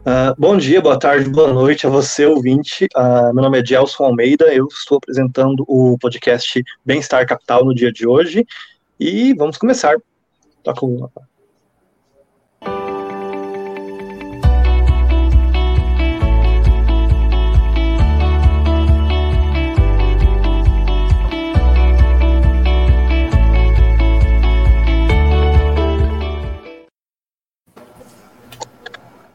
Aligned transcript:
Uh, 0.00 0.34
bom 0.38 0.56
dia, 0.56 0.80
boa 0.80 0.98
tarde, 0.98 1.28
boa 1.28 1.52
noite 1.52 1.86
a 1.86 1.90
você, 1.90 2.24
ouvinte. 2.24 2.86
Uh, 2.96 3.34
meu 3.34 3.42
nome 3.42 3.60
é 3.60 3.64
Gelson 3.64 4.04
Almeida, 4.04 4.46
eu 4.46 4.66
estou 4.66 4.96
apresentando 4.96 5.62
o 5.68 5.98
podcast 5.98 6.64
Bem-Estar 6.82 7.26
Capital 7.26 7.66
no 7.66 7.74
dia 7.74 7.92
de 7.92 8.08
hoje 8.08 8.46
e 8.98 9.34
vamos 9.34 9.58
começar. 9.58 9.96
Toca 10.62 10.86
o 10.86 11.10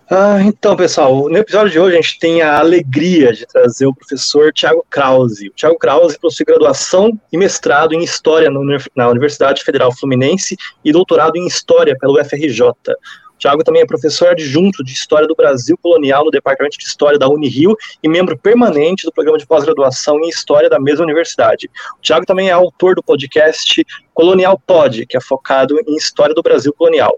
Ah, 0.07 0.39
então, 0.39 0.75
pessoal, 0.75 1.27
no 1.27 1.37
episódio 1.37 1.71
de 1.71 1.79
hoje 1.79 1.97
a 1.97 2.01
gente 2.01 2.19
tem 2.19 2.43
a 2.43 2.59
alegria 2.59 3.33
de 3.33 3.43
trazer 3.47 3.87
o 3.87 3.93
professor 3.93 4.53
Tiago 4.53 4.85
Krause. 4.87 5.49
O 5.49 5.53
Tiago 5.53 5.79
Krause 5.79 6.19
possui 6.19 6.45
graduação 6.45 7.19
e 7.33 7.37
mestrado 7.37 7.93
em 7.93 8.03
História 8.03 8.51
na 8.95 9.09
Universidade 9.09 9.63
Federal 9.63 9.91
Fluminense 9.91 10.55
e 10.83 10.91
doutorado 10.91 11.37
em 11.37 11.47
História 11.47 11.97
pelo 11.99 12.21
UFRJ. 12.21 12.61
O 12.69 13.37
Tiago 13.39 13.63
também 13.63 13.81
é 13.81 13.85
professor 13.87 14.27
adjunto 14.27 14.83
de 14.83 14.93
História 14.93 15.27
do 15.27 15.33
Brasil 15.33 15.75
Colonial 15.81 16.23
no 16.23 16.29
Departamento 16.29 16.77
de 16.77 16.85
História 16.85 17.17
da 17.17 17.27
Unirio 17.27 17.75
e 18.03 18.07
membro 18.07 18.37
permanente 18.37 19.07
do 19.07 19.11
programa 19.11 19.39
de 19.39 19.47
pós-graduação 19.47 20.19
em 20.19 20.29
História 20.29 20.69
da 20.69 20.79
mesma 20.79 21.03
universidade. 21.03 21.67
O 21.97 22.01
Tiago 22.03 22.27
também 22.27 22.49
é 22.49 22.51
autor 22.51 22.93
do 22.93 23.01
podcast 23.01 23.83
Colonial 24.13 24.61
Pod, 24.67 25.07
que 25.07 25.17
é 25.17 25.19
focado 25.21 25.79
em 25.87 25.95
História 25.95 26.35
do 26.35 26.43
Brasil 26.43 26.71
Colonial. 26.73 27.17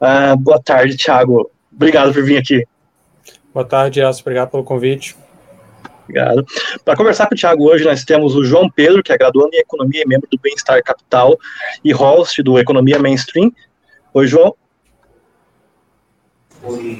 Uh, 0.00 0.36
boa 0.36 0.62
tarde, 0.62 0.96
Tiago. 0.96 1.50
Obrigado 1.78 2.12
por 2.12 2.24
vir 2.24 2.38
aqui. 2.38 2.66
Boa 3.54 3.64
tarde, 3.64 4.00
Elcio. 4.00 4.22
Obrigado 4.22 4.50
pelo 4.50 4.64
convite. 4.64 5.16
Obrigado. 6.02 6.44
Para 6.84 6.96
conversar 6.96 7.28
com 7.28 7.36
o 7.36 7.38
Thiago 7.38 7.68
hoje, 7.70 7.84
nós 7.84 8.04
temos 8.04 8.34
o 8.34 8.42
João 8.42 8.68
Pedro, 8.68 9.00
que 9.00 9.12
é 9.12 9.16
graduando 9.16 9.54
em 9.54 9.60
Economia 9.60 10.02
e 10.02 10.08
membro 10.08 10.28
do 10.28 10.40
Bem-Estar 10.40 10.82
Capital 10.82 11.38
e 11.84 11.92
host 11.92 12.42
do 12.42 12.58
Economia 12.58 12.98
Mainstream. 12.98 13.52
Oi, 14.12 14.26
João. 14.26 14.56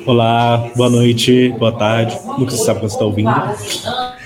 Olá, 0.07 0.71
boa 0.77 0.89
noite, 0.89 1.49
boa 1.59 1.77
tarde. 1.77 2.17
Nunca 2.39 2.53
se 2.53 2.65
sabe 2.65 2.79
quando 2.79 2.91
você 2.91 2.95
está 2.95 3.05
ouvindo. 3.05 3.31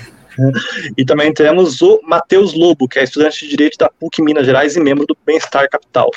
E 0.97 1.05
também 1.05 1.31
temos 1.31 1.79
o 1.83 2.01
Matheus 2.01 2.55
Lobo, 2.55 2.87
que 2.87 2.97
é 2.97 3.03
estudante 3.03 3.41
de 3.41 3.49
Direito 3.49 3.77
da 3.77 3.87
PUC 3.87 4.19
Minas 4.19 4.47
Gerais 4.47 4.75
e 4.75 4.79
membro 4.79 5.05
do 5.05 5.15
Bem-Estar 5.23 5.69
Capital. 5.69 6.09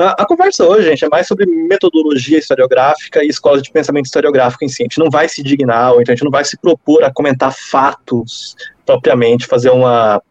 A, 0.00 0.24
conversa 0.24 0.64
hoje, 0.64 0.88
gente, 0.88 1.04
é 1.04 1.08
mais 1.08 1.26
sobre 1.26 1.44
metodologia 1.44 2.38
historiográfica 2.38 3.22
e 3.22 3.28
escola 3.28 3.60
de 3.60 3.70
pensamento 3.70 4.06
historiográfico 4.06 4.64
em 4.64 4.68
si. 4.68 4.82
A 4.82 4.84
gente 4.84 4.98
não 4.98 5.10
vai 5.10 5.28
se 5.28 5.42
dignar, 5.42 5.92
ou 5.92 6.00
então 6.00 6.12
a 6.12 6.16
gente 6.16 6.24
não 6.24 6.30
vai 6.30 6.42
se 6.42 6.56
propor 6.56 7.04
a 7.04 7.12
comentar 7.12 7.52
fatos 7.52 8.56
propriamente, 8.86 9.46
fazer 9.46 9.70
uma 9.70 10.22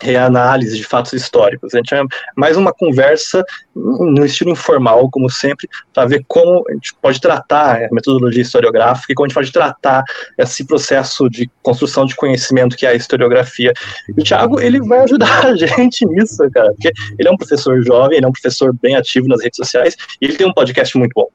reanálise 0.00 0.76
de 0.76 0.84
fatos 0.84 1.12
históricos. 1.12 1.74
A 1.74 1.78
gente 1.78 1.94
é 1.94 2.02
mais 2.36 2.56
uma 2.56 2.72
conversa 2.72 3.44
no 3.74 4.24
estilo 4.24 4.50
informal, 4.50 5.08
como 5.10 5.30
sempre, 5.30 5.68
para 5.92 6.06
ver 6.06 6.24
como 6.28 6.64
a 6.68 6.72
gente 6.72 6.94
pode 7.00 7.20
tratar 7.20 7.84
a 7.84 7.88
metodologia 7.92 8.42
historiográfica 8.42 9.12
e 9.12 9.14
como 9.14 9.26
a 9.26 9.28
gente 9.28 9.34
pode 9.34 9.52
tratar 9.52 10.04
esse 10.38 10.64
processo 10.64 11.28
de 11.28 11.50
construção 11.62 12.06
de 12.06 12.14
conhecimento 12.16 12.76
que 12.76 12.86
é 12.86 12.90
a 12.90 12.94
historiografia. 12.94 13.72
E 14.08 14.20
o 14.20 14.24
Thiago, 14.24 14.60
ele 14.60 14.80
vai 14.80 15.00
ajudar 15.00 15.46
a 15.46 15.56
gente 15.56 16.06
nisso, 16.06 16.48
cara, 16.50 16.72
porque 16.72 16.92
ele 17.18 17.28
é 17.28 17.32
um 17.32 17.36
professor 17.36 17.82
jovem, 17.82 18.18
ele 18.18 18.26
é 18.26 18.28
um 18.28 18.32
professor 18.32 18.72
bem 18.72 18.96
ativo 18.96 19.28
nas 19.28 19.42
redes 19.42 19.56
sociais 19.56 19.96
e 20.20 20.24
ele 20.24 20.36
tem 20.36 20.46
um 20.46 20.52
podcast 20.52 20.96
muito 20.98 21.12
bom 21.14 21.28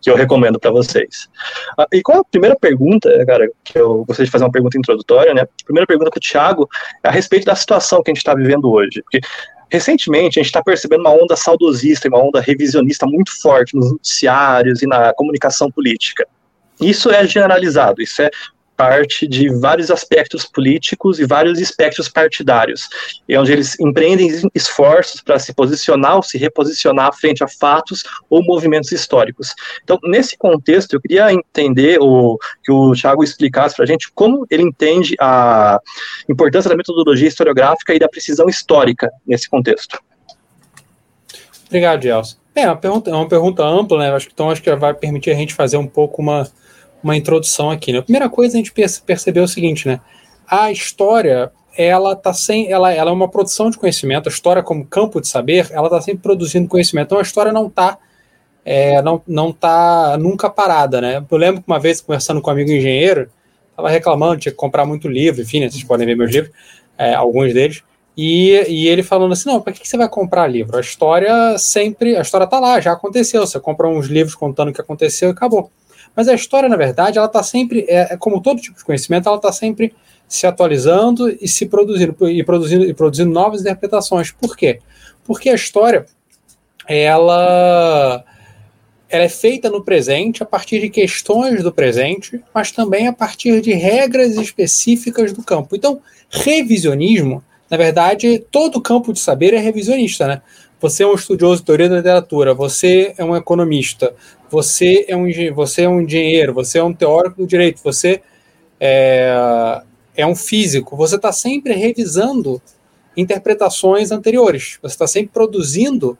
que 0.00 0.10
eu 0.10 0.16
recomendo 0.16 0.58
para 0.58 0.70
vocês. 0.70 1.28
Ah, 1.78 1.86
e 1.92 2.02
qual 2.02 2.20
a 2.20 2.24
primeira 2.24 2.56
pergunta, 2.56 3.10
cara, 3.26 3.50
que 3.64 3.78
eu 3.78 4.04
gostaria 4.04 4.26
de 4.26 4.30
fazer 4.30 4.44
uma 4.44 4.52
pergunta 4.52 4.78
introdutória, 4.78 5.34
né? 5.34 5.42
A 5.42 5.64
primeira 5.64 5.86
pergunta 5.86 6.10
para 6.10 6.18
o 6.18 6.20
Thiago 6.20 6.68
é 7.02 7.08
a 7.08 7.12
respeito 7.12 7.44
da 7.44 7.54
situação 7.54 8.02
que 8.02 8.10
a 8.10 8.14
gente 8.14 8.18
está 8.18 8.34
vivendo 8.34 8.70
hoje. 8.70 9.02
Porque 9.02 9.20
recentemente 9.70 10.38
a 10.38 10.42
gente 10.42 10.50
está 10.50 10.62
percebendo 10.62 11.00
uma 11.00 11.12
onda 11.12 11.36
saudosista, 11.36 12.08
uma 12.08 12.22
onda 12.22 12.40
revisionista 12.40 13.06
muito 13.06 13.40
forte 13.40 13.76
nos 13.76 13.92
noticiários 13.92 14.82
e 14.82 14.86
na 14.86 15.12
comunicação 15.12 15.70
política. 15.70 16.26
Isso 16.80 17.10
é 17.10 17.26
generalizado, 17.26 18.00
isso 18.00 18.22
é 18.22 18.30
parte 18.80 19.28
de 19.28 19.50
vários 19.50 19.90
aspectos 19.90 20.46
políticos 20.46 21.20
e 21.20 21.26
vários 21.26 21.60
aspectos 21.60 22.08
partidários, 22.08 22.88
e 23.28 23.36
onde 23.36 23.52
eles 23.52 23.78
empreendem 23.78 24.48
esforços 24.54 25.20
para 25.20 25.38
se 25.38 25.52
posicionar 25.52 26.16
ou 26.16 26.22
se 26.22 26.38
reposicionar 26.38 27.14
frente 27.14 27.44
a 27.44 27.46
fatos 27.46 28.04
ou 28.30 28.42
movimentos 28.42 28.90
históricos. 28.90 29.54
Então, 29.84 29.98
nesse 30.02 30.34
contexto, 30.38 30.94
eu 30.94 31.00
queria 31.02 31.30
entender 31.30 31.98
o 32.00 32.38
que 32.64 32.72
o 32.72 32.94
Thiago 32.94 33.22
explicasse 33.22 33.76
para 33.76 33.84
a 33.84 33.88
gente 33.88 34.10
como 34.14 34.46
ele 34.50 34.62
entende 34.62 35.14
a 35.20 35.78
importância 36.26 36.70
da 36.70 36.76
metodologia 36.76 37.28
historiográfica 37.28 37.94
e 37.94 37.98
da 37.98 38.08
precisão 38.08 38.48
histórica 38.48 39.10
nesse 39.26 39.46
contexto. 39.46 40.00
Obrigado, 41.66 42.02
Gelson. 42.02 42.36
É 42.54 42.66
uma 42.66 42.76
pergunta, 42.76 43.10
é 43.10 43.14
uma 43.14 43.28
pergunta 43.28 43.62
ampla, 43.62 43.98
né? 43.98 44.18
Então 44.32 44.48
acho 44.48 44.62
que 44.62 44.74
vai 44.74 44.94
permitir 44.94 45.32
a 45.32 45.34
gente 45.34 45.52
fazer 45.52 45.76
um 45.76 45.86
pouco 45.86 46.22
uma 46.22 46.50
uma 47.02 47.16
introdução 47.16 47.70
aqui. 47.70 47.92
Né? 47.92 47.98
A 47.98 48.02
primeira 48.02 48.28
coisa 48.28 48.56
a 48.56 48.58
gente 48.58 48.72
percebeu 48.72 49.42
é 49.42 49.46
o 49.46 49.48
seguinte, 49.48 49.86
né? 49.86 50.00
A 50.46 50.70
história 50.70 51.52
ela 51.76 52.16
tá 52.16 52.32
sem, 52.32 52.70
ela, 52.70 52.92
ela 52.92 53.10
é 53.10 53.14
uma 53.14 53.28
produção 53.28 53.70
de 53.70 53.78
conhecimento. 53.78 54.28
A 54.28 54.32
história 54.32 54.62
como 54.62 54.84
campo 54.84 55.20
de 55.20 55.28
saber, 55.28 55.68
ela 55.70 55.86
está 55.86 56.00
sempre 56.00 56.22
produzindo 56.22 56.68
conhecimento. 56.68 57.06
Então 57.06 57.18
a 57.18 57.22
história 57.22 57.52
não 57.52 57.66
está 57.66 57.98
é, 58.64 59.00
não, 59.02 59.22
não 59.26 59.52
tá 59.52 60.16
nunca 60.18 60.50
parada, 60.50 61.00
né? 61.00 61.24
Eu 61.30 61.38
lembro 61.38 61.62
que 61.62 61.68
uma 61.68 61.78
vez 61.78 62.00
conversando 62.00 62.40
com 62.40 62.50
um 62.50 62.52
amigo 62.52 62.70
engenheiro, 62.70 63.28
estava 63.70 63.88
reclamando, 63.88 64.40
tinha 64.40 64.52
que 64.52 64.58
comprar 64.58 64.84
muito 64.84 65.08
livro, 65.08 65.40
enfim, 65.40 65.60
né, 65.60 65.70
vocês 65.70 65.82
podem 65.82 66.06
ver 66.06 66.16
meus 66.16 66.30
livros, 66.30 66.52
é, 66.98 67.14
alguns 67.14 67.54
deles, 67.54 67.82
e, 68.16 68.50
e 68.68 68.88
ele 68.88 69.02
falando 69.02 69.32
assim, 69.32 69.48
não, 69.48 69.60
para 69.60 69.72
que, 69.72 69.80
que 69.80 69.88
você 69.88 69.96
vai 69.96 70.08
comprar 70.08 70.46
livro? 70.46 70.76
A 70.76 70.80
história 70.80 71.56
sempre, 71.58 72.16
a 72.16 72.20
história 72.20 72.46
tá 72.46 72.60
lá, 72.60 72.80
já 72.80 72.92
aconteceu, 72.92 73.46
você 73.46 73.58
compra 73.58 73.88
uns 73.88 74.06
livros 74.06 74.34
contando 74.34 74.68
o 74.68 74.72
que 74.72 74.80
aconteceu 74.80 75.30
e 75.30 75.32
acabou. 75.32 75.70
Mas 76.14 76.28
a 76.28 76.34
história, 76.34 76.68
na 76.68 76.76
verdade, 76.76 77.18
ela 77.18 77.26
está 77.26 77.42
sempre, 77.42 77.84
é, 77.88 78.12
é, 78.12 78.16
como 78.16 78.40
todo 78.40 78.60
tipo 78.60 78.76
de 78.76 78.84
conhecimento, 78.84 79.28
ela 79.28 79.36
está 79.36 79.52
sempre 79.52 79.94
se 80.28 80.46
atualizando 80.46 81.28
e 81.40 81.48
se 81.48 81.66
produzindo 81.66 82.30
e 82.30 82.44
produzindo 82.44 82.84
e 82.84 82.94
produzindo 82.94 83.30
novas 83.30 83.62
interpretações. 83.62 84.30
Por 84.30 84.56
quê? 84.56 84.80
Porque 85.24 85.50
a 85.50 85.54
história 85.54 86.06
ela 86.86 88.24
ela 89.08 89.24
é 89.24 89.28
feita 89.28 89.68
no 89.68 89.82
presente 89.82 90.40
a 90.40 90.46
partir 90.46 90.80
de 90.80 90.88
questões 90.88 91.64
do 91.64 91.72
presente, 91.72 92.40
mas 92.54 92.70
também 92.70 93.08
a 93.08 93.12
partir 93.12 93.60
de 93.60 93.72
regras 93.72 94.36
específicas 94.36 95.32
do 95.32 95.42
campo. 95.42 95.74
Então, 95.74 96.00
revisionismo, 96.30 97.42
na 97.68 97.76
verdade, 97.76 98.38
todo 98.52 98.80
campo 98.80 99.12
de 99.12 99.18
saber 99.18 99.52
é 99.52 99.58
revisionista, 99.58 100.28
né? 100.28 100.42
Você 100.80 101.02
é 101.02 101.06
um 101.06 101.14
estudioso 101.14 101.60
de 101.60 101.66
teoria 101.66 101.88
da 101.88 101.96
literatura, 101.96 102.54
você 102.54 103.12
é 103.18 103.24
um 103.24 103.36
economista, 103.36 104.14
você 104.50 105.04
é 105.08 105.16
um, 105.16 105.26
você 105.54 105.82
é 105.82 105.88
um 105.88 106.00
engenheiro, 106.00 106.52
você 106.52 106.78
é 106.78 106.84
um 106.84 106.92
teórico 106.92 107.36
do 107.36 107.46
direito, 107.46 107.80
você 107.82 108.20
é, 108.78 109.82
é 110.16 110.26
um 110.26 110.34
físico, 110.34 110.96
você 110.96 111.16
está 111.16 111.32
sempre 111.32 111.72
revisando 111.74 112.60
interpretações 113.16 114.10
anteriores, 114.10 114.78
você 114.82 114.94
está 114.94 115.06
sempre 115.06 115.30
produzindo 115.32 116.18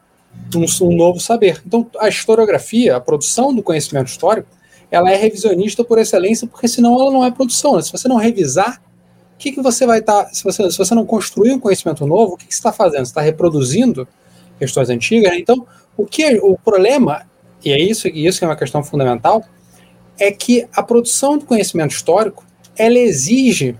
um, 0.54 0.86
um, 0.86 0.96
novo 0.96 1.18
saber. 1.18 1.60
Então, 1.66 1.88
a 1.98 2.08
historiografia, 2.08 2.96
a 2.96 3.00
produção 3.00 3.54
do 3.54 3.62
conhecimento 3.62 4.08
histórico, 4.08 4.48
ela 4.90 5.10
é 5.10 5.16
revisionista 5.16 5.84
por 5.84 5.98
excelência, 5.98 6.46
porque 6.46 6.68
senão 6.68 7.00
ela 7.00 7.10
não 7.10 7.24
é 7.24 7.30
produção. 7.30 7.76
Né? 7.76 7.82
Se 7.82 7.92
você 7.92 8.08
não 8.08 8.16
revisar, 8.16 8.82
o 9.34 9.38
que, 9.38 9.52
que 9.52 9.62
você 9.62 9.86
vai 9.86 10.00
estar. 10.00 10.24
Tá, 10.24 10.30
se, 10.32 10.44
você, 10.44 10.70
se 10.70 10.76
você 10.76 10.94
não 10.94 11.06
construir 11.06 11.52
um 11.52 11.58
conhecimento 11.58 12.06
novo, 12.06 12.34
o 12.34 12.36
que, 12.36 12.46
que 12.46 12.54
você 12.54 12.58
está 12.58 12.72
fazendo? 12.72 13.06
Você 13.06 13.12
está 13.12 13.20
reproduzindo 13.20 14.06
questões 14.58 14.90
antigas. 14.90 15.32
Né? 15.32 15.38
Então, 15.38 15.66
o 15.96 16.04
que 16.04 16.38
o 16.42 16.58
problema 16.58 17.29
e 17.64 17.72
é 17.72 17.80
isso, 17.80 18.08
e 18.08 18.26
isso 18.26 18.44
é 18.44 18.48
uma 18.48 18.56
questão 18.56 18.82
fundamental, 18.82 19.44
é 20.18 20.30
que 20.30 20.66
a 20.72 20.82
produção 20.82 21.38
do 21.38 21.44
conhecimento 21.44 21.92
histórico 21.92 22.44
ela 22.76 22.98
exige 22.98 23.76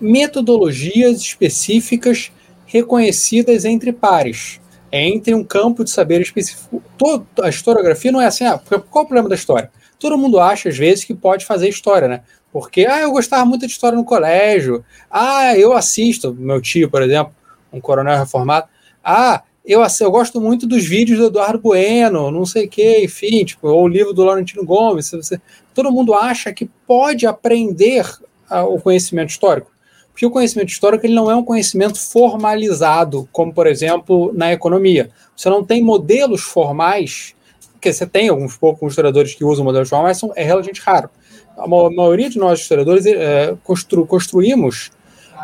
metodologias 0.00 1.20
específicas 1.20 2.30
reconhecidas 2.66 3.64
entre 3.64 3.92
pares, 3.92 4.60
entre 4.90 5.34
um 5.34 5.44
campo 5.44 5.84
de 5.84 5.90
saber 5.90 6.20
específico. 6.20 6.82
Todo, 6.98 7.26
a 7.42 7.48
historiografia 7.48 8.12
não 8.12 8.20
é 8.20 8.26
assim, 8.26 8.44
ah, 8.44 8.58
qual 8.58 9.02
é 9.02 9.04
o 9.04 9.06
problema 9.06 9.28
da 9.28 9.34
história? 9.34 9.70
Todo 9.98 10.18
mundo 10.18 10.40
acha, 10.40 10.68
às 10.68 10.76
vezes, 10.76 11.04
que 11.04 11.14
pode 11.14 11.46
fazer 11.46 11.68
história, 11.68 12.08
né? 12.08 12.22
Porque, 12.52 12.86
ah, 12.86 13.00
eu 13.00 13.10
gostava 13.10 13.44
muito 13.44 13.66
de 13.66 13.72
história 13.72 13.96
no 13.96 14.04
colégio. 14.04 14.84
Ah, 15.10 15.56
eu 15.56 15.72
assisto, 15.72 16.34
meu 16.34 16.60
tio, 16.60 16.90
por 16.90 17.02
exemplo, 17.02 17.34
um 17.72 17.80
coronel 17.80 18.18
reformado. 18.18 18.68
Ah, 19.02 19.42
eu, 19.64 19.82
eu 20.00 20.10
gosto 20.10 20.40
muito 20.40 20.66
dos 20.66 20.84
vídeos 20.84 21.18
do 21.18 21.26
Eduardo 21.26 21.58
Bueno, 21.58 22.30
não 22.30 22.44
sei 22.44 22.66
o 22.66 22.68
quê, 22.68 23.02
enfim, 23.02 23.44
tipo, 23.44 23.66
ou 23.68 23.84
o 23.84 23.88
livro 23.88 24.12
do 24.12 24.22
Laurentino 24.22 24.64
Gomes. 24.64 25.10
Você, 25.10 25.40
todo 25.72 25.90
mundo 25.90 26.12
acha 26.12 26.52
que 26.52 26.68
pode 26.86 27.26
aprender 27.26 28.06
a, 28.48 28.62
o 28.64 28.78
conhecimento 28.78 29.30
histórico. 29.30 29.72
Porque 30.12 30.26
o 30.26 30.30
conhecimento 30.30 30.68
histórico 30.68 31.06
ele 31.06 31.14
não 31.14 31.30
é 31.30 31.34
um 31.34 31.42
conhecimento 31.42 31.98
formalizado, 31.98 33.28
como, 33.32 33.52
por 33.52 33.66
exemplo, 33.66 34.32
na 34.34 34.52
economia. 34.52 35.10
Você 35.34 35.48
não 35.48 35.64
tem 35.64 35.82
modelos 35.82 36.42
formais, 36.42 37.34
porque 37.72 37.92
você 37.92 38.06
tem 38.06 38.28
alguns 38.28 38.56
poucos 38.56 38.92
historiadores 38.92 39.34
que 39.34 39.44
usam 39.44 39.64
modelos 39.64 39.88
formais, 39.88 40.18
são, 40.18 40.30
é 40.36 40.44
relativamente 40.44 40.82
raro. 40.82 41.08
A 41.56 41.66
maioria 41.66 42.28
de 42.28 42.38
nós 42.38 42.60
historiadores 42.60 43.06
é, 43.06 43.56
constru, 43.64 44.06
construímos 44.06 44.92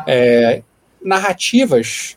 é, 0.07 0.61
narrativas 1.03 2.15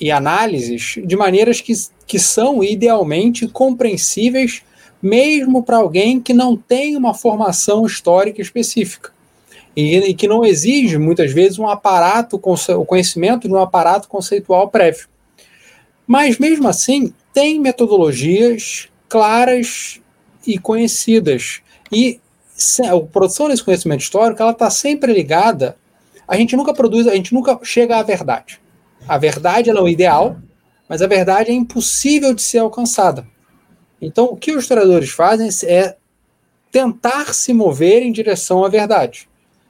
e 0.00 0.10
análises 0.10 0.96
de 1.04 1.16
maneiras 1.16 1.60
que, 1.60 1.72
que 2.06 2.18
são 2.18 2.62
idealmente 2.62 3.46
compreensíveis 3.48 4.62
mesmo 5.04 5.62
para 5.62 5.76
alguém 5.76 6.18
que 6.18 6.32
não 6.32 6.56
tem 6.56 6.96
uma 6.96 7.12
formação 7.12 7.84
histórica 7.84 8.40
específica 8.40 9.12
e, 9.76 9.98
e, 9.98 10.14
que 10.14 10.26
não 10.26 10.44
exige 10.44 10.96
muitas 10.96 11.30
vezes 11.30 11.58
um 11.58 11.68
aparato, 11.68 12.40
o 12.42 12.84
conhecimento 12.86 13.46
de 13.46 13.52
um 13.52 13.58
aparato 13.58 14.08
conceitual 14.08 14.68
prévio. 14.68 15.06
Mas 16.06 16.38
mesmo 16.38 16.68
assim, 16.68 17.12
tem 17.34 17.60
metodologias 17.60 18.88
claras 19.06 20.00
e 20.46 20.58
conhecidas 20.58 21.60
e 21.92 22.18
a 22.80 22.98
produção 23.00 23.48
desse 23.48 23.62
conhecimento 23.62 24.00
histórico 24.00 24.40
ela 24.40 24.52
está 24.52 24.70
sempre 24.70 25.12
ligada. 25.12 25.76
A 26.26 26.36
gente 26.36 26.56
nunca 26.56 26.72
produz, 26.72 27.06
a 27.06 27.14
gente 27.14 27.34
nunca 27.34 27.58
chega 27.62 27.98
à 27.98 28.02
verdade. 28.02 28.58
A 29.06 29.18
verdade 29.18 29.70
é 29.70 29.74
o 29.74 29.88
ideal, 29.88 30.36
mas 30.88 31.02
a 31.02 31.06
verdade 31.06 31.50
é 31.50 31.54
impossível 31.54 32.34
de 32.34 32.42
ser 32.42 32.58
alcançada. 32.58 33.26
Então, 34.00 34.26
o 34.26 34.36
que 34.36 34.52
os 34.52 34.62
historiadores 34.62 35.10
fazem 35.10 35.48
é 35.66 35.96
tentar 36.70 37.32
se 37.32 37.52
mover 37.52 38.02
em 38.02 38.12
direção 38.12 38.64
à 38.64 38.68
verdade. 38.68 39.28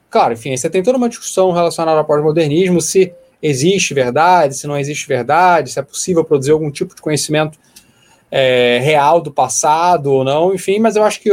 Claro, 0.09 0.33
enfim, 0.33 0.55
você 0.55 0.69
tem 0.69 0.81
toda 0.81 0.97
uma 0.97 1.09
discussão 1.09 1.51
relacionada 1.51 1.99
ao 1.99 2.05
pós-modernismo, 2.05 2.81
se 2.81 3.13
existe 3.41 3.93
verdade, 3.93 4.55
se 4.55 4.65
não 4.65 4.77
existe 4.77 5.07
verdade, 5.07 5.71
se 5.71 5.79
é 5.79 5.83
possível 5.83 6.23
produzir 6.23 6.51
algum 6.51 6.71
tipo 6.71 6.95
de 6.95 7.01
conhecimento 7.01 7.59
é, 8.31 8.79
real 8.79 9.21
do 9.21 9.31
passado 9.31 10.11
ou 10.11 10.23
não, 10.23 10.53
enfim, 10.53 10.79
mas 10.79 10.95
eu 10.95 11.03
acho 11.03 11.21
que 11.21 11.29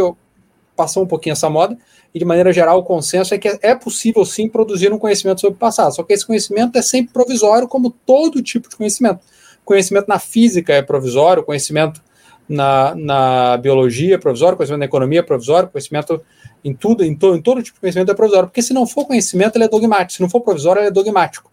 passou 0.76 1.04
um 1.04 1.06
pouquinho 1.06 1.32
essa 1.32 1.48
moda, 1.48 1.76
e 2.14 2.18
de 2.18 2.24
maneira 2.24 2.52
geral 2.52 2.78
o 2.78 2.82
consenso 2.82 3.34
é 3.34 3.38
que 3.38 3.58
é 3.62 3.74
possível 3.74 4.24
sim 4.24 4.48
produzir 4.48 4.92
um 4.92 4.98
conhecimento 4.98 5.40
sobre 5.40 5.56
o 5.56 5.58
passado, 5.58 5.94
só 5.94 6.02
que 6.02 6.12
esse 6.12 6.26
conhecimento 6.26 6.76
é 6.76 6.82
sempre 6.82 7.12
provisório, 7.12 7.66
como 7.66 7.90
todo 7.90 8.42
tipo 8.42 8.68
de 8.68 8.76
conhecimento. 8.76 9.20
Conhecimento 9.64 10.08
na 10.08 10.18
física 10.18 10.72
é 10.72 10.82
provisório, 10.82 11.42
conhecimento 11.42 12.02
na, 12.48 12.94
na 12.94 13.56
biologia 13.56 14.16
é 14.16 14.18
provisório, 14.18 14.56
conhecimento 14.56 14.80
na 14.80 14.86
economia 14.86 15.20
é 15.20 15.22
provisório, 15.22 15.68
conhecimento 15.68 16.20
em 16.64 16.74
tudo, 16.74 17.04
em, 17.04 17.14
to, 17.14 17.34
em 17.34 17.40
todo 17.40 17.62
tipo 17.62 17.76
de 17.76 17.80
conhecimento 17.80 18.10
é 18.10 18.14
provisório, 18.14 18.48
porque 18.48 18.62
se 18.62 18.74
não 18.74 18.86
for 18.86 19.06
conhecimento, 19.06 19.56
ele 19.56 19.64
é 19.64 19.68
dogmático, 19.68 20.12
se 20.12 20.20
não 20.20 20.28
for 20.28 20.40
provisório, 20.40 20.80
ele 20.80 20.88
é 20.88 20.92
dogmático. 20.92 21.50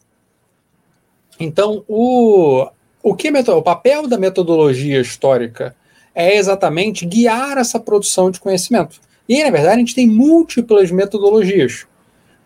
Então, 1.40 1.86
o, 1.88 2.68
o, 3.02 3.16
que 3.16 3.32
o 3.32 3.62
papel 3.62 4.08
da 4.08 4.18
metodologia 4.18 5.00
histórica 5.00 5.74
é 6.14 6.36
exatamente 6.36 7.06
guiar 7.06 7.58
essa 7.58 7.80
produção 7.80 8.30
de 8.30 8.40
conhecimento. 8.42 9.00
E, 9.30 9.44
na 9.44 9.52
verdade, 9.52 9.76
a 9.76 9.80
gente 9.80 9.94
tem 9.94 10.08
múltiplas 10.08 10.90
metodologias. 10.90 11.86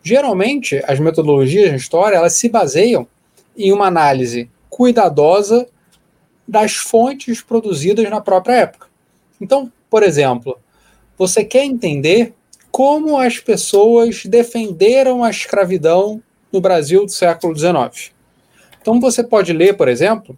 Geralmente, 0.04 0.84
as 0.86 1.00
metodologias 1.00 1.72
na 1.72 1.78
história 1.78 2.18
elas 2.18 2.34
se 2.34 2.50
baseiam 2.50 3.08
em 3.58 3.72
uma 3.72 3.88
análise 3.88 4.52
cuidadosa 4.70 5.66
das 6.46 6.76
fontes 6.76 7.42
produzidas 7.42 8.10
na 8.10 8.20
própria 8.20 8.56
época. 8.56 8.88
Então, 9.40 9.72
por 9.90 10.04
exemplo, 10.04 10.60
você 11.18 11.46
quer 11.46 11.64
entender 11.64 12.34
como 12.70 13.18
as 13.18 13.40
pessoas 13.40 14.26
defenderam 14.26 15.24
a 15.24 15.30
escravidão 15.30 16.22
no 16.52 16.60
Brasil 16.60 17.06
do 17.06 17.12
século 17.12 17.56
XIX. 17.56 18.12
Então, 18.82 19.00
você 19.00 19.24
pode 19.24 19.54
ler, 19.54 19.78
por 19.78 19.88
exemplo, 19.88 20.38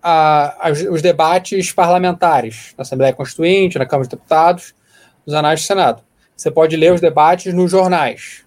a, 0.00 0.68
a, 0.68 0.70
os 0.70 1.02
debates 1.02 1.72
parlamentares 1.72 2.74
na 2.78 2.82
Assembleia 2.82 3.12
Constituinte, 3.12 3.76
na 3.76 3.86
Câmara 3.86 4.08
de 4.08 4.14
Deputados, 4.14 4.74
nos 5.26 5.34
anais 5.34 5.60
do 5.60 5.66
Senado. 5.66 6.02
Você 6.36 6.50
pode 6.50 6.76
ler 6.76 6.92
os 6.92 7.00
debates 7.00 7.52
nos 7.52 7.70
jornais. 7.70 8.44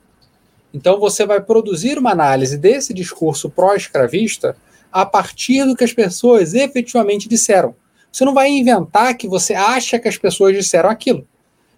Então, 0.74 1.00
você 1.00 1.26
vai 1.26 1.42
produzir 1.42 1.98
uma 1.98 2.12
análise 2.12 2.58
desse 2.58 2.94
discurso 2.94 3.50
pró-escravista 3.50 4.56
a 4.92 5.06
partir 5.06 5.66
do 5.66 5.76
que 5.76 5.84
as 5.84 5.94
pessoas 5.94 6.54
efetivamente 6.54 7.28
disseram. 7.28 7.76
Você 8.12 8.24
não 8.26 8.34
vai 8.34 8.50
inventar 8.50 9.16
que 9.16 9.28
você 9.28 9.54
acha 9.54 10.00
que 10.00 10.08
as 10.08 10.18
pessoas 10.18 10.56
disseram 10.56 10.90
aquilo. 10.90 11.28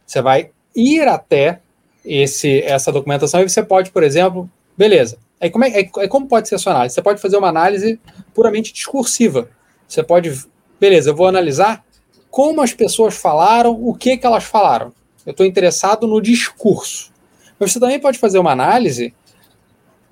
Você 0.06 0.21
vai 0.21 0.51
ir 0.75 1.07
até 1.07 1.59
esse, 2.03 2.62
essa 2.62 2.92
documentação 2.92 3.42
e 3.42 3.50
você 3.50 3.63
pode, 3.63 3.92
por 3.92 4.03
exemplo, 4.03 4.50
beleza. 4.77 5.18
Aí 5.39 5.50
como, 5.50 5.65
é, 5.65 5.80
é, 5.80 6.07
como 6.07 6.27
pode 6.27 6.48
ser 6.48 6.56
a 6.56 6.57
sua 6.57 6.74
análise? 6.74 6.95
Você 6.95 7.01
pode 7.01 7.21
fazer 7.21 7.38
uma 7.38 7.50
análise 7.50 8.00
puramente 8.33 8.74
discursiva. 8.74 9.50
Você 9.88 10.03
pode, 10.03 10.45
beleza, 10.80 11.09
eu 11.09 11.15
vou 11.15 11.27
analisar 11.27 11.83
como 12.31 12.62
as 12.62 12.74
pessoas 12.74 13.16
falaram, 13.16 13.74
o 13.74 13.94
que, 13.94 14.16
que 14.18 14.25
elas 14.25 14.45
falaram. 14.45 14.94
Eu 15.25 15.31
estou 15.31 15.45
interessado 15.45 16.07
no 16.07 16.22
discurso. 16.22 17.12
Mas 17.60 17.74
você 17.74 17.80
também 17.80 18.00
pode 18.00 18.18
fazer 18.18 18.39
uma 18.39 18.54
análise 18.54 19.13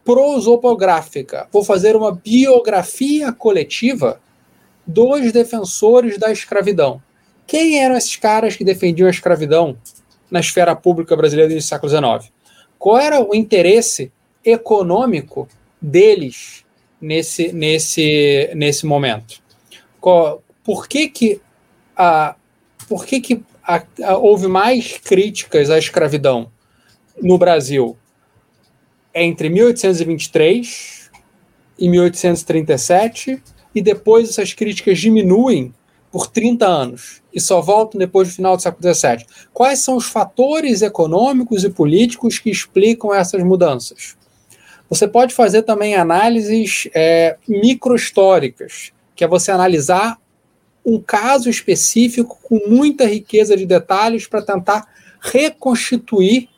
prosopográfica. 0.04 1.48
Vou 1.52 1.64
fazer 1.64 1.96
uma 1.96 2.12
biografia 2.12 3.32
coletiva 3.32 4.20
dos 4.86 5.32
defensores 5.32 6.18
da 6.18 6.32
escravidão. 6.32 7.02
Quem 7.48 7.80
eram 7.80 7.96
esses 7.96 8.18
caras 8.18 8.56
que 8.56 8.66
defendiam 8.66 9.08
a 9.08 9.12
escravidão 9.12 9.78
na 10.30 10.42
esfera 10.42 10.76
pública 10.76 11.16
brasileira 11.16 11.54
do 11.54 11.62
século 11.62 11.90
XIX? 11.90 12.32
Qual 12.78 12.98
era 12.98 13.22
o 13.22 13.34
interesse 13.34 14.12
econômico 14.44 15.48
deles 15.82 16.66
nesse, 17.02 17.54
nesse, 17.54 18.52
nesse 18.56 18.86
momento? 18.86 19.42
Qual, 20.02 20.44
por 20.64 20.88
que, 20.88 21.08
que, 21.08 21.42
a, 22.00 22.34
por 22.88 23.06
que, 23.06 23.20
que 23.20 23.44
a, 23.62 23.84
a, 24.04 24.18
houve 24.18 24.48
mais 24.48 24.98
críticas 24.98 25.70
à 25.70 25.78
escravidão 25.78 26.50
no 27.22 27.38
Brasil 27.38 27.98
entre 29.14 29.50
1823 29.50 31.12
e 31.78 31.90
1837 31.90 33.44
e 33.76 33.82
depois 33.82 34.30
essas 34.30 34.54
críticas 34.54 34.98
diminuem 34.98 35.74
por 36.10 36.28
30 36.28 36.66
anos 36.66 37.22
e 37.34 37.42
só 37.42 37.60
voltam 37.60 38.00
depois 38.00 38.30
do 38.30 38.36
final 38.36 38.56
do 38.56 38.64
século 38.64 38.94
XVII. 38.94 39.26
Quais 39.54 39.80
são 39.80 39.98
os 39.98 40.06
fatores 40.06 40.82
econômicos 40.82 41.66
e 41.66 41.70
políticos 41.70 42.40
que 42.40 42.50
explicam 42.50 43.14
essas 43.14 43.44
mudanças? 43.44 44.18
Você 44.90 45.08
pode 45.08 45.36
fazer 45.36 45.64
também 45.64 45.96
análises 45.96 46.88
é, 46.96 47.38
microhistóricas, 47.48 48.92
que 49.16 49.24
é 49.24 49.28
você 49.28 49.52
analisar 49.52 50.18
um 50.86 51.00
caso 51.00 51.50
específico 51.50 52.38
com 52.44 52.60
muita 52.68 53.06
riqueza 53.06 53.56
de 53.56 53.66
detalhes 53.66 54.28
para 54.28 54.42
tentar 54.42 54.88
reconstituir 55.22 56.50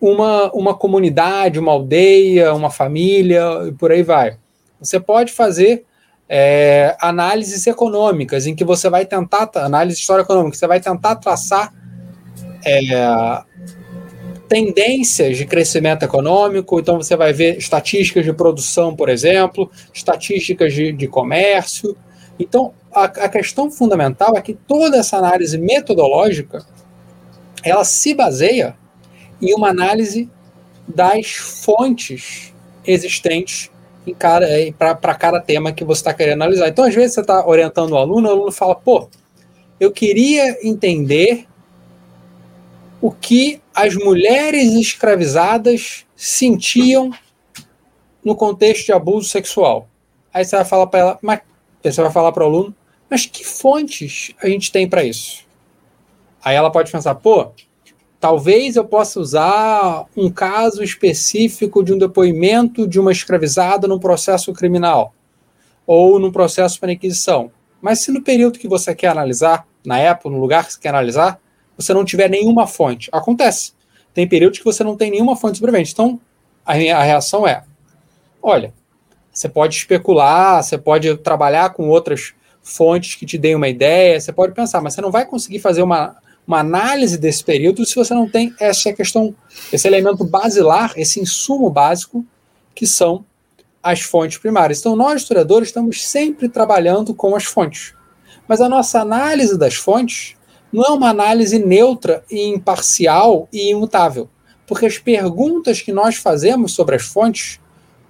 uma, 0.00 0.52
uma 0.52 0.74
comunidade, 0.74 1.58
uma 1.58 1.72
aldeia, 1.72 2.52
uma 2.52 2.70
família 2.70 3.42
e 3.68 3.72
por 3.72 3.92
aí 3.92 4.02
vai. 4.02 4.36
Você 4.80 5.00
pode 5.00 5.32
fazer 5.32 5.84
é, 6.28 6.96
análises 7.00 7.66
econômicas, 7.66 8.46
em 8.46 8.54
que 8.54 8.64
você 8.64 8.88
vai 8.90 9.06
tentar, 9.06 9.50
análise 9.54 10.00
história 10.00 10.22
econômica, 10.22 10.56
você 10.56 10.66
vai 10.66 10.80
tentar 10.80 11.16
traçar 11.16 11.72
é, 12.64 13.42
tendências 14.48 15.36
de 15.36 15.46
crescimento 15.46 16.02
econômico, 16.02 16.78
então 16.78 16.96
você 16.96 17.16
vai 17.16 17.32
ver 17.32 17.56
estatísticas 17.56 18.24
de 18.24 18.32
produção, 18.32 18.94
por 18.94 19.08
exemplo, 19.08 19.70
estatísticas 19.92 20.72
de, 20.72 20.92
de 20.92 21.06
comércio. 21.08 21.96
Então, 22.38 22.72
a, 22.94 23.04
a 23.04 23.28
questão 23.28 23.70
fundamental 23.70 24.36
é 24.36 24.40
que 24.40 24.54
toda 24.54 24.96
essa 24.96 25.16
análise 25.16 25.58
metodológica 25.58 26.64
ela 27.62 27.84
se 27.84 28.14
baseia 28.14 28.76
em 29.40 29.54
uma 29.54 29.68
análise 29.68 30.30
das 30.86 31.32
fontes 31.32 32.52
existentes 32.86 33.70
para 34.78 35.14
cada 35.14 35.40
tema 35.40 35.72
que 35.72 35.84
você 35.84 36.00
está 36.00 36.12
querendo 36.12 36.42
analisar. 36.42 36.68
Então, 36.68 36.84
às 36.84 36.94
vezes, 36.94 37.14
você 37.14 37.22
está 37.22 37.46
orientando 37.46 37.92
o 37.92 37.96
aluno, 37.96 38.28
o 38.28 38.30
aluno 38.30 38.52
fala, 38.52 38.74
pô, 38.74 39.08
eu 39.80 39.90
queria 39.90 40.58
entender 40.66 41.46
o 43.00 43.10
que 43.10 43.60
as 43.74 43.94
mulheres 43.94 44.72
escravizadas 44.74 46.04
sentiam 46.14 47.10
no 48.22 48.36
contexto 48.36 48.86
de 48.86 48.92
abuso 48.92 49.28
sexual. 49.28 49.88
Aí 50.32 50.44
você 50.44 50.56
vai 50.56 50.64
falar 50.64 50.86
para 50.86 51.00
ela, 51.00 51.18
mas 51.22 51.40
você 51.82 52.02
vai 52.02 52.10
falar 52.10 52.32
para 52.32 52.44
o 52.44 52.46
aluno, 52.46 52.74
mas 53.14 53.26
que 53.26 53.44
fontes 53.44 54.32
a 54.42 54.48
gente 54.48 54.72
tem 54.72 54.88
para 54.88 55.04
isso? 55.04 55.44
Aí 56.44 56.56
ela 56.56 56.68
pode 56.68 56.90
pensar, 56.90 57.14
pô, 57.14 57.52
Talvez 58.24 58.74
eu 58.74 58.86
possa 58.86 59.20
usar 59.20 60.06
um 60.16 60.30
caso 60.30 60.82
específico 60.82 61.84
de 61.84 61.92
um 61.92 61.98
depoimento 61.98 62.88
de 62.88 62.98
uma 62.98 63.12
escravizada 63.12 63.86
num 63.86 63.98
processo 63.98 64.50
criminal 64.54 65.14
ou 65.86 66.18
num 66.18 66.32
processo 66.32 66.80
para 66.80 66.90
inquisição. 66.90 67.52
Mas 67.82 67.98
se 67.98 68.10
no 68.10 68.22
período 68.22 68.58
que 68.58 68.66
você 68.66 68.94
quer 68.94 69.08
analisar, 69.08 69.68
na 69.84 69.98
época, 69.98 70.30
no 70.30 70.40
lugar 70.40 70.64
que 70.64 70.72
você 70.72 70.80
quer 70.80 70.88
analisar, 70.88 71.38
você 71.76 71.92
não 71.92 72.02
tiver 72.02 72.30
nenhuma 72.30 72.66
fonte, 72.66 73.10
acontece. 73.12 73.74
Tem 74.14 74.26
períodos 74.26 74.58
que 74.58 74.64
você 74.64 74.82
não 74.82 74.96
tem 74.96 75.10
nenhuma 75.10 75.36
fonte 75.36 75.58
sobrevivente. 75.58 75.92
Então, 75.92 76.18
a, 76.64 76.72
a 76.72 77.02
reação 77.02 77.46
é: 77.46 77.62
olha, 78.42 78.72
você 79.30 79.50
pode 79.50 79.76
especular, 79.76 80.62
você 80.62 80.78
pode 80.78 81.14
trabalhar 81.18 81.74
com 81.74 81.90
outras 81.90 82.32
fontes 82.64 83.14
que 83.14 83.26
te 83.26 83.36
deem 83.36 83.54
uma 83.54 83.68
ideia, 83.68 84.18
você 84.18 84.32
pode 84.32 84.54
pensar, 84.54 84.80
mas 84.80 84.94
você 84.94 85.02
não 85.02 85.10
vai 85.10 85.26
conseguir 85.26 85.60
fazer 85.60 85.82
uma, 85.82 86.16
uma 86.46 86.58
análise 86.58 87.18
desse 87.18 87.44
período 87.44 87.84
se 87.84 87.94
você 87.94 88.14
não 88.14 88.28
tem 88.28 88.52
essa 88.58 88.92
questão, 88.92 89.34
esse 89.70 89.86
elemento 89.86 90.24
basilar, 90.24 90.94
esse 90.96 91.20
insumo 91.20 91.68
básico, 91.68 92.24
que 92.74 92.86
são 92.86 93.24
as 93.82 94.00
fontes 94.00 94.38
primárias. 94.38 94.80
Então, 94.80 94.96
nós, 94.96 95.20
historiadores, 95.20 95.68
estamos 95.68 96.02
sempre 96.02 96.48
trabalhando 96.48 97.14
com 97.14 97.36
as 97.36 97.44
fontes. 97.44 97.94
Mas 98.48 98.60
a 98.60 98.68
nossa 98.68 99.00
análise 99.00 99.58
das 99.58 99.74
fontes 99.74 100.36
não 100.72 100.82
é 100.84 100.90
uma 100.90 101.10
análise 101.10 101.58
neutra 101.58 102.24
e 102.30 102.48
imparcial 102.48 103.46
e 103.52 103.70
imutável, 103.70 104.28
porque 104.66 104.86
as 104.86 104.98
perguntas 104.98 105.80
que 105.80 105.92
nós 105.92 106.16
fazemos 106.16 106.72
sobre 106.72 106.96
as 106.96 107.02
fontes 107.02 107.60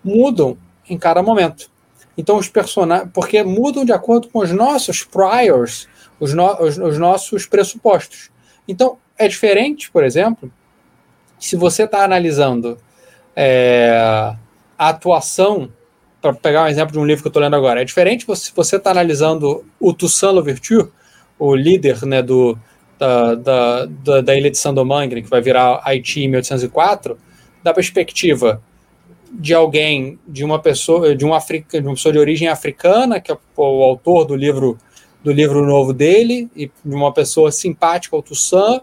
mudam 0.03 0.57
em 0.89 0.97
cada 0.97 1.23
momento. 1.23 1.71
Então, 2.17 2.37
os 2.37 2.49
personagens. 2.49 3.11
Porque 3.13 3.43
mudam 3.43 3.85
de 3.85 3.93
acordo 3.93 4.29
com 4.29 4.41
os 4.41 4.51
nossos 4.51 5.05
priors, 5.05 5.89
os, 6.21 6.33
no, 6.33 6.63
os, 6.63 6.79
os 6.79 6.99
nossos 6.99 7.47
pressupostos. 7.47 8.31
Então, 8.67 8.99
é 9.19 9.29
diferente, 9.29 9.91
por 9.91 10.05
exemplo, 10.05 10.51
se 11.39 11.57
você 11.57 11.85
está 11.85 12.05
analisando 12.05 12.79
é, 13.37 13.93
a 14.79 14.89
atuação, 14.89 15.71
para 16.21 16.33
pegar 16.33 16.65
um 16.65 16.69
exemplo 16.69 16.93
de 16.93 16.99
um 16.99 17.05
livro 17.05 17.23
que 17.23 17.27
eu 17.27 17.31
estou 17.31 17.43
lendo 17.43 17.55
agora, 17.55 17.83
é 17.83 17.85
diferente 17.85 18.25
se 18.37 18.53
você 18.55 18.77
está 18.77 18.91
analisando 18.91 19.65
o 19.79 19.93
Toussaint 19.93 20.33
Louverture, 20.33 20.89
o 21.39 21.55
líder 21.55 22.05
né, 22.07 22.23
do, 22.23 22.59
da, 22.99 23.35
da, 23.35 23.87
da, 23.87 24.21
da 24.23 24.35
ilha 24.35 24.51
de 24.51 24.57
Saint-Domingue, 24.57 25.23
que 25.23 25.29
vai 25.29 25.43
virar 25.43 25.81
Haiti 25.85 26.21
em 26.21 26.29
1804, 26.29 27.19
da 27.63 27.75
perspectiva 27.75 28.63
de 29.35 29.53
alguém, 29.55 30.19
de 30.27 30.45
uma 30.45 30.59
pessoa, 30.59 31.15
de 31.15 31.25
um 31.25 31.35
africano, 31.35 31.83
de 31.83 31.89
uma 31.89 31.95
pessoa 31.95 32.13
de 32.13 32.19
origem 32.19 32.49
africana, 32.49 33.21
que 33.21 33.33
é 33.33 33.39
o 33.57 33.83
autor 33.83 34.25
do 34.25 34.37
livro 34.37 34.79
do 35.23 35.33
livro 35.33 35.65
novo 35.65 35.95
dele, 35.95 36.51
e 36.55 36.71
de 36.85 36.95
uma 36.95 37.11
pessoa 37.11 37.51
simpática 37.51 38.15
ao 38.15 38.23
Toussaint, 38.23 38.83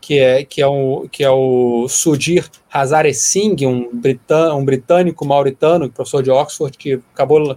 que 0.00 0.18
é, 0.18 0.42
que 0.42 0.62
é, 0.62 0.66
um, 0.66 1.06
que 1.06 1.22
é 1.22 1.30
o 1.30 1.86
Sudhir 1.86 2.48
Hazare 2.72 3.14
Singh, 3.14 3.66
um, 3.66 3.88
britân, 3.92 4.56
um 4.56 4.64
britânico 4.64 5.24
mauritano, 5.24 5.90
professor 5.90 6.22
de 6.22 6.30
Oxford, 6.30 6.76
que 6.78 7.00
acabou 7.14 7.56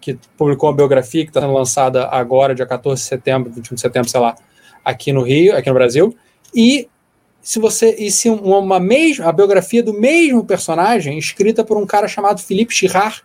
que 0.00 0.18
publicou 0.36 0.68
uma 0.68 0.76
biografia 0.76 1.24
que 1.24 1.30
está 1.30 1.40
sendo 1.40 1.52
lançada 1.52 2.06
agora, 2.08 2.54
dia 2.54 2.66
14 2.66 3.00
de 3.00 3.08
setembro, 3.08 3.50
21 3.50 3.74
de 3.76 3.80
setembro, 3.80 4.08
sei 4.08 4.20
lá, 4.20 4.36
aqui 4.84 5.12
no 5.12 5.22
Rio, 5.22 5.56
aqui 5.56 5.68
no 5.68 5.74
Brasil. 5.74 6.14
E 6.54 6.88
se 7.46 7.60
você 7.60 7.94
e 7.96 8.10
se 8.10 8.28
uma, 8.28 8.80
mesma 8.80 9.26
a 9.26 9.30
biografia 9.30 9.80
do 9.80 9.92
mesmo 9.92 10.44
personagem 10.44 11.16
escrita 11.16 11.62
por 11.62 11.76
um 11.76 11.86
cara 11.86 12.08
chamado 12.08 12.42
Philippe 12.42 12.74
Girard, 12.74 13.22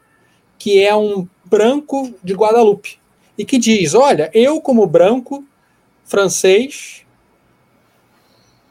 que 0.60 0.80
é 0.80 0.96
um 0.96 1.28
branco 1.44 2.14
de 2.24 2.36
Guadalupe 2.36 3.00
e 3.36 3.44
que 3.44 3.58
diz: 3.58 3.96
"Olha, 3.96 4.30
eu 4.32 4.62
como 4.62 4.86
branco 4.86 5.44
francês 6.06 7.04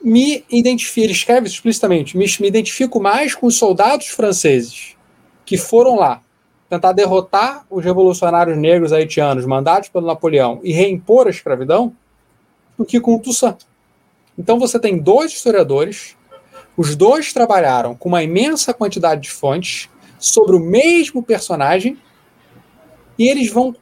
me 0.01 0.45
identifico, 0.49 1.01
ele 1.01 1.13
escreve 1.13 1.49
explicitamente, 1.49 2.17
me, 2.17 2.27
me 2.39 2.47
identifico 2.47 3.01
mais 3.01 3.35
com 3.35 3.49
os 3.49 3.57
soldados 3.57 4.07
franceses 4.07 4.97
que 5.45 5.59
foram 5.59 5.97
lá 5.97 6.23
tentar 6.69 6.93
derrotar 6.93 7.67
os 7.69 7.85
revolucionários 7.85 8.57
negros 8.57 8.93
haitianos 8.93 9.45
mandados 9.45 9.89
pelo 9.89 10.07
Napoleão 10.07 10.61
e 10.63 10.73
reimpor 10.73 11.27
a 11.27 11.31
escravidão 11.31 11.93
do 12.79 12.85
que 12.85 13.01
com 13.01 13.17
o 13.17 13.19
Toussaint. 13.19 13.69
Então 14.39 14.59
você 14.59 14.79
tem 14.79 14.99
dois 14.99 15.33
historiadores, 15.33 16.17
os 16.77 16.97
dois 16.97 17.33
trabalharam 17.33 17.95
com 17.95 18.09
uma 18.09 18.23
imensa 18.23 18.73
quantidade 18.73 19.23
de 19.23 19.31
fontes 19.31 19.89
sobre 20.19 20.57
o 20.57 20.61
mesmo 20.61 21.23
personagem 21.23 21.99
e 23.19 23.29
eles 23.29 23.51
vão, 23.51 23.75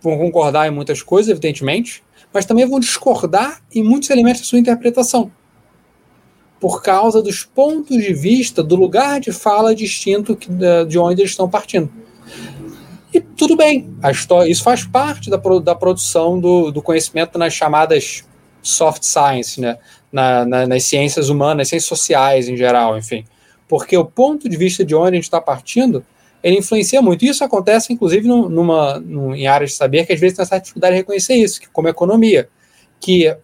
vão 0.00 0.18
concordar 0.18 0.66
em 0.66 0.70
muitas 0.70 1.02
coisas, 1.02 1.30
evidentemente, 1.30 2.02
mas 2.32 2.44
também 2.44 2.66
vão 2.66 2.80
discordar 2.80 3.62
em 3.74 3.82
muitos 3.82 4.10
elementos 4.10 4.42
da 4.42 4.46
sua 4.46 4.58
interpretação 4.58 5.30
por 6.64 6.82
causa 6.82 7.20
dos 7.20 7.44
pontos 7.44 8.02
de 8.02 8.14
vista 8.14 8.62
do 8.62 8.74
lugar 8.74 9.20
de 9.20 9.30
fala 9.32 9.74
distinto 9.74 10.34
de 10.88 10.98
onde 10.98 11.20
eles 11.20 11.32
estão 11.32 11.46
partindo. 11.46 11.90
E 13.12 13.20
tudo 13.20 13.54
bem, 13.54 13.94
a 14.02 14.10
história, 14.10 14.50
isso 14.50 14.62
faz 14.62 14.82
parte 14.82 15.28
da, 15.28 15.36
da 15.36 15.74
produção 15.74 16.40
do, 16.40 16.70
do 16.70 16.80
conhecimento 16.80 17.38
nas 17.38 17.52
chamadas 17.52 18.24
soft 18.64 19.04
science, 19.04 19.60
né? 19.60 19.78
Na, 20.10 20.44
na, 20.44 20.66
nas 20.66 20.84
ciências 20.84 21.28
humanas, 21.28 21.68
ciências 21.68 21.88
sociais 21.88 22.48
em 22.48 22.56
geral, 22.56 22.96
enfim. 22.96 23.24
Porque 23.68 23.96
o 23.96 24.04
ponto 24.04 24.48
de 24.48 24.56
vista 24.56 24.84
de 24.84 24.94
onde 24.94 25.10
a 25.10 25.14
gente 25.14 25.24
está 25.24 25.40
partindo, 25.40 26.04
ele 26.42 26.58
influencia 26.58 27.02
muito. 27.02 27.24
Isso 27.24 27.44
acontece, 27.44 27.92
inclusive, 27.92 28.26
numa, 28.26 29.02
em 29.34 29.46
áreas 29.46 29.72
de 29.72 29.76
saber 29.76 30.06
que 30.06 30.12
às 30.12 30.20
vezes 30.20 30.36
tem 30.36 30.42
essa 30.42 30.58
dificuldade 30.58 30.94
de 30.94 30.98
reconhecer 30.98 31.34
isso, 31.34 31.60
como 31.72 31.88
economia. 31.88 32.48
Que 33.00 33.34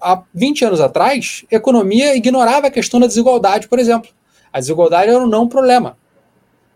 há 0.00 0.22
20 0.34 0.64
anos 0.64 0.80
atrás, 0.80 1.44
economia 1.50 2.14
ignorava 2.14 2.66
a 2.66 2.70
questão 2.70 3.00
da 3.00 3.06
desigualdade, 3.06 3.68
por 3.68 3.78
exemplo. 3.78 4.10
A 4.52 4.58
desigualdade 4.58 5.10
era 5.10 5.22
um 5.22 5.26
não 5.26 5.48
problema. 5.48 5.96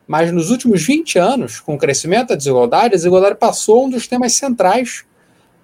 Mas 0.07 0.33
nos 0.33 0.51
últimos 0.51 0.83
20 0.83 1.19
anos, 1.19 1.61
com 1.61 1.75
o 1.75 1.79
crescimento 1.79 2.29
da 2.29 2.35
desigualdade, 2.35 2.95
a 2.95 2.97
desigualdade 2.97 3.37
passou 3.37 3.87
um 3.87 3.91
dos 3.91 4.07
temas 4.07 4.35
centrais 4.35 5.05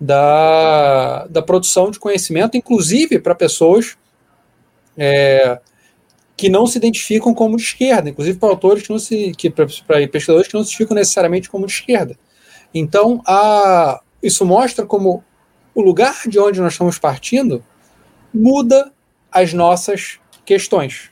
da, 0.00 1.26
da 1.26 1.42
produção 1.42 1.90
de 1.90 1.99
conhecimento, 1.99 2.57
inclusive 2.57 3.19
para 3.19 3.35
pessoas 3.35 3.99
é, 4.97 5.61
que 6.37 6.49
não 6.49 6.66
se 6.66 6.78
identificam 6.78 7.35
como 7.35 7.57
de 7.57 7.62
esquerda, 7.62 8.09
inclusive 8.09 8.38
para 8.38 8.49
autores 8.49 8.83
que 8.83 8.90
não 8.90 8.99
se, 8.99 9.33
que 9.37 9.50
para 9.50 9.66
pesquisadores 10.09 10.49
que 10.49 10.54
não 10.54 10.62
se 10.62 10.71
identificam 10.71 10.95
necessariamente 10.95 11.50
como 11.50 11.66
de 11.66 11.73
esquerda. 11.73 12.16
Então, 12.73 13.21
a, 13.26 14.00
isso 14.23 14.47
mostra 14.47 14.87
como 14.87 15.23
o 15.75 15.83
lugar 15.83 16.23
de 16.26 16.38
onde 16.38 16.61
nós 16.61 16.73
estamos 16.73 16.99
partindo 16.99 17.62
muda 18.33 18.90
as 19.30 19.52
nossas 19.52 20.19
questões. 20.45 21.11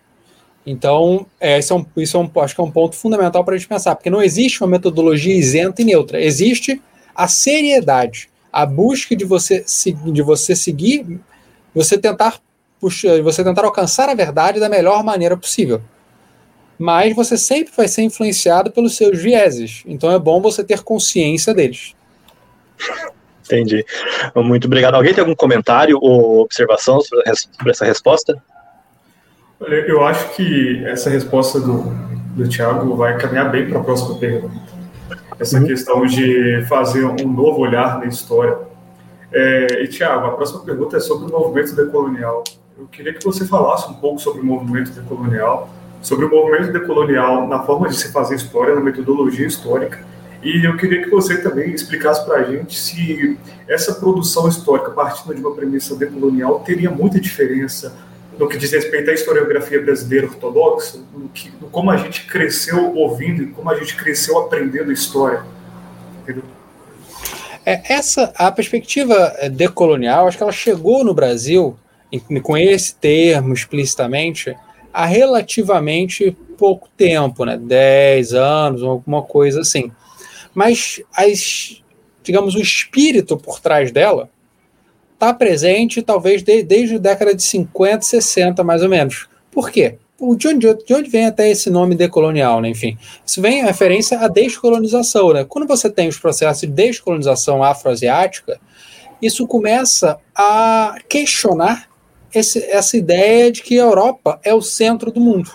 Então, 0.65 1.27
é, 1.41 1.59
isso, 1.59 1.73
é 1.73 1.77
um, 1.77 1.87
isso 1.97 2.17
é 2.17 2.21
um, 2.21 2.31
acho 2.43 2.55
que 2.55 2.61
é 2.61 2.65
um 2.65 2.71
ponto 2.71 2.97
fundamental 2.97 3.45
para 3.45 3.55
a 3.55 3.59
gente 3.59 3.69
pensar, 3.69 3.95
porque 3.97 4.11
não 4.11 4.23
existe 4.23 4.61
uma 4.63 4.69
metodologia 4.69 5.35
isenta 5.35 5.83
e 5.83 5.85
neutra. 5.85 6.23
Existe 6.23 6.81
a 7.15 7.29
seriedade 7.29 8.31
a 8.53 8.67
busca 8.67 9.15
de 9.15 9.25
você, 9.25 9.65
de 10.13 10.23
você 10.23 10.57
seguir, 10.57 11.21
você 11.75 11.99
tentar 11.99 12.41
puxar, 12.81 13.21
você 13.23 13.45
tentar 13.45 13.65
alcançar 13.65 14.09
a 14.09 14.15
verdade 14.15 14.61
da 14.61 14.69
melhor 14.69 15.03
maneira 15.05 15.37
possível. 15.37 15.81
Mas 16.79 17.15
você 17.15 17.37
sempre 17.37 17.73
vai 17.77 17.89
ser 17.89 18.03
influenciado 18.03 18.71
pelos 18.71 18.97
seus 18.97 19.21
vieses. 19.21 19.83
Então 19.87 20.11
é 20.13 20.19
bom 20.19 20.41
você 20.41 20.63
ter 20.63 20.83
consciência 20.83 21.53
deles. 21.53 21.95
Entendi. 23.45 23.85
Muito 24.37 24.67
obrigado. 24.67 24.95
Alguém 24.95 25.13
tem 25.13 25.23
algum 25.23 25.35
comentário 25.35 25.99
ou 26.01 26.41
observação 26.41 27.01
sobre 27.01 27.71
essa 27.71 27.85
resposta? 27.85 28.41
Eu 29.61 30.05
acho 30.05 30.37
que 30.37 30.85
essa 30.87 31.11
resposta 31.11 31.59
do, 31.59 31.83
do 32.37 32.49
Tiago 32.49 32.95
vai 32.95 33.19
caminhar 33.19 33.51
bem 33.51 33.69
para 33.69 33.81
a 33.81 33.83
próxima 33.83 34.17
pergunta 34.17 34.78
essa 35.39 35.59
uhum. 35.59 35.67
questão 35.67 36.07
de 36.07 36.65
fazer 36.69 37.05
um 37.05 37.33
novo 37.33 37.61
olhar 37.61 37.99
na 37.99 38.07
história. 38.07 38.59
É, 39.33 39.83
e, 39.85 39.89
Tiago, 39.89 40.27
a 40.27 40.31
próxima 40.33 40.61
pergunta 40.61 40.97
é 40.97 41.01
sobre 41.01 41.31
o 41.31 41.39
movimento 41.39 41.75
decolonial. 41.75 42.43
Eu 42.79 42.87
queria 42.87 43.13
que 43.13 43.25
você 43.25 43.45
falasse 43.45 43.91
um 43.91 43.95
pouco 43.95 44.19
sobre 44.19 44.41
o 44.41 44.45
movimento 44.45 44.91
decolonial, 44.91 45.69
sobre 46.01 46.25
o 46.25 46.31
movimento 46.31 46.73
decolonial 46.73 47.47
na 47.47 47.61
forma 47.63 47.89
de 47.89 47.97
se 47.97 48.13
fazer 48.13 48.37
história, 48.37 48.75
na 48.75 48.81
metodologia 48.81 49.47
histórica. 49.47 49.99
E 50.43 50.65
eu 50.65 50.77
queria 50.77 51.03
que 51.03 51.11
você 51.11 51.43
também 51.43 51.71
explicasse 51.71 52.25
para 52.25 52.39
a 52.39 52.45
gente 52.45 52.79
se 52.79 53.37
essa 53.67 53.95
produção 53.95 54.49
histórica, 54.49 54.91
partindo 54.93 55.35
de 55.35 55.41
uma 55.41 55.55
premissa 55.55 55.97
decolonial, 55.97 56.61
teria 56.61 56.91
muita 56.91 57.21
diferença 57.21 57.95
no 58.39 58.49
que 58.49 58.57
diz 58.57 58.71
respeito 58.71 59.11
à 59.11 59.15
historiografia 59.15 59.83
brasileira 59.83 60.29
ortodoxa, 60.29 60.99
no, 61.13 61.29
que, 61.29 61.51
no 61.61 61.69
como 61.69 61.91
a 61.91 61.97
gente 61.97 62.27
cresceu 62.27 62.95
ouvindo 62.95 63.43
e 63.43 63.47
como 63.49 63.69
a 63.69 63.75
gente 63.75 63.97
cresceu 63.97 64.39
aprendendo 64.39 64.93
história. 64.93 65.45
Entendeu? 66.23 66.45
É, 67.67 67.93
essa, 67.93 68.33
a 68.37 68.51
perspectiva 68.53 69.35
é, 69.39 69.49
decolonial, 69.49 70.29
acho 70.29 70.37
que 70.37 70.43
ela 70.43 70.53
chegou 70.53 71.05
no 71.05 71.13
Brasil, 71.13 71.77
com 72.43 72.57
esse 72.57 72.95
termo 72.95 73.53
explicitamente, 73.53 74.57
há 74.93 75.05
relativamente 75.05 76.37
pouco 76.57 76.89
tempo, 76.97 77.45
né? 77.45 77.59
10 77.59 78.35
anos, 78.35 78.83
alguma 78.83 79.23
coisa 79.23 79.61
assim. 79.61 79.93
Mas, 80.55 81.03
as, 81.15 81.83
digamos, 82.23 82.55
o 82.55 82.61
espírito 82.61 83.37
por 83.37 83.61
trás 83.61 83.93
dela 83.93 84.31
está 85.19 85.35
presente 85.35 86.01
talvez 86.01 86.45
de, 86.45 86.63
desde 86.63 86.95
a 86.95 86.99
década 86.99 87.35
de 87.35 87.43
50, 87.43 88.03
60, 88.03 88.63
mais 88.63 88.83
ou 88.85 88.89
menos. 88.89 89.29
Por 89.51 89.69
quê? 89.69 89.99
De 90.37 90.49
onde, 90.49 90.75
de 90.85 90.95
onde 90.95 91.11
vem 91.11 91.27
até 91.27 91.51
esse 91.51 91.69
nome 91.69 91.97
decolonial, 91.97 92.61
né? 92.61 92.69
Enfim, 92.69 92.97
isso 93.27 93.43
vem 93.43 93.61
em 93.61 93.65
referência 93.65 94.19
à 94.21 94.29
descolonização, 94.29 95.33
né? 95.33 95.45
Quando 95.45 95.67
você 95.67 95.91
tem 95.91 96.09
os 96.09 96.19
processos 96.19 96.61
de 96.61 96.69
descolonização 96.69 97.63
afroasiática, 97.63 98.61
isso 99.21 99.47
começa 99.47 100.19
a 100.35 100.97
questionar 101.09 101.89
esse, 102.33 102.63
essa 102.65 102.97
ideia 102.97 103.51
de 103.51 103.63
que 103.63 103.79
a 103.79 103.85
Europa 103.85 104.41
é 104.45 104.55
o 104.55 104.63
centro 104.63 105.11
do 105.11 105.21
mundo. 105.21 105.51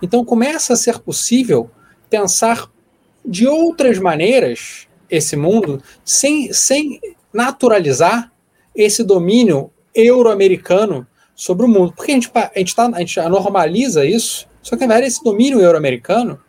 Então 0.00 0.24
começa 0.24 0.72
a 0.72 0.76
ser 0.76 0.98
possível 0.98 1.70
pensar 2.08 2.70
de 3.24 3.46
outras 3.46 3.98
maneiras 3.98 4.86
esse 5.10 5.36
mundo 5.36 5.82
sem, 6.04 6.52
sem 6.52 7.00
naturalizar 7.32 8.32
esse 8.78 9.02
domínio 9.02 9.70
euro-americano 9.94 11.06
sobre 11.34 11.66
o 11.66 11.68
mundo. 11.68 11.92
Porque 11.94 12.12
a 12.12 12.14
gente, 12.14 12.30
a 12.34 12.58
gente, 12.58 12.74
tá, 12.74 12.86
a 12.94 13.00
gente 13.00 13.20
normaliza 13.22 14.06
isso, 14.06 14.46
só 14.62 14.76
que 14.76 14.86
na 14.86 14.94
verdade 14.94 15.12
esse 15.12 15.22
domínio 15.22 15.60
euro-americano 15.60 16.40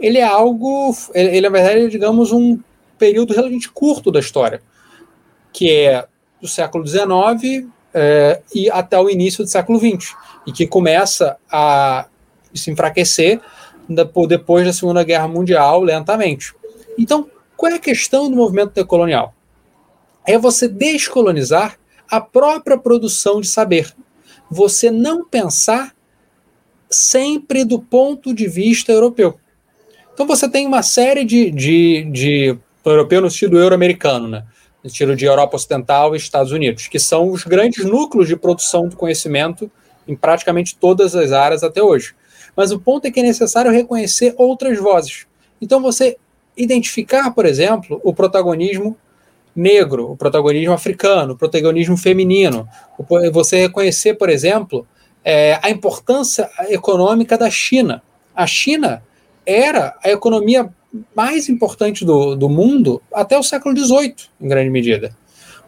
ele 0.00 0.18
é 0.18 0.24
algo, 0.24 0.94
ele, 1.14 1.36
ele 1.36 1.48
na 1.48 1.52
verdade 1.52 1.86
é, 1.86 1.88
digamos, 1.88 2.32
um 2.32 2.58
período 2.98 3.30
relativamente 3.30 3.70
curto 3.70 4.10
da 4.10 4.18
história, 4.18 4.60
que 5.52 5.70
é 5.70 6.06
do 6.40 6.48
século 6.48 6.86
XIX 6.86 7.66
é, 7.94 8.42
e 8.54 8.68
até 8.70 8.98
o 8.98 9.08
início 9.08 9.44
do 9.44 9.50
século 9.50 9.78
XX, 9.78 10.14
e 10.46 10.52
que 10.52 10.66
começa 10.66 11.36
a 11.50 12.06
se 12.52 12.70
enfraquecer 12.70 13.40
depois 14.28 14.66
da 14.66 14.72
Segunda 14.72 15.04
Guerra 15.04 15.28
Mundial 15.28 15.82
lentamente. 15.82 16.54
Então, 16.98 17.30
qual 17.56 17.72
é 17.72 17.76
a 17.76 17.80
questão 17.80 18.28
do 18.28 18.36
movimento 18.36 18.72
decolonial? 18.74 19.35
É 20.26 20.36
você 20.38 20.68
descolonizar 20.68 21.78
a 22.10 22.20
própria 22.20 22.78
produção 22.78 23.40
de 23.40 23.48
saber. 23.48 23.94
Você 24.50 24.90
não 24.90 25.24
pensar 25.24 25.94
sempre 26.88 27.64
do 27.64 27.80
ponto 27.80 28.34
de 28.34 28.46
vista 28.46 28.92
europeu. 28.92 29.38
Então 30.12 30.26
você 30.26 30.48
tem 30.48 30.66
uma 30.66 30.82
série 30.82 31.24
de, 31.24 31.50
de, 31.50 32.04
de 32.10 32.58
europeu 32.84 33.20
no 33.20 33.26
estilo 33.26 33.58
euro-americano, 33.58 34.28
né? 34.28 34.44
no 34.82 34.88
estilo 34.88 35.16
de 35.16 35.24
Europa 35.24 35.56
Ocidental 35.56 36.14
e 36.14 36.18
Estados 36.18 36.52
Unidos, 36.52 36.86
que 36.86 36.98
são 36.98 37.30
os 37.30 37.44
grandes 37.44 37.84
núcleos 37.84 38.28
de 38.28 38.36
produção 38.36 38.88
do 38.88 38.96
conhecimento 38.96 39.70
em 40.06 40.14
praticamente 40.14 40.76
todas 40.76 41.16
as 41.16 41.32
áreas 41.32 41.62
até 41.62 41.82
hoje. 41.82 42.14
Mas 42.56 42.70
o 42.70 42.78
ponto 42.78 43.06
é 43.06 43.10
que 43.10 43.20
é 43.20 43.22
necessário 43.22 43.70
reconhecer 43.70 44.34
outras 44.38 44.78
vozes. 44.78 45.26
Então 45.60 45.82
você 45.82 46.16
identificar, 46.56 47.32
por 47.32 47.44
exemplo, 47.44 48.00
o 48.02 48.14
protagonismo 48.14 48.96
negro, 49.56 50.12
o 50.12 50.16
protagonismo 50.16 50.74
africano, 50.74 51.32
o 51.32 51.36
protagonismo 51.36 51.96
feminino. 51.96 52.68
Você 53.32 53.62
reconhecer, 53.62 54.14
por 54.14 54.28
exemplo, 54.28 54.86
é, 55.24 55.58
a 55.62 55.70
importância 55.70 56.48
econômica 56.68 57.38
da 57.38 57.50
China. 57.50 58.02
A 58.34 58.46
China 58.46 59.02
era 59.46 59.96
a 60.04 60.10
economia 60.10 60.68
mais 61.14 61.48
importante 61.48 62.04
do, 62.04 62.36
do 62.36 62.48
mundo 62.48 63.02
até 63.12 63.38
o 63.38 63.42
século 63.42 63.76
XVIII, 63.76 64.14
em 64.40 64.48
grande 64.48 64.70
medida, 64.70 65.16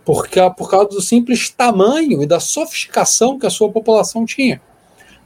porque, 0.05 0.41
por 0.57 0.71
causa 0.71 0.89
do 0.89 1.01
simples 1.01 1.51
tamanho 1.51 2.23
e 2.23 2.27
da 2.27 2.41
sofisticação 2.41 3.39
que 3.39 3.47
a 3.47 3.51
sua 3.51 3.71
população 3.71 4.25
tinha. 4.25 4.61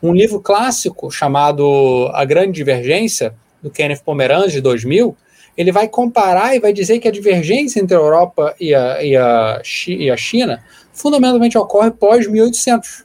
Um 0.03 0.13
livro 0.13 0.41
clássico 0.41 1.11
chamado 1.11 2.11
A 2.13 2.25
Grande 2.25 2.53
Divergência, 2.53 3.35
do 3.63 3.71
Kenneth 3.71 4.03
Pomeranz, 4.05 4.53
de 4.53 4.61
2000, 4.61 5.17
ele 5.57 5.71
vai 5.71 5.87
comparar 5.89 6.55
e 6.57 6.61
vai 6.61 6.73
dizer 6.73 6.99
que 6.99 7.09
a 7.09 7.11
divergência 7.11 7.81
entre 7.81 7.97
a 7.97 8.01
Europa 8.01 8.55
e 8.59 8.75
a, 8.75 9.03
e 9.03 9.17
a, 9.17 9.63
e 9.89 10.11
a 10.11 10.17
China 10.17 10.63
fundamentalmente 10.93 11.59
ocorre 11.59 11.91
pós-1800. 11.91 13.05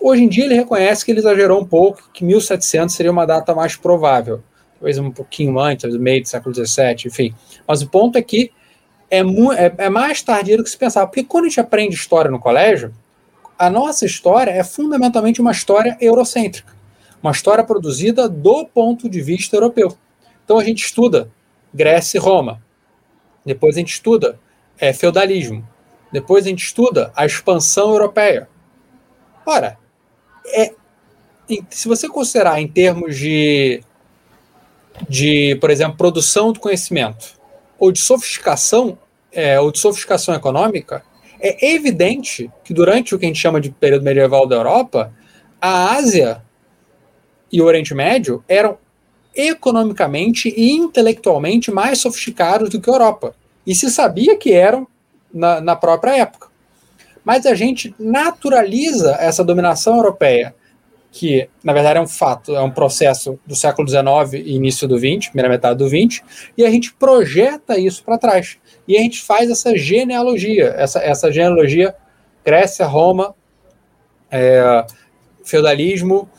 Hoje 0.00 0.24
em 0.24 0.28
dia 0.28 0.44
ele 0.44 0.54
reconhece 0.54 1.04
que 1.04 1.10
ele 1.10 1.20
exagerou 1.20 1.60
um 1.60 1.64
pouco, 1.64 2.10
que 2.12 2.24
1700 2.24 2.94
seria 2.94 3.12
uma 3.12 3.26
data 3.26 3.54
mais 3.54 3.76
provável, 3.76 4.42
talvez 4.74 4.98
um 4.98 5.10
pouquinho 5.10 5.58
antes, 5.58 5.96
meio 5.96 6.22
do 6.22 6.28
século 6.28 6.54
XVII, 6.54 7.06
enfim. 7.06 7.34
Mas 7.66 7.82
o 7.82 7.88
ponto 7.88 8.16
é 8.18 8.22
que 8.22 8.50
é, 9.10 9.20
é, 9.20 9.74
é 9.78 9.88
mais 9.88 10.20
tardio 10.22 10.58
do 10.58 10.64
que 10.64 10.70
se 10.70 10.76
pensava, 10.76 11.06
porque 11.06 11.24
quando 11.24 11.44
a 11.44 11.48
gente 11.48 11.60
aprende 11.60 11.94
história 11.94 12.30
no 12.30 12.38
colégio, 12.38 12.92
a 13.58 13.70
nossa 13.70 14.04
história 14.04 14.50
é 14.50 14.62
fundamentalmente 14.62 15.40
uma 15.40 15.52
história 15.52 15.96
eurocêntrica, 16.00 16.74
uma 17.22 17.32
história 17.32 17.64
produzida 17.64 18.28
do 18.28 18.66
ponto 18.66 19.08
de 19.08 19.22
vista 19.22 19.56
europeu. 19.56 19.96
Então 20.46 20.60
a 20.60 20.64
gente 20.64 20.84
estuda 20.84 21.28
Grécia 21.74 22.18
e 22.18 22.20
Roma. 22.20 22.62
Depois 23.44 23.76
a 23.76 23.80
gente 23.80 23.92
estuda 23.92 24.38
é, 24.78 24.92
feudalismo. 24.92 25.68
Depois 26.12 26.46
a 26.46 26.48
gente 26.48 26.64
estuda 26.64 27.12
a 27.16 27.26
expansão 27.26 27.90
europeia. 27.90 28.48
Ora, 29.44 29.76
é, 30.46 30.72
se 31.68 31.88
você 31.88 32.08
considerar 32.08 32.60
em 32.60 32.68
termos 32.68 33.16
de, 33.16 33.82
de, 35.08 35.56
por 35.60 35.70
exemplo, 35.70 35.96
produção 35.96 36.52
do 36.52 36.60
conhecimento 36.60 37.34
ou 37.76 37.90
de 37.90 37.98
sofisticação, 37.98 38.96
é, 39.32 39.60
ou 39.60 39.72
de 39.72 39.80
sofisticação 39.80 40.32
econômica, 40.32 41.04
é 41.40 41.74
evidente 41.74 42.50
que 42.64 42.72
durante 42.72 43.14
o 43.14 43.18
que 43.18 43.24
a 43.24 43.28
gente 43.28 43.40
chama 43.40 43.60
de 43.60 43.70
período 43.70 44.04
medieval 44.04 44.46
da 44.46 44.56
Europa, 44.56 45.12
a 45.60 45.94
Ásia 45.96 46.42
e 47.52 47.60
o 47.60 47.64
Oriente 47.64 47.94
Médio 47.94 48.44
eram 48.48 48.78
economicamente 49.36 50.48
e 50.56 50.72
intelectualmente 50.72 51.70
mais 51.70 51.98
sofisticados 51.98 52.70
do 52.70 52.80
que 52.80 52.90
a 52.90 52.92
Europa. 52.92 53.34
E 53.66 53.74
se 53.74 53.90
sabia 53.90 54.36
que 54.36 54.52
eram 54.52 54.86
na, 55.32 55.60
na 55.60 55.76
própria 55.76 56.16
época. 56.16 56.48
Mas 57.24 57.44
a 57.44 57.54
gente 57.54 57.94
naturaliza 57.98 59.16
essa 59.18 59.44
dominação 59.44 59.96
europeia, 59.96 60.54
que 61.10 61.48
na 61.62 61.72
verdade 61.72 61.98
é 61.98 62.02
um 62.02 62.06
fato, 62.06 62.54
é 62.54 62.60
um 62.60 62.70
processo 62.70 63.38
do 63.44 63.56
século 63.56 63.88
XIX 63.88 64.44
e 64.44 64.54
início 64.54 64.86
do 64.86 64.98
XX, 64.98 65.28
primeira 65.28 65.48
metade 65.48 65.78
do 65.78 65.88
XX, 65.88 66.22
e 66.56 66.64
a 66.64 66.70
gente 66.70 66.94
projeta 66.94 67.78
isso 67.78 68.04
para 68.04 68.18
trás. 68.18 68.58
E 68.86 68.96
a 68.96 69.00
gente 69.00 69.22
faz 69.22 69.50
essa 69.50 69.76
genealogia, 69.76 70.74
essa, 70.76 71.00
essa 71.00 71.32
genealogia 71.32 71.94
Grécia, 72.44 72.86
Roma, 72.86 73.34
é, 74.30 74.86
feudalismo, 75.44 76.30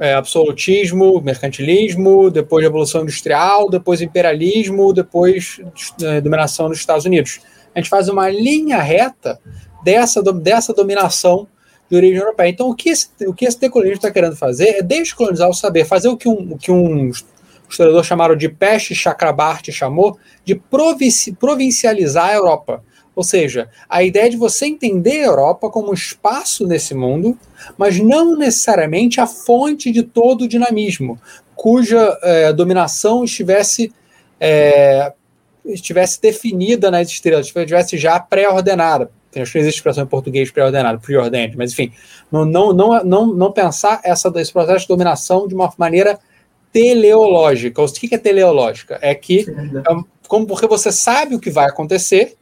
é, 0.00 0.14
absolutismo, 0.14 1.20
mercantilismo, 1.20 2.30
depois 2.30 2.64
Revolução 2.64 3.02
Industrial, 3.02 3.68
depois 3.68 4.00
imperialismo, 4.00 4.92
depois 4.92 5.60
é, 6.02 6.20
dominação 6.20 6.68
dos 6.68 6.78
Estados 6.78 7.04
Unidos. 7.04 7.40
A 7.74 7.80
gente 7.80 7.90
faz 7.90 8.08
uma 8.08 8.28
linha 8.28 8.78
reta 8.78 9.40
dessa, 9.82 10.22
dessa 10.32 10.72
dominação 10.72 11.46
de 11.90 11.96
origem 11.96 12.18
europeia. 12.18 12.48
Então, 12.48 12.68
o 12.68 12.74
que 12.74 12.90
esse, 12.90 13.08
o 13.26 13.32
que 13.32 13.44
esse 13.44 13.58
decolonismo 13.58 13.96
está 13.96 14.10
querendo 14.10 14.36
fazer 14.36 14.68
é 14.68 14.82
descolonizar 14.82 15.48
o 15.48 15.54
saber, 15.54 15.84
fazer 15.84 16.08
o 16.08 16.16
que 16.16 16.28
um, 16.28 16.52
o 16.52 16.58
que 16.58 16.70
um 16.70 17.10
historiador 17.68 18.04
chamaram 18.04 18.36
de 18.36 18.48
Peste 18.48 18.94
Chakrabarti 18.94 19.72
chamou 19.72 20.18
de 20.44 20.54
provincializar 21.38 22.30
a 22.30 22.34
Europa. 22.34 22.82
Ou 23.18 23.24
seja, 23.24 23.68
a 23.88 24.04
ideia 24.04 24.30
de 24.30 24.36
você 24.36 24.66
entender 24.66 25.22
a 25.22 25.26
Europa 25.26 25.68
como 25.70 25.90
um 25.90 25.92
espaço 25.92 26.68
nesse 26.68 26.94
mundo, 26.94 27.36
mas 27.76 27.98
não 27.98 28.36
necessariamente 28.36 29.20
a 29.20 29.26
fonte 29.26 29.90
de 29.90 30.04
todo 30.04 30.42
o 30.42 30.48
dinamismo, 30.48 31.18
cuja 31.56 32.16
é, 32.22 32.52
dominação 32.52 33.24
estivesse, 33.24 33.92
é, 34.38 35.12
estivesse 35.64 36.22
definida 36.22 36.92
nas 36.92 37.08
estrelas, 37.08 37.46
estivesse 37.48 37.98
já 37.98 38.20
pré-ordenada. 38.20 39.10
Acho 39.34 39.50
que 39.50 39.58
existe 39.58 39.78
expressão 39.78 40.04
em 40.04 40.06
português 40.06 40.52
pré-ordenado, 40.52 41.00
preordained, 41.00 41.56
mas 41.56 41.72
enfim, 41.72 41.92
não, 42.30 42.44
não, 42.44 42.72
não, 42.72 43.02
não, 43.02 43.26
não 43.26 43.50
pensar 43.50 44.00
essa, 44.04 44.32
esse 44.36 44.52
processo 44.52 44.82
de 44.82 44.86
dominação 44.86 45.48
de 45.48 45.56
uma 45.56 45.72
maneira 45.76 46.20
teleológica. 46.72 47.82
O 47.82 47.92
que 47.92 48.14
é 48.14 48.18
teleológica? 48.18 48.96
É 49.02 49.12
que, 49.12 49.44
é 49.50 50.28
como 50.28 50.46
porque 50.46 50.68
você 50.68 50.92
sabe 50.92 51.34
o 51.34 51.40
que 51.40 51.50
vai 51.50 51.66
acontecer, 51.66 52.36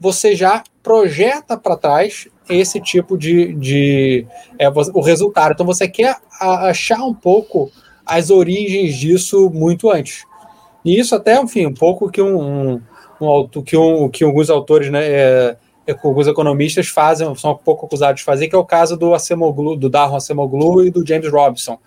você 0.00 0.34
já 0.34 0.64
projeta 0.82 1.58
para 1.58 1.76
trás 1.76 2.26
esse 2.48 2.80
tipo 2.80 3.16
de, 3.16 3.52
de 3.54 4.26
é, 4.58 4.68
o 4.68 5.00
resultado. 5.00 5.52
Então 5.52 5.66
você 5.66 5.86
quer 5.86 6.16
achar 6.40 7.04
um 7.04 7.14
pouco 7.14 7.70
as 8.04 8.30
origens 8.30 8.96
disso 8.96 9.50
muito 9.50 9.90
antes. 9.90 10.24
E 10.84 10.98
isso 10.98 11.14
até, 11.14 11.38
enfim, 11.38 11.66
um 11.66 11.74
pouco 11.74 12.10
que 12.10 12.22
um, 12.22 12.72
um, 12.72 12.82
um 13.20 13.62
que, 13.62 13.76
um, 13.76 14.08
que 14.08 14.24
alguns 14.24 14.48
autores, 14.48 14.90
né, 14.90 15.06
é, 15.06 15.56
é 15.86 15.92
alguns 16.02 16.26
economistas 16.26 16.88
fazem, 16.88 17.32
são 17.36 17.52
um 17.52 17.56
pouco 17.56 17.84
acusados 17.84 18.20
de 18.20 18.24
fazer, 18.24 18.48
que 18.48 18.54
é 18.54 18.58
o 18.58 18.64
caso 18.64 18.96
do 18.96 19.14
Acemoglu, 19.14 19.76
do 19.76 19.90
Darwin 19.90 20.16
Acemoglu 20.16 20.86
e 20.86 20.90
do 20.90 21.06
James 21.06 21.30
Robson, 21.30 21.78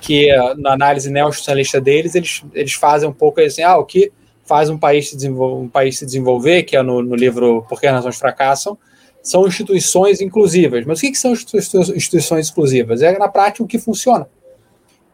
que 0.00 0.28
na 0.56 0.72
análise 0.72 1.10
neossocialista 1.10 1.80
deles, 1.80 2.14
eles, 2.14 2.42
eles 2.54 2.72
fazem 2.72 3.08
um 3.08 3.12
pouco 3.12 3.40
assim, 3.40 3.62
ah, 3.62 3.76
o 3.76 3.84
que 3.84 4.10
faz 4.48 4.70
um 4.70 4.78
país 4.78 5.10
se, 5.10 5.30
um 5.30 5.68
país 5.68 5.98
se 5.98 6.06
desenvolver, 6.06 6.62
que 6.62 6.74
é 6.74 6.82
no, 6.82 7.02
no 7.02 7.14
livro 7.14 7.64
Por 7.68 7.78
que 7.78 7.86
as 7.86 7.92
Nações 7.92 8.16
Fracassam, 8.16 8.78
são 9.22 9.46
instituições 9.46 10.22
inclusivas. 10.22 10.86
Mas 10.86 10.98
o 10.98 11.00
que, 11.02 11.10
que 11.10 11.18
são 11.18 11.32
instituições 11.32 12.48
inclusivas? 12.48 13.02
É 13.02 13.16
na 13.18 13.28
prática 13.28 13.62
o 13.62 13.66
que 13.66 13.78
funciona. 13.78 14.26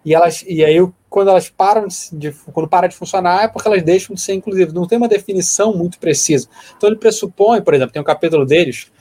E 0.04 0.14
elas 0.14 0.44
e 0.46 0.64
aí 0.64 0.76
quando 1.10 1.30
elas 1.30 1.48
param 1.48 1.86
de, 2.12 2.32
quando 2.52 2.68
para 2.68 2.86
de 2.86 2.96
funcionar 2.96 3.44
é 3.44 3.48
porque 3.48 3.66
elas 3.66 3.82
deixam 3.82 4.14
de 4.14 4.20
ser 4.20 4.34
inclusivas. 4.34 4.72
Não 4.72 4.86
tem 4.86 4.98
uma 4.98 5.08
definição 5.08 5.76
muito 5.76 5.98
precisa. 5.98 6.48
Então 6.76 6.88
ele 6.88 6.98
pressupõe, 6.98 7.60
por 7.60 7.74
exemplo, 7.74 7.92
tem 7.92 8.02
um 8.02 8.04
capítulo 8.04 8.44
deles 8.44 8.92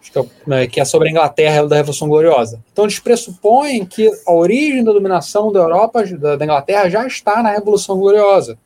que 0.00 0.18
é, 0.18 0.24
né, 0.46 0.66
que 0.66 0.80
é 0.80 0.84
sobre 0.84 1.08
a 1.08 1.10
Inglaterra 1.10 1.66
da 1.66 1.76
Revolução 1.76 2.08
Gloriosa. 2.08 2.62
Então 2.72 2.84
eles 2.84 2.98
pressupõem 2.98 3.84
que 3.84 4.10
a 4.26 4.32
origem 4.32 4.82
da 4.82 4.92
dominação 4.92 5.52
da 5.52 5.60
Europa, 5.60 6.04
da 6.04 6.44
Inglaterra, 6.44 6.88
já 6.88 7.06
está 7.06 7.42
na 7.42 7.50
Revolução 7.50 7.98
Gloriosa. 7.98 8.58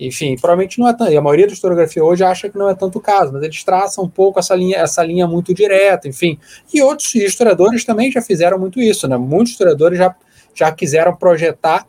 Enfim, 0.00 0.34
provavelmente 0.34 0.78
não 0.78 0.88
é 0.88 0.94
tanto. 0.94 1.12
E 1.12 1.16
a 1.16 1.20
maioria 1.20 1.46
da 1.46 1.52
historiografia 1.52 2.02
hoje 2.02 2.24
acha 2.24 2.48
que 2.48 2.56
não 2.56 2.70
é 2.70 2.74
tanto 2.74 2.96
o 2.96 3.00
caso, 3.02 3.32
mas 3.34 3.42
eles 3.42 3.62
traçam 3.62 4.04
um 4.04 4.08
pouco 4.08 4.38
essa 4.38 4.54
linha, 4.54 4.78
essa 4.78 5.04
linha 5.04 5.26
muito 5.26 5.52
direta, 5.52 6.08
enfim. 6.08 6.38
E 6.72 6.80
outros 6.80 7.14
historiadores 7.14 7.84
também 7.84 8.10
já 8.10 8.22
fizeram 8.22 8.58
muito 8.58 8.80
isso, 8.80 9.06
né? 9.06 9.18
Muitos 9.18 9.52
historiadores 9.52 9.98
já, 9.98 10.14
já 10.54 10.72
quiseram 10.72 11.14
projetar 11.14 11.86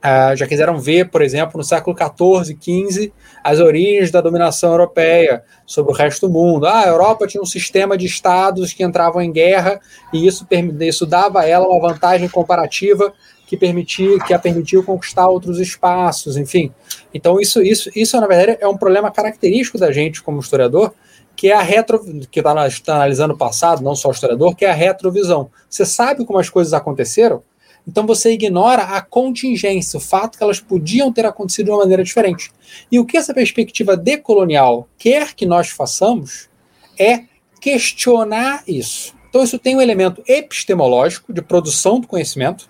Uh, 0.00 0.34
já 0.34 0.46
quiseram 0.46 0.78
ver, 0.78 1.10
por 1.10 1.20
exemplo, 1.20 1.58
no 1.58 1.62
século 1.62 1.94
XIV, 1.94 2.56
XV, 2.58 3.12
as 3.44 3.60
origens 3.60 4.10
da 4.10 4.22
dominação 4.22 4.70
europeia 4.70 5.44
sobre 5.66 5.92
o 5.92 5.94
resto 5.94 6.26
do 6.26 6.32
mundo. 6.32 6.66
Ah, 6.66 6.84
a 6.84 6.88
Europa 6.88 7.26
tinha 7.26 7.42
um 7.42 7.46
sistema 7.46 7.98
de 7.98 8.06
estados 8.06 8.72
que 8.72 8.82
entravam 8.82 9.20
em 9.20 9.30
guerra 9.30 9.78
e 10.10 10.26
isso, 10.26 10.46
isso 10.80 11.04
dava 11.04 11.40
a 11.40 11.46
ela 11.46 11.68
uma 11.68 11.92
vantagem 11.92 12.30
comparativa 12.30 13.12
que 13.50 13.56
permitia 13.56 14.16
que 14.20 14.32
a 14.32 14.38
permitiu 14.38 14.84
conquistar 14.84 15.26
outros 15.26 15.58
espaços, 15.58 16.36
enfim. 16.36 16.72
Então 17.12 17.40
isso, 17.40 17.60
isso, 17.60 17.90
isso 17.96 18.20
na 18.20 18.28
verdade 18.28 18.58
é 18.60 18.68
um 18.68 18.76
problema 18.76 19.10
característico 19.10 19.76
da 19.76 19.90
gente 19.90 20.22
como 20.22 20.38
historiador, 20.38 20.94
que 21.34 21.48
é 21.50 21.54
a 21.54 21.60
retro, 21.60 21.98
que 22.30 22.38
está 22.38 22.54
tá 22.84 22.94
analisando 22.94 23.34
o 23.34 23.36
passado, 23.36 23.82
não 23.82 23.96
só 23.96 24.06
o 24.06 24.12
historiador, 24.12 24.54
que 24.54 24.64
é 24.64 24.70
a 24.70 24.72
retrovisão. 24.72 25.50
Você 25.68 25.84
sabe 25.84 26.24
como 26.24 26.38
as 26.38 26.48
coisas 26.48 26.72
aconteceram, 26.72 27.42
então 27.88 28.06
você 28.06 28.30
ignora 28.30 28.82
a 28.82 29.02
contingência, 29.02 29.98
o 29.98 30.00
fato 30.00 30.38
que 30.38 30.44
elas 30.44 30.60
podiam 30.60 31.12
ter 31.12 31.26
acontecido 31.26 31.64
de 31.64 31.70
uma 31.72 31.80
maneira 31.80 32.04
diferente. 32.04 32.52
E 32.88 33.00
o 33.00 33.04
que 33.04 33.16
essa 33.16 33.34
perspectiva 33.34 33.96
decolonial 33.96 34.86
quer 34.96 35.34
que 35.34 35.44
nós 35.44 35.70
façamos 35.70 36.48
é 36.96 37.24
questionar 37.60 38.62
isso. 38.68 39.12
Então 39.28 39.42
isso 39.42 39.58
tem 39.58 39.74
um 39.74 39.82
elemento 39.82 40.22
epistemológico 40.28 41.32
de 41.32 41.42
produção 41.42 41.98
do 41.98 42.06
conhecimento, 42.06 42.69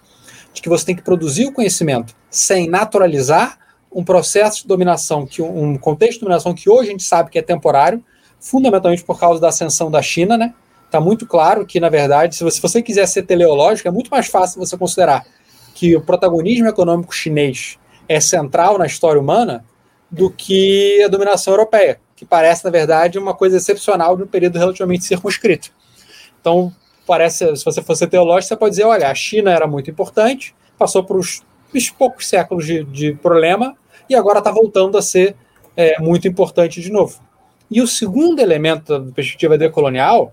de 0.52 0.62
que 0.62 0.68
você 0.68 0.86
tem 0.86 0.96
que 0.96 1.02
produzir 1.02 1.46
o 1.46 1.52
conhecimento 1.52 2.14
sem 2.30 2.68
naturalizar 2.68 3.58
um 3.92 4.04
processo 4.04 4.62
de 4.62 4.68
dominação, 4.68 5.26
que 5.26 5.42
um 5.42 5.76
contexto 5.76 6.14
de 6.14 6.20
dominação 6.20 6.54
que 6.54 6.70
hoje 6.70 6.88
a 6.88 6.92
gente 6.92 7.02
sabe 7.02 7.30
que 7.30 7.38
é 7.38 7.42
temporário, 7.42 8.04
fundamentalmente 8.38 9.04
por 9.04 9.18
causa 9.18 9.40
da 9.40 9.48
ascensão 9.48 9.90
da 9.90 10.00
China, 10.00 10.36
né? 10.36 10.54
está 10.90 11.00
muito 11.00 11.24
claro 11.24 11.64
que, 11.64 11.78
na 11.78 11.88
verdade, 11.88 12.34
se 12.34 12.42
você, 12.42 12.56
se 12.56 12.62
você 12.62 12.82
quiser 12.82 13.06
ser 13.06 13.22
teleológico, 13.22 13.86
é 13.88 13.90
muito 13.90 14.10
mais 14.10 14.26
fácil 14.26 14.58
você 14.58 14.76
considerar 14.76 15.24
que 15.72 15.96
o 15.96 16.00
protagonismo 16.00 16.66
econômico 16.66 17.14
chinês 17.14 17.78
é 18.08 18.20
central 18.20 18.76
na 18.76 18.86
história 18.86 19.20
humana 19.20 19.64
do 20.10 20.28
que 20.28 21.00
a 21.04 21.08
dominação 21.08 21.54
europeia, 21.54 22.00
que 22.16 22.24
parece, 22.24 22.64
na 22.64 22.70
verdade, 22.70 23.18
uma 23.18 23.34
coisa 23.34 23.56
excepcional 23.56 24.16
de 24.16 24.24
um 24.24 24.26
período 24.26 24.58
relativamente 24.58 25.04
circunscrito. 25.04 25.70
Então, 26.40 26.74
parece, 27.10 27.56
se 27.56 27.64
você 27.64 27.82
fosse 27.82 28.06
teológico, 28.06 28.48
você 28.48 28.56
pode 28.56 28.70
dizer, 28.70 28.84
olha, 28.84 29.10
a 29.10 29.14
China 29.14 29.50
era 29.50 29.66
muito 29.66 29.90
importante, 29.90 30.54
passou 30.78 31.02
por 31.02 31.18
uns, 31.18 31.42
uns 31.74 31.90
poucos 31.90 32.28
séculos 32.28 32.64
de, 32.64 32.84
de, 32.84 33.14
problema 33.14 33.76
e 34.08 34.14
agora 34.14 34.38
está 34.38 34.50
voltando 34.50 34.96
a 34.96 35.02
ser 35.02 35.34
é, 35.76 36.00
muito 36.00 36.28
importante 36.28 36.80
de 36.80 36.90
novo. 36.90 37.20
E 37.70 37.80
o 37.80 37.86
segundo 37.86 38.40
elemento 38.40 38.98
da 38.98 39.12
perspectiva 39.12 39.58
decolonial 39.58 40.32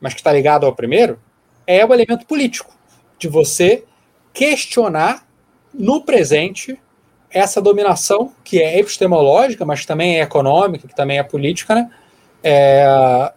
mas 0.00 0.14
que 0.14 0.20
está 0.20 0.32
ligado 0.32 0.66
ao 0.66 0.74
primeiro, 0.74 1.18
é 1.66 1.84
o 1.84 1.92
elemento 1.92 2.26
político, 2.26 2.72
de 3.18 3.28
você 3.28 3.84
questionar 4.32 5.26
no 5.72 6.02
presente 6.02 6.78
essa 7.30 7.60
dominação 7.60 8.32
que 8.44 8.62
é 8.62 8.78
epistemológica, 8.78 9.64
mas 9.64 9.84
também 9.84 10.18
é 10.18 10.22
econômica, 10.22 10.86
que 10.86 10.94
também 10.94 11.18
é 11.18 11.22
política, 11.22 11.74
né? 11.74 11.90
É, 12.42 13.32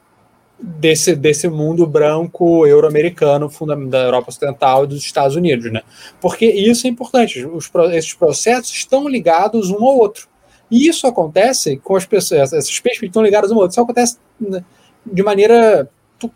desse, 0.61 1.15
desse 1.15 1.47
mundo 1.47 1.87
branco 1.87 2.67
euro-americano 2.67 3.49
da 3.87 4.03
Europa 4.03 4.29
Ocidental 4.29 4.83
e 4.83 4.87
dos 4.87 5.03
Estados 5.03 5.35
Unidos, 5.35 5.71
né? 5.71 5.81
Porque 6.19 6.45
isso 6.45 6.85
é 6.85 6.89
importante. 6.89 7.45
Os, 7.45 7.71
esses 7.93 8.13
processos 8.13 8.71
estão 8.71 9.07
ligados 9.07 9.69
um 9.69 9.85
ao 9.85 9.97
outro. 9.97 10.27
E 10.69 10.87
isso 10.87 11.07
acontece 11.07 11.77
com 11.77 11.95
as 11.95 12.05
pessoas, 12.05 12.53
essas 12.53 12.79
perspectivas 12.79 13.09
estão 13.09 13.23
ligadas 13.23 13.51
um 13.51 13.55
ao 13.55 13.61
outro. 13.61 13.73
Isso 13.73 13.81
acontece 13.81 14.17
né, 14.39 14.63
de 15.05 15.23
maneira 15.23 15.89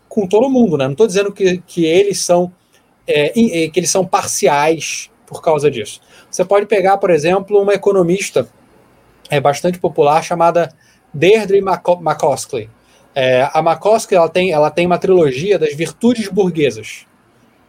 com 0.08 0.26
todo 0.26 0.48
mundo, 0.48 0.78
né? 0.78 0.84
Não 0.84 0.92
estou 0.92 1.06
dizendo 1.06 1.30
que, 1.30 1.58
que 1.66 1.84
eles 1.84 2.24
são 2.24 2.50
é, 3.06 3.28
que 3.28 3.78
eles 3.78 3.90
são 3.90 4.04
parciais 4.04 5.10
por 5.26 5.42
causa 5.42 5.70
disso. 5.70 6.00
Você 6.30 6.44
pode 6.44 6.66
pegar, 6.66 6.96
por 6.96 7.10
exemplo, 7.10 7.60
uma 7.60 7.74
economista 7.74 8.48
é 9.30 9.40
bastante 9.40 9.78
popular 9.78 10.22
chamada 10.22 10.72
Deirdre 11.12 11.58
McCoskey. 11.58 12.68
É, 13.14 13.48
a 13.52 13.60
McCoskey 13.60 14.16
ela 14.16 14.28
tem, 14.28 14.50
ela 14.50 14.70
tem 14.70 14.86
uma 14.86 14.98
trilogia 14.98 15.58
das 15.58 15.74
virtudes 15.74 16.28
burguesas. 16.28 17.06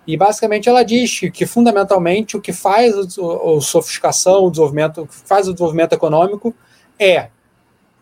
E 0.08 0.16
basicamente 0.16 0.70
ela 0.70 0.84
diz 0.84 1.20
que, 1.20 1.32
que 1.32 1.46
fundamentalmente 1.46 2.38
o 2.38 2.42
que 2.42 2.54
faz 2.54 2.94
a 2.96 3.62
sofisticação, 3.62 4.46
o 4.46 4.50
desenvolvimento, 4.50 5.02
o 5.02 5.08
que 5.08 5.16
faz 5.16 5.48
o 5.48 5.54
desenvolvimento 5.54 5.94
econômico 5.94 6.54
é 7.00 7.30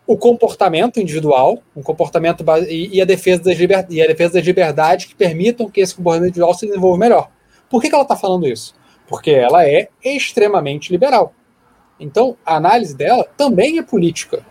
o 0.06 0.18
comportamento 0.18 1.00
individual, 1.00 1.64
um 1.76 1.82
comportamento 1.82 2.44
e, 2.68 3.02
a 3.02 3.06
defesa 3.06 3.44
das 3.44 3.58
liber, 3.58 3.86
e 3.90 4.02
a 4.02 4.08
defesa 4.08 4.34
das 4.34 4.46
liberdades 4.46 5.06
que 5.06 5.16
permitam 5.16 5.70
que 5.70 5.80
esse 5.80 5.96
comportamento 5.96 6.30
individual 6.30 6.54
se 6.54 6.68
desenvolva 6.68 6.98
melhor. 6.98 7.30
Por 7.70 7.82
que, 7.82 7.88
que 7.88 7.96
ela 7.96 8.04
está 8.04 8.16
falando 8.16 8.48
isso? 8.48 8.76
Porque 9.08 9.32
ela 9.32 9.66
é 9.66 9.88
extremamente 10.04 10.92
liberal. 10.92 11.34
Então, 12.00 12.36
a 12.46 12.58
análise 12.58 12.96
dela 12.96 13.26
também 13.38 13.78
é 13.78 13.84
política. 13.84 14.46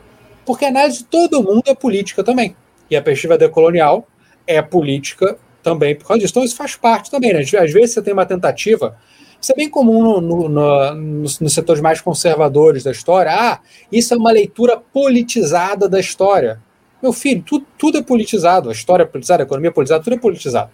Porque 0.47 0.65
a 0.65 0.69
análise 0.69 0.99
de 0.99 1.05
todo 1.05 1.43
mundo 1.43 1.65
é 1.67 1.75
política 1.75 2.25
também. 2.25 2.57
E 2.93 2.97
a 2.97 3.01
perspectiva 3.01 3.39
decolonial 3.39 4.07
é 4.47 4.61
política 4.61 5.39
também 5.63 5.95
por 5.95 6.07
causa 6.07 6.21
disso. 6.21 6.33
Então, 6.33 6.45
isso 6.45 6.57
faz 6.57 6.77
parte 6.77 7.11
também. 7.11 7.33
Né? 7.33 7.41
Às 7.41 7.73
vezes 7.73 7.93
você 7.93 8.03
tem 8.03 8.13
uma 8.13 8.27
tentativa 8.27 8.97
isso 9.41 9.51
é 9.51 9.57
bem 9.57 9.69
comum 9.69 10.05
no, 10.05 10.21
no, 10.21 10.49
no, 10.49 10.95
nos, 10.95 11.53
setores 11.53 11.83
mais 11.83 12.01
conservadores 12.01 12.85
da 12.85 12.93
história. 12.93 13.33
Ah, 13.33 13.61
isso 13.91 14.15
é 14.15 14.17
uma 14.17 14.31
leitura 14.31 14.77
politizada 14.77 15.89
da 15.89 15.99
história. 15.99 16.61
Meu 17.03 17.13
filho, 17.13 17.43
tudo, 17.43 17.67
tudo 17.77 17.99
é 17.99 18.03
politizado. 18.03 18.69
A 18.69 18.73
história 18.73 19.03
é 19.03 19.07
politizada, 19.07 19.43
a 19.43 19.47
economia 19.47 19.71
é 19.71 19.73
politizada, 19.73 20.05
tudo 20.05 20.15
é 20.15 20.19
politizado. 20.19 20.71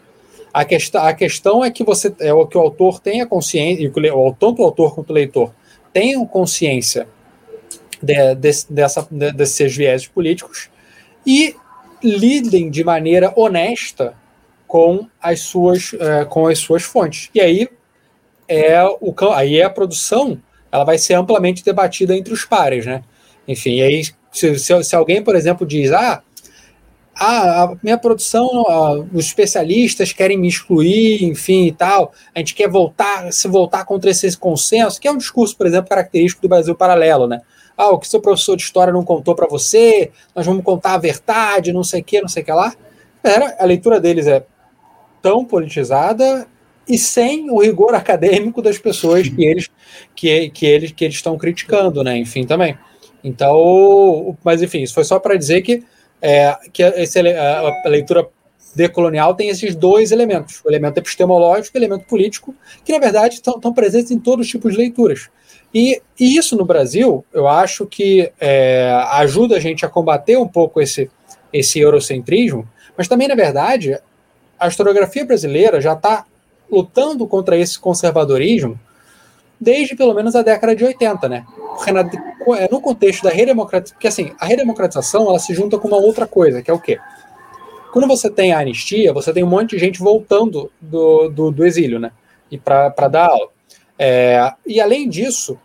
A, 0.52 0.66
quest 0.66 0.94
a 0.96 1.14
questão 1.14 1.64
é 1.64 1.70
que 1.70 1.82
você 1.82 2.14
é 2.20 2.34
o 2.34 2.46
que 2.46 2.58
o 2.58 2.60
autor 2.60 3.00
tenha 3.00 3.24
consciência, 3.24 3.90
o, 4.14 4.34
tanto 4.34 4.60
o 4.60 4.64
autor 4.66 4.94
quanto 4.94 5.10
o 5.10 5.14
leitor 5.14 5.50
tenham 5.90 6.26
consciência 6.26 7.08
de, 8.02 8.34
de, 8.34 8.50
dessa, 8.68 9.08
de, 9.10 9.32
desses 9.32 9.74
viés 9.74 10.06
políticos 10.06 10.68
e 11.26 11.56
lidem 12.02 12.70
de 12.70 12.84
maneira 12.84 13.32
honesta 13.36 14.14
com 14.66 15.06
as 15.20 15.40
suas, 15.40 15.92
uh, 15.94 16.26
com 16.28 16.46
as 16.46 16.58
suas 16.58 16.82
fontes. 16.82 17.30
E 17.34 17.40
aí 17.40 17.68
é 18.46 18.82
o 19.00 19.14
aí 19.32 19.58
é 19.58 19.64
a 19.64 19.70
produção 19.70 20.40
ela 20.70 20.84
vai 20.84 20.98
ser 20.98 21.14
amplamente 21.14 21.64
debatida 21.64 22.16
entre 22.16 22.32
os 22.32 22.44
pares, 22.44 22.84
né? 22.84 23.02
Enfim, 23.46 23.80
aí 23.80 24.04
se, 24.30 24.58
se, 24.58 24.84
se 24.84 24.94
alguém, 24.94 25.22
por 25.22 25.34
exemplo, 25.34 25.66
diz 25.66 25.90
ah, 25.92 26.22
a 27.14 27.74
minha 27.82 27.98
produção, 27.98 28.64
os 29.12 29.24
especialistas 29.24 30.12
querem 30.12 30.38
me 30.38 30.46
excluir, 30.46 31.24
enfim 31.24 31.66
e 31.66 31.72
tal, 31.72 32.12
a 32.34 32.38
gente 32.38 32.54
quer 32.54 32.68
voltar, 32.68 33.32
se 33.32 33.48
voltar 33.48 33.84
contra 33.84 34.10
esse 34.10 34.36
consenso, 34.36 35.00
que 35.00 35.08
é 35.08 35.10
um 35.10 35.16
discurso, 35.16 35.56
por 35.56 35.66
exemplo, 35.66 35.88
característico 35.88 36.42
do 36.42 36.48
Brasil 36.48 36.74
paralelo, 36.76 37.26
né? 37.26 37.40
Ah, 37.78 37.90
o 37.90 37.98
que 37.98 38.08
seu 38.08 38.20
professor 38.20 38.56
de 38.56 38.64
história 38.64 38.92
não 38.92 39.04
contou 39.04 39.36
para 39.36 39.46
você, 39.46 40.10
nós 40.34 40.44
vamos 40.44 40.64
contar 40.64 40.94
a 40.94 40.98
verdade, 40.98 41.72
não 41.72 41.84
sei 41.84 42.00
o 42.00 42.04
que, 42.04 42.20
não 42.20 42.28
sei 42.28 42.42
o 42.42 42.46
que 42.46 42.52
lá. 42.52 42.74
Era, 43.22 43.56
a 43.58 43.64
leitura 43.64 44.00
deles 44.00 44.26
é 44.26 44.44
tão 45.22 45.44
politizada 45.44 46.48
e 46.88 46.98
sem 46.98 47.48
o 47.50 47.60
rigor 47.62 47.94
acadêmico 47.94 48.60
das 48.60 48.78
pessoas 48.78 49.28
que 49.28 49.44
eles 49.44 49.70
que, 50.14 50.50
que 50.50 50.66
eles 50.66 50.90
que 50.90 51.04
eles 51.04 51.16
estão 51.16 51.38
criticando, 51.38 52.02
né? 52.02 52.18
Enfim, 52.18 52.44
também. 52.44 52.76
Então, 53.22 54.36
mas 54.42 54.60
enfim, 54.60 54.82
isso 54.82 54.94
foi 54.94 55.04
só 55.04 55.20
para 55.20 55.36
dizer 55.36 55.62
que 55.62 55.84
é, 56.20 56.56
que 56.72 56.82
esse, 56.82 57.20
a, 57.20 57.60
a 57.84 57.88
leitura 57.88 58.28
decolonial 58.74 59.34
tem 59.34 59.48
esses 59.48 59.74
dois 59.74 60.12
elementos, 60.12 60.62
o 60.64 60.68
elemento 60.68 60.98
epistemológico 60.98 61.76
e 61.76 61.78
o 61.78 61.80
elemento 61.80 62.06
político, 62.06 62.54
que 62.84 62.92
na 62.92 62.98
verdade 62.98 63.34
estão, 63.34 63.72
presentes 63.72 64.10
em 64.10 64.18
todos 64.18 64.46
os 64.46 64.50
tipos 64.50 64.72
de 64.72 64.78
leituras. 64.78 65.28
E, 65.74 66.00
e 66.18 66.36
isso 66.36 66.56
no 66.56 66.64
Brasil, 66.64 67.24
eu 67.32 67.46
acho 67.46 67.86
que 67.86 68.32
é, 68.40 68.90
ajuda 69.12 69.56
a 69.56 69.60
gente 69.60 69.84
a 69.84 69.88
combater 69.88 70.38
um 70.38 70.48
pouco 70.48 70.80
esse, 70.80 71.10
esse 71.52 71.78
eurocentrismo, 71.78 72.66
mas 72.96 73.06
também, 73.06 73.28
na 73.28 73.34
verdade, 73.34 73.98
a 74.58 74.66
historiografia 74.66 75.24
brasileira 75.24 75.80
já 75.80 75.92
está 75.92 76.24
lutando 76.70 77.26
contra 77.26 77.56
esse 77.56 77.78
conservadorismo 77.78 78.78
desde 79.60 79.96
pelo 79.96 80.14
menos 80.14 80.36
a 80.36 80.42
década 80.42 80.74
de 80.74 80.84
80, 80.84 81.28
né? 81.28 81.44
É, 82.56 82.70
no 82.70 82.80
contexto 82.80 83.22
da 83.24 83.30
redemocratização, 83.30 83.96
porque 83.96 84.08
assim, 84.08 84.32
a 84.38 84.46
redemocratização 84.46 85.28
ela 85.28 85.38
se 85.38 85.52
junta 85.54 85.78
com 85.78 85.88
uma 85.88 85.96
outra 85.96 86.26
coisa, 86.26 86.62
que 86.62 86.70
é 86.70 86.74
o 86.74 86.80
quê? 86.80 86.98
Quando 87.92 88.06
você 88.06 88.30
tem 88.30 88.52
a 88.52 88.60
anistia, 88.60 89.12
você 89.12 89.32
tem 89.32 89.42
um 89.42 89.48
monte 89.48 89.70
de 89.70 89.78
gente 89.78 89.98
voltando 89.98 90.70
do, 90.80 91.28
do, 91.28 91.50
do 91.50 91.66
exílio, 91.66 91.98
né? 91.98 92.12
E 92.50 92.58
para 92.58 93.08
dar 93.08 93.26
aula. 93.26 93.48
É, 93.98 94.52
e 94.66 94.80
além 94.80 95.08
disso, 95.08 95.58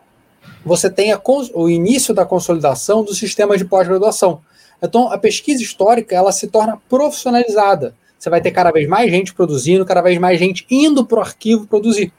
você 0.66 0.90
tem 0.90 1.14
o 1.54 1.70
início 1.70 2.14
da 2.14 2.26
consolidação 2.26 3.04
dos 3.04 3.18
sistemas 3.18 3.60
de 3.60 3.66
pós-graduação. 3.66 4.42
Então, 4.82 5.12
a 5.12 5.18
pesquisa 5.18 5.62
histórica 5.62 6.16
ela 6.16 6.32
se 6.32 6.48
torna 6.48 6.78
profissionalizada. 6.90 7.96
Você 8.18 8.30
vai 8.30 8.42
ter 8.42 8.52
cada 8.52 8.72
vez 8.72 8.88
mais 8.88 9.12
gente 9.12 9.34
produzindo, 9.34 9.86
cada 9.86 10.02
vez 10.02 10.18
mais 10.18 10.40
gente 10.40 10.66
indo 10.70 11.06
para 11.06 11.20
o 11.20 11.22
arquivo 11.22 11.68
produzir. 11.68 12.12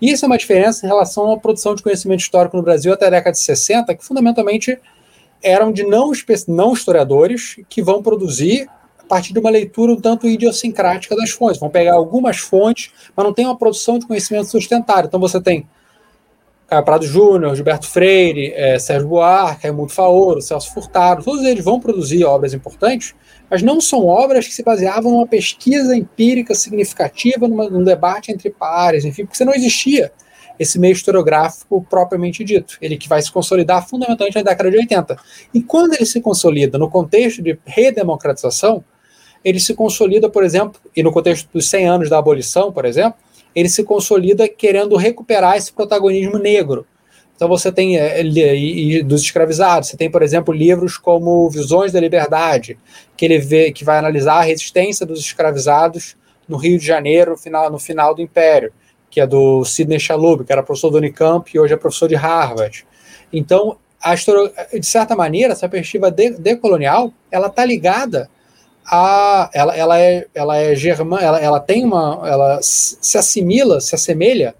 Isso 0.00 0.24
é 0.24 0.28
uma 0.28 0.36
diferença 0.36 0.84
em 0.84 0.88
relação 0.88 1.32
à 1.32 1.38
produção 1.38 1.74
de 1.74 1.82
conhecimento 1.82 2.20
histórico 2.20 2.56
no 2.56 2.62
Brasil 2.62 2.92
até 2.92 3.06
a 3.06 3.10
década 3.10 3.32
de 3.32 3.40
60, 3.40 3.94
que 3.94 4.04
fundamentalmente 4.04 4.78
eram 5.42 5.72
de 5.72 5.84
não, 5.84 6.12
não 6.48 6.72
historiadores 6.72 7.56
que 7.68 7.82
vão 7.82 8.02
produzir 8.02 8.68
partir 9.06 9.32
de 9.32 9.38
uma 9.38 9.50
leitura 9.50 9.92
um 9.92 10.00
tanto 10.00 10.26
idiosincrática 10.26 11.14
das 11.16 11.30
fontes. 11.30 11.58
Vão 11.58 11.70
pegar 11.70 11.94
algumas 11.94 12.38
fontes, 12.38 12.90
mas 13.14 13.24
não 13.24 13.32
tem 13.32 13.44
uma 13.44 13.56
produção 13.56 13.98
de 13.98 14.06
conhecimento 14.06 14.50
sustentário. 14.50 15.06
Então 15.06 15.20
você 15.20 15.40
tem 15.40 15.66
Caio 16.66 16.84
Prado 16.84 17.06
Júnior, 17.06 17.54
Gilberto 17.54 17.88
Freire, 17.88 18.52
é, 18.52 18.76
Sérgio 18.78 19.08
Buarque, 19.08 19.62
Raimundo 19.62 19.92
Faoro, 19.92 20.42
Celso 20.42 20.74
Furtado, 20.74 21.22
todos 21.22 21.44
eles 21.44 21.64
vão 21.64 21.78
produzir 21.78 22.24
obras 22.24 22.52
importantes, 22.52 23.14
mas 23.48 23.62
não 23.62 23.80
são 23.80 24.06
obras 24.06 24.48
que 24.48 24.52
se 24.52 24.64
baseavam 24.64 25.12
numa 25.12 25.28
pesquisa 25.28 25.94
empírica 25.94 26.56
significativa, 26.56 27.46
numa, 27.46 27.70
num 27.70 27.84
debate 27.84 28.32
entre 28.32 28.50
pares, 28.50 29.04
enfim, 29.04 29.24
porque 29.24 29.36
você 29.36 29.44
não 29.44 29.54
existia 29.54 30.10
esse 30.58 30.78
meio 30.78 30.92
historiográfico 30.92 31.86
propriamente 31.88 32.42
dito. 32.42 32.78
Ele 32.80 32.96
que 32.96 33.08
vai 33.08 33.22
se 33.22 33.30
consolidar 33.30 33.86
fundamentalmente 33.86 34.36
na 34.36 34.42
década 34.42 34.70
de 34.70 34.78
80. 34.78 35.16
E 35.54 35.62
quando 35.62 35.94
ele 35.94 36.06
se 36.06 36.20
consolida 36.20 36.78
no 36.78 36.90
contexto 36.90 37.42
de 37.42 37.58
redemocratização, 37.64 38.82
ele 39.44 39.60
se 39.60 39.74
consolida, 39.74 40.28
por 40.28 40.44
exemplo, 40.44 40.80
e 40.94 41.02
no 41.02 41.12
contexto 41.12 41.48
dos 41.52 41.68
100 41.68 41.88
anos 41.88 42.10
da 42.10 42.18
abolição, 42.18 42.72
por 42.72 42.84
exemplo, 42.84 43.18
ele 43.54 43.68
se 43.68 43.84
consolida 43.84 44.48
querendo 44.48 44.96
recuperar 44.96 45.56
esse 45.56 45.72
protagonismo 45.72 46.38
negro. 46.38 46.86
Então 47.34 47.48
você 47.48 47.70
tem 47.70 47.98
é, 47.98 48.22
e, 48.22 48.96
e 48.96 49.02
dos 49.02 49.22
escravizados, 49.22 49.90
você 49.90 49.96
tem, 49.96 50.10
por 50.10 50.22
exemplo, 50.22 50.52
livros 50.52 50.96
como 50.96 51.48
Visões 51.50 51.92
da 51.92 52.00
Liberdade, 52.00 52.78
que 53.16 53.24
ele 53.24 53.38
vê 53.38 53.70
que 53.70 53.84
vai 53.84 53.98
analisar 53.98 54.36
a 54.36 54.42
resistência 54.42 55.04
dos 55.04 55.20
escravizados 55.20 56.16
no 56.48 56.56
Rio 56.56 56.78
de 56.78 56.86
Janeiro 56.86 57.32
no 57.32 57.36
final, 57.36 57.70
no 57.70 57.78
final 57.78 58.14
do 58.14 58.22
Império, 58.22 58.72
que 59.10 59.20
é 59.20 59.26
do 59.26 59.64
Sidney 59.64 60.00
Chalub, 60.00 60.44
que 60.44 60.52
era 60.52 60.62
professor 60.62 60.90
do 60.90 60.98
Unicamp 60.98 61.50
e 61.52 61.58
hoje 61.58 61.74
é 61.74 61.76
professor 61.76 62.08
de 62.08 62.14
Harvard. 62.14 62.86
Então, 63.32 63.76
a 64.02 64.14
de 64.14 64.86
certa 64.86 65.16
maneira, 65.16 65.52
essa 65.52 65.68
perspectiva 65.68 66.10
decolonial, 66.10 67.12
ela 67.30 67.48
está 67.48 67.64
ligada 67.64 68.30
a, 68.86 69.50
ela, 69.52 69.76
ela 69.76 70.00
é, 70.00 70.26
ela 70.34 70.56
é 70.56 70.74
germã, 70.74 71.18
ela, 71.18 71.40
ela 71.40 71.60
tem 71.60 71.84
uma, 71.84 72.22
ela 72.24 72.60
se 72.62 73.18
assimila, 73.18 73.80
se 73.80 73.94
assemelha 73.94 74.54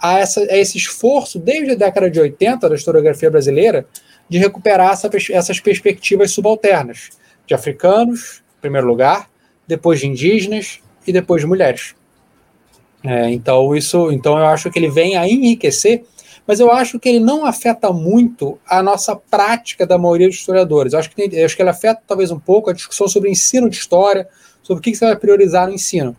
a, 0.00 0.18
essa, 0.18 0.40
a 0.40 0.56
esse 0.56 0.78
esforço 0.78 1.38
desde 1.38 1.72
a 1.72 1.74
década 1.74 2.10
de 2.10 2.18
80 2.18 2.68
da 2.68 2.74
historiografia 2.74 3.30
brasileira 3.30 3.86
de 4.28 4.38
recuperar 4.38 4.92
essa, 4.92 5.10
essas 5.30 5.60
perspectivas 5.60 6.30
subalternas 6.30 7.10
de 7.46 7.54
africanos, 7.54 8.42
em 8.58 8.60
primeiro 8.60 8.86
lugar, 8.86 9.28
depois 9.66 10.00
de 10.00 10.06
indígenas 10.06 10.80
e 11.06 11.12
depois 11.12 11.42
de 11.42 11.46
mulheres. 11.46 11.94
É, 13.04 13.30
então 13.30 13.76
isso, 13.76 14.10
então 14.10 14.38
eu 14.38 14.46
acho 14.46 14.70
que 14.70 14.78
ele 14.78 14.90
vem 14.90 15.16
a 15.16 15.28
enriquecer 15.28 16.04
mas 16.48 16.60
eu 16.60 16.72
acho 16.72 16.98
que 16.98 17.10
ele 17.10 17.20
não 17.20 17.44
afeta 17.44 17.92
muito 17.92 18.58
a 18.66 18.82
nossa 18.82 19.14
prática 19.14 19.86
da 19.86 19.98
maioria 19.98 20.28
dos 20.28 20.38
historiadores. 20.38 20.94
Eu 20.94 20.98
acho 20.98 21.10
que, 21.10 21.28
tem, 21.28 21.44
acho 21.44 21.54
que 21.54 21.60
ele 21.60 21.68
afeta 21.68 22.00
talvez 22.06 22.30
um 22.30 22.38
pouco 22.38 22.70
a 22.70 22.72
discussão 22.72 23.06
sobre 23.06 23.30
ensino 23.30 23.68
de 23.68 23.76
história, 23.76 24.26
sobre 24.62 24.80
o 24.80 24.82
que 24.82 24.96
você 24.96 25.04
vai 25.04 25.16
priorizar 25.16 25.66
no 25.66 25.74
ensino. 25.74 26.16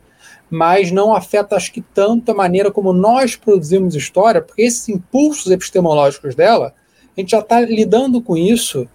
Mas 0.48 0.92
não 0.92 1.16
afeta, 1.16 1.56
acho 1.56 1.72
que, 1.72 1.82
tanto 1.82 2.32
a 2.32 2.36
maneira 2.36 2.70
como 2.70 2.94
nós 2.94 3.36
produzimos 3.36 3.96
história, 3.96 4.40
porque 4.40 4.62
esses 4.62 4.88
impulsos 4.88 5.52
epistemológicos 5.52 6.36
dela, 6.36 6.76
a 7.18 7.20
gente 7.20 7.32
já 7.32 7.40
está 7.40 7.62
lidando 7.62 8.22
com 8.22 8.38
isso 8.38 8.88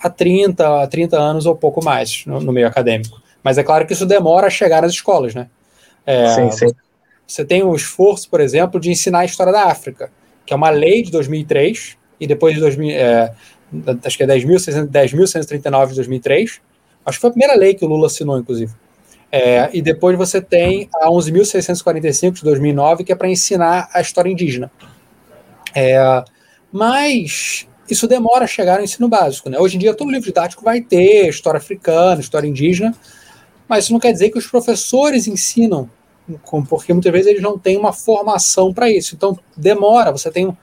há 0.00 0.08
30, 0.08 0.86
30 0.86 1.18
anos 1.18 1.44
ou 1.44 1.54
pouco 1.54 1.84
mais 1.84 2.24
no, 2.24 2.40
no, 2.40 2.50
meio 2.50 2.66
acadêmico. 2.66 3.20
Mas 3.42 3.58
é 3.58 3.62
claro 3.62 3.86
que 3.86 3.92
isso 3.92 4.06
demora 4.06 4.46
a 4.46 4.50
chegar 4.50 4.80
nas 4.80 4.92
escolas, 4.92 5.34
né? 5.34 5.48
É, 6.06 6.34
sim, 6.34 6.50
sim. 6.50 6.74
Você 7.26 7.44
tem 7.44 7.62
o 7.62 7.74
esforço, 7.74 8.30
por 8.30 8.40
exemplo, 8.40 8.80
de 8.80 8.90
ensinar 8.90 9.20
a 9.20 9.24
história 9.26 9.52
da 9.52 9.64
África 9.64 10.10
que 10.44 10.52
é 10.52 10.56
uma 10.56 10.70
lei 10.70 11.02
de 11.02 11.10
2003, 11.10 11.96
e 12.20 12.26
depois 12.26 12.54
de 12.54 12.60
2000, 12.60 12.90
é, 12.90 13.32
acho 14.04 14.16
que 14.16 14.22
é 14.22 14.26
10.139 14.26 15.88
de 15.88 15.94
2003, 15.96 16.60
acho 17.04 17.18
que 17.18 17.20
foi 17.20 17.30
a 17.30 17.32
primeira 17.32 17.54
lei 17.54 17.74
que 17.74 17.84
o 17.84 17.88
Lula 17.88 18.06
assinou, 18.06 18.38
inclusive. 18.38 18.72
É, 19.30 19.70
e 19.72 19.80
depois 19.80 20.16
você 20.16 20.42
tem 20.42 20.90
a 20.96 21.08
11.645 21.08 22.32
de 22.32 22.42
2009, 22.44 23.02
que 23.02 23.12
é 23.12 23.14
para 23.14 23.28
ensinar 23.28 23.88
a 23.92 24.00
história 24.00 24.30
indígena. 24.30 24.70
É, 25.74 26.22
mas 26.70 27.66
isso 27.88 28.06
demora 28.06 28.44
a 28.44 28.46
chegar 28.46 28.78
no 28.78 28.84
ensino 28.84 29.08
básico. 29.08 29.48
Né? 29.48 29.58
Hoje 29.58 29.76
em 29.76 29.78
dia, 29.78 29.94
todo 29.94 30.10
livro 30.10 30.26
didático 30.26 30.62
vai 30.62 30.82
ter 30.82 31.28
história 31.28 31.58
africana, 31.58 32.20
história 32.20 32.46
indígena, 32.46 32.94
mas 33.66 33.84
isso 33.84 33.92
não 33.92 34.00
quer 34.00 34.12
dizer 34.12 34.30
que 34.30 34.38
os 34.38 34.46
professores 34.46 35.26
ensinam 35.26 35.88
porque 36.68 36.92
muitas 36.92 37.12
vezes 37.12 37.28
eles 37.28 37.42
não 37.42 37.58
têm 37.58 37.76
uma 37.76 37.92
formação 37.92 38.72
para 38.72 38.90
isso. 38.90 39.14
Então 39.14 39.38
demora, 39.56 40.12
você 40.12 40.30
tem 40.30 40.56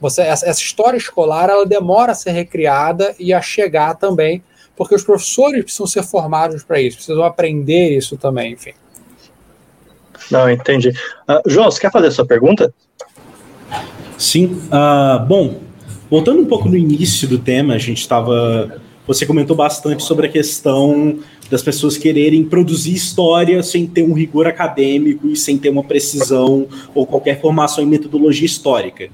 você 0.00 0.22
essa, 0.22 0.50
história 0.50 0.96
escolar 0.96 1.48
ela 1.48 1.64
demora 1.64 2.12
a 2.12 2.14
ser 2.14 2.32
recriada 2.32 3.14
e 3.18 3.32
a 3.32 3.40
chegar 3.40 3.94
também, 3.94 4.42
porque 4.76 4.94
os 4.94 5.02
professores 5.02 5.62
precisam 5.64 5.86
ser 5.86 6.02
formados 6.02 6.62
para 6.62 6.80
isso, 6.80 6.98
precisam 6.98 7.24
aprender 7.24 7.96
isso 7.96 8.16
também, 8.16 8.52
enfim. 8.52 8.72
Não, 10.30 10.50
entendi. 10.50 10.90
Uh, 10.90 11.48
João, 11.48 11.70
você 11.70 11.80
quer 11.80 11.90
fazer 11.90 12.08
a 12.08 12.10
sua 12.10 12.26
pergunta? 12.26 12.74
Sim. 14.18 14.60
Uh, 14.66 15.24
bom, 15.26 15.60
voltando 16.10 16.40
um 16.40 16.46
pouco 16.46 16.68
no 16.68 16.76
início 16.76 17.28
do 17.28 17.38
tema, 17.38 17.74
a 17.74 17.78
gente 17.78 18.00
estava. 18.00 18.80
Você 19.06 19.24
comentou 19.24 19.54
bastante 19.54 20.02
sobre 20.02 20.26
a 20.26 20.30
questão 20.30 21.20
das 21.50 21.62
pessoas 21.62 21.96
quererem 21.96 22.44
produzir 22.44 22.94
história 22.94 23.62
sem 23.62 23.86
ter 23.86 24.02
um 24.02 24.12
rigor 24.12 24.46
acadêmico 24.46 25.28
e 25.28 25.36
sem 25.36 25.58
ter 25.58 25.68
uma 25.68 25.84
precisão 25.84 26.66
ou 26.94 27.06
qualquer 27.06 27.40
formação 27.40 27.84
em 27.84 27.86
metodologia 27.86 28.46
histórica. 28.46 29.08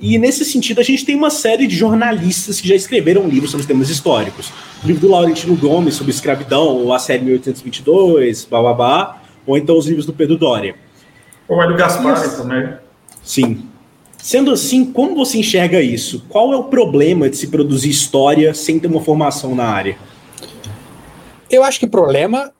E 0.00 0.16
nesse 0.18 0.46
sentido, 0.46 0.80
a 0.80 0.82
gente 0.82 1.04
tem 1.04 1.14
uma 1.14 1.28
série 1.28 1.66
de 1.66 1.76
jornalistas 1.76 2.58
que 2.58 2.66
já 2.66 2.74
escreveram 2.74 3.28
livros 3.28 3.50
sobre 3.50 3.66
temas 3.66 3.90
históricos. 3.90 4.50
O 4.82 4.86
livro 4.86 5.02
do 5.02 5.10
Laurentino 5.10 5.54
Gomes 5.54 5.94
sobre 5.94 6.10
escravidão, 6.10 6.78
ou 6.78 6.94
a 6.94 6.98
série 6.98 7.22
1822, 7.22 8.46
bababá, 8.46 9.22
ou 9.46 9.58
então 9.58 9.76
os 9.76 9.86
livros 9.86 10.06
do 10.06 10.12
Pedro 10.14 10.38
Doria. 10.38 10.74
Ou 11.46 11.62
Hélio 11.62 11.76
Gaspar 11.76 12.36
também. 12.36 12.72
Sim. 13.22 13.64
Sendo 14.16 14.50
assim, 14.50 14.86
como 14.86 15.14
você 15.14 15.38
enxerga 15.38 15.82
isso? 15.82 16.24
Qual 16.28 16.52
é 16.52 16.56
o 16.56 16.64
problema 16.64 17.28
de 17.28 17.36
se 17.36 17.48
produzir 17.48 17.90
história 17.90 18.54
sem 18.54 18.78
ter 18.78 18.86
uma 18.86 19.00
formação 19.02 19.54
na 19.54 19.64
área? 19.64 19.96
Eu 21.50 21.64
acho 21.64 21.80
que 21.80 21.86
problema 21.86 22.52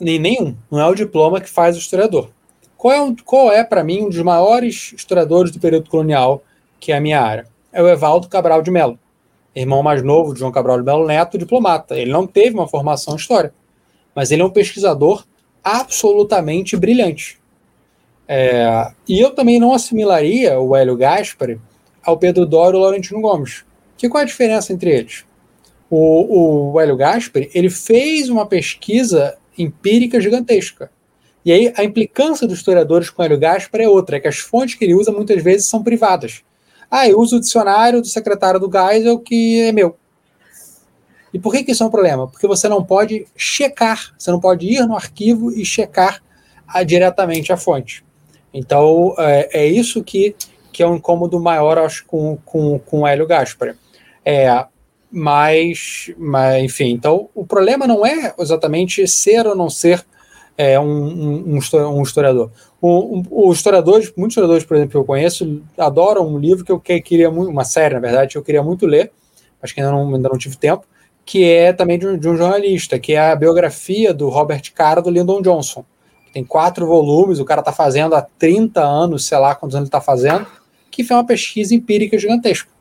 nenhum. 0.00 0.56
Não 0.70 0.80
é 0.80 0.86
o 0.86 0.94
diploma 0.94 1.40
que 1.40 1.50
faz 1.50 1.76
o 1.76 1.78
historiador. 1.78 2.30
Qual 2.76 2.94
é, 2.94 3.14
qual 3.24 3.52
é 3.52 3.62
para 3.62 3.84
mim, 3.84 4.04
um 4.04 4.08
dos 4.08 4.22
maiores 4.22 4.92
historiadores 4.94 5.50
do 5.50 5.60
período 5.60 5.90
colonial, 5.90 6.42
que 6.80 6.92
é 6.92 6.96
a 6.96 7.00
minha 7.00 7.20
área? 7.20 7.46
É 7.72 7.82
o 7.82 7.88
Evaldo 7.88 8.28
Cabral 8.28 8.62
de 8.62 8.70
Mello, 8.70 8.98
irmão 9.54 9.82
mais 9.82 10.02
novo 10.02 10.32
de 10.32 10.40
João 10.40 10.52
Cabral 10.52 10.78
de 10.78 10.84
Mello 10.84 11.06
Neto, 11.06 11.36
diplomata. 11.36 11.94
Ele 11.94 12.10
não 12.10 12.26
teve 12.26 12.54
uma 12.54 12.66
formação 12.66 13.14
em 13.14 13.18
história, 13.18 13.52
mas 14.14 14.30
ele 14.30 14.40
é 14.40 14.44
um 14.44 14.50
pesquisador 14.50 15.26
absolutamente 15.62 16.76
brilhante. 16.76 17.38
É, 18.26 18.92
e 19.06 19.20
eu 19.20 19.30
também 19.30 19.58
não 19.58 19.74
assimilaria 19.74 20.58
o 20.58 20.74
Hélio 20.74 20.96
Gaspari 20.96 21.60
ao 22.02 22.16
Pedro 22.16 22.46
Dório 22.46 22.76
e 22.76 22.78
ao 22.78 22.82
Laurentino 22.84 23.20
Gomes. 23.20 23.64
Que 23.98 24.08
qual 24.08 24.20
é 24.20 24.24
a 24.24 24.26
diferença 24.26 24.72
entre 24.72 24.90
eles? 24.90 25.25
O, 25.90 26.72
o 26.72 26.80
Hélio 26.80 26.96
Gaspari, 26.96 27.50
ele 27.54 27.70
fez 27.70 28.28
uma 28.28 28.46
pesquisa 28.46 29.36
empírica 29.56 30.20
gigantesca. 30.20 30.90
E 31.44 31.52
aí 31.52 31.72
a 31.76 31.84
implicância 31.84 32.46
dos 32.46 32.58
historiadores 32.58 33.08
com 33.08 33.22
Hélio 33.22 33.38
Gaspari 33.38 33.84
é 33.84 33.88
outra, 33.88 34.16
é 34.16 34.20
que 34.20 34.28
as 34.28 34.38
fontes 34.38 34.74
que 34.74 34.84
ele 34.84 34.94
usa 34.94 35.12
muitas 35.12 35.42
vezes 35.42 35.68
são 35.68 35.82
privadas. 35.82 36.42
Ah, 36.90 37.08
eu 37.08 37.18
uso 37.18 37.36
o 37.36 37.40
dicionário 37.40 38.00
do 38.00 38.06
secretário 38.06 38.60
do 38.60 38.70
Geisel 38.70 39.18
que 39.18 39.60
é 39.60 39.72
meu. 39.72 39.96
E 41.32 41.38
por 41.38 41.52
que, 41.52 41.62
que 41.62 41.72
isso 41.72 41.82
é 41.82 41.86
um 41.86 41.90
problema? 41.90 42.26
Porque 42.26 42.46
você 42.46 42.68
não 42.68 42.82
pode 42.82 43.26
checar, 43.36 44.14
você 44.18 44.30
não 44.30 44.40
pode 44.40 44.66
ir 44.66 44.86
no 44.86 44.96
arquivo 44.96 45.52
e 45.52 45.64
checar 45.64 46.22
a, 46.66 46.82
diretamente 46.82 47.52
a 47.52 47.56
fonte. 47.56 48.04
Então, 48.52 49.14
é, 49.18 49.64
é, 49.64 49.66
isso 49.66 50.02
que, 50.02 50.34
que 50.72 50.82
é 50.82 50.86
um 50.86 50.96
incômodo 50.96 51.38
maior, 51.38 51.78
acho, 51.78 52.06
com, 52.06 52.38
com, 52.44 52.78
com 52.78 53.00
o 53.00 53.06
Hélio 53.06 53.26
Gaspari. 53.26 53.74
É, 54.24 54.66
mas, 55.10 56.10
mas, 56.18 56.64
enfim, 56.64 56.90
então 56.90 57.28
o 57.34 57.46
problema 57.46 57.86
não 57.86 58.04
é 58.04 58.34
exatamente 58.38 59.06
ser 59.06 59.46
ou 59.46 59.54
não 59.54 59.70
ser 59.70 60.04
é, 60.58 60.78
um, 60.80 60.86
um, 60.86 61.58
um, 61.58 62.02
historiador. 62.02 62.50
O, 62.80 63.48
um, 63.48 63.52
historiadores, 63.52 64.12
muitos 64.16 64.34
historiadores, 64.34 64.64
por 64.64 64.76
exemplo, 64.76 64.90
que 64.90 64.96
eu 64.96 65.04
conheço, 65.04 65.62
adoram 65.76 66.26
um 66.26 66.38
livro 66.38 66.64
que 66.64 66.72
eu 66.72 66.80
queria 66.80 67.30
muito, 67.30 67.50
uma 67.50 67.64
série, 67.64 67.94
na 67.94 68.00
verdade, 68.00 68.32
que 68.32 68.38
eu 68.38 68.42
queria 68.42 68.62
muito 68.62 68.86
ler, 68.86 69.12
mas 69.60 69.72
que 69.72 69.80
ainda 69.80 69.92
não, 69.92 70.14
ainda 70.14 70.28
não 70.28 70.38
tive 70.38 70.56
tempo, 70.56 70.84
que 71.24 71.44
é 71.44 71.72
também 71.72 71.98
de 71.98 72.06
um, 72.06 72.16
de 72.16 72.28
um 72.28 72.36
jornalista, 72.36 72.98
que 72.98 73.12
é 73.12 73.30
a 73.30 73.36
biografia 73.36 74.14
do 74.14 74.28
Robert 74.28 74.62
Caro 74.74 75.02
do 75.02 75.10
Lyndon 75.10 75.42
Johnson. 75.42 75.84
Tem 76.32 76.44
quatro 76.44 76.86
volumes, 76.86 77.40
o 77.40 77.44
cara 77.44 77.60
está 77.60 77.72
fazendo 77.72 78.14
há 78.14 78.22
30 78.22 78.80
anos, 78.80 79.26
sei 79.26 79.38
lá 79.38 79.54
quantos 79.54 79.74
anos 79.74 79.86
ele 79.86 79.88
está 79.88 80.00
fazendo, 80.00 80.46
que 80.90 81.02
foi 81.02 81.16
uma 81.16 81.26
pesquisa 81.26 81.74
empírica 81.74 82.18
gigantesca. 82.18 82.75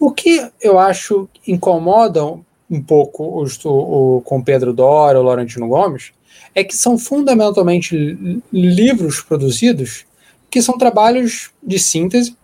O 0.00 0.10
que 0.10 0.50
eu 0.62 0.78
acho 0.78 1.28
incomoda 1.46 2.24
um 2.70 2.82
pouco 2.82 3.22
o, 3.22 3.46
o, 3.68 4.22
com 4.22 4.42
Pedro 4.42 4.72
Dória 4.72 5.20
ou 5.20 5.26
Laurentino 5.26 5.68
Gomes 5.68 6.12
é 6.54 6.64
que 6.64 6.74
são 6.74 6.98
fundamentalmente 6.98 8.18
livros 8.50 9.20
produzidos 9.20 10.06
que 10.50 10.62
são 10.62 10.78
trabalhos 10.78 11.50
de 11.62 11.78
síntese 11.78 12.34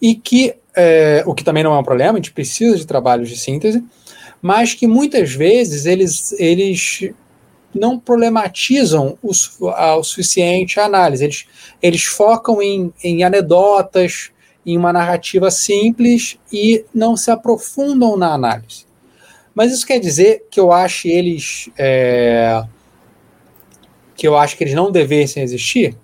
e 0.00 0.14
que, 0.14 0.54
é, 0.76 1.24
o 1.26 1.34
que 1.34 1.42
também 1.42 1.64
não 1.64 1.74
é 1.74 1.78
um 1.78 1.84
problema, 1.84 2.12
a 2.12 2.16
gente 2.16 2.32
precisa 2.32 2.76
de 2.76 2.86
trabalhos 2.86 3.30
de 3.30 3.36
síntese, 3.36 3.82
mas 4.40 4.74
que 4.74 4.86
muitas 4.86 5.32
vezes 5.32 5.86
eles, 5.86 6.32
eles 6.38 7.10
não 7.74 7.98
problematizam 7.98 9.18
o, 9.22 9.32
a, 9.70 9.96
o 9.96 10.04
suficiente 10.04 10.78
a 10.78 10.84
análise. 10.84 11.24
Eles, 11.24 11.46
eles 11.82 12.04
focam 12.04 12.62
em, 12.62 12.92
em 13.02 13.24
anedotas, 13.24 14.30
em 14.72 14.76
uma 14.76 14.92
narrativa 14.92 15.50
simples 15.50 16.38
e 16.52 16.84
não 16.94 17.16
se 17.16 17.30
aprofundam 17.30 18.16
na 18.16 18.34
análise. 18.34 18.86
Mas 19.54 19.72
isso 19.72 19.86
quer 19.86 19.98
dizer 19.98 20.46
que 20.50 20.60
eu 20.60 20.70
acho 20.70 21.08
eles 21.08 21.70
é, 21.78 22.62
que 24.14 24.28
eu 24.28 24.36
acho 24.36 24.56
que 24.56 24.64
eles 24.64 24.74
não 24.74 24.92
devessem 24.92 25.42
existir? 25.42 25.96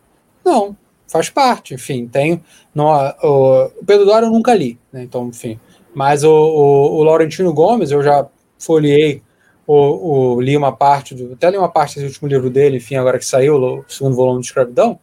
Não, 0.42 0.74
faz 1.06 1.28
parte, 1.28 1.74
enfim, 1.74 2.06
tem. 2.06 2.42
O, 2.74 3.70
o 3.80 3.84
Pedro 3.84 4.06
Dória 4.06 4.26
eu 4.26 4.32
nunca 4.32 4.54
li, 4.54 4.78
né, 4.90 5.02
então, 5.02 5.28
enfim. 5.28 5.60
Mas 5.94 6.24
o, 6.24 6.30
o, 6.30 6.96
o, 6.96 7.04
Laurentino 7.04 7.52
Gomes, 7.52 7.90
eu 7.90 8.02
já 8.02 8.26
folhei, 8.58 9.22
o, 9.66 10.40
li 10.40 10.56
uma 10.56 10.72
parte, 10.72 11.14
do, 11.14 11.34
até 11.34 11.50
li 11.50 11.58
uma 11.58 11.68
parte 11.68 11.96
desse 11.96 12.06
último 12.06 12.28
livro 12.28 12.48
dele, 12.48 12.78
enfim, 12.78 12.96
agora 12.96 13.18
que 13.18 13.26
saiu, 13.26 13.56
o 13.56 13.84
segundo 13.88 14.16
volume 14.16 14.40
de 14.40 14.46
Escravidão, 14.46 14.98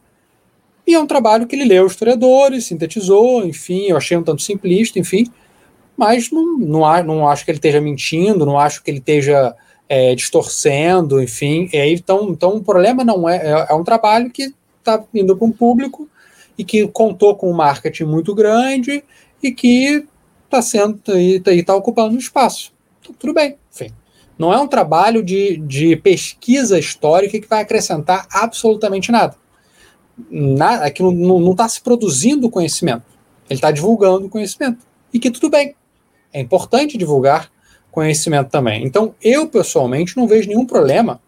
e 0.86 0.94
é 0.94 0.98
um 0.98 1.06
trabalho 1.06 1.46
que 1.46 1.54
ele 1.54 1.64
leu 1.64 1.86
historiadores, 1.86 2.66
sintetizou, 2.66 3.44
enfim, 3.44 3.86
eu 3.86 3.96
achei 3.96 4.16
um 4.16 4.22
tanto 4.22 4.42
simplista, 4.42 4.98
enfim, 4.98 5.30
mas 5.96 6.30
não, 6.30 6.58
não, 6.58 7.04
não 7.04 7.28
acho 7.28 7.44
que 7.44 7.50
ele 7.50 7.58
esteja 7.58 7.80
mentindo, 7.80 8.44
não 8.44 8.58
acho 8.58 8.82
que 8.82 8.90
ele 8.90 8.98
esteja 8.98 9.54
é, 9.88 10.14
distorcendo, 10.14 11.22
enfim. 11.22 11.68
E 11.72 11.76
aí, 11.76 11.94
então, 11.94 12.30
então 12.30 12.56
o 12.56 12.64
problema 12.64 13.04
não 13.04 13.28
é, 13.28 13.36
é, 13.36 13.66
é 13.70 13.74
um 13.74 13.84
trabalho 13.84 14.30
que 14.30 14.52
está 14.78 15.02
indo 15.14 15.36
para 15.36 15.46
um 15.46 15.52
público 15.52 16.08
e 16.58 16.64
que 16.64 16.86
contou 16.88 17.36
com 17.36 17.50
um 17.50 17.54
marketing 17.54 18.04
muito 18.04 18.34
grande 18.34 19.04
e 19.40 19.52
que 19.52 20.04
está 20.44 20.60
sendo 20.60 21.00
e 21.16 21.40
está 21.46 21.74
ocupando 21.76 22.18
espaço. 22.18 22.72
Então, 23.00 23.14
tudo 23.16 23.32
bem, 23.32 23.56
enfim. 23.72 23.92
Não 24.36 24.52
é 24.52 24.58
um 24.58 24.66
trabalho 24.66 25.22
de, 25.22 25.58
de 25.58 25.94
pesquisa 25.94 26.78
histórica 26.78 27.38
que 27.38 27.46
vai 27.46 27.62
acrescentar 27.62 28.26
absolutamente 28.32 29.12
nada 29.12 29.41
na, 30.30 30.84
aqui 30.84 31.02
não 31.02 31.52
está 31.52 31.68
se 31.68 31.80
produzindo 31.80 32.50
conhecimento, 32.50 33.04
ele 33.48 33.58
está 33.58 33.70
divulgando 33.70 34.28
conhecimento. 34.28 34.84
E 35.12 35.18
que 35.18 35.30
tudo 35.30 35.50
bem, 35.50 35.74
é 36.32 36.40
importante 36.40 36.96
divulgar 36.96 37.50
conhecimento 37.90 38.48
também. 38.48 38.84
Então, 38.84 39.14
eu 39.22 39.46
pessoalmente 39.46 40.16
não 40.16 40.26
vejo 40.26 40.48
nenhum 40.48 40.66
problema 40.66 41.20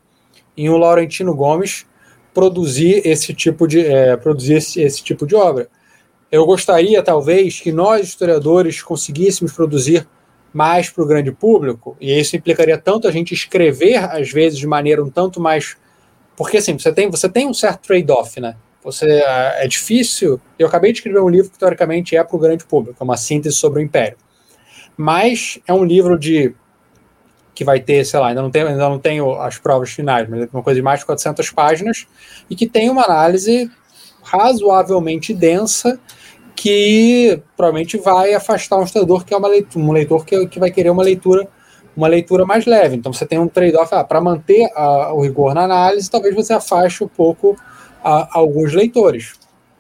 em 0.57 0.69
o 0.69 0.77
Laurentino 0.77 1.35
Gomes 1.35 1.87
produzir 2.33 3.07
esse 3.07 3.35
tipo 3.35 3.69
de, 3.69 3.81
é, 3.81 4.17
produzir 4.17 4.55
esse, 4.55 4.81
esse 4.81 5.03
tipo 5.03 5.27
de 5.27 5.35
obra. 5.35 5.69
Eu 6.33 6.45
gostaria, 6.47 7.03
talvez, 7.03 7.61
que 7.61 7.71
nós, 7.71 8.09
historiadores, 8.09 8.83
conseguíssemos 8.83 9.53
produzir 9.53 10.09
mais 10.53 10.89
para 10.89 11.05
o 11.05 11.07
grande 11.07 11.31
público, 11.33 11.97
e 12.01 12.19
isso 12.19 12.37
implicaria 12.37 12.79
tanto 12.79 13.07
a 13.07 13.11
gente 13.11 13.35
escrever, 13.35 13.97
às 13.97 14.31
vezes, 14.31 14.59
de 14.59 14.67
maneira 14.67 15.03
um 15.03 15.11
tanto 15.11 15.41
mais. 15.41 15.77
Porque 16.37 16.57
assim, 16.57 16.79
você 16.79 16.93
tem, 16.93 17.11
você 17.11 17.29
tem 17.29 17.47
um 17.47 17.55
certo 17.55 17.87
trade-off, 17.87 18.41
né? 18.41 18.57
Você 18.85 19.07
é, 19.07 19.65
é 19.65 19.67
difícil. 19.67 20.39
Eu 20.59 20.67
acabei 20.69 20.93
de 20.93 20.99
escrever 20.99 21.21
um 21.21 21.29
livro 21.29 21.51
que 21.51 21.59
teoricamente 21.59 22.15
é 22.15 22.23
para 22.23 22.37
o 22.37 22.39
grande 22.39 22.65
público, 22.65 22.99
é 23.01 23.05
uma 23.05 23.17
síntese 23.17 23.57
sobre 23.57 23.81
o 23.81 23.83
Império. 23.83 24.17
Mas 24.97 25.59
é 25.67 25.73
um 25.73 25.85
livro 25.85 26.19
de 26.19 26.55
que 27.55 27.65
vai 27.65 27.81
ter, 27.81 28.05
sei 28.05 28.19
lá, 28.19 28.29
ainda 28.29 28.43
não 28.43 28.51
tenho, 28.51 28.69
ainda 28.69 28.89
não 28.89 28.99
tenho 28.99 29.41
as 29.41 29.59
provas 29.59 29.91
finais, 29.91 30.29
mas 30.29 30.43
é 30.43 30.49
uma 30.53 30.63
coisa 30.63 30.79
de 30.79 30.83
mais 30.83 31.01
de 31.01 31.07
400 31.07 31.51
páginas 31.51 32.07
e 32.51 32.57
que 32.57 32.69
tem 32.69 32.91
uma 32.91 33.05
análise 33.05 33.71
razoavelmente 34.23 35.33
densa 35.33 35.99
que 36.57 37.41
provavelmente 37.57 37.97
vai 37.97 38.35
afastar 38.35 38.79
um 38.79 38.85
estudador 38.85 39.25
que 39.25 39.33
é 39.33 39.37
uma 39.37 39.49
leitura, 39.49 39.85
um 39.85 39.93
leitor 39.93 40.25
que, 40.25 40.47
que 40.49 40.59
vai 40.59 40.71
querer 40.71 40.91
uma 40.91 41.03
leitura 41.03 41.49
uma 41.97 42.09
leitura 42.09 42.45
mais 42.45 42.67
leve. 42.67 42.97
Então 42.97 43.13
você 43.13 43.25
tem 43.25 43.39
um 43.39 43.47
trade-off 43.47 43.95
ah, 43.95 44.03
para 44.03 44.21
manter 44.21 44.69
a, 44.75 45.13
o 45.13 45.23
rigor 45.23 45.55
na 45.55 45.63
análise, 45.63 46.11
talvez 46.11 46.35
você 46.35 46.53
afaste 46.53 47.05
um 47.05 47.09
pouco 47.09 47.57
a, 48.05 48.39
alguns 48.39 48.75
leitores, 48.75 49.33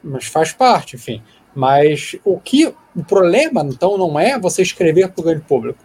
mas 0.02 0.24
faz 0.24 0.52
parte, 0.52 0.96
enfim. 0.96 1.22
Mas 1.54 2.16
o 2.24 2.40
que 2.40 2.74
o 2.96 3.04
problema, 3.04 3.62
então, 3.62 3.98
não 3.98 4.18
é 4.18 4.38
você 4.38 4.62
escrever 4.62 5.08
para 5.08 5.20
o 5.20 5.24
grande 5.24 5.42
público. 5.42 5.78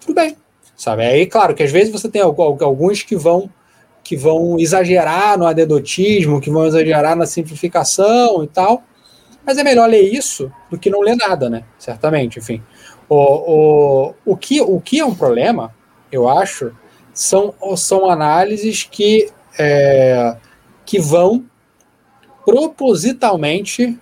Tudo 0.00 0.14
bem, 0.14 0.36
sabe? 0.76 1.04
Aí, 1.04 1.26
claro, 1.26 1.54
que 1.54 1.62
às 1.62 1.70
vezes 1.70 1.92
você 1.92 2.08
tem 2.08 2.22
alguns 2.22 3.02
que 3.02 3.16
vão 3.16 3.50
que 4.02 4.16
vão 4.16 4.58
exagerar 4.58 5.38
no 5.38 5.46
anedotismo, 5.46 6.40
que 6.40 6.50
vão 6.50 6.66
exagerar 6.66 7.14
na 7.14 7.26
simplificação 7.26 8.42
e 8.42 8.46
tal, 8.46 8.82
mas 9.44 9.58
é 9.58 9.62
melhor 9.62 9.88
ler 9.88 10.02
isso 10.02 10.50
do 10.70 10.78
que 10.78 10.88
não 10.88 11.00
ler 11.00 11.16
nada, 11.16 11.50
né? 11.50 11.64
Certamente, 11.78 12.38
enfim. 12.38 12.62
O, 13.08 13.16
o, 13.16 14.14
o, 14.24 14.36
que, 14.36 14.60
o 14.60 14.80
que 14.80 15.00
é 15.00 15.04
um 15.04 15.14
problema, 15.14 15.74
eu 16.10 16.28
acho, 16.28 16.74
são, 17.12 17.54
são 17.76 18.08
análises 18.08 18.84
que, 18.84 19.28
é, 19.58 20.36
que 20.86 20.98
vão 20.98 21.44
propositalmente 22.44 23.98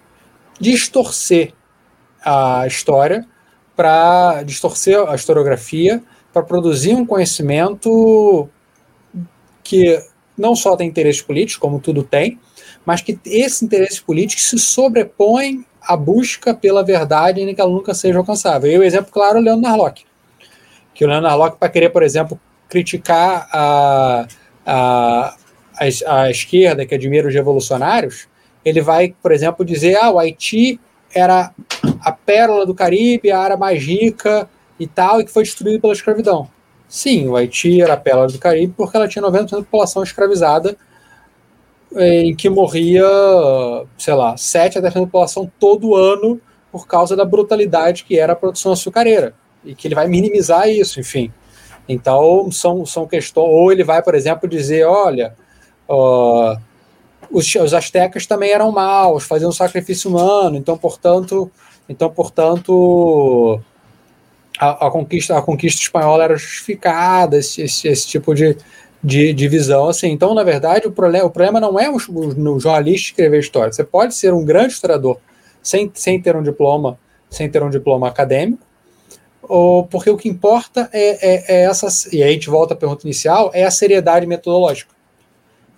distorcer 0.61 1.53
a 2.25 2.67
história, 2.67 3.27
para 3.77 4.43
distorcer 4.43 4.99
a 5.09 5.15
historiografia, 5.15 6.03
para 6.33 6.43
produzir 6.43 6.95
um 6.95 7.07
conhecimento 7.07 8.49
que 9.63 10.03
não 10.37 10.55
só 10.57 10.77
tem 10.77 10.89
interesse 10.89 11.23
político, 11.23 11.61
como 11.61 11.81
tudo 11.81 12.03
tem, 12.03 12.39
mas 12.85 13.03
que 13.03 13.19
esse 13.27 13.65
interesse 13.65 14.03
político 14.03 14.41
se 14.41 14.59
sobrepõe 14.59 15.65
à 15.83 15.97
busca 15.97 16.55
pela 16.55 16.83
verdade 16.83 17.41
em 17.41 17.55
que 17.55 17.61
ela 17.61 17.71
nunca 17.71 17.95
seja 17.95 18.19
alcançável. 18.19 18.71
E 18.71 18.79
o 18.79 18.83
exemplo 18.83 19.13
claro 19.13 19.39
é 19.39 19.41
o 19.41 19.45
Leandro 19.45 19.63
Narlock. 19.63 20.05
Que 20.95 21.05
o 21.05 21.09
Leandro 21.09 21.29
Narlock, 21.29 21.59
para 21.59 21.69
querer, 21.69 21.91
por 21.91 22.03
exemplo, 22.03 22.41
criticar 22.69 23.49
a, 23.53 24.27
a, 24.65 25.37
a, 25.79 26.31
esquerda, 26.31 26.85
que 26.85 26.95
admira 26.95 27.29
os 27.29 27.35
revolucionários, 27.35 28.29
ele 28.65 28.81
vai, 28.81 29.15
por 29.23 29.33
exemplo, 29.33 29.65
dizer: 29.65 29.97
ah, 29.97 30.11
o 30.11 30.19
Haiti 30.19 30.81
era 31.15 31.53
a 32.01 32.13
pérola 32.13 32.67
do 32.67 32.75
Caribe, 32.75 33.31
a 33.31 33.39
área 33.39 33.57
mais 33.57 33.83
rica 33.83 34.49
e 34.79 34.87
tal, 34.87 35.21
e 35.21 35.25
que 35.25 35.31
foi 35.31 35.43
destruído 35.43 35.81
pela 35.81 35.93
escravidão. 35.93 36.49
Sim, 36.89 37.29
o 37.29 37.37
Haiti 37.37 37.83
era 37.83 37.95
a 37.95 37.97
pérola 37.97 38.29
do 38.29 38.39
Caribe 38.39 38.75
porque 38.77 38.97
ela 38.97 39.09
tinha 39.09 39.23
90% 39.23 39.51
da 39.51 39.57
população 39.59 40.03
escravizada, 40.03 40.77
eh, 41.95 42.23
em 42.23 42.37
que 42.37 42.49
morria, 42.49 43.05
sei 43.97 44.15
lá, 44.15 44.37
7 44.37 44.79
a 44.79 44.83
10% 44.83 44.95
da 44.95 45.01
população 45.01 45.51
todo 45.59 45.95
ano 45.95 46.41
por 46.71 46.87
causa 46.87 47.17
da 47.17 47.25
brutalidade 47.25 48.05
que 48.05 48.19
era 48.19 48.33
a 48.33 48.37
produção 48.37 48.73
açucareira. 48.73 49.35
E 49.65 49.75
que 49.75 49.89
ele 49.89 49.95
vai 49.95 50.07
minimizar 50.07 50.69
isso, 50.69 51.01
enfim. 51.01 51.33
Então, 51.89 52.51
são, 52.53 52.85
são 52.85 53.07
questões. 53.07 53.49
Ou 53.49 53.73
ele 53.73 53.83
vai, 53.83 54.03
por 54.03 54.15
exemplo, 54.15 54.49
dizer: 54.49 54.85
olha, 54.85 55.35
os, 55.89 57.55
os 57.55 57.75
astecas 57.75 58.27
também 58.27 58.51
eram 58.51 58.71
maus, 58.71 59.25
faziam 59.25 59.51
sacrifício 59.53 60.11
humano, 60.11 60.57
então, 60.57 60.77
portanto, 60.77 61.51
então, 61.89 62.11
portanto 62.11 63.61
a, 64.59 64.89
a 64.89 64.91
conquista, 64.91 65.39
a 65.39 65.43
conquista 65.43 65.81
espanhola 65.81 66.25
era 66.25 66.37
justificada, 66.37 67.39
esse, 67.39 67.63
esse, 67.63 67.87
esse 67.87 68.07
tipo 68.09 68.35
de, 68.35 68.57
de, 69.03 69.33
de, 69.33 69.49
visão. 69.49 69.89
Assim. 69.89 70.09
Então, 70.09 70.35
na 70.35 70.43
verdade, 70.43 70.89
o 70.89 70.93
problema, 70.93 71.25
o 71.27 71.31
problema 71.31 71.61
não 71.61 71.79
é 71.79 71.89
o, 71.89 71.97
o, 71.97 72.61
jornalista 72.61 73.11
escrever 73.11 73.39
história. 73.39 73.73
Você 73.73 73.85
pode 73.85 74.15
ser 74.15 74.35
um 74.35 74.45
grande 74.45 74.73
historiador 74.73 75.19
sem, 75.63 75.91
sem 75.95 76.21
ter 76.21 76.35
um 76.35 76.43
diploma, 76.43 76.99
sem 77.31 77.49
ter 77.49 77.63
um 77.63 77.71
diploma 77.71 78.09
acadêmico, 78.09 78.67
ou, 79.43 79.87
porque 79.87 80.11
o 80.11 80.17
que 80.17 80.29
importa 80.29 80.91
é, 80.93 81.35
é, 81.35 81.45
é 81.49 81.65
essa. 81.65 81.87
E 82.13 82.23
aí 82.23 82.31
a 82.31 82.33
gente 82.33 82.51
volta 82.51 82.75
à 82.75 82.77
pergunta 82.77 83.07
inicial: 83.07 83.51
é 83.55 83.65
a 83.65 83.71
seriedade 83.71 84.27
metodológica. 84.27 84.98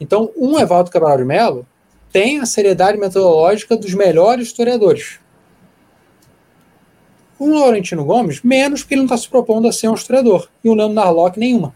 Então, 0.00 0.32
um 0.36 0.58
Evaldo 0.58 0.90
Cabral 0.90 1.18
de 1.18 1.24
Mello 1.24 1.66
tem 2.10 2.40
a 2.40 2.46
seriedade 2.46 2.98
metodológica 2.98 3.76
dos 3.76 3.94
melhores 3.94 4.48
historiadores. 4.48 5.20
Um 7.38 7.58
Laurentino 7.58 8.04
Gomes, 8.04 8.42
menos 8.42 8.80
porque 8.80 8.94
ele 8.94 9.02
não 9.02 9.06
está 9.06 9.16
se 9.16 9.28
propondo 9.28 9.68
a 9.68 9.72
ser 9.72 9.88
um 9.88 9.94
historiador. 9.94 10.48
E 10.64 10.68
o 10.68 10.74
Leandro 10.74 10.94
Narlock, 10.94 11.38
nenhuma. 11.38 11.74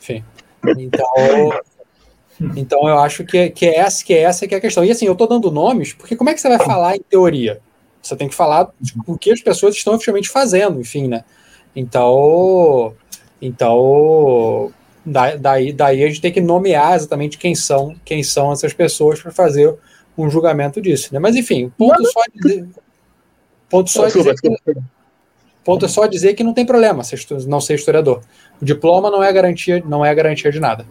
Enfim. 0.00 0.24
Então, 0.78 1.60
então 2.56 2.88
eu 2.88 2.98
acho 2.98 3.24
que, 3.24 3.50
que, 3.50 3.66
é 3.66 3.78
essa, 3.78 4.04
que 4.04 4.14
é 4.14 4.22
essa 4.22 4.46
que 4.48 4.54
é 4.54 4.58
a 4.58 4.60
questão. 4.60 4.84
E 4.84 4.90
assim, 4.90 5.06
eu 5.06 5.12
estou 5.12 5.28
dando 5.28 5.50
nomes, 5.50 5.92
porque 5.92 6.16
como 6.16 6.30
é 6.30 6.34
que 6.34 6.40
você 6.40 6.48
vai 6.48 6.58
falar 6.58 6.96
em 6.96 7.02
teoria? 7.02 7.60
Você 8.02 8.16
tem 8.16 8.28
que 8.28 8.34
falar 8.34 8.70
o 9.06 9.18
que 9.18 9.30
as 9.30 9.40
pessoas 9.40 9.74
estão 9.74 9.94
efetivamente 9.94 10.28
fazendo, 10.28 10.80
enfim, 10.80 11.06
né? 11.06 11.24
Então, 11.76 12.94
então 13.40 14.72
daí, 15.10 15.72
daí 15.72 16.04
a 16.04 16.08
gente 16.08 16.20
tem 16.20 16.32
que 16.32 16.40
nomear 16.40 16.94
exatamente 16.94 17.38
quem 17.38 17.54
são, 17.54 17.94
quem 18.04 18.22
são 18.22 18.52
essas 18.52 18.72
pessoas 18.72 19.20
para 19.20 19.32
fazer 19.32 19.74
um 20.16 20.30
julgamento 20.30 20.80
disso. 20.80 21.12
Né? 21.12 21.18
Mas 21.18 21.36
enfim, 21.36 21.72
ponto 21.76 22.04
só 22.06 22.20
dizer. 22.34 22.68
Ponto 23.68 23.90
só 23.90 24.06
dizer 24.06 24.34
que, 24.34 24.48
O 24.48 24.82
ponto 25.64 25.84
é 25.84 25.88
só 25.88 26.06
dizer 26.06 26.34
que 26.34 26.42
não 26.42 26.52
tem 26.52 26.66
problema 26.66 27.02
não 27.46 27.60
ser 27.60 27.74
historiador. 27.74 28.22
O 28.60 28.64
diploma 28.64 29.10
não 29.10 29.22
é 29.22 29.32
garantia, 29.32 29.82
não 29.86 30.04
é 30.04 30.12
garantia 30.14 30.50
de 30.50 30.58
nada. 30.58 30.86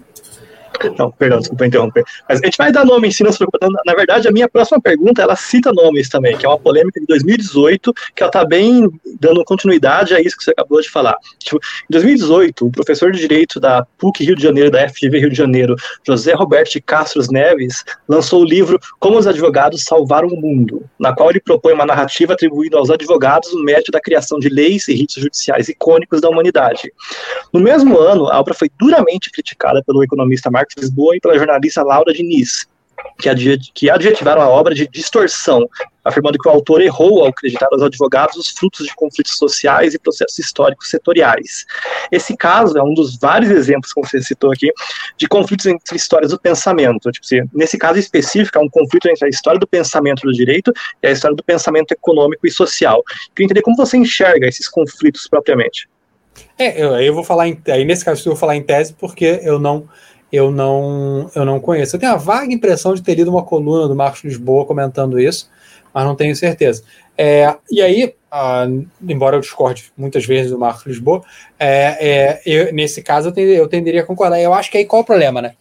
Não, 0.98 1.12
perdão, 1.12 1.40
desculpa 1.40 1.66
interromper. 1.66 2.04
Mas 2.28 2.42
a 2.42 2.46
gente 2.46 2.58
vai 2.58 2.72
dar 2.72 2.86
nome 2.86 3.08
em 3.08 3.12
si, 3.12 3.24
não 3.24 3.32
se. 3.32 3.40
Na 3.86 3.94
verdade, 3.94 4.28
a 4.28 4.32
minha 4.32 4.48
próxima 4.48 4.82
pergunta, 4.82 5.22
ela 5.22 5.36
cita 5.36 5.72
nomes 5.72 6.10
também, 6.10 6.38
que 6.38 6.46
é 6.46 6.50
uma 6.50 6.60
polêmica 6.60 7.00
de 7.00 7.06
2018, 7.06 7.94
que 8.16 8.24
ela 8.24 8.30
está 8.30 8.46
bem 8.46 8.90
dando 9.20 9.44
continuidade 9.44 10.14
a 10.14 10.22
isso 10.22 10.38
que 10.38 10.44
você 10.44 10.52
acabou 10.52 10.82
de 10.82 10.90
falar. 10.90 11.16
Tipo, 11.38 11.58
em 11.58 11.92
2018, 11.92 12.66
o 12.66 12.72
professor 12.72 13.12
de 13.12 13.20
Direito 13.20 13.60
da 13.60 13.86
PUC 13.98 14.24
Rio 14.24 14.36
de 14.36 14.44
Janeiro, 14.44 14.72
da 14.72 14.88
FGV 14.90 15.20
Rio 15.20 15.30
de 15.30 15.38
Janeiro, 15.38 15.76
José 16.06 16.34
Roberto 16.34 16.72
de 16.72 16.82
Castro 16.82 17.22
Neves, 17.30 17.84
lançou 18.08 18.42
o 18.42 18.46
livro 18.46 18.80
Como 19.00 19.18
os 19.18 19.28
Advogados 19.28 19.84
Salvaram 19.84 20.30
o 20.30 20.40
Mundo, 20.40 20.86
na 21.00 21.14
qual 21.14 21.30
ele 21.30 21.40
propõe 21.40 21.74
uma 21.74 21.86
narrativa 21.86 22.34
atribuindo 22.34 22.78
aos 22.78 22.90
advogados 22.90 23.52
o 23.54 23.64
mérito 23.64 23.92
da 23.92 24.00
criação 24.00 24.40
de 24.40 24.50
leis 24.50 24.88
e 24.88 24.94
ritos 24.94 25.16
judiciais 25.16 25.68
icônicos 25.70 26.22
da 26.22 26.30
humanidade. 26.30 26.92
No 27.52 27.60
mesmo 27.60 27.98
ano, 27.98 28.30
a 28.30 28.40
obra 28.40 28.54
foi 28.54 28.70
duramente 28.80 29.32
criticada 29.32 29.84
pelo 29.86 30.04
economista 30.04 30.50
Marcos 30.50 30.69
Lisboa 30.78 31.16
e 31.16 31.20
pela 31.20 31.38
jornalista 31.38 31.84
Laura 31.84 32.14
Diniz, 32.14 32.68
que 33.74 33.90
adjetivaram 33.90 34.42
a 34.42 34.48
obra 34.48 34.74
de 34.74 34.88
distorção, 34.88 35.68
afirmando 36.04 36.38
que 36.38 36.48
o 36.48 36.52
autor 36.52 36.82
errou 36.82 37.22
ao 37.22 37.28
acreditar 37.28 37.68
aos 37.72 37.82
advogados 37.82 38.38
os 38.38 38.50
frutos 38.50 38.86
de 38.88 38.96
conflitos 38.96 39.38
sociais 39.38 39.94
e 39.94 40.00
processos 40.00 40.40
históricos 40.40 40.90
setoriais. 40.90 41.66
Esse 42.12 42.36
caso 42.36 42.78
é 42.78 42.84
um 42.84 42.94
dos 42.94 43.18
vários 43.18 43.52
exemplos, 43.52 43.94
como 43.94 44.08
você 44.08 44.22
citou 44.22 44.52
aqui, 44.52 44.72
de 45.18 45.28
conflitos 45.28 45.66
entre 45.66 45.96
histórias 45.96 46.32
do 46.32 46.40
pensamento. 46.40 47.12
Tipo, 47.12 47.50
nesse 47.54 47.78
caso 47.78 48.00
específico, 48.00 48.58
é 48.58 48.62
um 48.62 48.70
conflito 48.70 49.10
entre 49.10 49.26
a 49.26 49.30
história 49.30 49.60
do 49.60 49.68
pensamento 49.68 50.22
do 50.22 50.32
direito 50.32 50.74
e 51.04 51.08
a 51.08 51.12
história 51.12 51.36
do 51.36 51.44
pensamento 51.44 51.92
econômico 51.92 52.48
e 52.48 52.52
social. 52.52 53.04
Queria 53.36 53.46
entender 53.46 53.62
como 53.62 53.76
você 53.76 53.98
enxerga 53.98 54.48
esses 54.48 54.68
conflitos 54.68 55.28
propriamente. 55.28 55.88
É, 56.58 56.82
eu, 56.82 56.96
eu 56.96 57.14
vou 57.14 57.24
falar 57.24 57.48
em, 57.48 57.62
aí 57.68 57.84
nesse 57.84 58.06
caso 58.06 58.22
eu 58.22 58.32
vou 58.32 58.40
falar 58.40 58.56
em 58.56 58.64
tese 58.64 58.94
porque 58.94 59.42
eu 59.44 59.60
não 59.60 59.90
eu 60.32 60.52
não, 60.52 61.30
eu 61.36 61.44
não 61.46 61.60
conheço. 61.60 61.96
Eu 61.96 62.00
tenho 62.00 62.14
a 62.14 62.18
vaga 62.18 62.54
impressão 62.54 62.94
de 62.94 63.02
ter 63.02 63.16
lido 63.16 63.32
uma 63.32 63.44
coluna 63.44 63.88
do 63.88 63.96
Marcos 63.96 64.24
Lisboa 64.24 64.66
comentando 64.66 65.20
isso, 65.20 65.50
mas 65.94 66.06
não 66.06 66.16
tenho 66.16 66.36
certeza. 66.36 66.84
É, 67.18 67.56
e 67.70 67.82
aí, 67.82 68.16
uh, 68.32 68.88
embora 69.02 69.36
eu 69.36 69.42
discorde 69.42 69.92
muitas 69.98 70.26
vezes 70.26 70.52
do 70.52 70.60
Marcos 70.60 70.86
Lisboa, 70.86 71.24
é, 71.60 71.98
é, 72.00 72.42
eu, 72.46 72.74
nesse 72.74 73.02
caso 73.02 73.30
eu, 73.30 73.32
tenderia, 73.32 73.58
eu 73.58 73.68
tenderia 73.68 74.02
a 74.02 74.06
concordar. 74.06 74.40
Eu 74.40 74.54
acho 74.54 74.72
que 74.72 74.78
aí 74.78 74.86
qual 74.86 75.02
é 75.02 75.04
o 75.04 75.06
problema, 75.06 75.42
né? 75.42 75.54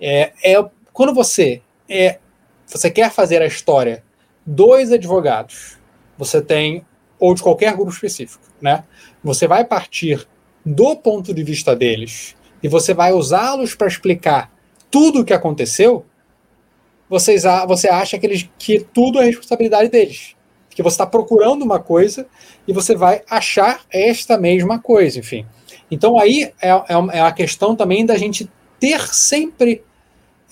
É, 0.00 0.32
é 0.44 0.64
quando 0.92 1.14
você 1.14 1.62
é, 1.88 2.18
você 2.66 2.90
quer 2.90 3.10
fazer 3.10 3.40
a 3.40 3.46
história 3.46 4.02
dois 4.44 4.92
advogados, 4.92 5.78
você 6.16 6.42
tem 6.42 6.84
ou 7.18 7.34
de 7.34 7.42
qualquer 7.42 7.74
grupo 7.74 7.90
específico, 7.90 8.44
né? 8.60 8.84
Você 9.24 9.48
vai 9.48 9.64
partir 9.64 10.26
do 10.64 10.94
ponto 10.96 11.32
de 11.32 11.42
vista 11.42 11.74
deles 11.74 12.36
e 12.62 12.68
você 12.68 12.92
vai 12.94 13.12
usá-los 13.12 13.74
para 13.74 13.86
explicar 13.86 14.50
tudo 14.90 15.20
o 15.20 15.24
que 15.24 15.32
aconteceu, 15.32 16.04
vocês, 17.08 17.44
você 17.66 17.88
acha 17.88 18.18
que, 18.18 18.26
eles, 18.26 18.48
que 18.58 18.80
tudo 18.80 19.20
é 19.20 19.24
responsabilidade 19.24 19.88
deles. 19.88 20.34
Que 20.70 20.82
você 20.82 20.94
está 20.94 21.06
procurando 21.06 21.62
uma 21.62 21.78
coisa 21.78 22.26
e 22.66 22.72
você 22.72 22.94
vai 22.94 23.22
achar 23.28 23.80
esta 23.90 24.36
mesma 24.36 24.78
coisa, 24.78 25.18
enfim. 25.18 25.46
Então 25.90 26.18
aí 26.18 26.52
é, 26.60 26.68
é, 26.68 26.84
é 27.12 27.20
a 27.20 27.32
questão 27.32 27.74
também 27.74 28.04
da 28.04 28.16
gente 28.16 28.48
ter 28.78 29.00
sempre. 29.08 29.82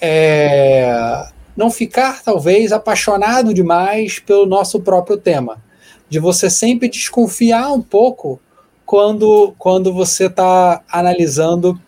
É, 0.00 1.28
não 1.56 1.70
ficar, 1.70 2.22
talvez, 2.22 2.70
apaixonado 2.70 3.54
demais 3.54 4.18
pelo 4.18 4.44
nosso 4.44 4.80
próprio 4.80 5.16
tema. 5.16 5.62
De 6.06 6.18
você 6.18 6.50
sempre 6.50 6.88
desconfiar 6.88 7.72
um 7.72 7.80
pouco 7.80 8.38
quando, 8.84 9.54
quando 9.58 9.92
você 9.92 10.26
está 10.26 10.82
analisando 10.88 11.80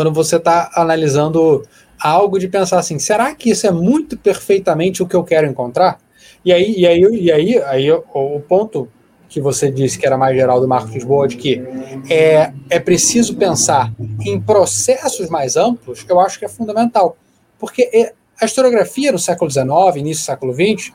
quando 0.00 0.14
você 0.14 0.36
está 0.36 0.70
analisando 0.74 1.62
algo 2.00 2.38
de 2.38 2.48
pensar 2.48 2.78
assim, 2.78 2.98
será 2.98 3.34
que 3.34 3.50
isso 3.50 3.66
é 3.66 3.70
muito 3.70 4.16
perfeitamente 4.16 5.02
o 5.02 5.06
que 5.06 5.14
eu 5.14 5.22
quero 5.22 5.46
encontrar? 5.46 6.00
E 6.42 6.54
aí, 6.54 6.74
e 6.74 6.86
aí, 6.86 7.00
e 7.02 7.30
aí, 7.30 7.62
aí 7.64 7.92
o, 7.92 8.40
ponto 8.48 8.88
que 9.28 9.42
você 9.42 9.70
disse 9.70 9.98
que 9.98 10.06
era 10.06 10.16
mais 10.16 10.34
geral 10.34 10.58
do 10.58 10.66
Marcos 10.66 10.94
Lisboa, 10.94 11.28
de 11.28 11.36
que 11.36 11.62
é, 12.08 12.50
é 12.70 12.80
preciso 12.80 13.36
pensar 13.36 13.92
em 14.24 14.40
processos 14.40 15.28
mais 15.28 15.58
amplos, 15.58 16.02
eu 16.08 16.18
acho 16.18 16.38
que 16.38 16.46
é 16.46 16.48
fundamental. 16.48 17.18
Porque 17.58 17.90
é, 17.92 18.14
a 18.40 18.46
historiografia 18.46 19.12
no 19.12 19.18
século 19.18 19.50
XIX, 19.50 19.68
início 19.96 20.22
do 20.22 20.26
século 20.26 20.54
XX, 20.54 20.94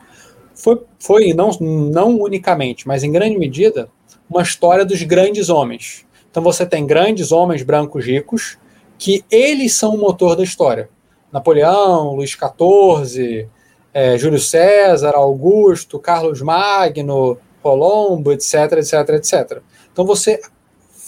foi, 0.55 0.81
foi 0.97 1.33
não, 1.35 1.51
não 1.61 2.19
unicamente, 2.19 2.87
mas 2.87 3.03
em 3.03 3.11
grande 3.11 3.37
medida, 3.37 3.87
uma 4.27 4.41
história 4.41 4.83
dos 4.83 5.03
grandes 5.03 5.47
homens. 5.49 6.07
Então 6.31 6.41
você 6.41 6.65
tem 6.65 6.87
grandes 6.87 7.31
homens 7.31 7.61
brancos 7.61 8.03
ricos 8.03 8.57
que 8.97 9.23
eles 9.29 9.73
são 9.73 9.95
o 9.95 9.97
motor 9.97 10.35
da 10.35 10.43
história. 10.43 10.89
Napoleão, 11.31 12.15
Luís 12.15 12.31
XIV, 12.31 13.47
é, 13.93 14.17
Júlio 14.17 14.39
César, 14.39 15.15
Augusto, 15.15 15.99
Carlos 15.99 16.41
Magno, 16.41 17.37
Colombo, 17.61 18.31
etc, 18.31 18.73
etc, 18.73 19.09
etc. 19.09 19.61
Então 19.91 20.05
você 20.05 20.39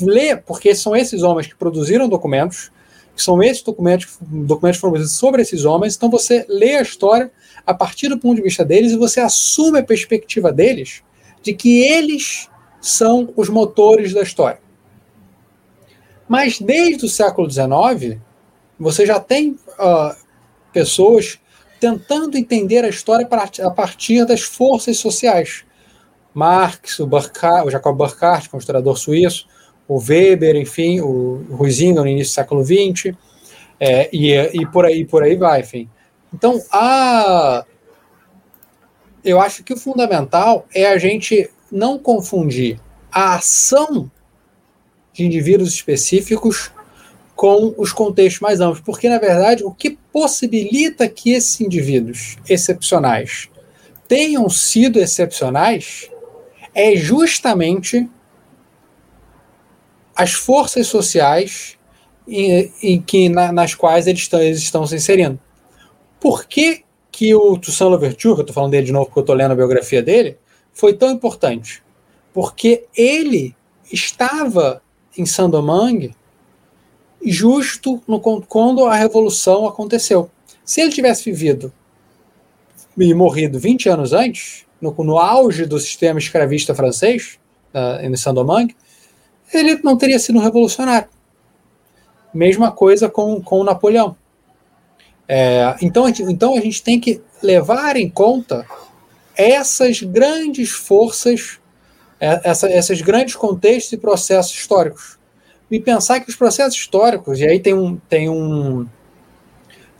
lê, 0.02 0.36
porque 0.36 0.74
são 0.76 0.96
esses 0.96 1.24
homens 1.24 1.48
que 1.48 1.56
produziram 1.56 2.10
documentos, 2.10 2.72
que 3.16 3.24
são 3.24 3.42
esses 3.42 3.64
documentos, 3.64 4.18
documentos 4.22 4.80
foram 4.80 4.94
produzidos 4.94 5.20
sobre 5.20 5.42
esses 5.42 5.66
homens, 5.66 5.96
então 5.96 6.10
você 6.10 6.46
lê 6.48 6.76
a 6.76 6.82
história 6.82 7.32
a 7.66 7.74
partir 7.74 8.10
do 8.10 8.18
ponto 8.18 8.36
de 8.36 8.44
vista 8.44 8.64
deles 8.64 8.92
e 8.92 8.98
você 8.98 9.20
assume 9.20 9.80
a 9.80 9.84
perspectiva 9.84 10.52
deles 10.52 11.02
de 11.42 11.54
que 11.54 11.82
eles 11.82 12.50
são 12.80 13.34
os 13.36 13.50
motores 13.50 14.14
da 14.14 14.22
história. 14.22 14.60
Mas 16.28 16.60
desde 16.60 17.06
o 17.06 17.10
século 17.10 17.50
XIX, 17.50 18.20
você 18.80 19.06
já 19.06 19.20
tem 19.20 19.52
uh, 19.52 20.16
pessoas 20.74 21.40
tentando 21.80 22.38
entender 22.38 22.84
a 22.84 22.90
história 22.90 23.28
a 23.64 23.72
partir 23.72 24.26
das 24.26 24.42
forças 24.42 24.98
sociais. 24.98 25.64
Marx, 26.34 27.00
o, 27.00 27.08
Burkhardt, 27.08 27.68
o 27.68 27.72
Jacob 27.72 27.98
Burckhardt, 27.98 28.50
que 28.50 28.56
suíço, 28.96 29.48
o 29.88 30.00
Weber, 30.00 30.56
enfim, 30.56 31.00
o 31.00 31.46
Ruizinga 31.52 32.02
no 32.02 32.08
início 32.08 32.32
do 32.32 32.36
século 32.36 32.64
XX, 32.64 33.16
é, 33.80 34.10
e, 34.12 34.34
e, 34.34 34.66
por 34.66 34.86
aí 34.86 35.06
por 35.06 35.24
aí 35.24 35.36
vai, 35.36 35.62
enfim. 35.62 35.90
Então, 36.34 36.62
a, 36.72 37.64
eu 39.24 39.40
acho 39.40 39.64
que 39.64 39.74
o 39.74 39.78
fundamental 39.78 40.66
é 40.74 40.88
a 40.88 40.98
gente 40.98 41.50
não 41.72 41.98
confundir 41.98 42.80
a 43.12 43.36
ação 43.36 44.12
de 45.18 45.26
indivíduos 45.26 45.74
específicos 45.74 46.72
com 47.36 47.74
os 47.78 47.92
contextos 47.92 48.40
mais 48.40 48.60
amplos, 48.62 48.82
porque 48.82 49.10
na 49.10 49.18
verdade 49.18 49.64
o 49.64 49.72
que 49.72 49.98
possibilita 50.12 51.10
que 51.10 51.32
esses 51.32 51.60
indivíduos 51.60 52.38
excepcionais 52.48 53.50
tenham 54.08 54.48
sido 54.50 55.00
excepcionais 55.00 56.10
é 56.74 56.96
justamente 56.96 58.08
as 60.16 60.34
forças 60.34 60.88
sociais 60.88 61.78
em, 62.28 62.72
em 62.82 63.02
que, 63.02 63.30
na, 63.30 63.52
nas 63.52 63.74
quais 63.74 64.08
eles 64.08 64.22
estão, 64.22 64.40
eles 64.40 64.60
estão 64.60 64.86
se 64.86 64.96
inserindo. 64.96 65.40
Por 66.20 66.46
que, 66.46 66.84
que 67.12 67.34
o 67.36 67.58
Toussaint 67.58 67.90
Louverture, 67.90 68.36
que 68.36 68.42
eu 68.42 68.44
estou 68.44 68.54
falando 68.54 68.72
dele 68.72 68.86
de 68.86 68.92
novo 68.92 69.06
porque 69.06 69.20
eu 69.20 69.22
estou 69.22 69.36
lendo 69.36 69.52
a 69.52 69.56
biografia 69.56 70.02
dele, 70.02 70.38
foi 70.74 70.94
tão 70.94 71.12
importante? 71.12 71.84
Porque 72.34 72.86
ele 72.96 73.56
estava 73.92 74.82
em 75.18 75.26
Sandomang 75.26 76.14
justo 77.26 78.02
no, 78.08 78.20
quando 78.20 78.86
a 78.86 78.96
revolução 78.96 79.68
aconteceu. 79.68 80.30
Se 80.64 80.82
ele 80.82 80.92
tivesse 80.92 81.24
vivido 81.26 81.72
e 82.98 83.14
morrido 83.14 83.60
20 83.60 83.90
anos 83.90 84.14
antes, 84.14 84.66
no, 84.82 84.94
no 85.04 85.18
auge 85.18 85.66
do 85.66 85.80
sistema 85.80 86.20
escravista 86.20 86.76
francês, 86.76 87.40
uh, 87.74 88.06
em 88.06 88.16
Sandomang, 88.16 88.76
ele 89.54 89.80
não 89.84 89.98
teria 89.98 90.20
sido 90.20 90.38
um 90.38 90.42
revolucionário. 90.42 91.08
Mesma 92.34 92.72
coisa 92.72 93.10
com, 93.10 93.42
com 93.42 93.64
Napoleão. 93.64 94.16
É, 95.28 95.76
então, 95.82 96.08
então 96.08 96.56
a 96.56 96.62
gente 96.62 96.82
tem 96.82 97.00
que 97.00 97.22
levar 97.42 97.98
em 97.98 98.10
conta 98.10 98.66
essas 99.36 100.02
grandes 100.02 100.72
forças 100.72 101.60
essa, 102.20 102.70
esses 102.72 103.02
grandes 103.02 103.36
contextos 103.36 103.94
e 103.94 103.98
processos 103.98 104.54
históricos. 104.54 105.18
E 105.70 105.80
pensar 105.80 106.20
que 106.22 106.30
os 106.30 106.36
processos 106.36 106.80
históricos, 106.80 107.40
e 107.40 107.46
aí 107.46 107.60
tem 107.60 107.74
um, 107.74 107.98
tem 108.10 108.30
um, 108.30 108.88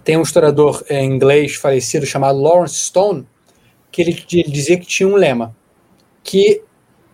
tem 0.04 0.18
um 0.18 0.22
historiador 0.22 0.84
é, 0.88 1.04
inglês 1.04 1.56
falecido 1.56 2.06
chamado 2.06 2.40
Lawrence 2.40 2.76
Stone, 2.76 3.28
que 3.92 4.02
ele, 4.02 4.26
ele 4.32 4.52
dizia 4.52 4.80
que 4.80 4.86
tinha 4.86 5.08
um 5.08 5.16
lema, 5.16 5.56
que 6.24 6.62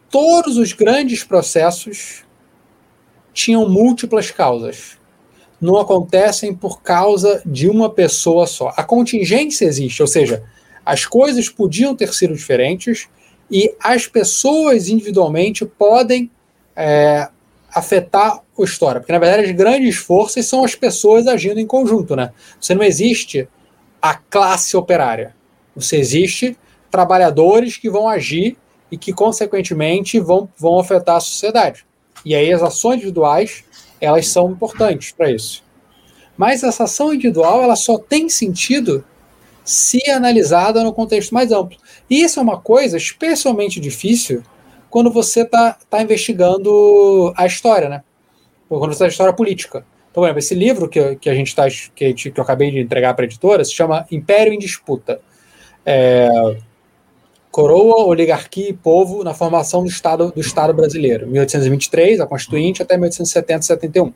todos 0.10 0.58
os 0.58 0.74
grandes 0.74 1.24
processos 1.24 2.24
tinham 3.34 3.68
múltiplas 3.68 4.30
causas. 4.30 4.98
Não 5.60 5.78
acontecem 5.78 6.54
por 6.54 6.82
causa 6.82 7.42
de 7.46 7.68
uma 7.68 7.90
pessoa 7.90 8.46
só. 8.46 8.72
A 8.76 8.84
contingência 8.84 9.66
existe, 9.66 10.02
ou 10.02 10.08
seja, 10.08 10.44
as 10.86 11.06
coisas 11.06 11.50
podiam 11.50 11.96
ter 11.96 12.14
sido 12.14 12.36
diferentes, 12.36 13.08
E 13.54 13.76
as 13.80 14.08
pessoas 14.08 14.90
individualmente 14.90 15.64
podem 15.64 16.32
é, 16.76 17.30
afetar 17.72 18.42
a 18.58 18.64
história, 18.64 19.00
porque 19.00 19.14
na 19.14 19.20
verdade 19.20 19.48
as 19.48 19.56
grandes 19.56 19.96
forças 19.96 20.48
são 20.48 20.66
as 20.66 20.74
pessoas 20.74 21.28
agindo 21.28 21.60
em 21.60 21.68
conjunto, 21.68 22.16
né? 22.16 22.34
Você 22.60 22.74
não 22.74 22.82
existe 22.82 23.48
a 24.02 24.16
classe 24.16 24.76
operária, 24.76 25.36
você 25.76 25.98
existe 25.98 26.58
trabalhadores 26.90 27.78
que 27.78 27.92
vão 27.92 28.10
agir 28.10 28.58
e 28.92 28.98
que 28.98 29.14
consequentemente 29.14 30.20
vão, 30.20 30.50
vão 30.58 30.80
afetar 30.80 31.18
a 31.18 31.20
sociedade. 31.20 31.86
E 32.26 32.34
aí 32.34 32.52
as 32.52 32.64
ações 32.64 32.96
individuais 32.96 33.64
elas 34.02 34.30
são 34.30 34.50
importantes 34.50 35.12
para 35.12 35.30
isso. 35.30 35.64
Mas 36.36 36.64
essa 36.64 36.86
ação 36.86 37.14
individual 37.14 37.62
ela 37.62 37.76
só 37.76 38.00
tem 38.00 38.28
sentido 38.30 39.06
se 39.64 40.10
analisada 40.10 40.84
no 40.84 40.94
contexto 40.94 41.34
mais 41.34 41.52
amplo. 41.52 41.78
E 42.10 42.22
isso 42.22 42.40
é 42.40 42.44
uma 42.44 42.60
coisa 42.60 42.98
especialmente 42.98 43.80
difícil 43.80 44.44
quando 44.90 45.10
você 45.10 45.42
está 45.42 45.78
tá 45.90 46.02
investigando 46.02 47.34
a 47.36 47.46
história, 47.46 47.90
né? 47.90 48.04
Ou 48.70 48.80
quando 48.80 48.92
você 48.92 49.06
está 49.06 49.08
história 49.08 49.34
política. 49.34 49.86
Então, 50.12 50.22
por 50.22 50.26
exemplo, 50.26 50.40
esse 50.40 50.54
livro 50.54 50.88
que, 50.88 51.16
que 51.16 51.30
a 51.30 51.34
gente 51.34 51.48
está 51.48 51.68
que, 51.68 52.14
que, 52.14 52.34
eu 52.36 52.44
acabei 52.44 52.70
de 52.70 52.80
entregar 52.80 53.16
para 53.16 53.24
a 53.24 53.28
editora 53.28 53.66
se 53.66 53.74
chama 53.74 54.06
Império 54.12 54.54
em 54.54 54.60
Disputa. 54.60 55.20
É, 55.86 56.30
Coroa, 57.50 58.06
Oligarquia 58.06 58.70
e 58.70 58.74
Povo 58.74 59.24
na 59.24 59.34
formação 59.34 59.84
do 59.84 59.90
Estado, 59.90 60.32
do 60.32 60.42
Estado 60.42 60.74
brasileiro, 60.74 61.28
1823, 61.28 62.20
a 62.20 62.26
Constituinte, 62.26 62.82
até 62.82 62.96
1870 62.96 63.62
71. 63.62 64.14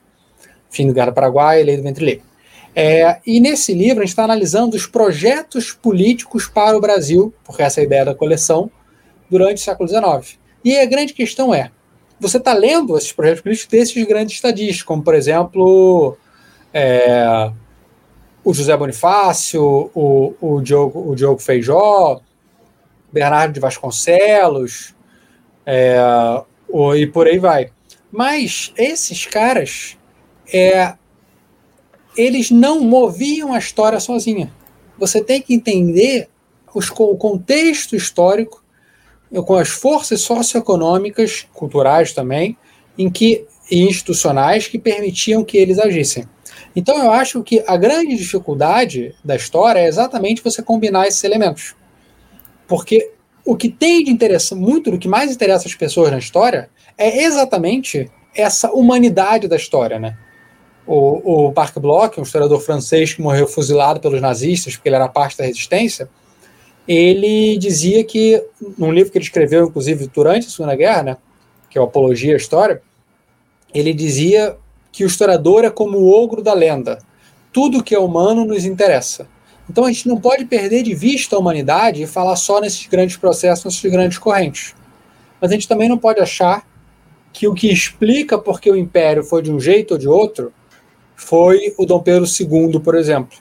Fim 0.70 0.88
do 0.88 0.94
Guerra 0.94 1.12
do 1.12 1.14
Paraguai, 1.14 1.64
Lei 1.64 1.78
do 1.78 1.84
Ventre 1.84 2.06
Livre. 2.06 2.24
É, 2.80 3.20
e 3.26 3.40
nesse 3.40 3.74
livro 3.74 4.04
a 4.04 4.06
gente 4.06 4.12
está 4.12 4.24
analisando 4.24 4.76
os 4.76 4.86
projetos 4.86 5.72
políticos 5.72 6.46
para 6.46 6.78
o 6.78 6.80
Brasil, 6.80 7.34
porque 7.44 7.64
essa 7.64 7.80
é 7.80 7.82
a 7.82 7.86
ideia 7.86 8.06
da 8.06 8.14
coleção, 8.14 8.70
durante 9.32 9.58
o 9.58 9.62
século 9.62 9.90
XIX. 9.90 10.38
E 10.64 10.78
a 10.78 10.86
grande 10.86 11.12
questão 11.12 11.52
é: 11.52 11.72
você 12.20 12.38
está 12.38 12.54
lendo 12.54 12.96
esses 12.96 13.12
projetos 13.12 13.42
políticos 13.42 13.72
desses 13.72 14.08
grandes 14.08 14.36
estadistas, 14.36 14.84
como, 14.84 15.02
por 15.02 15.16
exemplo, 15.16 16.16
é, 16.72 17.52
o 18.44 18.54
José 18.54 18.78
Bonifácio, 18.78 19.90
o, 19.96 20.36
o, 20.40 20.62
Diogo, 20.62 21.10
o 21.10 21.16
Diogo 21.16 21.40
Feijó, 21.40 22.22
Bernardo 23.12 23.54
de 23.54 23.60
Vasconcelos, 23.60 24.94
é, 25.66 25.98
o, 26.70 26.94
e 26.94 27.08
por 27.08 27.26
aí 27.26 27.40
vai. 27.40 27.72
Mas 28.12 28.72
esses 28.78 29.26
caras, 29.26 29.98
é, 30.54 30.94
eles 32.18 32.52
não 32.52 32.82
moviam 32.82 33.54
a 33.54 33.60
história 33.60 34.00
sozinha. 34.00 34.52
Você 34.98 35.22
tem 35.22 35.42
que 35.42 35.54
entender 35.54 36.28
os, 36.74 36.90
o 36.90 37.16
contexto 37.16 37.96
histórico, 37.96 38.64
com 39.46 39.56
as 39.56 39.70
forças 39.70 40.22
socioeconômicas, 40.22 41.46
culturais 41.54 42.14
também, 42.14 42.58
em 42.98 43.10
que 43.10 43.46
e 43.70 43.84
institucionais 43.84 44.68
que 44.68 44.80
permitiam 44.80 45.44
que 45.44 45.58
eles 45.58 45.78
agissem. 45.78 46.26
Então 46.76 46.98
eu 47.04 47.12
acho 47.12 47.44
que 47.44 47.64
a 47.68 47.76
grande 47.76 48.16
dificuldade 48.16 49.14
da 49.24 49.36
história 49.36 49.80
é 49.80 49.88
exatamente 49.88 50.44
você 50.44 50.62
combinar 50.62 51.08
esses 51.08 51.24
elementos. 51.24 51.76
Porque 52.68 53.12
o 53.46 53.56
que 53.56 53.70
tem 53.70 54.04
de 54.04 54.12
interesse, 54.12 54.54
muito 54.56 54.92
do 54.92 54.98
que 54.98 55.08
mais 55.08 55.32
interessa 55.32 55.68
as 55.68 55.76
pessoas 55.76 56.12
na 56.12 56.18
história, 56.18 56.70
é 56.98 57.24
exatamente 57.24 58.10
essa 58.36 58.72
humanidade 58.72 59.48
da 59.48 59.56
história, 59.56 60.00
né? 60.00 60.18
O, 60.88 61.50
o 61.50 61.54
Marc 61.54 61.78
Bloch, 61.78 62.20
um 62.20 62.24
historiador 62.24 62.62
francês 62.62 63.14
que 63.14 63.22
morreu 63.22 63.46
fuzilado 63.48 64.00
pelos 64.00 64.22
nazistas 64.22 64.76
porque 64.76 64.88
ele 64.88 64.96
era 64.96 65.10
parte 65.10 65.38
da 65.38 65.44
resistência, 65.44 66.10
ele 66.88 67.58
dizia 67.58 68.04
que, 68.04 68.42
num 68.78 68.92
livro 68.92 69.12
que 69.12 69.18
ele 69.18 69.26
escreveu, 69.26 69.68
inclusive, 69.68 70.08
durante 70.08 70.48
a 70.48 70.50
Segunda 70.50 70.76
Guerra, 70.76 71.04
né, 71.04 71.18
que 71.70 71.78
é 71.78 71.82
o 71.82 71.84
Apologia 71.84 72.34
à 72.34 72.38
História, 72.38 72.82
ele 73.74 73.94
dizia 73.94 74.56
que 74.92 75.04
o 75.04 75.08
historiador 75.08 75.66
é 75.66 75.70
como 75.70 75.98
o 75.98 76.10
ogro 76.10 76.42
da 76.42 76.54
lenda. 76.54 77.00
Tudo 77.52 77.84
que 77.84 77.94
é 77.94 78.00
humano 78.00 78.46
nos 78.46 78.66
interessa. 78.66 79.28
Então 79.70 79.84
a 79.84 79.92
gente 79.92 80.08
não 80.08 80.20
pode 80.20 80.46
perder 80.46 80.82
de 80.84 80.96
vista 80.96 81.36
a 81.36 81.40
humanidade 81.40 82.02
e 82.02 82.08
falar 82.08 82.38
só 82.38 82.62
nesses 82.62 82.88
grandes 82.88 83.18
processos, 83.18 83.66
nessas 83.66 83.92
grandes 83.92 84.18
correntes. 84.18 84.74
Mas 85.42 85.52
a 85.52 85.54
gente 85.54 85.68
também 85.68 85.90
não 85.90 85.98
pode 85.98 86.22
achar 86.22 86.66
que 87.34 87.48
o 87.48 87.54
que 87.54 87.72
explica 87.72 88.38
porque 88.38 88.72
o 88.72 88.78
império 88.78 89.24
foi 89.24 89.42
de 89.42 89.52
um 89.52 89.60
jeito 89.60 89.92
ou 89.92 89.98
de 89.98 90.08
outro 90.08 90.54
foi 91.18 91.74
o 91.78 91.86
Dom 91.86 92.00
Pedro 92.00 92.26
II, 92.26 92.80
por 92.80 92.96
exemplo. 92.96 93.38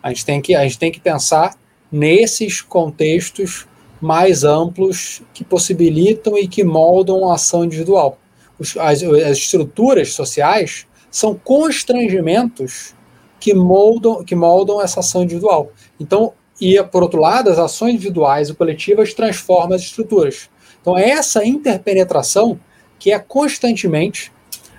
A 0.00 0.08
gente 0.10 0.24
tem 0.24 0.40
que, 0.40 0.54
a 0.54 0.62
gente 0.62 0.78
tem 0.78 0.92
que 0.92 1.00
pensar 1.00 1.54
nesses 1.90 2.62
contextos 2.62 3.66
mais 4.00 4.44
amplos 4.44 5.22
que 5.34 5.44
possibilitam 5.44 6.38
e 6.38 6.46
que 6.46 6.62
moldam 6.62 7.28
a 7.28 7.34
ação 7.34 7.64
individual. 7.64 8.18
As, 8.60 9.02
as 9.02 9.38
estruturas 9.38 10.12
sociais 10.12 10.86
são 11.10 11.34
constrangimentos 11.34 12.94
que 13.40 13.52
moldam, 13.52 14.24
que 14.24 14.36
moldam 14.36 14.80
essa 14.80 15.00
ação 15.00 15.24
individual. 15.24 15.72
Então, 15.98 16.32
e 16.60 16.80
por 16.84 17.02
outro 17.02 17.20
lado, 17.20 17.50
as 17.50 17.58
ações 17.58 17.94
individuais 17.94 18.48
e 18.48 18.54
coletivas 18.54 19.12
transformam 19.12 19.74
as 19.74 19.82
estruturas. 19.82 20.48
Então, 20.80 20.96
é 20.96 21.10
essa 21.10 21.44
interpenetração 21.44 22.58
que 22.98 23.10
é 23.10 23.18
constantemente 23.18 24.32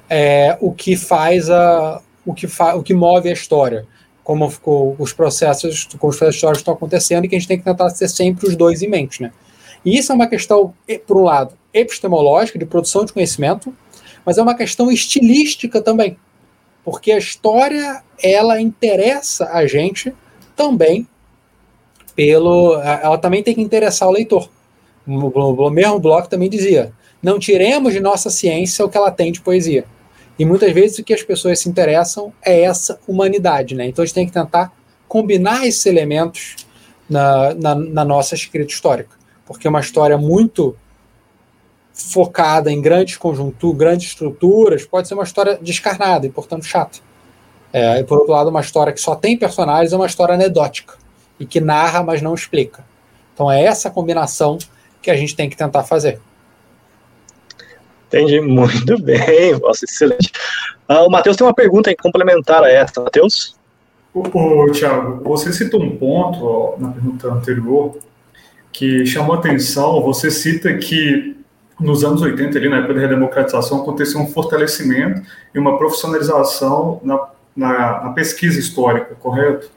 é, 0.10 0.58
o 0.62 0.72
que 0.72 0.96
faz 0.96 1.50
a, 1.50 2.02
o 2.26 2.34
que, 2.34 2.48
o 2.76 2.84
que 2.84 2.94
move 2.94 3.30
a 3.30 3.34
história, 3.34 3.86
como 4.24 4.50
ficou, 4.50 4.96
os 4.98 5.14
processos, 5.14 5.88
como 5.98 6.12
os 6.12 6.18
processos 6.18 6.36
históricos 6.36 6.62
estão 6.62 6.74
acontecendo 6.74 7.26
e 7.26 7.30
que 7.30 7.36
a 7.36 7.40
gente 7.40 7.48
tem 7.48 7.58
que 7.58 7.64
tentar 7.64 7.92
ter 7.92 8.08
sempre 8.08 8.48
os 8.48 8.56
dois 8.56 8.82
em 8.82 8.90
mente, 8.90 9.22
né? 9.22 9.32
E 9.84 9.98
isso 9.98 10.12
é 10.12 10.16
uma 10.16 10.28
questão, 10.28 10.74
por 11.06 11.18
um 11.18 11.24
lado, 11.24 11.54
epistemológica, 11.72 12.58
de 12.58 12.66
produção 12.66 13.06
de 13.06 13.14
conhecimento, 13.14 13.76
mas 14.26 14.40
é 14.40 14.42
uma 14.42 14.56
questão 14.56 14.92
estilística 14.92 15.80
também, 15.80 16.18
porque 16.84 17.12
a 17.12 17.18
história 17.20 18.04
ela 18.22 18.60
interessa 18.60 19.50
a 19.52 19.68
gente 19.68 20.14
também 20.56 21.08
pelo, 22.16 22.82
ela 22.82 23.18
também 23.18 23.44
tem 23.44 23.54
que 23.54 23.62
interessar 23.62 24.08
o 24.08 24.12
leitor. 24.12 24.50
O 25.06 25.70
mesmo 25.70 26.00
Bloch 26.00 26.28
também 26.30 26.50
dizia: 26.50 26.92
não 27.22 27.38
tiremos 27.38 27.94
de 27.94 28.00
nossa 28.00 28.30
ciência 28.30 28.84
o 28.84 28.90
que 28.90 28.98
ela 28.98 29.12
tem 29.12 29.32
de 29.32 29.42
poesia. 29.42 29.86
E 30.38 30.46
muitas 30.46 30.72
vezes 30.74 31.00
o 31.00 31.04
que 31.04 31.14
as 31.14 31.24
pessoas 31.24 31.60
se 31.60 31.70
interessam 31.70 32.34
é 32.44 32.62
essa 32.62 33.00
humanidade, 33.08 33.74
né? 33.74 33.88
Então 33.88 34.04
a 34.04 34.06
gente 34.06 34.16
tem 34.16 34.26
que 34.26 34.34
tentar 34.34 34.74
combinar 35.08 35.66
esses 35.66 35.86
elementos 35.86 36.56
na, 37.10 37.54
na, 37.54 37.76
na 37.76 38.06
nossa 38.06 38.36
escrita 38.36 38.72
histórica, 38.72 39.16
porque 39.46 39.68
é 39.68 39.70
uma 39.70 39.80
história 39.80 40.18
muito 40.18 40.76
focada 41.94 42.70
em 42.70 42.82
grandes 42.82 43.16
conjunturas, 43.16 43.78
grandes 43.78 44.08
estruturas, 44.10 44.86
pode 44.86 45.08
ser 45.08 45.14
uma 45.14 45.24
história 45.24 45.58
descarnada 45.62 46.28
e, 46.28 46.30
portanto, 46.30 46.66
chata. 46.66 47.00
É, 47.72 48.00
e, 48.00 48.04
por 48.04 48.20
outro 48.20 48.34
lado, 48.34 48.50
uma 48.50 48.60
história 48.60 48.92
que 48.92 49.00
só 49.00 49.16
tem 49.16 49.38
personagens 49.38 49.94
é 49.94 49.96
uma 49.96 50.06
história 50.06 50.36
anedótica 50.36 50.96
e 51.40 51.46
que 51.46 51.62
narra, 51.62 52.04
mas 52.04 52.22
não 52.22 52.34
explica. 52.34 52.86
Então, 53.34 53.50
é 53.50 53.64
essa 53.64 53.90
combinação 53.90 54.58
que 55.02 55.10
a 55.10 55.16
gente 55.16 55.36
tem 55.36 55.50
que 55.50 55.56
tentar 55.56 55.84
fazer. 55.84 56.20
Entendi 58.08 58.40
muito 58.42 59.02
bem, 59.02 59.60
nossa, 59.60 59.86
excelente. 59.86 60.32
Uh, 60.90 61.08
o 61.08 61.10
Matheus 61.10 61.36
tem 61.36 61.46
uma 61.46 61.54
pergunta 61.54 61.92
em 61.92 61.96
complementar 61.96 62.64
a 62.64 62.70
essa, 62.70 63.02
Matheus? 63.02 63.56
Ô, 64.14 64.72
Tiago, 64.72 65.22
você 65.24 65.52
citou 65.52 65.82
um 65.82 65.98
ponto 65.98 66.46
ó, 66.46 66.76
na 66.80 66.90
pergunta 66.90 67.28
anterior 67.28 67.98
que 68.72 69.06
chamou 69.06 69.36
atenção. 69.36 70.02
Você 70.04 70.32
cita 70.32 70.74
que 70.78 71.36
nos 71.80 72.04
anos 72.04 72.22
80, 72.22 72.58
ali, 72.58 72.70
na 72.70 72.78
época 72.78 72.94
da 72.94 73.02
redemocratização, 73.02 73.82
aconteceu 73.82 74.22
um 74.22 74.28
fortalecimento 74.28 75.22
e 75.54 75.60
uma 75.60 75.78
profissionalização 75.78 77.02
na, 77.04 77.28
na, 77.56 78.04
na 78.06 78.10
pesquisa 78.12 78.60
histórica, 78.60 79.16
correto? 79.16 79.70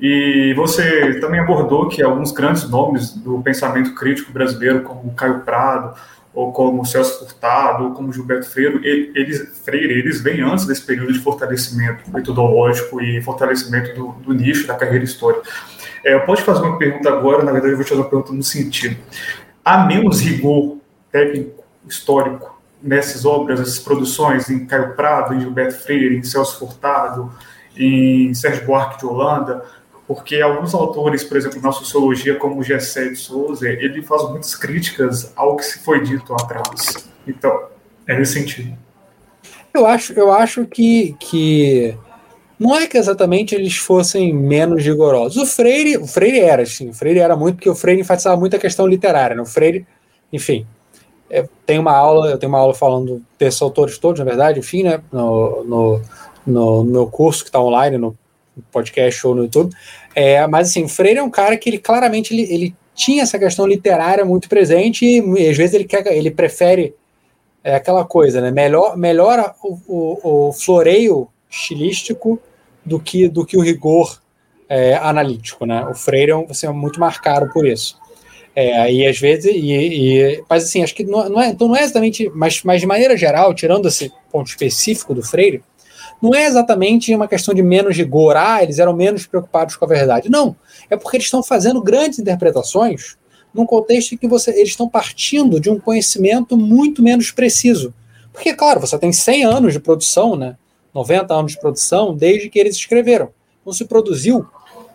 E 0.00 0.52
você 0.54 1.18
também 1.20 1.40
abordou 1.40 1.88
que 1.88 2.02
alguns 2.02 2.30
grandes 2.30 2.68
nomes 2.68 3.12
do 3.14 3.40
pensamento 3.40 3.94
crítico 3.94 4.30
brasileiro, 4.30 4.82
como 4.82 5.12
Caio 5.14 5.40
Prado, 5.40 5.98
ou 6.36 6.52
como 6.52 6.84
Celso 6.84 7.20
Furtado, 7.20 7.84
ou 7.84 7.90
como 7.92 8.12
Gilberto 8.12 8.46
Freire, 8.50 8.78
eles, 8.84 9.58
Freire, 9.64 10.00
eles 10.00 10.20
vêm 10.20 10.42
antes 10.42 10.66
desse 10.66 10.82
período 10.82 11.14
de 11.14 11.18
fortalecimento 11.18 12.10
metodológico 12.10 13.00
e 13.00 13.22
fortalecimento 13.22 13.94
do, 13.94 14.08
do 14.22 14.34
nicho 14.34 14.66
da 14.66 14.74
carreira 14.74 15.02
histórica. 15.02 15.48
É, 16.04 16.12
eu 16.12 16.20
posso 16.26 16.42
fazer 16.42 16.60
uma 16.60 16.76
pergunta 16.76 17.08
agora, 17.08 17.42
na 17.42 17.52
verdade 17.52 17.72
eu 17.72 17.76
vou 17.76 17.84
te 17.84 17.88
fazer 17.88 18.02
uma 18.02 18.10
pergunta 18.10 18.34
no 18.34 18.42
sentido. 18.42 18.98
Há 19.64 19.86
menos 19.86 20.20
rigor 20.20 20.76
técnico, 21.10 21.64
histórico, 21.88 22.60
nessas 22.82 23.24
obras, 23.24 23.58
essas 23.58 23.78
produções, 23.78 24.50
em 24.50 24.66
Caio 24.66 24.94
Prado, 24.94 25.32
em 25.32 25.40
Gilberto 25.40 25.78
Freire, 25.84 26.18
em 26.18 26.22
Celso 26.22 26.58
Furtado, 26.58 27.32
em 27.74 28.34
Sérgio 28.34 28.66
Buarque 28.66 28.98
de 28.98 29.06
Holanda, 29.06 29.64
porque 30.06 30.40
alguns 30.40 30.72
autores, 30.72 31.24
por 31.24 31.36
exemplo, 31.36 31.60
na 31.60 31.72
sociologia, 31.72 32.36
como 32.36 32.62
Gessé 32.62 33.08
de 33.08 33.16
Souza, 33.16 33.68
ele 33.68 34.02
faz 34.02 34.22
muitas 34.28 34.54
críticas 34.54 35.32
ao 35.34 35.56
que 35.56 35.64
se 35.64 35.80
foi 35.80 36.02
dito 36.02 36.32
atrás. 36.32 37.08
Então, 37.26 37.64
é 38.06 38.16
nesse 38.16 38.34
sentido. 38.34 38.76
Eu 39.74 39.84
acho, 39.84 40.12
eu 40.12 40.32
acho 40.32 40.64
que, 40.64 41.16
que 41.18 41.96
não 42.58 42.76
é 42.76 42.86
que 42.86 42.96
exatamente 42.96 43.54
eles 43.54 43.76
fossem 43.76 44.32
menos 44.32 44.82
rigorosos. 44.82 45.42
O 45.42 45.46
Freire, 45.46 45.98
o 45.98 46.06
Freire 46.06 46.40
era, 46.40 46.62
assim, 46.62 46.88
o 46.88 46.94
Freire 46.94 47.18
era 47.18 47.36
muito, 47.36 47.56
porque 47.56 47.68
o 47.68 47.74
Freire 47.74 48.00
enfatizava 48.00 48.36
muito 48.36 48.54
a 48.54 48.60
questão 48.60 48.86
literária, 48.86 49.34
né? 49.34 49.42
O 49.42 49.46
Freire, 49.46 49.84
enfim, 50.32 50.64
é, 51.28 51.46
tem 51.66 51.78
uma 51.78 51.94
aula, 51.94 52.30
eu 52.30 52.38
tenho 52.38 52.50
uma 52.50 52.60
aula 52.60 52.74
falando 52.74 53.20
desses 53.38 53.60
autores 53.60 53.98
todos, 53.98 54.20
na 54.20 54.24
verdade, 54.24 54.60
enfim, 54.60 54.84
né, 54.84 55.02
no, 55.12 55.64
no, 55.64 56.00
no 56.46 56.84
meu 56.84 57.06
curso 57.08 57.42
que 57.42 57.48
está 57.48 57.60
online, 57.60 57.98
no 57.98 58.16
podcast 58.70 59.26
ou 59.26 59.34
no 59.34 59.42
YouTube, 59.44 59.74
é, 60.14 60.46
mas 60.46 60.68
assim, 60.68 60.84
o 60.84 60.88
Freire 60.88 61.18
é 61.18 61.22
um 61.22 61.30
cara 61.30 61.56
que 61.56 61.68
ele 61.68 61.78
claramente, 61.78 62.32
ele, 62.32 62.42
ele 62.52 62.76
tinha 62.94 63.22
essa 63.22 63.38
questão 63.38 63.66
literária 63.66 64.24
muito 64.24 64.48
presente 64.48 65.04
e, 65.04 65.48
às 65.48 65.56
vezes 65.56 65.74
ele 65.74 65.84
quer, 65.84 66.06
ele 66.06 66.30
prefere 66.30 66.94
é 67.62 67.74
aquela 67.74 68.04
coisa, 68.04 68.40
né, 68.40 68.52
melhor, 68.52 68.96
melhora 68.96 69.52
o, 69.60 69.76
o, 69.88 70.48
o 70.48 70.52
floreio 70.52 71.28
estilístico 71.50 72.40
do 72.84 73.00
que, 73.00 73.26
do 73.26 73.44
que 73.44 73.56
o 73.56 73.60
rigor 73.60 74.20
é, 74.68 74.94
analítico, 74.94 75.66
né? 75.66 75.84
O 75.86 75.94
Freire 75.94 76.30
é, 76.30 76.36
um, 76.36 76.46
assim, 76.48 76.68
é 76.68 76.70
muito 76.70 77.00
marcado 77.00 77.52
por 77.52 77.66
isso. 77.66 77.98
É, 78.54 79.06
às 79.08 79.18
vezes, 79.18 79.46
e, 79.52 79.72
e, 79.72 80.44
mas 80.48 80.64
assim, 80.64 80.82
acho 80.82 80.94
que 80.94 81.04
não, 81.04 81.28
não, 81.28 81.42
é, 81.42 81.48
então 81.48 81.68
não 81.68 81.76
é 81.76 81.82
exatamente, 81.82 82.30
mas, 82.34 82.62
mas 82.62 82.80
de 82.80 82.86
maneira 82.86 83.16
geral, 83.16 83.52
tirando 83.52 83.88
esse 83.88 84.12
ponto 84.30 84.48
específico 84.48 85.12
do 85.12 85.22
Freire, 85.22 85.62
não 86.20 86.34
é 86.34 86.46
exatamente 86.46 87.14
uma 87.14 87.28
questão 87.28 87.54
de 87.54 87.62
menos 87.62 87.96
rigor, 87.96 88.36
ah, 88.36 88.62
eles 88.62 88.78
eram 88.78 88.94
menos 88.94 89.26
preocupados 89.26 89.76
com 89.76 89.84
a 89.84 89.88
verdade. 89.88 90.30
Não, 90.30 90.56
é 90.88 90.96
porque 90.96 91.16
eles 91.16 91.26
estão 91.26 91.42
fazendo 91.42 91.82
grandes 91.82 92.18
interpretações 92.18 93.16
num 93.52 93.66
contexto 93.66 94.12
em 94.12 94.18
que 94.18 94.28
você, 94.28 94.50
eles 94.50 94.70
estão 94.70 94.88
partindo 94.88 95.58
de 95.58 95.70
um 95.70 95.78
conhecimento 95.78 96.56
muito 96.56 97.02
menos 97.02 97.30
preciso. 97.30 97.94
Porque, 98.32 98.52
claro, 98.52 98.80
você 98.80 98.98
tem 98.98 99.12
100 99.12 99.44
anos 99.44 99.72
de 99.72 99.80
produção, 99.80 100.36
né? 100.36 100.56
90 100.94 101.34
anos 101.34 101.52
de 101.52 101.60
produção 101.60 102.14
desde 102.14 102.48
que 102.48 102.58
eles 102.58 102.76
escreveram. 102.76 103.30
Então 103.60 103.72
se 103.72 103.84
produziu 103.84 104.46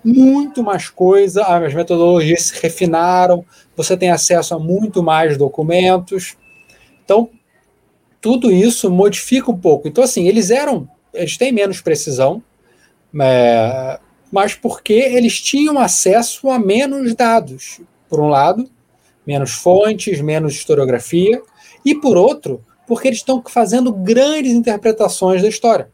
muito 0.04 0.64
mais 0.64 0.90
coisa, 0.90 1.44
as 1.44 1.74
metodologias 1.74 2.44
se 2.44 2.62
refinaram, 2.62 3.46
você 3.76 3.96
tem 3.96 4.10
acesso 4.10 4.56
a 4.56 4.60
muito 4.60 5.04
mais 5.04 5.38
documentos. 5.38 6.36
Então, 7.04 7.30
tudo 8.20 8.52
isso 8.52 8.90
modifica 8.90 9.52
um 9.52 9.58
pouco. 9.58 9.88
Então, 9.88 10.04
assim, 10.04 10.28
eles 10.28 10.50
eram, 10.50 10.90
eles 11.14 11.38
têm 11.38 11.52
menos 11.52 11.82
precisão, 11.82 12.44
é, 13.20 14.00
mas 14.32 14.56
porque 14.56 14.94
eles 14.94 15.42
tinham 15.42 15.78
acesso 15.80 16.50
a 16.50 16.58
menos 16.58 17.14
dados, 17.14 17.82
por 18.10 18.20
um 18.20 18.30
lado, 18.30 18.70
menos 19.26 19.52
fontes, 19.52 20.22
menos 20.22 20.54
historiografia, 20.54 21.42
e 21.86 21.96
por 21.96 22.18
outro, 22.18 22.64
porque 22.88 23.08
eles 23.08 23.20
estão 23.20 23.44
fazendo 23.48 23.92
grandes 23.92 24.54
interpretações 24.54 25.42
da 25.42 25.48
história. 25.48 25.90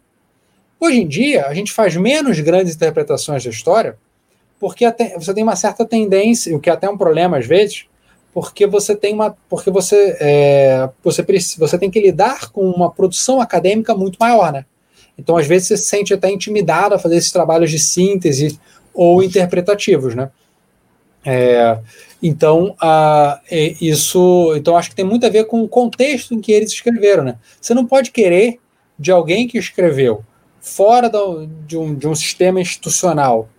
Hoje 0.80 1.00
em 1.02 1.08
dia, 1.08 1.48
a 1.48 1.54
gente 1.54 1.72
faz 1.72 1.96
menos 1.96 2.40
grandes 2.40 2.76
interpretações 2.76 3.44
da 3.44 3.50
história, 3.50 3.98
porque 4.60 4.86
você 5.16 5.34
tem 5.34 5.44
uma 5.44 5.56
certa 5.56 5.86
tendência, 5.86 6.56
o 6.56 6.60
que 6.60 6.70
é 6.70 6.74
até 6.74 6.90
um 6.90 6.98
problema 6.98 7.38
às 7.38 7.46
vezes, 7.46 7.86
porque 8.34 8.68
você 8.68 8.96
tem 8.96 9.14
uma, 9.14 9.36
porque 9.50 9.72
você, 9.72 10.16
é, 10.20 10.90
você, 11.04 11.26
você 11.58 11.78
tem 11.78 11.90
que 11.90 12.00
lidar 12.00 12.52
com 12.52 12.70
uma 12.70 12.92
produção 12.92 13.42
acadêmica 13.42 13.96
muito 13.96 14.18
maior, 14.20 14.52
né? 14.52 14.66
Então, 15.18 15.38
às 15.38 15.48
vezes, 15.48 15.68
você 15.68 15.78
se 15.78 15.86
sente 15.86 16.14
até 16.14 16.30
intimidado 16.30 16.96
a 16.96 17.00
fazer 17.00 17.18
esses 17.18 17.32
trabalhos 17.32 17.72
de 17.72 17.80
síntese 17.80 18.60
ou 18.94 19.24
interpretativos, 19.24 20.16
né? 20.16 20.30
É, 21.26 21.78
então, 22.22 22.76
uh, 22.82 23.38
isso. 23.82 24.54
Então, 24.56 24.78
acho 24.78 24.90
que 24.90 24.96
tem 24.96 25.06
muito 25.06 25.26
a 25.26 25.30
ver 25.30 25.46
com 25.46 25.62
o 25.62 25.68
contexto 25.68 26.34
em 26.34 26.40
que 26.40 26.52
eles 26.52 26.72
escreveram. 26.72 27.24
Né? 27.24 27.38
Você 27.60 27.74
não 27.74 27.86
pode 27.86 28.12
querer 28.12 28.60
de 28.98 29.12
alguém 29.12 29.48
que 29.48 29.58
escreveu 29.58 30.24
fora 30.62 31.10
do, 31.10 31.46
de, 31.66 31.78
um, 31.78 31.94
de 31.94 32.08
um 32.08 32.16
sistema 32.16 32.60
institucional 32.60 33.50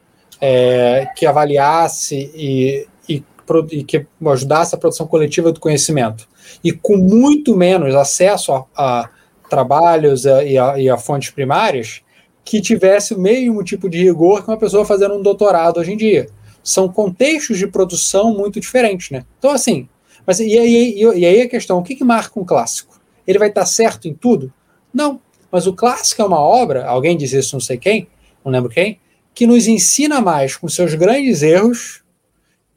é, 0.41 1.09
que 1.17 1.27
avaliasse 1.27 2.31
e, 2.35 2.87
e, 3.09 3.25
e, 3.71 3.85
que 3.85 4.07
ajudasse 4.27 4.75
a 4.75 4.79
produção 4.79 5.07
coletiva 5.07 5.53
do 5.53 5.61
conhecimento, 5.61 6.29
e 6.63 6.73
com 6.73 6.97
muito 6.97 7.57
menos 7.57 7.95
acesso 7.95 8.53
a, 8.53 8.67
a 8.77 9.11
trabalhos 9.49 10.27
a, 10.27 10.45
e, 10.45 10.59
a, 10.59 10.79
e 10.79 10.89
a 10.89 10.97
fontes 10.97 11.31
primárias, 11.31 12.03
que 12.45 12.61
tivesse 12.61 13.15
o 13.15 13.19
mesmo 13.19 13.63
tipo 13.63 13.89
de 13.89 14.03
rigor 14.03 14.43
que 14.43 14.51
uma 14.51 14.57
pessoa 14.57 14.85
fazendo 14.85 15.15
um 15.15 15.23
doutorado 15.23 15.79
hoje 15.79 15.93
em 15.93 15.97
dia 15.97 16.29
são 16.63 16.89
contextos 16.89 17.59
de 17.59 17.67
produção 17.67 18.35
muito 18.35 18.61
diferentes, 18.61 19.11
né? 19.11 19.25
Então, 19.39 19.51
assim, 19.51 19.89
mas 20.27 20.41
e 20.41 20.59
aí, 20.59 21.01
e 21.01 21.27
aí 21.27 21.41
a 21.43 21.49
questão, 21.49 21.79
o 21.79 21.83
que, 21.83 21.95
que 21.95 22.05
marca 22.05 22.39
um 22.39 22.45
clássico? 22.45 23.01
Ele 23.27 23.39
vai 23.39 23.49
estar 23.49 23.65
certo 23.65 24.07
em 24.09 24.15
tudo? 24.15 24.53
Não, 24.93 25.21
mas 25.51 25.67
o 25.67 25.73
clássico 25.73 26.21
é 26.21 26.25
uma 26.25 26.41
obra, 26.41 26.87
alguém 26.87 27.17
diz 27.17 27.33
isso, 27.33 27.55
não 27.55 27.61
sei 27.61 27.79
quem, 27.79 28.09
não 28.45 28.53
lembro 28.53 28.71
quem, 28.71 29.01
que 29.35 29.47
nos 29.47 29.67
ensina 29.67 30.21
mais 30.21 30.57
com 30.57 30.69
seus 30.69 30.95
grandes 30.95 31.43
erros 31.43 32.03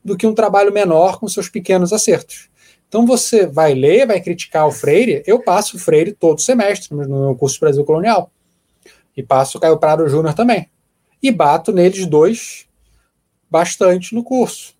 do 0.03 0.15
que 0.15 0.28
um 0.28 0.34
trabalho 0.34 0.72
menor 0.72 1.19
com 1.19 1.28
seus 1.28 1.49
pequenos 1.49 1.91
acertos. 1.91 2.49
Então 2.92 3.06
você 3.06 3.46
vai 3.46 3.74
ler, 3.74 4.06
vai 4.06 4.20
criticar 4.20 4.68
o 4.68 4.72
Freire, 4.72 5.24
eu 5.26 5.39
passo 5.39 5.78
o 5.78 5.80
Freire 5.80 6.12
todo 6.12 6.42
semestre 6.42 6.94
no 6.94 7.08
meu 7.08 7.36
curso 7.38 7.58
Brasil 7.58 7.86
Colonial. 7.86 8.30
E 9.16 9.24
passo 9.24 9.58
o 9.58 9.62
Caio 9.62 9.78
Prado 9.78 10.10
Júnior 10.10 10.34
também. 10.34 10.70
E 11.24 11.32
bato 11.32 11.72
neles 11.72 12.06
dois 12.06 12.68
bastante 13.50 14.14
no 14.14 14.26
curso. 14.26 14.74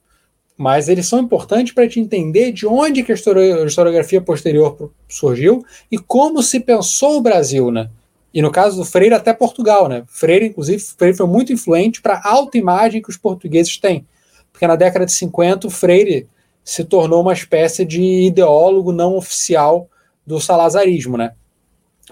Mas 0.58 0.90
eles 0.90 1.08
são 1.08 1.20
importantes 1.20 1.74
para 1.74 1.88
te 1.88 2.02
entender 2.02 2.52
de 2.52 2.68
onde 2.68 3.02
que 3.02 3.14
a 3.14 3.16
historiografia 3.16 4.20
posterior 4.20 4.92
surgiu 5.08 5.66
e 5.90 5.98
como 5.98 6.44
se 6.44 6.60
pensou 6.60 7.16
o 7.16 7.22
Brasil, 7.22 7.72
né? 7.72 7.90
E 8.34 8.42
no 8.42 8.52
caso 8.52 8.76
do 8.76 8.84
Freire, 8.84 9.16
até 9.16 9.34
Portugal, 9.34 9.88
né? 9.88 10.04
Freire, 10.08 10.48
inclusive, 10.48 10.84
Freire 10.98 11.16
foi 11.16 11.28
muito 11.28 11.54
influente 11.54 12.02
para 12.02 12.16
a 12.16 12.30
autoimagem 12.30 13.02
que 13.02 13.10
os 13.10 13.16
portugueses 13.16 13.78
têm. 13.78 14.06
Porque 14.52 14.68
na 14.68 14.76
década 14.76 15.06
de 15.06 15.14
50, 15.14 15.68
o 15.68 15.70
Freire 15.70 16.28
se 16.64 16.84
tornou 16.84 17.22
uma 17.22 17.34
espécie 17.34 17.84
de 17.84 18.02
ideólogo 18.02 18.92
não 18.92 19.16
oficial 19.16 19.90
do 20.26 20.40
salazarismo, 20.40 21.18
né? 21.18 21.34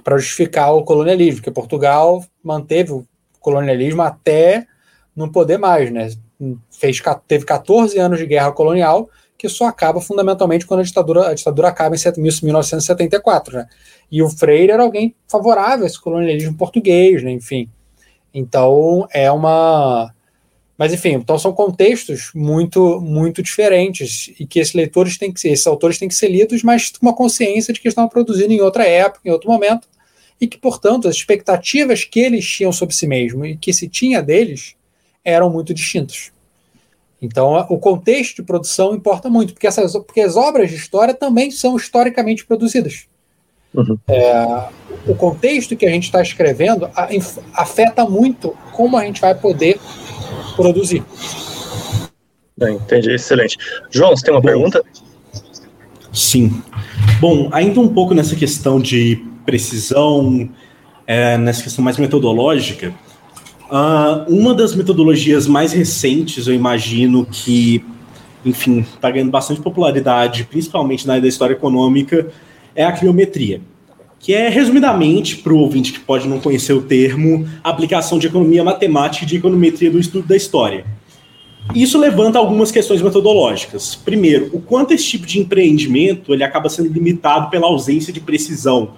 Para 0.03 0.17
justificar 0.17 0.73
o 0.73 0.83
colonialismo, 0.83 1.37
porque 1.37 1.51
Portugal 1.51 2.23
manteve 2.43 2.91
o 2.91 3.07
colonialismo 3.39 4.01
até 4.01 4.65
não 5.15 5.29
poder 5.29 5.57
mais, 5.57 5.91
né? 5.91 6.09
fez, 6.71 7.01
teve 7.27 7.45
14 7.45 7.97
anos 7.99 8.19
de 8.19 8.25
guerra 8.25 8.51
colonial, 8.51 9.09
que 9.37 9.47
só 9.47 9.65
acaba 9.65 10.01
fundamentalmente 10.01 10.65
quando 10.65 10.81
a 10.81 10.83
ditadura, 10.83 11.29
a 11.29 11.33
ditadura 11.33 11.67
acaba 11.67 11.95
em 11.95 12.21
1974. 12.21 13.57
Né? 13.57 13.67
E 14.11 14.21
o 14.21 14.29
Freire 14.29 14.71
era 14.71 14.83
alguém 14.83 15.15
favorável 15.27 15.83
a 15.83 15.87
esse 15.87 15.99
colonialismo 15.99 16.57
português, 16.57 17.23
né? 17.23 17.31
enfim. 17.31 17.69
Então 18.33 19.07
é 19.11 19.31
uma. 19.31 20.13
Mas 20.79 20.93
enfim, 20.93 21.15
então 21.15 21.37
são 21.37 21.51
contextos 21.51 22.31
muito 22.33 23.01
muito 23.01 23.43
diferentes 23.43 24.33
e 24.39 24.47
que 24.47 24.61
esses 24.61 24.73
leitores 24.73 25.17
têm 25.17 25.29
que 25.29 25.37
ser, 25.37 25.49
esses 25.49 25.67
autores 25.67 25.97
têm 25.97 26.07
que 26.07 26.15
ser 26.15 26.29
lidos, 26.29 26.63
mas 26.63 26.89
com 26.89 27.05
uma 27.05 27.13
consciência 27.13 27.73
de 27.73 27.81
que 27.81 27.89
estão 27.89 28.07
produzindo 28.07 28.53
em 28.53 28.61
outra 28.61 28.87
época, 28.87 29.19
em 29.25 29.29
outro 29.29 29.51
momento, 29.51 29.89
e 30.39 30.47
que, 30.47 30.57
portanto, 30.57 31.09
as 31.09 31.15
expectativas 31.15 32.05
que 32.05 32.21
eles 32.21 32.47
tinham 32.47 32.71
sobre 32.71 32.95
si 32.95 33.05
mesmos 33.05 33.49
e 33.49 33.57
que 33.57 33.73
se 33.73 33.89
tinha 33.89 34.23
deles 34.23 34.73
eram 35.21 35.49
muito 35.49 35.73
distintos. 35.73 36.31
Então, 37.21 37.67
o 37.69 37.77
contexto 37.77 38.37
de 38.37 38.43
produção 38.43 38.95
importa 38.95 39.29
muito, 39.29 39.51
porque, 39.51 39.67
essas, 39.67 39.91
porque 39.91 40.21
as 40.21 40.37
obras 40.37 40.69
de 40.69 40.77
história 40.77 41.13
também 41.13 41.51
são 41.51 41.75
historicamente 41.75 42.45
produzidas. 42.45 43.05
Uhum. 43.73 43.99
É, 44.07 44.69
o 45.05 45.13
contexto 45.13 45.75
que 45.75 45.85
a 45.85 45.89
gente 45.89 46.05
está 46.05 46.21
escrevendo 46.21 46.89
afeta 47.53 48.05
muito 48.05 48.55
como 48.71 48.95
a 48.95 49.03
gente 49.03 49.19
vai 49.19 49.35
poder 49.35 49.77
produzir. 50.55 51.03
Entendi, 52.61 53.11
excelente. 53.11 53.57
João, 53.89 54.15
você 54.15 54.25
tem 54.25 54.33
uma 54.33 54.41
Bom, 54.41 54.47
pergunta? 54.47 54.83
Sim. 56.11 56.61
Bom, 57.19 57.49
ainda 57.51 57.79
um 57.79 57.87
pouco 57.87 58.13
nessa 58.13 58.35
questão 58.35 58.79
de 58.79 59.23
precisão, 59.45 60.49
é, 61.07 61.37
nessa 61.37 61.63
questão 61.63 61.83
mais 61.83 61.97
metodológica, 61.97 62.93
Uh, 63.69 64.25
uma 64.27 64.55
das 64.55 64.73
metodologias 64.73 65.45
mais 65.45 65.71
recentes, 65.71 66.47
eu 66.47 66.55
imagino 66.55 67.23
que, 67.23 67.85
enfim, 68.43 68.79
está 68.79 69.11
ganhando 69.11 69.29
bastante 69.29 69.61
popularidade, 69.61 70.43
principalmente 70.45 71.05
na 71.05 71.13
área 71.13 71.21
da 71.21 71.27
história 71.27 71.53
econômica, 71.53 72.27
é 72.75 72.83
a 72.83 72.91
criometria, 72.91 73.61
que 74.19 74.33
é, 74.33 74.49
resumidamente, 74.49 75.37
para 75.37 75.53
o 75.53 75.57
ouvinte 75.57 75.93
que 75.93 75.99
pode 75.99 76.27
não 76.27 76.39
conhecer 76.39 76.73
o 76.73 76.81
termo, 76.81 77.47
aplicação 77.63 78.19
de 78.19 78.27
economia 78.27 78.63
matemática 78.63 79.23
e 79.23 79.27
de 79.27 79.37
econometria 79.37 79.89
do 79.89 79.97
estudo 79.97 80.27
da 80.27 80.35
história. 80.35 80.85
Isso 81.73 81.97
levanta 81.97 82.37
algumas 82.39 82.71
questões 82.71 83.01
metodológicas. 83.01 83.95
Primeiro, 83.95 84.49
o 84.53 84.59
quanto 84.59 84.93
esse 84.93 85.05
tipo 85.05 85.25
de 85.25 85.39
empreendimento 85.39 86.33
ele 86.33 86.43
acaba 86.43 86.67
sendo 86.67 86.91
limitado 86.91 87.49
pela 87.49 87.67
ausência 87.67 88.11
de 88.11 88.19
precisão 88.19 88.91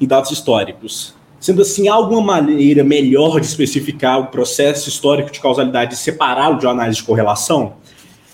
em 0.00 0.06
dados 0.06 0.30
históricos. 0.30 1.14
Sendo 1.40 1.62
assim, 1.62 1.88
há 1.88 1.94
alguma 1.94 2.20
maneira 2.20 2.84
melhor 2.84 3.40
de 3.40 3.46
especificar 3.46 4.20
o 4.20 4.26
processo 4.26 4.88
histórico 4.88 5.30
de 5.30 5.40
causalidade 5.40 5.94
e 5.94 5.96
separá-lo 5.96 6.58
de 6.58 6.66
uma 6.66 6.72
análise 6.72 6.98
de 6.98 7.04
correlação? 7.04 7.74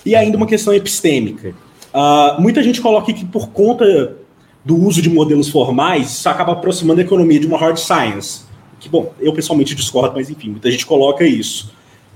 E 0.04 0.14
ainda 0.14 0.36
uma 0.36 0.46
questão 0.46 0.74
epistêmica. 0.74 1.54
Uh, 1.94 2.40
muita 2.40 2.62
gente 2.62 2.80
coloca 2.80 3.12
que 3.12 3.24
por 3.24 3.50
conta 3.50 4.16
do 4.64 4.76
uso 4.76 5.02
de 5.02 5.10
modelos 5.10 5.48
formais, 5.48 6.10
isso 6.10 6.28
acaba 6.28 6.52
aproximando 6.52 7.00
a 7.00 7.04
economia 7.04 7.38
de 7.38 7.46
uma 7.46 7.58
hard 7.58 7.76
science, 7.76 8.42
Que, 8.80 8.88
bom, 8.88 9.12
eu 9.20 9.32
pessoalmente 9.32 9.74
discordo, 9.74 10.14
mas 10.14 10.30
enfim, 10.30 10.50
muita 10.50 10.70
gente 10.70 10.86
coloca 10.86 11.24
isso. 11.24 11.72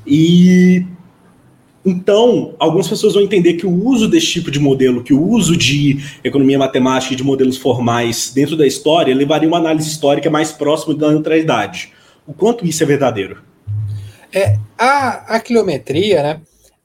E 0.06 0.84
então, 1.84 2.54
algumas 2.58 2.86
pessoas 2.88 3.14
vão 3.14 3.22
entender 3.22 3.54
que 3.54 3.66
o 3.66 3.84
uso 3.86 4.08
desse 4.08 4.26
tipo 4.26 4.50
de 4.50 4.58
modelo, 4.58 5.02
que 5.02 5.14
o 5.14 5.22
uso 5.22 5.56
de 5.56 5.98
economia 6.22 6.58
matemática 6.58 7.14
e 7.14 7.16
de 7.16 7.22
modelos 7.22 7.56
formais 7.56 8.30
dentro 8.34 8.56
da 8.56 8.66
história 8.66 9.14
levaria 9.14 9.48
uma 9.48 9.58
análise 9.58 9.88
histórica 9.88 10.28
mais 10.28 10.52
próxima 10.52 10.94
da 10.94 11.10
neutralidade. 11.10 11.92
O 12.26 12.34
quanto 12.34 12.66
isso 12.66 12.82
é 12.82 12.86
verdadeiro? 12.86 13.38
É, 14.32 14.58
a, 14.76 15.36
a 15.36 15.40
quilometria, 15.40 16.22
né? 16.22 16.40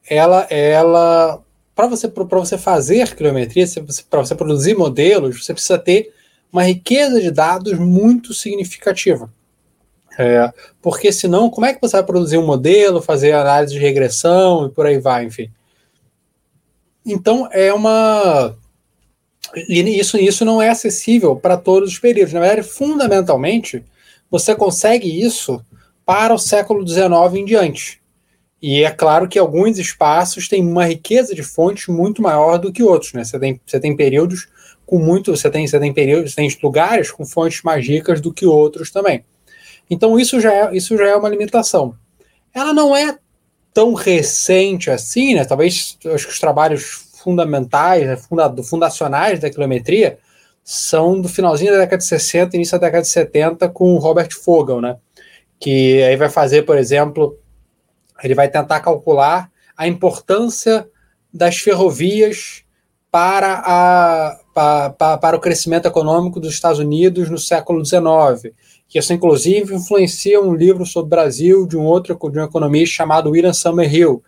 Ela, 0.09 0.47
ela 0.49 1.42
para 1.75 1.87
você, 1.87 2.07
você 2.07 2.57
fazer 2.57 3.15
quilometria, 3.15 3.65
para 4.09 4.19
você 4.19 4.35
produzir 4.35 4.75
modelos, 4.75 5.43
você 5.43 5.53
precisa 5.53 5.77
ter 5.77 6.13
uma 6.51 6.63
riqueza 6.63 7.19
de 7.19 7.31
dados 7.31 7.77
muito 7.79 8.33
significativa. 8.33 9.31
É, 10.17 10.53
porque 10.79 11.11
senão, 11.11 11.49
como 11.49 11.65
é 11.65 11.73
que 11.73 11.81
você 11.81 11.97
vai 11.97 12.05
produzir 12.05 12.37
um 12.37 12.45
modelo, 12.45 13.01
fazer 13.01 13.31
análise 13.31 13.73
de 13.73 13.79
regressão 13.79 14.67
e 14.67 14.69
por 14.69 14.85
aí 14.85 14.99
vai, 14.99 15.25
enfim. 15.25 15.51
Então 17.03 17.49
é 17.51 17.73
uma. 17.73 18.55
Isso, 19.67 20.17
isso 20.17 20.45
não 20.45 20.61
é 20.61 20.69
acessível 20.69 21.35
para 21.35 21.57
todos 21.57 21.93
os 21.93 21.99
períodos. 21.99 22.33
Na 22.33 22.39
verdade, 22.39 22.67
fundamentalmente, 22.67 23.83
você 24.29 24.55
consegue 24.55 25.21
isso 25.21 25.63
para 26.05 26.33
o 26.33 26.39
século 26.39 26.87
XIX 26.87 27.11
em 27.35 27.45
diante. 27.45 28.02
E 28.65 28.81
é 28.81 28.89
claro 28.91 29.27
que 29.27 29.37
alguns 29.37 29.77
espaços 29.77 30.47
têm 30.47 30.65
uma 30.65 30.85
riqueza 30.85 31.35
de 31.35 31.43
fontes 31.43 31.87
muito 31.87 32.21
maior 32.21 32.57
do 32.57 32.71
que 32.71 32.81
outros. 32.81 33.11
Né? 33.11 33.21
Você, 33.21 33.37
tem, 33.37 33.59
você 33.65 33.77
tem 33.77 33.93
períodos 33.93 34.47
com 34.85 34.97
muito. 34.99 35.35
Você 35.35 35.49
tem, 35.49 35.67
você 35.67 35.77
tem 35.77 35.93
períodos, 35.93 36.31
você 36.31 36.37
tem 36.37 36.57
lugares 36.63 37.11
com 37.11 37.25
fontes 37.25 37.61
mais 37.61 37.85
ricas 37.85 38.21
do 38.21 38.33
que 38.33 38.45
outros 38.45 38.89
também. 38.89 39.25
Então 39.89 40.17
isso 40.17 40.39
já 40.39 40.53
é, 40.53 40.77
isso 40.77 40.97
já 40.97 41.09
é 41.09 41.13
uma 41.13 41.27
limitação. 41.27 41.93
Ela 42.53 42.71
não 42.71 42.95
é 42.95 43.17
tão 43.73 43.93
recente 43.93 44.89
assim, 44.89 45.35
né? 45.35 45.43
Talvez 45.43 45.97
acho 46.13 46.25
que 46.25 46.31
os 46.31 46.39
trabalhos 46.39 47.09
fundamentais, 47.21 48.07
né, 48.07 48.15
funda, 48.15 48.63
fundacionais 48.63 49.41
da 49.41 49.49
quilometria 49.49 50.19
são 50.63 51.19
do 51.19 51.27
finalzinho 51.27 51.73
da 51.73 51.79
década 51.79 51.97
de 51.97 52.05
60 52.05 52.55
início 52.55 52.79
da 52.79 52.87
década 52.87 53.01
de 53.01 53.09
70 53.09 53.67
com 53.67 53.93
o 53.93 53.97
Robert 53.97 54.29
Fogel, 54.31 54.79
né? 54.79 54.95
Que 55.59 56.01
aí 56.03 56.15
vai 56.15 56.29
fazer, 56.29 56.61
por 56.61 56.77
exemplo, 56.77 57.37
ele 58.21 58.35
vai 58.35 58.49
tentar 58.49 58.79
calcular 58.79 59.49
a 59.77 59.87
importância 59.87 60.87
das 61.33 61.57
ferrovias 61.57 62.63
para, 63.09 63.63
a, 63.65 64.89
para, 65.19 65.37
o 65.37 65.39
crescimento 65.39 65.87
econômico 65.87 66.39
dos 66.39 66.53
Estados 66.53 66.79
Unidos 66.79 67.29
no 67.29 67.37
século 67.37 67.83
XIX 67.83 68.53
que 68.93 68.99
isso 68.99 69.11
inclusive 69.11 69.73
influencia 69.73 70.39
um 70.39 70.53
livro 70.53 70.85
sobre 70.85 71.07
o 71.07 71.09
Brasil 71.09 71.65
de 71.65 71.75
um 71.75 71.81
outro 71.81 72.15
de 72.29 72.39
um 72.39 72.43
economista 72.43 72.97
chamado 72.97 73.31
William 73.31 73.51
Summerhill, 73.51 74.23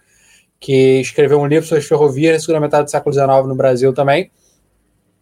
que 0.60 1.00
escreveu 1.00 1.40
um 1.40 1.46
livro 1.46 1.68
sobre 1.68 1.84
as 1.84 1.88
ferrovias 1.88 2.34
na 2.34 2.40
segunda 2.40 2.60
metade 2.62 2.86
do 2.86 2.90
século 2.90 3.14
XIX 3.14 3.28
no 3.48 3.54
Brasil 3.54 3.94
também, 3.94 4.32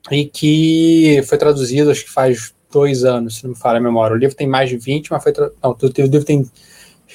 e 0.09 0.23
que 0.23 1.21
foi 1.27 1.37
traduzido, 1.37 1.91
acho 1.91 2.05
que 2.05 2.09
faz 2.09 2.53
dois 2.71 3.03
anos, 3.03 3.35
se 3.35 3.43
não 3.43 3.49
me 3.49 3.57
falha 3.57 3.79
a 3.79 3.81
memória. 3.81 4.15
O 4.15 4.17
livro 4.17 4.33
tem 4.33 4.47
mais 4.47 4.69
de 4.69 4.77
20, 4.77 5.11
mas 5.11 5.21
foi. 5.21 5.33
Não, 5.61 5.71
o 5.71 5.87
livro 5.91 6.23
tem 6.23 6.49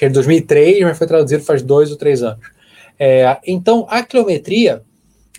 é 0.05 0.07
de 0.07 0.13
2003, 0.13 0.81
mas 0.81 0.97
foi 0.97 1.07
traduzido 1.07 1.43
faz 1.43 1.61
dois 1.61 1.91
ou 1.91 1.97
três 1.97 2.23
anos. 2.23 2.45
É, 2.97 3.37
então, 3.45 3.85
a 3.89 4.03
quilometria, 4.03 4.83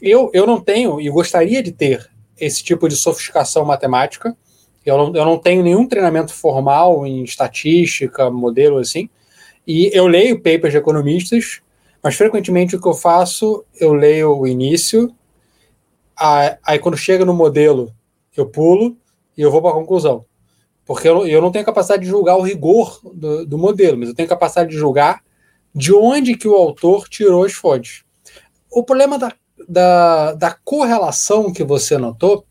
eu, 0.01 0.31
eu 0.33 0.47
não 0.47 0.61
tenho 0.61 1.01
e 1.01 1.09
gostaria 1.11 1.63
de 1.63 1.73
ter 1.73 2.09
esse 2.39 2.63
tipo 2.63 2.89
de 2.89 2.97
sofisticação 2.97 3.65
matemática 3.65 4.35
eu 4.85 4.97
não, 4.97 5.15
eu 5.15 5.25
não 5.25 5.39
tenho 5.39 5.63
nenhum 5.63 5.87
treinamento 5.87 6.33
formal 6.33 7.07
em 7.07 7.23
estatística, 7.23 8.31
modelo 8.31 8.79
assim. 8.79 9.09
E 9.67 9.91
eu 9.93 10.07
leio 10.07 10.39
papers 10.39 10.73
de 10.73 10.79
economistas, 10.79 11.61
mas 12.03 12.17
frequentemente 12.17 12.75
o 12.75 12.81
que 12.81 12.89
eu 12.89 12.95
faço, 12.95 13.65
eu 13.79 13.93
leio 13.93 14.37
o 14.37 14.47
início, 14.47 15.15
aí 16.17 16.79
quando 16.79 16.97
chega 16.97 17.25
no 17.25 17.35
modelo, 17.35 17.93
eu 18.37 18.47
pulo 18.47 18.97
e 19.37 19.43
eu 19.43 19.51
vou 19.51 19.61
para 19.61 19.71
a 19.71 19.75
conclusão. 19.75 20.25
Porque 20.91 21.07
eu, 21.07 21.25
eu 21.25 21.41
não 21.41 21.53
tenho 21.53 21.65
capacidade 21.65 22.03
de 22.03 22.09
julgar 22.09 22.37
o 22.37 22.43
rigor 22.43 23.01
do, 23.15 23.47
do 23.47 23.57
modelo, 23.57 23.97
mas 23.97 24.09
eu 24.09 24.15
tenho 24.15 24.29
capacidade 24.29 24.71
de 24.71 24.77
julgar 24.77 25.23
de 25.73 25.95
onde 25.95 26.37
que 26.37 26.49
o 26.49 26.57
autor 26.57 27.09
tirou 27.09 27.45
as 27.45 27.53
fontes. 27.53 28.03
O 28.69 28.83
problema 28.83 29.17
da, 29.17 29.33
da, 29.69 30.33
da 30.33 30.51
correlação 30.51 31.53
que 31.53 31.63
você 31.63 31.97
notou 31.97 32.45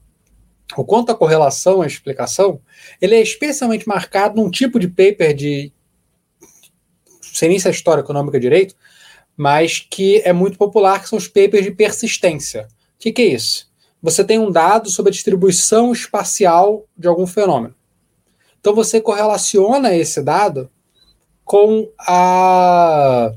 o 0.78 0.86
quanto 0.86 1.12
a 1.12 1.16
correlação, 1.16 1.82
a 1.82 1.86
explicação, 1.86 2.62
ele 3.02 3.16
é 3.16 3.22
especialmente 3.22 3.86
marcado 3.86 4.42
num 4.42 4.50
tipo 4.50 4.80
de 4.80 4.88
paper 4.88 5.34
de 5.34 5.74
sem 7.22 7.50
nem 7.50 7.60
se 7.60 7.68
é 7.68 7.72
história 7.72 8.00
econômica 8.00 8.40
direito, 8.40 8.74
mas 9.36 9.80
que 9.80 10.22
é 10.24 10.32
muito 10.32 10.58
popular, 10.58 11.02
que 11.02 11.10
são 11.10 11.18
os 11.18 11.28
papers 11.28 11.66
de 11.66 11.72
persistência. 11.72 12.70
O 12.96 13.00
que, 13.00 13.12
que 13.12 13.22
é 13.22 13.26
isso? 13.26 13.70
Você 14.02 14.24
tem 14.24 14.40
um 14.40 14.50
dado 14.50 14.90
sobre 14.90 15.10
a 15.10 15.12
distribuição 15.12 15.92
espacial 15.92 16.86
de 16.98 17.06
algum 17.06 17.28
fenômeno. 17.28 17.76
Então 18.60 18.74
você 18.76 19.00
correlaciona 19.00 19.96
esse 19.96 20.22
dado 20.22 20.70
com 21.46 21.90
a 22.00 23.34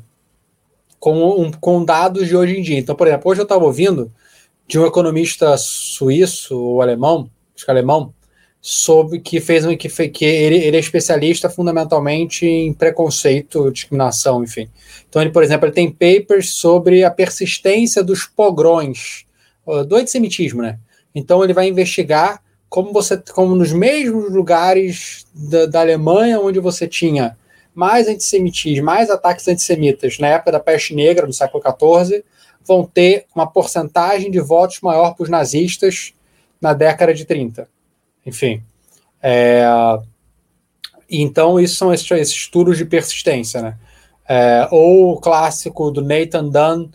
com, 0.98 1.42
um, 1.42 1.50
com 1.50 1.84
dados 1.84 2.28
de 2.28 2.36
hoje 2.36 2.58
em 2.58 2.62
dia. 2.62 2.78
Então, 2.78 2.94
por 2.94 3.08
exemplo, 3.08 3.28
hoje 3.30 3.40
eu 3.40 3.44
estava 3.44 3.64
ouvindo 3.64 4.12
de 4.68 4.78
um 4.78 4.86
economista 4.86 5.56
suíço 5.56 6.56
ou 6.56 6.80
alemão, 6.80 7.28
acho 7.56 7.64
que 7.64 7.70
alemão, 7.70 8.14
sobre 8.60 9.18
que 9.18 9.40
fez 9.40 9.66
que, 9.76 9.88
fez, 9.88 10.12
que 10.12 10.24
ele, 10.24 10.58
ele, 10.58 10.76
é 10.76 10.80
especialista 10.80 11.50
fundamentalmente 11.50 12.46
em 12.46 12.72
preconceito, 12.72 13.72
discriminação, 13.72 14.44
enfim. 14.44 14.68
Então 15.08 15.20
ele, 15.20 15.32
por 15.32 15.42
exemplo, 15.42 15.66
ele 15.66 15.74
tem 15.74 15.90
papers 15.90 16.54
sobre 16.54 17.02
a 17.02 17.10
persistência 17.10 18.04
dos 18.04 18.24
pogrões, 18.24 19.26
do 19.88 19.96
antissemitismo, 19.96 20.62
né? 20.62 20.78
Então 21.12 21.42
ele 21.42 21.52
vai 21.52 21.66
investigar 21.66 22.40
como 22.72 22.90
você, 22.90 23.18
como 23.34 23.54
nos 23.54 23.70
mesmos 23.70 24.32
lugares 24.32 25.26
da, 25.34 25.66
da 25.66 25.80
Alemanha 25.80 26.40
onde 26.40 26.58
você 26.58 26.88
tinha 26.88 27.36
mais 27.74 28.08
antissemitismo, 28.08 28.86
mais 28.86 29.10
ataques 29.10 29.46
antissemitas 29.46 30.18
na 30.18 30.28
época 30.28 30.52
da 30.52 30.58
peste 30.58 30.94
negra 30.94 31.26
do 31.26 31.34
século 31.34 31.62
XIV, 31.62 32.24
vão 32.66 32.86
ter 32.86 33.26
uma 33.36 33.46
porcentagem 33.46 34.30
de 34.30 34.40
votos 34.40 34.80
maior 34.80 35.14
para 35.14 35.22
os 35.22 35.28
nazistas 35.28 36.14
na 36.58 36.72
década 36.72 37.12
de 37.12 37.26
30. 37.26 37.68
Enfim. 38.24 38.62
É, 39.22 39.66
então, 41.10 41.60
isso 41.60 41.76
são 41.76 41.92
esses, 41.92 42.10
esses, 42.10 42.34
estudos 42.34 42.78
de 42.78 42.86
persistência. 42.86 43.60
Né? 43.60 43.76
É, 44.26 44.66
ou 44.70 45.12
o 45.12 45.20
clássico 45.20 45.90
do 45.90 46.00
Nathan 46.00 46.48
Dunn, 46.48 46.88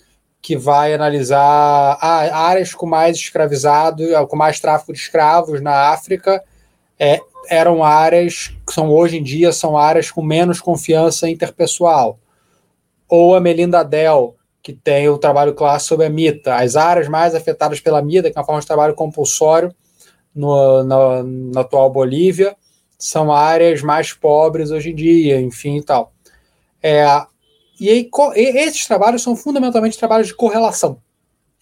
que 0.48 0.56
vai 0.56 0.94
analisar 0.94 1.98
ah, 2.00 2.48
áreas 2.48 2.74
com 2.74 2.86
mais 2.86 3.18
escravizado, 3.18 4.06
com 4.30 4.38
mais 4.38 4.62
tráfico 4.62 4.94
de 4.94 5.00
escravos 5.00 5.60
na 5.60 5.90
África, 5.90 6.42
é, 6.98 7.20
eram 7.50 7.84
áreas 7.84 8.56
que 8.66 8.72
são 8.72 8.90
hoje 8.90 9.18
em 9.18 9.24
dia 9.24 9.52
são 9.52 9.78
áreas 9.78 10.10
com 10.10 10.22
menos 10.22 10.62
confiança 10.62 11.30
interpessoal. 11.30 12.18
Ou 13.10 13.36
a 13.36 13.42
Melinda 13.42 13.84
Dell, 13.84 14.38
que 14.64 14.72
tem 14.72 15.10
o 15.10 15.18
trabalho 15.18 15.54
clássico 15.54 15.90
sobre 15.90 16.06
a 16.06 16.10
MITA. 16.10 16.56
As 16.56 16.78
áreas 16.78 17.10
mais 17.10 17.36
afetadas 17.36 17.82
pela 17.82 18.02
MITA, 18.02 18.32
que 18.32 18.38
é 18.38 18.40
uma 18.40 18.46
forma 18.46 18.62
de 18.62 18.68
trabalho 18.68 18.96
compulsório 18.96 19.76
no, 20.34 20.82
na, 20.86 21.24
na 21.24 21.60
atual 21.60 21.90
Bolívia, 21.90 22.56
são 22.98 23.34
áreas 23.34 23.82
mais 23.82 24.14
pobres 24.14 24.72
hoje 24.72 24.92
em 24.92 24.96
dia, 24.96 25.42
enfim 25.42 25.80
e 25.80 25.84
tal. 25.84 26.14
É, 26.82 27.06
e, 27.80 27.90
aí, 27.90 28.10
esses 28.36 28.86
trabalhos 28.86 29.22
são 29.22 29.36
fundamentalmente 29.36 29.98
trabalhos 29.98 30.28
de 30.28 30.36
correlação. 30.36 31.00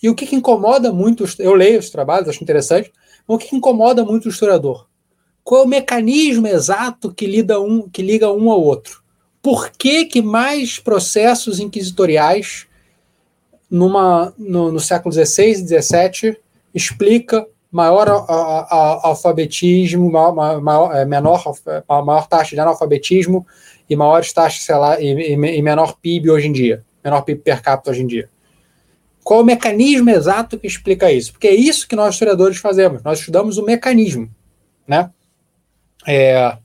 E 0.01 0.09
o 0.09 0.15
que, 0.15 0.25
que 0.25 0.35
incomoda 0.35 0.91
muito, 0.91 1.25
eu 1.39 1.53
leio 1.53 1.79
os 1.79 1.89
trabalhos, 1.89 2.29
acho 2.29 2.43
interessante, 2.43 2.91
mas 3.27 3.35
o 3.35 3.39
que, 3.39 3.49
que 3.49 3.55
incomoda 3.55 4.03
muito 4.03 4.25
o 4.25 4.29
historiador? 4.29 4.87
Qual 5.43 5.61
é 5.61 5.65
o 5.65 5.67
mecanismo 5.67 6.47
exato 6.47 7.13
que, 7.13 7.25
lida 7.25 7.59
um, 7.59 7.87
que 7.89 8.01
liga 8.01 8.31
um 8.31 8.49
ao 8.49 8.61
outro? 8.61 9.03
Por 9.41 9.69
que, 9.69 10.05
que 10.05 10.21
mais 10.21 10.79
processos 10.79 11.59
inquisitoriais 11.59 12.67
numa, 13.69 14.33
no, 14.37 14.71
no 14.71 14.79
século 14.79 15.13
XVI 15.13 15.51
e 15.51 15.81
XVII, 15.81 16.37
explica 16.73 17.45
maior 17.71 18.07
a, 18.07 18.13
a, 18.13 18.59
a, 18.69 19.07
alfabetismo, 19.07 20.09
maior, 20.09 20.61
maior, 20.61 20.95
é, 20.95 21.05
menor, 21.05 21.43
maior 22.05 22.27
taxa 22.27 22.55
de 22.55 22.61
analfabetismo 22.61 23.45
e 23.89 23.95
maiores 23.95 24.33
taxas 24.33 24.63
sei 24.63 24.75
lá, 24.75 24.99
e, 24.99 25.33
e, 25.33 25.61
menor 25.61 25.97
PIB 26.01 26.29
hoje 26.29 26.47
em 26.47 26.51
dia, 26.51 26.83
menor 27.03 27.21
PIB 27.21 27.41
per 27.41 27.61
capita 27.61 27.91
hoje 27.91 28.01
em 28.01 28.07
dia. 28.07 28.29
Qual 29.23 29.41
o 29.41 29.45
mecanismo 29.45 30.09
exato 30.09 30.59
que 30.59 30.67
explica 30.67 31.11
isso? 31.11 31.31
Porque 31.31 31.47
é 31.47 31.55
isso 31.55 31.87
que 31.87 31.95
nós 31.95 32.13
historiadores 32.13 32.57
fazemos. 32.57 33.01
Nós 33.01 33.19
estudamos 33.19 33.57
o 33.57 33.63
mecanismo, 33.63 34.29
né? 34.87 35.09
É, 36.05 36.57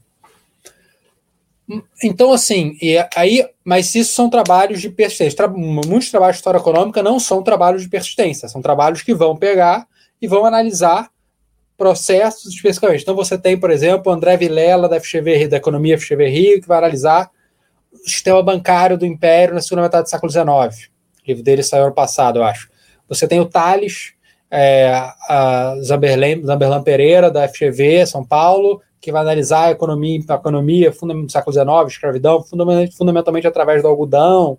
então, 2.02 2.32
assim, 2.32 2.76
e 2.80 2.96
aí, 3.14 3.46
mas 3.64 3.94
isso 3.94 4.12
são 4.12 4.28
trabalhos 4.28 4.80
de 4.80 4.88
persistência. 4.88 5.36
Tra 5.36 5.48
muitos 5.48 6.10
trabalhos 6.10 6.36
de 6.36 6.40
história 6.40 6.58
econômica 6.58 7.02
não 7.02 7.20
são 7.20 7.42
trabalhos 7.42 7.82
de 7.82 7.88
persistência, 7.88 8.48
são 8.48 8.60
trabalhos 8.60 9.02
que 9.02 9.14
vão 9.14 9.36
pegar 9.36 9.86
e 10.20 10.26
vão 10.26 10.44
analisar 10.44 11.10
processos 11.80 12.52
especificamente. 12.52 13.00
Então 13.00 13.16
você 13.16 13.38
tem, 13.38 13.58
por 13.58 13.70
exemplo, 13.70 14.12
André 14.12 14.36
Vilela 14.36 14.86
da 14.86 15.00
FGV, 15.00 15.48
da 15.48 15.56
Economia 15.56 15.98
FGV 15.98 16.28
Rio, 16.28 16.60
que 16.60 16.68
vai 16.68 16.76
analisar 16.76 17.30
o 17.90 17.96
sistema 18.06 18.42
bancário 18.42 18.98
do 18.98 19.06
Império 19.06 19.54
na 19.54 19.62
segunda 19.62 19.84
metade 19.84 20.02
do 20.04 20.10
século 20.10 20.30
XIX. 20.30 20.44
O 20.44 21.26
livro 21.26 21.42
dele 21.42 21.62
saiu 21.62 21.84
ano 21.84 21.94
passado, 21.94 22.38
eu 22.38 22.44
acho. 22.44 22.68
Você 23.08 23.26
tem 23.26 23.40
o 23.40 23.46
Thales, 23.46 24.12
é, 24.50 24.92
a 25.26 25.74
Zamberlan, 25.82 26.44
Zamberlan 26.44 26.82
Pereira, 26.82 27.30
da 27.30 27.48
FGV, 27.48 28.04
São 28.04 28.22
Paulo, 28.26 28.82
que 29.00 29.10
vai 29.10 29.22
analisar 29.22 29.68
a 29.68 29.70
economia, 29.70 30.20
a 30.28 30.34
economia 30.34 30.90
do 30.90 31.32
século 31.32 31.54
XIX, 31.54 31.66
escravidão, 31.88 32.42
fundamentalmente, 32.42 32.94
fundamentalmente 32.94 33.46
através 33.46 33.80
do 33.80 33.88
algodão, 33.88 34.58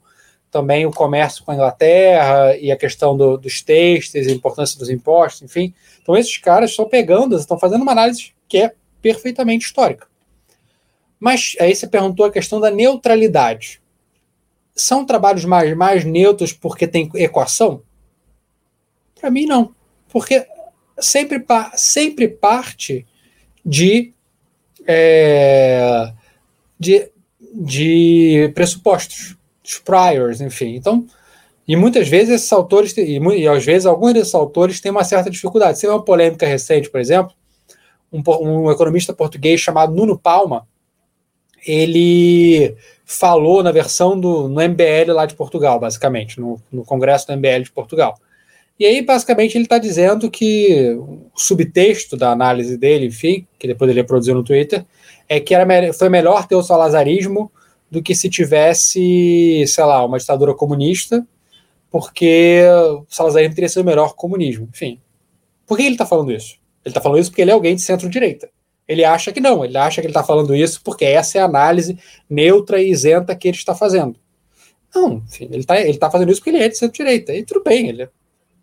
também 0.52 0.86
o 0.86 0.92
comércio 0.92 1.44
com 1.46 1.52
a 1.52 1.56
Inglaterra 1.56 2.58
e 2.58 2.72
a 2.72 2.78
questão 2.78 3.16
do, 3.16 3.38
dos 3.38 3.62
textos, 3.62 4.28
a 4.28 4.32
importância 4.32 4.78
dos 4.78 4.90
impostos, 4.90 5.42
enfim. 5.42 5.74
Então, 6.02 6.16
esses 6.18 6.38
caras 6.38 6.72
estão 6.72 6.88
pegando, 6.88 7.38
estão 7.38 7.58
fazendo 7.58 7.82
uma 7.82 7.94
análise 7.94 8.34
que 8.50 8.58
é 8.58 8.76
perfeitamente 9.02 9.66
histórica. 9.66 10.08
Mas 11.18 11.56
aí 11.60 11.74
você 11.74 11.88
perguntou 11.88 12.26
a 12.26 12.32
questão 12.32 12.60
da 12.60 12.70
neutralidade. 12.70 13.82
São 14.76 15.06
trabalhos 15.06 15.46
mais, 15.46 15.76
mais 15.76 16.04
neutros 16.04 16.52
porque 16.52 16.86
tem 16.88 17.10
equação? 17.16 17.82
Para 19.20 19.32
mim, 19.32 19.46
não. 19.46 19.74
Porque 20.10 20.46
sempre, 21.00 21.44
sempre 21.76 22.28
parte 22.28 23.06
de, 23.66 24.12
é, 24.86 26.12
de, 26.78 27.10
de 27.40 28.52
pressupostos 28.54 29.38
os 29.72 29.80
priors, 29.80 30.42
enfim. 30.42 30.76
Então, 30.76 31.06
e 31.68 31.76
muitas 31.76 32.08
vezes 32.08 32.36
esses 32.36 32.52
autores, 32.52 32.96
e, 32.98 33.18
e 33.18 33.48
às 33.48 33.64
vezes 33.64 33.86
alguns 33.86 34.14
desses 34.14 34.36
autores 34.36 34.82
têm 34.82 34.92
uma 34.92 35.04
certa 35.04 35.30
dificuldade. 35.30 35.80
Você 35.80 35.88
vê 35.88 35.94
uma 35.94 36.04
polêmica 36.04 36.46
recente, 36.46 36.90
por 36.90 37.00
exemplo, 37.00 37.34
um, 38.12 38.22
um 38.42 38.72
economista 38.72 39.14
português 39.14 39.62
chamado 39.62 39.96
Nuno 39.96 40.18
Palma, 40.18 40.68
ele 41.66 42.76
falou 43.06 43.62
na 43.62 43.72
versão 43.72 44.20
do 44.20 44.48
no 44.48 44.62
MBL 44.62 45.14
lá 45.14 45.26
de 45.26 45.36
Portugal, 45.36 45.80
basicamente, 45.80 46.40
no, 46.40 46.60
no 46.72 46.84
Congresso 46.84 47.28
do 47.28 47.38
MBL 47.38 47.64
de 47.64 47.72
Portugal. 47.72 48.16
E 48.80 48.86
aí, 48.86 49.02
basicamente, 49.04 49.56
ele 49.56 49.66
está 49.66 49.78
dizendo 49.78 50.30
que 50.32 50.98
o 50.98 51.30
subtexto 51.36 52.18
da 52.18 52.32
análise 52.32 52.78
dele, 52.78 53.06
enfim, 53.06 53.46
que 53.60 53.68
depois 53.68 53.92
ele 53.92 54.04
produziu 54.04 54.34
no 54.34 54.44
Twitter, 54.44 54.84
é 55.30 55.40
que 55.40 55.54
era, 55.54 55.94
foi 55.94 56.10
melhor 56.10 56.48
ter 56.48 56.56
o 56.56 56.64
salazarismo 56.64 57.52
do 57.92 58.02
que 58.02 58.16
se 58.16 58.30
tivesse, 58.30 59.66
sei 59.68 59.84
lá, 59.84 60.04
uma 60.06 60.18
ditadura 60.18 60.56
comunista, 60.56 61.28
porque 61.90 62.64
Salazar 63.10 63.44
teria 63.54 63.68
sido 63.68 63.84
melhor 63.84 64.16
comunismo. 64.16 64.70
Enfim. 64.72 65.02
Por 65.68 65.78
que 65.78 65.84
ele 65.84 65.96
está 65.96 66.06
falando 66.06 66.32
isso? 66.32 66.54
Ele 66.86 66.92
está 66.92 67.02
falando 67.02 67.20
isso 67.20 67.30
porque 67.30 67.42
ele 67.42 67.52
é 67.52 67.54
alguém 67.54 67.76
de 67.76 67.82
centro-direita. 67.82 68.50
Ele 68.88 69.04
acha 69.04 69.32
que 69.32 69.42
não, 69.42 69.64
ele 69.64 69.78
acha 69.78 70.02
que 70.02 70.08
ele 70.08 70.12
está 70.12 70.24
falando 70.24 70.56
isso 70.56 70.82
porque 70.84 71.04
essa 71.04 71.38
é 71.38 71.42
a 71.42 71.46
análise 71.46 72.00
neutra 72.30 72.82
e 72.82 72.90
isenta 72.90 73.36
que 73.36 73.50
ele 73.50 73.58
está 73.58 73.76
fazendo. 73.76 74.16
Não, 74.96 75.24
enfim, 75.28 75.46
ele 75.46 75.60
está 75.60 75.80
ele 75.80 75.98
tá 75.98 76.10
fazendo 76.10 76.32
isso 76.32 76.42
porque 76.42 76.50
ele 76.50 76.64
é 76.64 76.70
de 76.70 76.78
centro-direita. 76.78 77.34
E 77.34 77.44
tudo 77.44 77.62
bem, 77.64 77.90
ele 77.90 78.10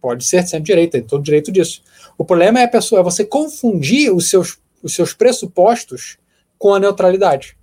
pode 0.01 0.24
ser 0.24 0.43
de 0.43 0.51
centro-direita, 0.51 0.99
tem 0.99 1.07
todo 1.07 1.22
direito 1.22 1.53
disso. 1.53 1.83
O 2.16 2.24
problema 2.24 2.61
é 2.61 2.64
a 2.64 2.68
pessoa, 2.68 3.01
é 3.01 3.05
você 3.05 3.24
confundir 3.24 4.12
os 4.12 4.29
seus, 4.31 4.59
os 4.83 4.95
seus 4.95 5.12
pressupostos 5.12 6.18
com 6.59 6.74
a 6.74 6.81
neutralidade. 6.81 7.57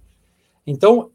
Então, 0.65 1.11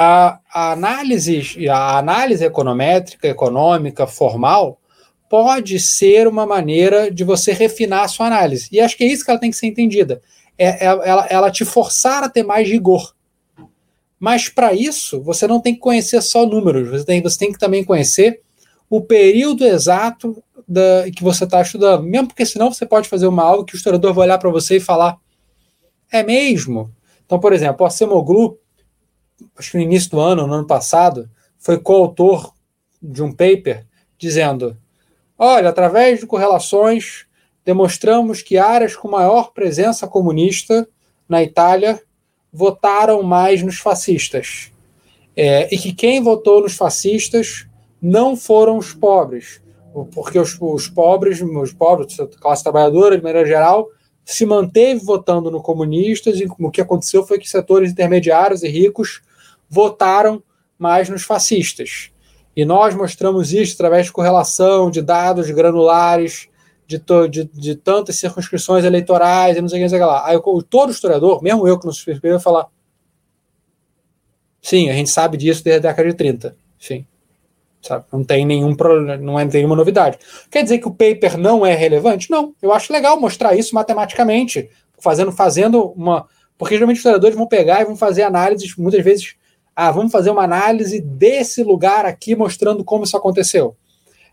a, 0.00 0.38
a 0.54 0.70
análise, 0.70 1.68
a 1.68 1.98
análise 1.98 2.44
econométrica, 2.44 3.26
econômica, 3.26 4.06
formal, 4.06 4.80
pode 5.28 5.80
ser 5.80 6.28
uma 6.28 6.46
maneira 6.46 7.10
de 7.10 7.24
você 7.24 7.52
refinar 7.52 8.04
a 8.04 8.08
sua 8.08 8.28
análise. 8.28 8.68
E 8.70 8.80
acho 8.80 8.96
que 8.96 9.02
é 9.02 9.08
isso 9.08 9.24
que 9.24 9.30
ela 9.30 9.40
tem 9.40 9.50
que 9.50 9.56
ser 9.56 9.66
entendida. 9.66 10.22
É, 10.56 10.84
é 10.84 10.86
ela, 10.86 11.26
ela 11.28 11.50
te 11.50 11.64
forçar 11.64 12.22
a 12.22 12.28
ter 12.28 12.44
mais 12.44 12.68
rigor. 12.68 13.12
Mas 14.20 14.48
para 14.48 14.72
isso, 14.72 15.20
você 15.20 15.48
não 15.48 15.60
tem 15.60 15.74
que 15.74 15.80
conhecer 15.80 16.22
só 16.22 16.46
números, 16.46 16.88
você 16.88 17.04
tem, 17.04 17.20
você 17.20 17.36
tem 17.36 17.52
que 17.52 17.58
também 17.58 17.82
conhecer 17.82 18.40
o 18.88 19.00
período 19.00 19.66
exato 19.66 20.40
da, 20.66 21.10
que 21.10 21.24
você 21.24 21.42
está 21.42 21.60
estudando. 21.60 22.04
Mesmo 22.04 22.28
porque 22.28 22.46
senão 22.46 22.72
você 22.72 22.86
pode 22.86 23.08
fazer 23.08 23.26
uma 23.26 23.42
aula 23.42 23.66
que 23.66 23.74
o 23.74 23.76
historiador 23.76 24.14
vai 24.14 24.26
olhar 24.26 24.38
para 24.38 24.50
você 24.50 24.76
e 24.76 24.80
falar: 24.80 25.16
é 26.12 26.22
mesmo? 26.22 26.88
Então, 27.26 27.40
por 27.40 27.52
exemplo, 27.52 27.82
o 27.82 27.86
Acemoglu 27.86 28.58
acho 29.56 29.72
que 29.72 29.76
no 29.76 29.82
início 29.82 30.10
do 30.10 30.20
ano, 30.20 30.46
no 30.46 30.54
ano 30.54 30.66
passado, 30.66 31.28
foi 31.58 31.78
coautor 31.78 32.52
de 33.02 33.22
um 33.22 33.32
paper 33.32 33.86
dizendo: 34.16 34.76
olha, 35.38 35.68
através 35.68 36.20
de 36.20 36.26
correlações, 36.26 37.26
demonstramos 37.64 38.42
que 38.42 38.56
áreas 38.56 38.96
com 38.96 39.08
maior 39.08 39.52
presença 39.52 40.06
comunista 40.06 40.88
na 41.28 41.42
Itália 41.42 42.00
votaram 42.52 43.22
mais 43.22 43.62
nos 43.62 43.78
fascistas. 43.78 44.72
É, 45.36 45.72
e 45.72 45.78
que 45.78 45.92
quem 45.92 46.22
votou 46.22 46.62
nos 46.62 46.76
fascistas 46.76 47.66
não 48.00 48.36
foram 48.36 48.78
os 48.78 48.92
pobres, 48.92 49.60
porque 50.12 50.38
os, 50.38 50.56
os 50.60 50.88
pobres, 50.88 51.40
os 51.40 51.72
pobres, 51.72 52.18
a 52.18 52.26
classe 52.26 52.62
trabalhadora, 52.62 53.16
de 53.16 53.22
maneira 53.22 53.46
geral, 53.46 53.88
se 54.24 54.44
manteve 54.44 55.04
votando 55.04 55.50
no 55.50 55.62
comunistas, 55.62 56.40
e 56.40 56.46
o 56.58 56.70
que 56.70 56.80
aconteceu 56.80 57.26
foi 57.26 57.38
que 57.38 57.48
setores 57.48 57.92
intermediários 57.92 58.62
e 58.62 58.68
ricos 58.68 59.22
votaram 59.68 60.42
mais 60.78 61.08
nos 61.08 61.22
fascistas. 61.22 62.10
E 62.56 62.64
nós 62.64 62.94
mostramos 62.94 63.52
isso 63.52 63.74
através 63.74 64.06
de 64.06 64.12
correlação 64.12 64.90
de 64.90 65.00
dados 65.00 65.50
granulares 65.50 66.48
de, 66.86 66.98
de, 67.28 67.44
de 67.44 67.74
tantas 67.76 68.16
circunscrições 68.16 68.84
eleitorais 68.84 69.56
e 69.56 69.60
não 69.60 69.68
sei 69.68 69.80
o 69.80 69.84
que, 69.84 69.88
sei 69.90 69.98
lá. 70.00 70.26
Aí 70.26 70.34
eu, 70.34 70.62
todo 70.62 70.90
historiador, 70.90 71.42
mesmo 71.42 71.68
eu 71.68 71.78
que 71.78 71.84
não 71.84 71.92
sou 71.92 72.00
especialista, 72.00 72.28
vai 72.28 72.40
falar 72.40 72.68
sim, 74.60 74.90
a 74.90 74.92
gente 74.92 75.10
sabe 75.10 75.36
disso 75.36 75.62
desde 75.62 75.86
a 75.86 75.90
década 75.90 76.08
de 76.08 76.14
30. 76.16 76.56
Sim. 76.78 77.06
Sabe? 77.80 78.04
Não 78.12 78.24
tem 78.24 78.44
nenhum 78.44 78.74
não 79.20 79.38
é 79.38 79.44
nenhuma 79.44 79.76
novidade. 79.76 80.18
Quer 80.50 80.62
dizer 80.62 80.78
que 80.78 80.88
o 80.88 80.90
paper 80.90 81.38
não 81.38 81.64
é 81.64 81.74
relevante? 81.74 82.30
Não. 82.30 82.54
Eu 82.60 82.72
acho 82.72 82.92
legal 82.92 83.20
mostrar 83.20 83.54
isso 83.54 83.74
matematicamente, 83.74 84.68
fazendo, 84.98 85.30
fazendo 85.30 85.92
uma. 85.92 86.26
Porque 86.56 86.74
geralmente 86.74 86.96
os 86.96 87.00
historiadores 87.00 87.36
vão 87.36 87.46
pegar 87.46 87.82
e 87.82 87.84
vão 87.84 87.96
fazer 87.96 88.22
análises, 88.22 88.74
muitas 88.76 89.04
vezes 89.04 89.36
ah, 89.80 89.92
vamos 89.92 90.10
fazer 90.10 90.30
uma 90.30 90.42
análise 90.42 91.00
desse 91.00 91.62
lugar 91.62 92.04
aqui 92.04 92.34
mostrando 92.34 92.82
como 92.82 93.04
isso 93.04 93.16
aconteceu. 93.16 93.76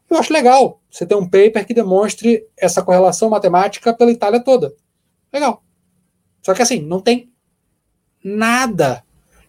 Eu 0.09 0.17
acho 0.17 0.33
legal 0.33 0.81
você 0.89 1.05
ter 1.05 1.13
um 1.13 1.23
paper 1.23 1.67
que 1.67 1.71
demonstre 1.71 2.47
essa 2.57 2.81
correlação 2.81 3.29
matemática 3.29 3.93
pela 3.93 4.11
Itália 4.11 4.43
toda. 4.43 4.73
Legal. 5.31 5.63
Só 6.41 6.55
que 6.55 6.63
assim, 6.63 6.81
não 6.81 6.99
tem 6.99 7.31
nada 8.23 9.03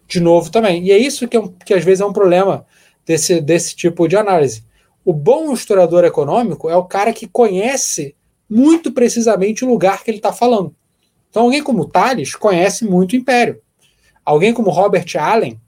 de 0.07 0.19
novo 0.19 0.51
também. 0.51 0.83
E 0.83 0.91
é 0.91 0.99
isso 0.99 1.27
que, 1.27 1.35
é 1.35 1.39
um, 1.39 1.47
que 1.47 1.73
às 1.73 1.83
vezes 1.83 2.01
é 2.01 2.05
um 2.05 2.13
problema 2.13 2.63
desse, 3.03 3.41
desse 3.41 3.75
tipo 3.75 4.07
de 4.07 4.15
análise. 4.15 4.63
O 5.03 5.11
bom 5.11 5.51
historiador 5.51 6.05
econômico 6.05 6.69
é 6.69 6.75
o 6.75 6.85
cara 6.85 7.11
que 7.11 7.25
conhece 7.25 8.15
muito 8.47 8.91
precisamente 8.91 9.65
o 9.65 9.67
lugar 9.67 10.03
que 10.03 10.11
ele 10.11 10.19
está 10.19 10.31
falando. 10.31 10.75
Então, 11.27 11.45
alguém 11.45 11.63
como 11.63 11.89
Tales 11.89 12.35
conhece 12.35 12.85
muito 12.85 13.13
o 13.13 13.15
Império. 13.15 13.59
Alguém 14.23 14.53
como 14.53 14.69
Robert 14.69 15.07
Allen 15.17 15.59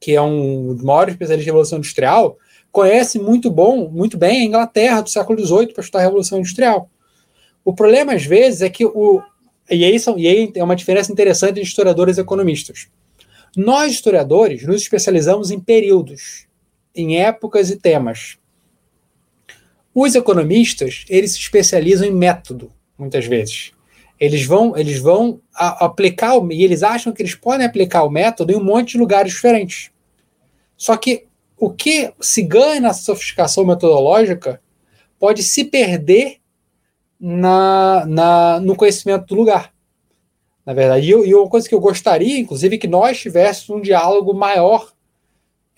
que 0.00 0.14
é 0.14 0.22
um 0.22 0.74
dos 0.74 0.84
maiores 0.84 1.14
especialistas 1.14 1.44
de 1.44 1.50
Revolução 1.50 1.78
Industrial, 1.78 2.38
conhece 2.70 3.18
muito 3.18 3.50
bom, 3.50 3.88
muito 3.88 4.16
bem 4.16 4.42
a 4.42 4.44
Inglaterra 4.44 5.00
do 5.00 5.10
século 5.10 5.38
XVIII 5.38 5.72
para 5.72 5.82
estudar 5.82 6.00
a 6.00 6.02
Revolução 6.02 6.38
Industrial. 6.38 6.88
O 7.64 7.74
problema, 7.74 8.14
às 8.14 8.24
vezes, 8.24 8.62
é 8.62 8.70
que 8.70 8.84
o. 8.84 9.22
E 9.70 9.84
aí, 9.84 9.98
são, 9.98 10.18
e 10.18 10.26
aí 10.26 10.50
é 10.54 10.64
uma 10.64 10.76
diferença 10.76 11.12
interessante 11.12 11.50
entre 11.50 11.62
historiadores 11.62 12.16
e 12.16 12.20
economistas. 12.20 12.88
Nós, 13.56 13.92
historiadores, 13.92 14.62
nos 14.66 14.80
especializamos 14.80 15.50
em 15.50 15.60
períodos, 15.60 16.46
em 16.94 17.20
épocas 17.20 17.70
e 17.70 17.76
temas. 17.76 18.38
Os 19.94 20.14
economistas, 20.14 21.04
eles 21.08 21.32
se 21.32 21.38
especializam 21.38 22.06
em 22.06 22.14
método, 22.14 22.72
muitas 22.96 23.26
vezes. 23.26 23.72
Eles 24.18 24.44
vão, 24.44 24.76
eles 24.76 24.98
vão 24.98 25.40
a, 25.54 25.84
aplicar, 25.84 26.34
e 26.50 26.64
eles 26.64 26.82
acham 26.82 27.12
que 27.12 27.22
eles 27.22 27.34
podem 27.34 27.66
aplicar 27.66 28.02
o 28.02 28.10
método 28.10 28.52
em 28.52 28.56
um 28.56 28.64
monte 28.64 28.92
de 28.92 28.98
lugares 28.98 29.32
diferentes. 29.32 29.90
Só 30.76 30.96
que 30.96 31.26
o 31.56 31.70
que 31.70 32.12
se 32.20 32.42
ganha 32.42 32.80
na 32.80 32.92
sofisticação 32.92 33.64
metodológica 33.64 34.60
pode 35.18 35.42
se 35.42 35.64
perder 35.64 36.36
na, 37.20 38.06
na, 38.06 38.60
no 38.60 38.76
conhecimento 38.76 39.26
do 39.26 39.34
lugar. 39.34 39.72
Na 40.64 40.72
verdade, 40.72 41.06
e, 41.06 41.10
e 41.10 41.34
uma 41.34 41.48
coisa 41.48 41.68
que 41.68 41.74
eu 41.74 41.80
gostaria, 41.80 42.38
inclusive, 42.38 42.76
é 42.76 42.78
que 42.78 42.86
nós 42.86 43.18
tivéssemos 43.18 43.70
um 43.70 43.80
diálogo 43.80 44.34
maior 44.34 44.92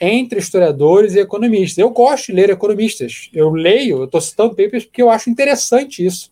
entre 0.01 0.39
historiadores 0.39 1.15
e 1.15 1.21
economistas. 1.21 1.79
Eu 1.79 1.91
gosto 1.91 2.27
de 2.27 2.33
ler 2.33 2.51
economistas. 2.51 3.31
Eu 3.33 3.51
leio, 3.51 3.99
eu 3.99 4.05
estou 4.05 4.21
citando 4.21 4.57
papers 4.57 4.85
porque 4.85 5.03
eu 5.03 5.11
acho 5.11 5.31
interessante 5.31 6.05
isso. 6.05 6.31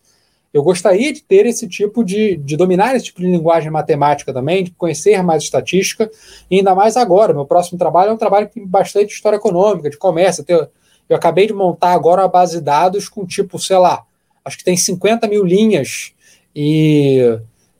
Eu 0.53 0.63
gostaria 0.63 1.13
de 1.13 1.23
ter 1.23 1.45
esse 1.47 1.69
tipo 1.69 2.03
de, 2.03 2.37
de 2.37 2.57
dominar 2.57 2.97
esse 2.97 3.07
tipo 3.07 3.21
de 3.21 3.27
linguagem 3.27 3.71
matemática 3.71 4.33
também, 4.33 4.65
de 4.65 4.71
conhecer 4.71 5.23
mais 5.23 5.43
estatística, 5.43 6.11
e 6.51 6.57
ainda 6.57 6.75
mais 6.75 6.97
agora. 6.97 7.35
Meu 7.35 7.45
próximo 7.45 7.79
trabalho 7.79 8.11
é 8.11 8.15
um 8.15 8.19
trabalho 8.19 8.49
que 8.49 8.55
tem 8.55 8.67
bastante 8.67 9.15
história 9.15 9.37
econômica, 9.37 9.91
de 9.91 9.99
comércio. 9.99 10.45
Eu, 10.49 10.69
eu 11.09 11.17
acabei 11.17 11.47
de 11.47 11.53
montar 11.53 11.93
agora 11.93 12.23
uma 12.23 12.29
base 12.29 12.59
de 12.59 12.65
dados 12.65 13.09
com 13.09 13.27
tipo, 13.27 13.59
sei 13.59 13.77
lá, 13.77 14.05
acho 14.45 14.57
que 14.57 14.65
tem 14.65 14.77
50 14.77 15.29
mil 15.29 15.45
linhas 15.45 16.13
e, 16.55 17.39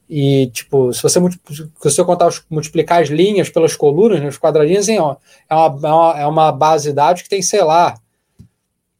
e 0.09 0.49
tipo, 0.53 0.93
se 0.93 1.03
você, 1.03 1.19
se 1.21 1.71
você 1.83 2.05
contar, 2.05 2.31
multiplicar 2.51 3.03
as 3.03 3.09
linhas 3.09 3.49
pelas 3.49 3.75
colunas, 3.75 4.21
né, 4.21 4.29
os 4.29 4.39
quadradinhos, 4.39 4.89
é 4.89 5.01
uma, 5.01 5.19
é 5.49 5.55
uma, 5.55 6.21
é 6.21 6.27
uma 6.27 6.53
base 6.53 6.89
de 6.89 6.95
dados 6.95 7.23
que 7.23 7.29
tem, 7.29 7.41
sei 7.41 7.63
lá, 7.65 7.95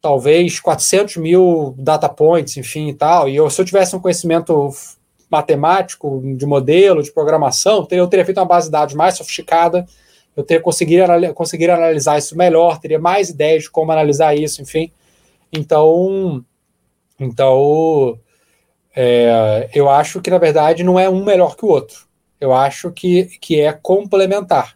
talvez 0.09 0.59
400 0.59 1.19
mil 1.19 1.75
data 1.77 2.09
points, 2.09 2.57
enfim 2.57 2.89
e 2.89 2.95
tal. 2.95 3.29
E 3.29 3.37
eu, 3.37 3.51
se 3.51 3.61
eu 3.61 3.65
tivesse 3.67 3.95
um 3.95 4.01
conhecimento 4.01 4.71
matemático, 5.31 6.23
de 6.35 6.47
modelo, 6.47 7.03
de 7.03 7.13
programação, 7.13 7.87
eu 7.91 8.07
teria 8.07 8.25
feito 8.25 8.39
uma 8.39 8.47
base 8.47 8.69
de 8.69 8.73
dados 8.73 8.95
mais 8.95 9.19
sofisticada, 9.19 9.87
eu 10.35 10.43
teria 10.43 10.63
conseguido, 10.63 11.05
conseguir 11.35 11.69
analisar 11.69 12.17
isso 12.17 12.39
melhor, 12.39 12.81
teria 12.81 12.99
mais 12.99 13.29
ideias 13.29 13.65
de 13.65 13.71
como 13.71 13.93
analisar 13.93 14.35
isso, 14.35 14.63
enfim. 14.63 14.91
Então, 15.53 16.43
então 17.21 18.19
é, 18.97 19.69
eu 19.75 19.91
acho 19.91 20.23
que, 20.23 20.31
na 20.31 20.39
verdade, 20.39 20.83
não 20.83 20.99
é 20.99 21.07
um 21.07 21.23
melhor 21.23 21.55
que 21.55 21.67
o 21.67 21.69
outro. 21.69 22.07
Eu 22.41 22.55
acho 22.55 22.91
que, 22.93 23.27
que 23.43 23.61
é 23.61 23.75
complementar. 23.75 24.75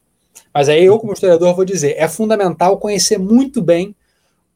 Mas 0.53 0.69
aí 0.69 0.85
eu, 0.85 0.99
como 0.99 1.15
historiador, 1.15 1.55
vou 1.57 1.65
dizer, 1.65 1.95
é 1.97 2.07
fundamental 2.07 2.77
conhecer 2.77 3.19
muito 3.19 3.63
bem 3.63 3.97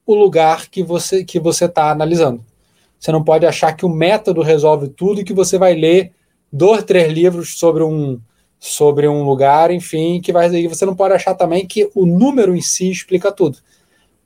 o 0.07 0.15
lugar 0.15 0.69
que 0.71 0.83
você 0.83 1.25
que 1.25 1.41
você 1.41 1.67
está 1.67 1.91
analisando. 1.91 2.45
Você 2.99 3.13
não 3.13 3.23
pode 3.23 3.45
achar 3.45 3.73
que 3.73 3.85
o 3.85 3.91
método 3.91 4.41
resolve 4.41 4.89
tudo 4.89 5.21
e 5.21 5.25
que 5.25 5.35
você 5.35 5.59
vai 5.59 5.75
ler 5.75 6.13
dois, 6.51 6.85
três 6.85 7.13
livros 7.13 7.59
sobre 7.59 7.83
um 7.83 8.21
sobre 8.59 9.07
um 9.07 9.25
lugar, 9.25 9.71
enfim, 9.71 10.21
que 10.21 10.33
vai 10.33 10.49
e 10.55 10.67
você 10.67 10.87
não 10.87 10.95
pode 10.95 11.15
achar 11.15 11.35
também 11.35 11.67
que 11.67 11.91
o 11.95 12.07
número 12.07 12.57
em 12.57 12.63
si 12.63 12.91
explica 12.91 13.31
tudo. 13.31 13.59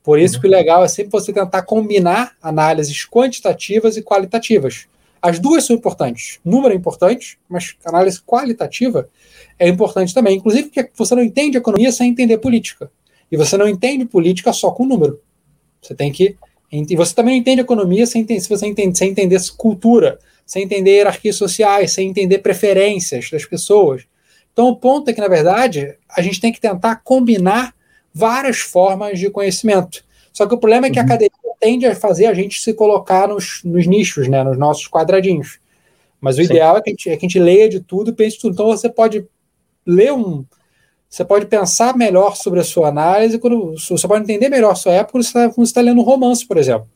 Por 0.02 0.18
isso 0.18 0.36
uhum. 0.36 0.40
que 0.42 0.46
o 0.46 0.50
legal 0.50 0.84
é 0.84 0.88
sempre 0.88 1.10
você 1.10 1.32
tentar 1.32 1.62
combinar 1.62 2.32
análises 2.42 3.06
quantitativas 3.06 3.96
e 3.96 4.02
qualitativas. 4.02 4.86
As 5.20 5.38
duas 5.38 5.64
são 5.64 5.76
importantes. 5.76 6.40
Número 6.42 6.72
é 6.72 6.76
importante, 6.76 7.38
mas 7.48 7.76
análise 7.84 8.22
qualitativa 8.22 9.08
é 9.58 9.68
importante 9.68 10.14
também. 10.14 10.38
Inclusive 10.38 10.68
porque 10.68 10.90
você 10.96 11.14
não 11.14 11.22
entende 11.22 11.58
economia 11.58 11.92
sem 11.92 12.10
entender 12.10 12.38
política. 12.38 12.90
E 13.30 13.36
você 13.36 13.56
não 13.56 13.68
entende 13.68 14.06
política 14.06 14.52
só 14.52 14.70
com 14.70 14.86
número. 14.86 15.20
Você 15.80 15.94
tem 15.94 16.12
que. 16.12 16.36
E 16.72 16.94
você 16.94 17.14
também 17.14 17.34
não 17.34 17.40
entende 17.40 17.60
economia 17.60 18.06
sem, 18.06 18.26
se 18.26 18.48
você 18.48 18.66
entende, 18.66 18.96
sem 18.96 19.10
entender 19.10 19.40
cultura, 19.56 20.18
sem 20.46 20.62
entender 20.62 20.98
hierarquias 20.98 21.36
sociais, 21.36 21.92
sem 21.92 22.08
entender 22.08 22.38
preferências 22.38 23.28
das 23.30 23.44
pessoas. 23.44 24.04
Então, 24.52 24.68
o 24.68 24.76
ponto 24.76 25.08
é 25.08 25.12
que, 25.12 25.20
na 25.20 25.28
verdade, 25.28 25.96
a 26.08 26.22
gente 26.22 26.40
tem 26.40 26.52
que 26.52 26.60
tentar 26.60 26.96
combinar 26.96 27.74
várias 28.12 28.58
formas 28.58 29.18
de 29.18 29.30
conhecimento. 29.30 30.04
Só 30.32 30.46
que 30.46 30.54
o 30.54 30.58
problema 30.58 30.86
é 30.86 30.90
que 30.90 30.98
uhum. 30.98 31.04
a 31.04 31.06
academia 31.06 31.30
tende 31.60 31.86
a 31.86 31.94
fazer 31.94 32.26
a 32.26 32.34
gente 32.34 32.60
se 32.60 32.72
colocar 32.72 33.28
nos, 33.28 33.62
nos 33.64 33.86
nichos, 33.86 34.28
né, 34.28 34.42
nos 34.42 34.56
nossos 34.56 34.88
quadradinhos. 34.88 35.58
Mas 36.20 36.36
o 36.36 36.38
Sim. 36.38 36.44
ideal 36.44 36.76
é 36.76 36.82
que, 36.82 36.90
a 36.90 36.92
gente, 36.92 37.10
é 37.10 37.16
que 37.16 37.26
a 37.26 37.28
gente 37.28 37.38
leia 37.38 37.68
de 37.68 37.80
tudo 37.80 38.10
e 38.10 38.14
pense 38.14 38.38
tudo. 38.38 38.52
Então, 38.52 38.66
você 38.66 38.88
pode 38.88 39.24
ler 39.86 40.12
um, 40.12 40.44
você 41.10 41.24
pode 41.24 41.46
pensar 41.46 41.96
melhor 41.96 42.36
sobre 42.36 42.60
a 42.60 42.64
sua 42.64 42.88
análise, 42.88 43.36
quando, 43.36 43.74
você 43.74 44.06
pode 44.06 44.22
entender 44.22 44.48
melhor 44.48 44.70
a 44.70 44.76
sua 44.76 44.92
época 44.92 45.12
quando 45.12 45.24
você 45.24 45.46
está, 45.46 45.62
está 45.62 45.80
lendo 45.80 46.00
um 46.00 46.04
romance, 46.04 46.46
por 46.46 46.56
exemplo. 46.56 46.88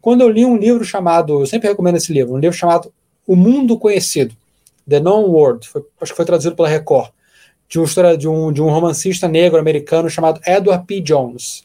Quando 0.00 0.22
eu 0.22 0.30
li 0.30 0.42
um 0.42 0.56
livro 0.56 0.82
chamado, 0.86 1.40
eu 1.40 1.46
sempre 1.46 1.68
recomendo 1.68 1.96
esse 1.96 2.10
livro, 2.14 2.34
um 2.34 2.38
livro 2.38 2.56
chamado 2.56 2.90
O 3.26 3.36
Mundo 3.36 3.78
Conhecido, 3.78 4.34
The 4.88 5.00
Known 5.00 5.28
World, 5.28 5.68
foi, 5.68 5.84
acho 6.00 6.12
que 6.12 6.16
foi 6.16 6.24
traduzido 6.24 6.56
pela 6.56 6.66
Record, 6.66 7.10
de 7.68 7.78
um, 7.78 7.84
de, 8.16 8.26
um, 8.26 8.52
de 8.52 8.62
um 8.62 8.70
romancista 8.70 9.28
negro 9.28 9.58
americano 9.58 10.08
chamado 10.08 10.40
Edward 10.46 10.86
P. 10.86 11.02
Jones, 11.02 11.62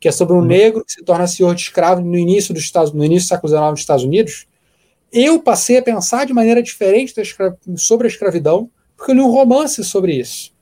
que 0.00 0.08
é 0.08 0.12
sobre 0.12 0.34
um 0.34 0.38
hum. 0.38 0.44
negro 0.44 0.86
que 0.86 0.92
se 0.92 1.04
torna 1.04 1.26
senhor 1.26 1.54
de 1.54 1.60
escravo 1.60 2.00
no 2.00 2.16
início, 2.16 2.54
dos 2.54 2.62
Estados, 2.62 2.94
no 2.94 3.04
início 3.04 3.28
do 3.28 3.28
século 3.28 3.50
XIX 3.50 3.70
nos 3.72 3.80
Estados 3.80 4.04
Unidos. 4.04 4.46
Eu 5.12 5.38
passei 5.38 5.76
a 5.76 5.82
pensar 5.82 6.24
de 6.24 6.32
maneira 6.32 6.62
diferente 6.62 7.12
sobre 7.76 8.06
a 8.06 8.10
escravidão, 8.10 8.70
porque 8.96 9.12
eu 9.12 9.16
li 9.16 9.20
um 9.20 9.30
romance 9.30 9.84
sobre 9.84 10.14
isso. 10.14 10.55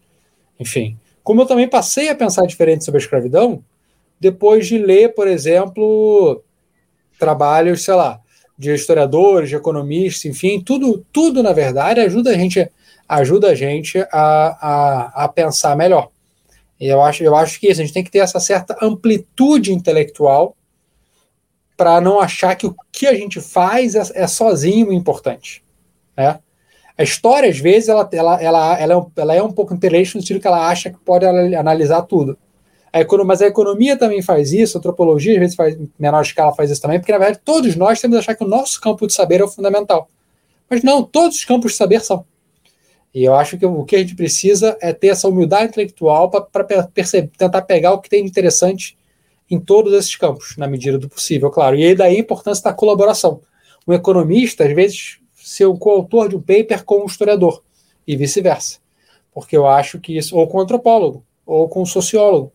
Enfim, 0.65 0.97
como 1.23 1.43
eu 1.43 1.47
também 1.47 1.69
passei 1.69 2.09
a 2.09 2.15
pensar 2.15 2.47
diferente 2.47 2.85
sobre 2.85 2.99
a 2.99 3.05
escravidão 3.05 3.63
depois 4.19 4.67
de 4.67 4.79
ler, 4.79 5.15
por 5.15 5.29
exemplo, 5.29 6.43
trabalhos, 7.19 7.85
sei 7.85 7.93
lá, 7.93 8.19
de 8.57 8.73
historiadores, 8.73 9.51
de 9.51 9.57
economistas, 9.57 10.25
enfim, 10.25 10.59
tudo, 10.59 11.05
tudo 11.13 11.43
na 11.43 11.53
verdade 11.53 12.01
ajuda 12.01 12.31
a 12.31 12.35
gente, 12.35 12.67
ajuda 13.07 13.51
a 13.51 13.55
gente 13.55 13.99
a, 14.11 14.15
a, 14.15 15.25
a 15.25 15.29
pensar 15.29 15.77
melhor. 15.77 16.09
E 16.81 16.87
eu 16.87 17.03
acho, 17.03 17.23
eu 17.23 17.37
acho 17.37 17.61
que 17.61 17.69
isso, 17.69 17.83
a 17.83 17.85
gente 17.85 17.93
tem 17.93 18.05
que 18.05 18.11
ter 18.11 18.21
essa 18.21 18.41
certa 18.41 18.75
amplitude 18.81 19.71
intelectual 19.71 20.57
para 21.77 22.01
não 22.01 22.21
achar 22.21 22.57
que 22.57 22.67
o 22.67 22.75
que 22.91 23.07
a 23.07 23.15
gente 23.15 23.39
faz 23.39 23.95
é, 23.95 24.03
é 24.15 24.27
sozinho 24.27 24.91
importante. 24.91 25.63
Né? 26.17 26.39
A 26.97 27.03
história, 27.03 27.51
às 27.51 27.59
vezes, 27.59 27.89
ela, 27.89 28.09
ela, 28.13 28.41
ela, 28.41 28.79
ela, 28.79 28.93
é, 28.93 28.97
um, 28.97 29.11
ela 29.17 29.35
é 29.35 29.43
um 29.43 29.51
pouco 29.51 29.75
imperialista 29.75 30.17
no 30.17 30.23
sentido 30.23 30.41
que 30.41 30.47
ela 30.47 30.69
acha 30.69 30.91
que 30.91 30.99
pode 30.99 31.27
analisar 31.27 32.03
tudo. 32.03 32.39
A 32.93 33.01
economia, 33.01 33.27
mas 33.27 33.43
a 33.43 33.47
economia 33.47 33.97
também 33.97 34.23
faz 34.23 34.53
isso, 34.53 34.77
a 34.77 34.79
antropologia, 34.79 35.33
às 35.33 35.41
vezes, 35.41 35.57
faz, 35.57 35.75
em 35.75 35.91
menor 35.99 36.23
escala, 36.23 36.55
faz 36.55 36.71
isso 36.71 36.81
também, 36.81 37.01
porque, 37.01 37.11
na 37.11 37.19
verdade, 37.19 37.41
todos 37.45 37.75
nós 37.75 38.01
temos 38.01 38.17
que 38.17 38.21
achar 38.21 38.37
que 38.37 38.45
o 38.45 38.49
nosso 38.49 38.81
campo 38.81 39.07
de 39.07 39.13
saber 39.13 39.41
é 39.41 39.45
o 39.45 39.49
fundamental. 39.49 40.09
Mas 40.71 40.85
não, 40.85 41.03
todos 41.03 41.39
os 41.39 41.45
campos 41.45 41.73
de 41.73 41.79
saber 41.79 42.01
são. 42.01 42.25
E 43.13 43.25
eu 43.25 43.35
acho 43.35 43.59
que 43.59 43.67
o 43.67 43.85
que 43.85 43.97
a 43.97 43.99
gente 43.99 44.15
precisa 44.15 44.77
é 44.81 44.93
ter 44.93 45.09
essa 45.09 45.29
humildade 45.29 45.67
intelectual 45.67 46.31
para 46.31 46.65
tentar 47.37 47.63
pegar 47.63 47.93
o 47.93 48.01
que 48.01 48.09
tem 48.09 48.25
de 48.25 48.31
interessante 48.31 48.97
em 49.51 49.61
todos 49.61 49.93
esses 49.93 50.17
campos, 50.17 50.57
na 50.57 50.67
medida 50.67 50.99
do 50.99 51.09
possível, 51.09 51.51
claro. 51.51 51.77
E 51.77 51.85
aí 51.85 51.95
daí 51.95 52.17
a 52.17 52.21
importância 52.21 52.65
da 52.65 52.73
colaboração. 52.73 53.41
Um 53.87 53.93
economista, 53.93 54.65
às 54.65 54.73
vezes, 54.73 55.19
ser 55.45 55.67
o 55.67 55.77
coautor 55.77 56.29
de 56.31 56.37
um 56.37 56.41
paper 56.41 56.85
com 56.85 57.03
um 57.03 57.07
historiador, 57.07 57.63
e 58.07 58.17
vice-versa. 58.17 58.79
Porque 59.33 59.55
eu 59.55 59.67
acho 59.67 60.01
que 60.01 60.17
isso, 60.17 60.37
ou 60.37 60.47
com 60.47 60.59
um 60.59 60.61
antropólogo, 60.63 61.23
ou 61.45 61.69
com 61.69 61.83
um 61.83 61.87
sociólogo, 61.87 62.51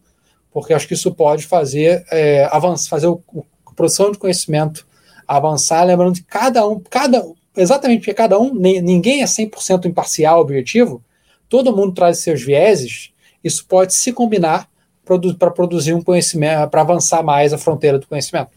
porque 0.52 0.74
acho 0.74 0.88
que 0.88 0.96
isso 0.96 1.14
pode 1.14 1.46
fazer 1.46 2.04
é, 2.12 2.46
avançar, 2.52 2.90
fazer 2.90 3.08
o, 3.08 3.22
a 3.66 3.74
produção 3.74 4.12
de 4.12 4.18
conhecimento 4.18 4.88
avançar, 5.28 5.84
lembrando 5.84 6.16
que 6.16 6.24
cada 6.24 6.68
um, 6.68 6.80
cada, 6.80 7.24
exatamente 7.56 8.00
porque 8.00 8.14
cada 8.16 8.40
um, 8.40 8.52
ninguém 8.56 9.22
é 9.22 9.26
100% 9.26 9.86
imparcial, 9.86 10.42
objetivo, 10.42 11.04
todo 11.48 11.76
mundo 11.76 11.94
traz 11.94 12.18
seus 12.18 12.42
vieses, 12.42 13.12
isso 13.44 13.68
pode 13.68 13.94
se 13.94 14.12
combinar 14.12 14.68
para 15.38 15.52
produzir 15.52 15.94
um 15.94 16.02
conhecimento, 16.02 16.70
para 16.72 16.82
avançar 16.82 17.22
mais 17.22 17.54
a 17.54 17.58
fronteira 17.60 18.00
do 18.00 18.08
conhecimento. 18.08 18.52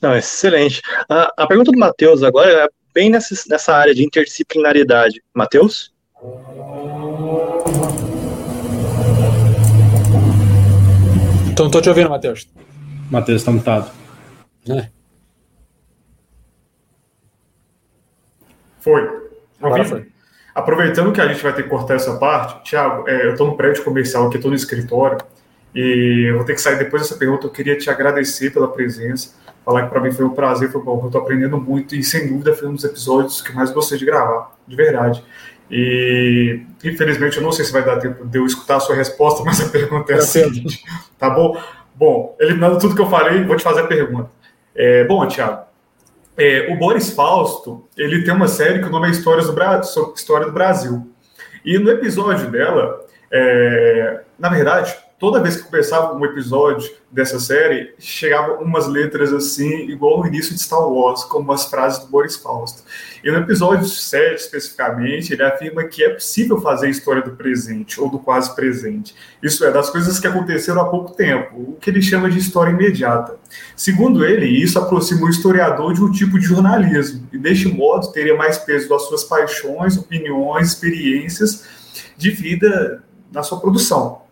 Não, 0.00 0.14
excelente. 0.14 0.82
A, 1.08 1.32
a 1.36 1.46
pergunta 1.46 1.72
do 1.72 1.78
Matheus 1.78 2.22
agora 2.22 2.50
é 2.50 2.68
bem 2.98 3.10
nessa, 3.10 3.32
nessa 3.48 3.76
área 3.76 3.94
de 3.94 4.04
interdisciplinaridade. 4.04 5.22
Matheus? 5.32 5.94
Então, 11.52 11.66
estou 11.66 11.80
te 11.80 11.88
ouvindo, 11.88 12.10
Matheus. 12.10 12.48
Matheus 13.08 13.42
está 13.42 13.52
mutado. 13.52 13.88
É. 14.68 14.88
Foi. 18.80 19.30
Agora 19.62 19.84
foi. 19.84 20.08
Aproveitando 20.52 21.12
que 21.12 21.20
a 21.20 21.28
gente 21.28 21.40
vai 21.40 21.54
ter 21.54 21.62
que 21.62 21.68
cortar 21.68 21.94
essa 21.94 22.16
parte, 22.18 22.68
Thiago, 22.68 23.08
é, 23.08 23.26
eu 23.26 23.32
estou 23.32 23.46
no 23.46 23.56
prédio 23.56 23.84
comercial 23.84 24.26
aqui, 24.26 24.38
estou 24.38 24.50
no 24.50 24.56
escritório, 24.56 25.18
e 25.72 26.30
eu 26.30 26.36
vou 26.36 26.44
ter 26.44 26.54
que 26.54 26.60
sair 26.60 26.78
depois 26.78 27.02
dessa 27.02 27.16
pergunta. 27.16 27.46
Eu 27.46 27.50
queria 27.50 27.78
te 27.78 27.88
agradecer 27.88 28.50
pela 28.52 28.66
presença 28.66 29.36
falar 29.68 29.82
que 29.82 29.90
para 29.90 30.00
mim 30.00 30.10
foi 30.10 30.24
um 30.24 30.30
prazer, 30.30 30.72
foi 30.72 30.80
bom, 30.80 30.98
eu 30.98 31.06
estou 31.08 31.20
aprendendo 31.20 31.60
muito 31.60 31.94
e 31.94 32.02
sem 32.02 32.26
dúvida 32.26 32.54
foi 32.54 32.68
um 32.68 32.74
dos 32.74 32.84
episódios 32.84 33.42
que 33.42 33.54
mais 33.54 33.70
gostei 33.70 33.98
de 33.98 34.06
gravar, 34.06 34.56
de 34.66 34.74
verdade. 34.74 35.22
E 35.70 36.62
infelizmente 36.82 37.36
eu 37.36 37.42
não 37.42 37.52
sei 37.52 37.66
se 37.66 37.72
vai 37.72 37.84
dar 37.84 37.98
tempo 37.98 38.26
de 38.26 38.38
eu 38.38 38.46
escutar 38.46 38.76
a 38.76 38.80
sua 38.80 38.96
resposta, 38.96 39.44
mas 39.44 39.60
a 39.60 39.68
pergunta 39.68 40.10
é 40.10 40.16
a 40.16 40.22
seguinte, 40.22 40.82
tá 41.18 41.28
bom? 41.28 41.62
Bom, 41.94 42.34
eliminando 42.40 42.78
tudo 42.78 42.94
que 42.94 43.02
eu 43.02 43.10
falei, 43.10 43.44
vou 43.44 43.56
te 43.56 43.62
fazer 43.62 43.82
a 43.82 43.86
pergunta. 43.86 44.30
É, 44.74 45.04
bom, 45.04 45.26
Tiago, 45.26 45.66
é, 46.34 46.72
o 46.72 46.76
Boris 46.78 47.10
Fausto, 47.10 47.86
ele 47.94 48.24
tem 48.24 48.32
uma 48.32 48.48
série 48.48 48.78
que 48.78 48.86
o 48.86 48.90
nome 48.90 49.08
é 49.08 49.10
Histórias 49.10 49.48
do 49.48 49.52
Brasil, 49.52 50.14
História 50.16 50.46
do 50.46 50.52
Brasil. 50.52 51.12
E 51.62 51.78
no 51.78 51.90
episódio 51.90 52.50
dela, 52.50 53.04
é, 53.30 54.22
na 54.38 54.48
verdade, 54.48 54.96
toda 55.18 55.42
vez 55.42 55.56
que 55.56 55.68
começava 55.68 56.14
um 56.14 56.24
episódio 56.24 56.88
dessa 57.10 57.40
série, 57.40 57.94
chegavam 57.98 58.62
umas 58.62 58.86
letras 58.86 59.32
assim, 59.32 59.88
igual 59.88 60.20
no 60.20 60.26
início 60.26 60.54
de 60.54 60.60
Star 60.60 60.86
Wars, 60.86 61.24
como 61.24 61.50
as 61.52 61.64
frases 61.64 62.00
do 62.00 62.06
Boris 62.06 62.36
Fausto. 62.36 62.82
E 63.24 63.30
no 63.30 63.38
episódio 63.38 63.84
7, 63.84 64.34
especificamente, 64.36 65.32
ele 65.32 65.42
afirma 65.42 65.84
que 65.84 66.04
é 66.04 66.10
possível 66.10 66.60
fazer 66.60 66.88
história 66.88 67.22
do 67.22 67.32
presente, 67.32 68.00
ou 68.00 68.08
do 68.08 68.18
quase 68.18 68.54
presente. 68.54 69.14
Isso 69.42 69.64
é, 69.64 69.72
das 69.72 69.90
coisas 69.90 70.20
que 70.20 70.26
aconteceram 70.26 70.82
há 70.82 70.84
pouco 70.84 71.14
tempo, 71.14 71.56
o 71.56 71.76
que 71.80 71.90
ele 71.90 72.00
chama 72.00 72.30
de 72.30 72.38
história 72.38 72.70
imediata. 72.70 73.36
Segundo 73.74 74.24
ele, 74.24 74.46
isso 74.46 74.78
aproxima 74.78 75.26
o 75.26 75.30
historiador 75.30 75.94
de 75.94 76.02
um 76.02 76.12
tipo 76.12 76.38
de 76.38 76.46
jornalismo, 76.46 77.26
e 77.32 77.38
deste 77.38 77.66
modo 77.68 78.12
teria 78.12 78.36
mais 78.36 78.58
peso 78.58 78.88
das 78.88 79.02
suas 79.02 79.24
paixões, 79.24 79.96
opiniões, 79.96 80.68
experiências 80.68 81.64
de 82.16 82.30
vida 82.30 83.02
na 83.32 83.42
sua 83.42 83.58
produção. 83.58 84.27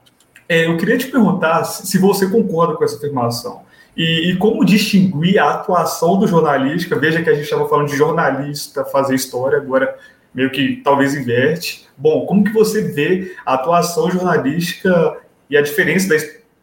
É, 0.48 0.66
eu 0.66 0.76
queria 0.76 0.96
te 0.96 1.08
perguntar 1.08 1.64
se 1.64 1.98
você 1.98 2.28
concorda 2.28 2.74
com 2.74 2.84
essa 2.84 2.96
afirmação. 2.96 3.62
E, 3.96 4.30
e, 4.30 4.36
como 4.36 4.64
distinguir 4.64 5.38
a 5.38 5.54
atuação 5.54 6.18
do 6.18 6.26
jornalista? 6.26 6.98
Veja 6.98 7.22
que 7.22 7.30
a 7.30 7.34
gente 7.34 7.44
estava 7.44 7.66
falando 7.68 7.88
de 7.88 7.96
jornalista 7.96 8.84
fazer 8.84 9.14
história, 9.14 9.56
agora 9.56 9.96
meio 10.34 10.50
que 10.50 10.82
talvez 10.84 11.14
inverte. 11.14 11.88
Bom, 11.96 12.26
como 12.26 12.44
que 12.44 12.52
você 12.52 12.82
vê 12.82 13.34
a 13.44 13.54
atuação 13.54 14.10
jornalística 14.10 15.16
e 15.48 15.56
a 15.56 15.62
diferença 15.62 16.08
da, 16.08 16.16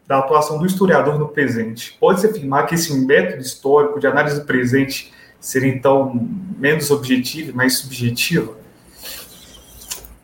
da 0.08 0.20
atuação 0.20 0.60
do 0.60 0.66
historiador 0.66 1.18
no 1.18 1.28
presente? 1.28 1.98
Pode-se 2.00 2.28
afirmar 2.28 2.68
que 2.68 2.76
esse 2.76 2.94
método 3.04 3.42
histórico 3.42 4.00
de 4.00 4.06
análise 4.06 4.40
do 4.40 4.46
presente 4.46 5.12
seria 5.40 5.70
então 5.70 6.30
menos 6.58 6.92
objetivo 6.92 7.50
e 7.50 7.54
mais 7.54 7.80
subjetivo? 7.80 8.63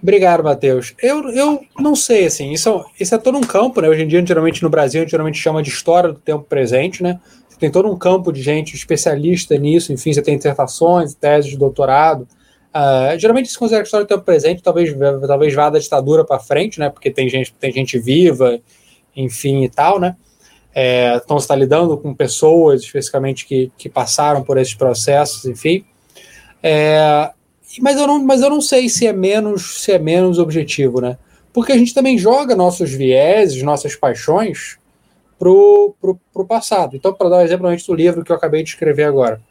Obrigado, 0.01 0.43
Matheus. 0.43 0.93
Eu, 1.01 1.29
eu 1.29 1.61
não 1.77 1.95
sei, 1.95 2.25
assim, 2.25 2.51
isso, 2.51 2.85
isso 2.99 3.13
é 3.13 3.17
todo 3.17 3.37
um 3.37 3.41
campo, 3.41 3.81
né? 3.81 3.89
Hoje 3.89 4.03
em 4.03 4.07
dia, 4.07 4.25
geralmente 4.25 4.63
no 4.63 4.69
Brasil, 4.69 5.01
a 5.01 5.03
gente 5.03 5.11
geralmente 5.11 5.37
chama 5.37 5.61
de 5.61 5.69
história 5.69 6.13
do 6.13 6.19
tempo 6.19 6.43
presente, 6.43 7.03
né? 7.03 7.19
Você 7.49 7.57
tem 7.59 7.69
todo 7.69 7.91
um 7.91 7.97
campo 7.97 8.31
de 8.31 8.41
gente 8.41 8.75
especialista 8.75 9.57
nisso, 9.57 9.91
enfim, 9.91 10.13
você 10.13 10.21
tem 10.21 10.37
dissertações, 10.37 11.13
teses 11.13 11.51
de 11.51 11.57
doutorado. 11.57 12.27
Uh, 12.69 13.17
geralmente 13.19 13.49
se 13.49 13.57
considera 13.57 13.83
história 13.83 14.05
do 14.05 14.09
tempo 14.09 14.23
presente, 14.23 14.61
talvez, 14.61 14.95
talvez 15.27 15.53
vá 15.53 15.69
da 15.69 15.79
ditadura 15.79 16.23
para 16.23 16.39
frente, 16.39 16.79
né? 16.79 16.89
Porque 16.89 17.11
tem 17.11 17.27
gente, 17.27 17.53
tem 17.53 17.71
gente 17.71 17.99
viva, 17.99 18.59
enfim 19.15 19.63
e 19.63 19.69
tal, 19.69 19.99
né? 19.99 20.15
É, 20.73 21.15
então 21.15 21.37
você 21.37 21.45
está 21.45 21.55
lidando 21.55 21.97
com 21.97 22.13
pessoas 22.13 22.83
especificamente 22.83 23.45
que, 23.45 23.71
que 23.77 23.89
passaram 23.89 24.43
por 24.43 24.57
esses 24.57 24.75
processos, 24.75 25.45
enfim. 25.45 25.83
É, 26.61 27.31
mas 27.79 27.97
eu 27.97 28.07
não, 28.07 28.23
mas 28.23 28.41
eu 28.41 28.49
não 28.49 28.61
sei 28.61 28.89
se 28.89 29.05
é 29.05 29.13
menos 29.13 29.83
se 29.83 29.91
é 29.91 29.99
menos 29.99 30.39
objetivo, 30.39 30.99
né? 30.99 31.17
Porque 31.53 31.71
a 31.71 31.77
gente 31.77 31.93
também 31.93 32.17
joga 32.17 32.55
nossos 32.55 32.91
vieses, 32.91 33.61
nossas 33.61 33.95
paixões 33.95 34.77
pro, 35.37 35.95
pro, 36.01 36.19
pro 36.33 36.45
passado. 36.45 36.95
Então, 36.95 37.13
para 37.13 37.29
dar 37.29 37.37
um 37.37 37.41
exemplo 37.41 37.69
do 37.75 37.93
livro 37.93 38.23
que 38.23 38.31
eu 38.31 38.35
acabei 38.35 38.63
de 38.63 38.69
escrever 38.69 39.03
agora. 39.03 39.41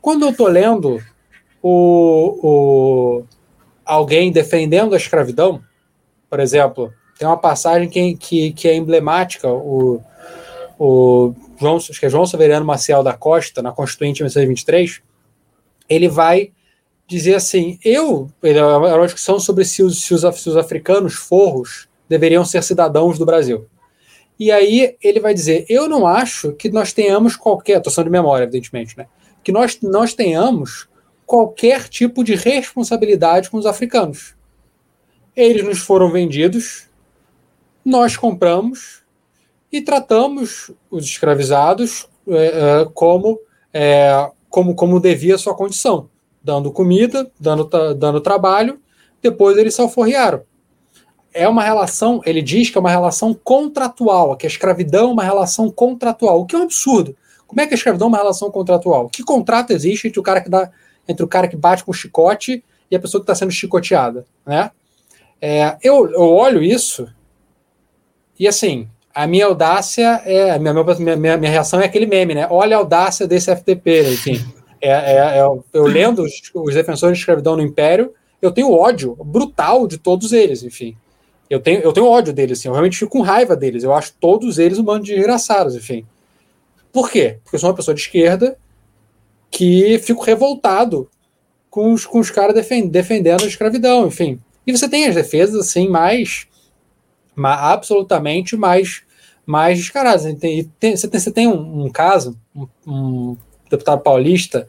Quando 0.00 0.24
eu 0.24 0.30
estou 0.30 0.48
lendo 0.48 1.02
o, 1.62 2.38
o, 2.42 3.24
alguém 3.84 4.32
defendendo 4.32 4.94
a 4.94 4.96
escravidão, 4.96 5.62
por 6.28 6.40
exemplo, 6.40 6.92
tem 7.18 7.26
uma 7.26 7.36
passagem 7.36 7.88
que, 7.88 8.16
que, 8.16 8.52
que 8.52 8.68
é 8.68 8.74
emblemática, 8.76 9.48
o, 9.48 10.02
o 10.78 11.34
João, 11.58 11.76
acho 11.76 11.98
que 11.98 12.06
é 12.06 12.10
João 12.10 12.26
Severiano 12.26 12.64
Maciel 12.64 13.02
da 13.02 13.14
Costa, 13.14 13.62
na 13.62 13.72
Constituinte 13.72 14.22
1923, 14.22 15.00
ele 15.88 16.08
vai 16.08 16.52
dizer 17.08 17.34
assim: 17.34 17.78
eu, 17.82 18.30
é 18.42 18.62
uma 18.62 19.06
discussão 19.06 19.40
sobre 19.40 19.64
se 19.64 19.82
os, 19.82 20.02
se, 20.02 20.14
os, 20.14 20.20
se 20.20 20.48
os 20.48 20.56
africanos 20.56 21.14
forros 21.14 21.88
deveriam 22.08 22.44
ser 22.44 22.62
cidadãos 22.62 23.18
do 23.18 23.26
Brasil. 23.26 23.66
E 24.38 24.52
aí 24.52 24.96
ele 25.02 25.18
vai 25.18 25.34
dizer: 25.34 25.64
eu 25.68 25.88
não 25.88 26.06
acho 26.06 26.52
que 26.52 26.68
nós 26.70 26.92
tenhamos 26.92 27.34
qualquer, 27.34 27.76
atuação 27.76 28.04
de 28.04 28.10
memória, 28.10 28.44
evidentemente, 28.44 28.96
né? 28.96 29.06
Que 29.42 29.50
nós, 29.50 29.80
nós 29.80 30.12
tenhamos 30.12 30.86
qualquer 31.26 31.88
tipo 31.88 32.22
de 32.22 32.34
responsabilidade 32.34 33.50
com 33.50 33.56
os 33.56 33.66
africanos. 33.66 34.36
Eles 35.34 35.64
nos 35.64 35.78
foram 35.78 36.10
vendidos, 36.10 36.88
nós 37.84 38.16
compramos 38.16 39.02
e 39.72 39.80
tratamos 39.80 40.70
os 40.90 41.04
escravizados 41.04 42.08
é, 42.26 42.46
é, 42.46 42.88
como, 42.92 43.40
é, 43.72 44.30
como, 44.50 44.74
como 44.74 45.00
devia 45.00 45.36
a 45.36 45.38
sua 45.38 45.54
condição 45.54 46.10
dando 46.42 46.72
comida, 46.72 47.30
dando, 47.38 47.64
dando 47.94 48.20
trabalho, 48.20 48.80
depois 49.22 49.56
eles 49.56 49.74
se 49.74 49.80
alforriaram. 49.80 50.42
É 51.32 51.48
uma 51.48 51.62
relação, 51.62 52.20
ele 52.24 52.40
diz 52.40 52.70
que 52.70 52.78
é 52.78 52.80
uma 52.80 52.90
relação 52.90 53.34
contratual, 53.34 54.36
que 54.36 54.46
a 54.46 54.48
escravidão 54.48 55.10
é 55.10 55.12
uma 55.12 55.24
relação 55.24 55.70
contratual, 55.70 56.40
o 56.40 56.46
que 56.46 56.56
é 56.56 56.58
um 56.58 56.62
absurdo. 56.62 57.16
Como 57.46 57.60
é 57.60 57.66
que 57.66 57.74
a 57.74 57.76
escravidão 57.76 58.06
é 58.06 58.10
uma 58.10 58.18
relação 58.18 58.50
contratual? 58.50 59.08
Que 59.08 59.22
contrato 59.22 59.72
existe 59.72 60.08
entre 60.08 60.20
o 60.20 60.22
cara 60.22 60.40
que 60.40 60.50
dá, 60.50 60.70
entre 61.06 61.24
o 61.24 61.28
cara 61.28 61.48
que 61.48 61.56
bate 61.56 61.84
com 61.84 61.90
o 61.90 61.94
chicote 61.94 62.64
e 62.90 62.96
a 62.96 63.00
pessoa 63.00 63.20
que 63.20 63.24
está 63.24 63.34
sendo 63.34 63.50
chicoteada, 63.50 64.24
né? 64.46 64.70
É, 65.40 65.76
eu, 65.82 66.10
eu 66.10 66.22
olho 66.22 66.62
isso 66.62 67.08
e 68.38 68.46
assim, 68.46 68.88
a 69.14 69.26
minha 69.26 69.46
audácia 69.46 70.22
é 70.24 70.52
a 70.52 70.58
minha, 70.58 70.72
minha, 70.72 71.16
minha, 71.16 71.36
minha 71.36 71.50
reação 71.50 71.80
é 71.80 71.86
aquele 71.86 72.06
meme, 72.06 72.34
né? 72.34 72.46
Olha 72.50 72.76
a 72.76 72.78
audácia 72.78 73.26
desse 73.26 73.54
FTP, 73.54 74.12
enfim. 74.12 74.44
É, 74.80 74.90
é, 74.90 75.38
é, 75.38 75.42
eu 75.72 75.84
lendo 75.86 76.22
os, 76.22 76.32
os, 76.54 76.74
defensores 76.74 77.16
de 77.16 77.22
escravidão 77.22 77.56
no 77.56 77.62
Império, 77.62 78.12
eu 78.40 78.52
tenho 78.52 78.72
ódio 78.72 79.16
brutal 79.24 79.86
de 79.86 79.98
todos 79.98 80.32
eles, 80.32 80.62
enfim. 80.62 80.96
Eu 81.50 81.60
tenho, 81.60 81.80
eu 81.80 81.92
tenho 81.92 82.06
ódio 82.06 82.32
deles, 82.32 82.58
assim, 82.58 82.68
eu 82.68 82.72
realmente 82.72 82.98
fico 82.98 83.10
com 83.10 83.22
raiva 83.22 83.56
deles. 83.56 83.82
Eu 83.82 83.92
acho 83.92 84.14
todos 84.20 84.58
eles 84.58 84.78
um 84.78 84.84
bando 84.84 85.04
de 85.04 85.14
desgraçados, 85.14 85.74
enfim. 85.74 86.06
Por 86.92 87.10
quê? 87.10 87.38
Porque 87.42 87.56
eu 87.56 87.60
sou 87.60 87.70
uma 87.70 87.76
pessoa 87.76 87.94
de 87.94 88.00
esquerda 88.00 88.58
que 89.50 89.98
fico 90.00 90.22
revoltado 90.22 91.08
com 91.70 91.92
os, 91.92 92.06
com 92.06 92.18
os 92.18 92.30
caras 92.30 92.54
defend, 92.54 92.88
defendendo 92.88 93.44
a 93.44 93.46
escravidão, 93.46 94.06
enfim. 94.06 94.40
E 94.66 94.76
você 94.76 94.88
tem 94.88 95.06
as 95.06 95.14
defesas, 95.14 95.58
assim, 95.60 95.88
mais, 95.88 96.46
mais 97.34 97.58
absolutamente 97.60 98.56
mais, 98.56 99.02
mais 99.46 99.90
tem, 100.38 100.70
você, 100.96 101.08
tem, 101.08 101.20
você 101.20 101.30
tem 101.30 101.48
um, 101.48 101.86
um 101.86 101.90
caso, 101.90 102.38
um 102.86 103.36
deputado 103.70 104.00
paulista, 104.00 104.66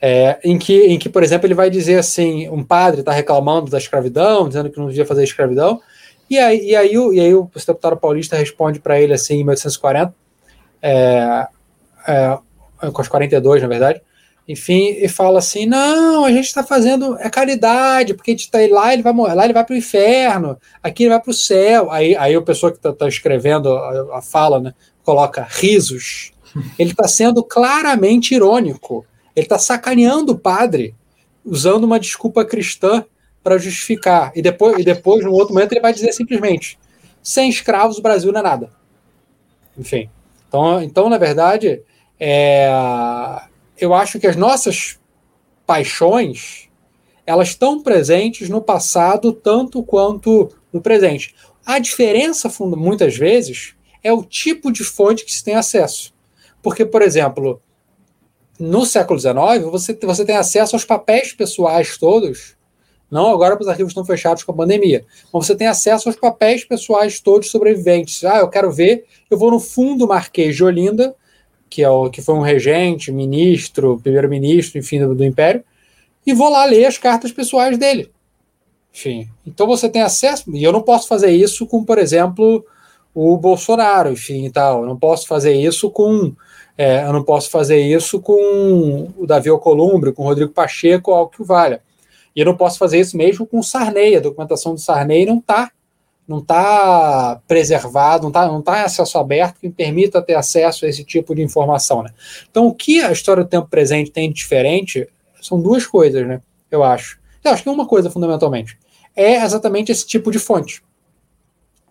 é, 0.00 0.38
em, 0.44 0.58
que, 0.58 0.86
em 0.86 0.98
que, 0.98 1.08
por 1.08 1.22
exemplo, 1.22 1.46
ele 1.46 1.54
vai 1.54 1.70
dizer 1.70 1.98
assim: 1.98 2.48
um 2.48 2.62
padre 2.62 3.00
está 3.00 3.12
reclamando 3.12 3.70
da 3.70 3.78
escravidão, 3.78 4.48
dizendo 4.48 4.70
que 4.70 4.78
não 4.78 4.88
devia 4.88 5.06
fazer 5.06 5.24
escravidão, 5.24 5.80
e 6.28 6.38
aí, 6.38 6.70
e 6.70 6.76
aí, 6.76 6.92
e 6.92 7.20
aí 7.20 7.34
o 7.34 7.50
deputado 7.54 7.96
paulista 7.96 8.36
responde 8.36 8.80
para 8.80 9.00
ele 9.00 9.12
assim, 9.12 9.34
em 9.34 9.44
1840, 9.44 10.14
é, 10.82 11.46
é, 12.06 12.38
com 12.92 13.00
os 13.00 13.08
42, 13.08 13.62
na 13.62 13.68
verdade, 13.68 14.02
enfim, 14.46 14.96
e 14.98 15.08
fala 15.08 15.38
assim: 15.38 15.64
não, 15.64 16.24
a 16.24 16.30
gente 16.30 16.46
está 16.46 16.62
fazendo 16.62 17.16
é 17.18 17.30
caridade, 17.30 18.12
porque 18.12 18.30
a 18.30 18.34
gente 18.34 18.44
está 18.44 18.58
lá, 18.70 18.92
ele 18.92 19.02
vai 19.02 19.12
morrer, 19.12 19.34
lá 19.34 19.44
ele 19.44 19.54
vai 19.54 19.64
para 19.64 19.74
o 19.74 19.78
inferno, 19.78 20.58
aqui 20.82 21.04
ele 21.04 21.10
vai 21.10 21.20
para 21.20 21.30
o 21.30 21.34
céu. 21.34 21.90
Aí, 21.90 22.14
aí 22.16 22.34
a 22.34 22.42
pessoa 22.42 22.70
que 22.70 22.76
está 22.76 22.92
tá 22.92 23.08
escrevendo 23.08 23.74
a, 23.74 24.18
a, 24.18 24.22
fala, 24.22 24.60
né, 24.60 24.74
coloca 25.02 25.46
risos 25.48 26.33
ele 26.78 26.90
está 26.90 27.08
sendo 27.08 27.42
claramente 27.42 28.34
irônico. 28.34 29.04
Ele 29.34 29.44
está 29.44 29.58
sacaneando 29.58 30.32
o 30.32 30.38
padre, 30.38 30.94
usando 31.44 31.84
uma 31.84 31.98
desculpa 31.98 32.44
cristã 32.44 33.04
para 33.42 33.58
justificar. 33.58 34.32
E 34.34 34.40
depois, 34.40 34.78
e 34.78 34.84
depois, 34.84 35.24
no 35.24 35.32
outro 35.32 35.54
momento, 35.54 35.72
ele 35.72 35.80
vai 35.80 35.92
dizer 35.92 36.12
simplesmente: 36.12 36.78
sem 37.22 37.48
escravos, 37.48 37.98
o 37.98 38.02
Brasil 38.02 38.32
não 38.32 38.40
é 38.40 38.42
nada. 38.42 38.70
Enfim. 39.76 40.08
Então, 40.48 40.82
então 40.82 41.08
na 41.08 41.18
verdade, 41.18 41.82
é, 42.18 42.70
eu 43.76 43.92
acho 43.92 44.20
que 44.20 44.26
as 44.26 44.36
nossas 44.36 44.98
paixões 45.66 46.68
elas 47.26 47.48
estão 47.48 47.82
presentes 47.82 48.48
no 48.48 48.60
passado 48.60 49.32
tanto 49.32 49.82
quanto 49.82 50.50
no 50.72 50.80
presente. 50.80 51.34
A 51.64 51.78
diferença, 51.78 52.52
muitas 52.60 53.16
vezes, 53.16 53.74
é 54.02 54.12
o 54.12 54.22
tipo 54.22 54.70
de 54.70 54.84
fonte 54.84 55.24
que 55.24 55.32
se 55.32 55.42
tem 55.42 55.54
acesso. 55.54 56.13
Porque, 56.64 56.86
por 56.86 57.02
exemplo, 57.02 57.60
no 58.58 58.86
século 58.86 59.20
XIX, 59.20 59.70
você, 59.70 59.92
você 60.02 60.24
tem 60.24 60.34
acesso 60.34 60.74
aos 60.74 60.84
papéis 60.84 61.34
pessoais 61.34 61.98
todos, 61.98 62.56
não 63.10 63.30
agora 63.30 63.56
os 63.60 63.68
arquivos 63.68 63.90
estão 63.90 64.04
fechados 64.04 64.42
com 64.42 64.52
a 64.52 64.56
pandemia, 64.56 65.04
mas 65.30 65.46
você 65.46 65.54
tem 65.54 65.66
acesso 65.66 66.08
aos 66.08 66.16
papéis 66.16 66.64
pessoais 66.64 67.20
todos 67.20 67.50
sobreviventes. 67.50 68.24
Ah, 68.24 68.38
eu 68.38 68.48
quero 68.48 68.72
ver, 68.72 69.04
eu 69.30 69.36
vou 69.36 69.50
no 69.50 69.60
fundo 69.60 70.08
Marquês 70.08 70.56
de 70.56 70.64
Olinda, 70.64 71.14
que, 71.68 71.82
é 71.82 71.90
o, 71.90 72.08
que 72.08 72.22
foi 72.22 72.34
um 72.34 72.40
regente, 72.40 73.12
ministro, 73.12 74.00
primeiro-ministro, 74.02 74.78
enfim, 74.78 75.00
do, 75.00 75.14
do 75.14 75.24
Império, 75.24 75.62
e 76.26 76.32
vou 76.32 76.48
lá 76.48 76.64
ler 76.64 76.86
as 76.86 76.96
cartas 76.96 77.30
pessoais 77.30 77.76
dele. 77.76 78.10
Enfim, 78.92 79.28
então 79.46 79.66
você 79.66 79.86
tem 79.86 80.00
acesso, 80.00 80.50
e 80.56 80.64
eu 80.64 80.72
não 80.72 80.80
posso 80.80 81.08
fazer 81.08 81.30
isso 81.30 81.66
com, 81.66 81.84
por 81.84 81.98
exemplo, 81.98 82.64
o 83.14 83.36
Bolsonaro, 83.36 84.10
enfim, 84.10 84.46
e 84.46 84.50
tal. 84.50 84.80
Eu 84.80 84.86
não 84.86 84.98
posso 84.98 85.26
fazer 85.26 85.54
isso 85.54 85.90
com 85.90 86.34
é, 86.76 87.04
eu 87.04 87.12
não 87.12 87.22
posso 87.22 87.50
fazer 87.50 87.80
isso 87.80 88.20
com 88.20 89.12
o 89.16 89.26
Davi 89.26 89.48
Alcolumbre, 89.48 90.12
com 90.12 90.22
o 90.22 90.26
Rodrigo 90.26 90.52
Pacheco, 90.52 91.12
algo 91.12 91.30
que 91.30 91.42
valha. 91.42 91.80
E 92.34 92.40
eu 92.40 92.46
não 92.46 92.56
posso 92.56 92.78
fazer 92.78 92.98
isso 92.98 93.16
mesmo 93.16 93.46
com 93.46 93.60
o 93.60 93.62
Sarney. 93.62 94.16
A 94.16 94.20
documentação 94.20 94.74
do 94.74 94.80
Sarney 94.80 95.24
não 95.24 95.38
está 95.38 95.70
não 96.26 96.40
tá 96.40 97.38
preservado, 97.46 98.22
não 98.22 98.30
está 98.30 98.46
não 98.46 98.62
tá 98.62 98.80
em 98.80 98.84
acesso 98.84 99.18
aberto 99.18 99.60
que 99.60 99.68
permita 99.68 100.22
ter 100.22 100.34
acesso 100.34 100.86
a 100.86 100.88
esse 100.88 101.04
tipo 101.04 101.34
de 101.34 101.42
informação. 101.42 102.02
Né? 102.02 102.10
Então, 102.50 102.66
o 102.66 102.74
que 102.74 103.02
a 103.02 103.12
história 103.12 103.44
do 103.44 103.48
tempo 103.48 103.68
presente 103.68 104.10
tem 104.10 104.30
de 104.30 104.34
diferente 104.34 105.06
são 105.42 105.60
duas 105.60 105.86
coisas, 105.86 106.26
né? 106.26 106.40
Eu 106.70 106.82
acho. 106.82 107.20
Eu 107.44 107.50
acho 107.50 107.62
que 107.62 107.68
uma 107.68 107.86
coisa, 107.86 108.10
fundamentalmente, 108.10 108.78
é 109.14 109.44
exatamente 109.44 109.92
esse 109.92 110.06
tipo 110.06 110.30
de 110.30 110.38
fonte. 110.38 110.82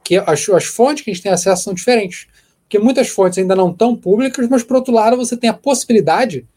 Que 0.04 0.18
as, 0.18 0.50
as 0.50 0.66
fontes 0.66 1.04
que 1.04 1.12
a 1.12 1.14
gente 1.14 1.22
tem 1.22 1.32
acesso 1.32 1.64
são 1.64 1.74
diferentes 1.74 2.28
porque 2.64 2.80
muitas 2.80 3.10
fontes 3.10 3.38
ainda 3.38 3.56
não 3.56 3.69
estão 3.69 3.95
públicas, 3.95 4.48
mas 4.49 4.64
por 4.64 4.77
outro 4.77 4.94
lado 4.94 5.18
você 5.18 5.38
tem 5.38 5.49
a 5.49 5.53
possibilidade 5.53 6.48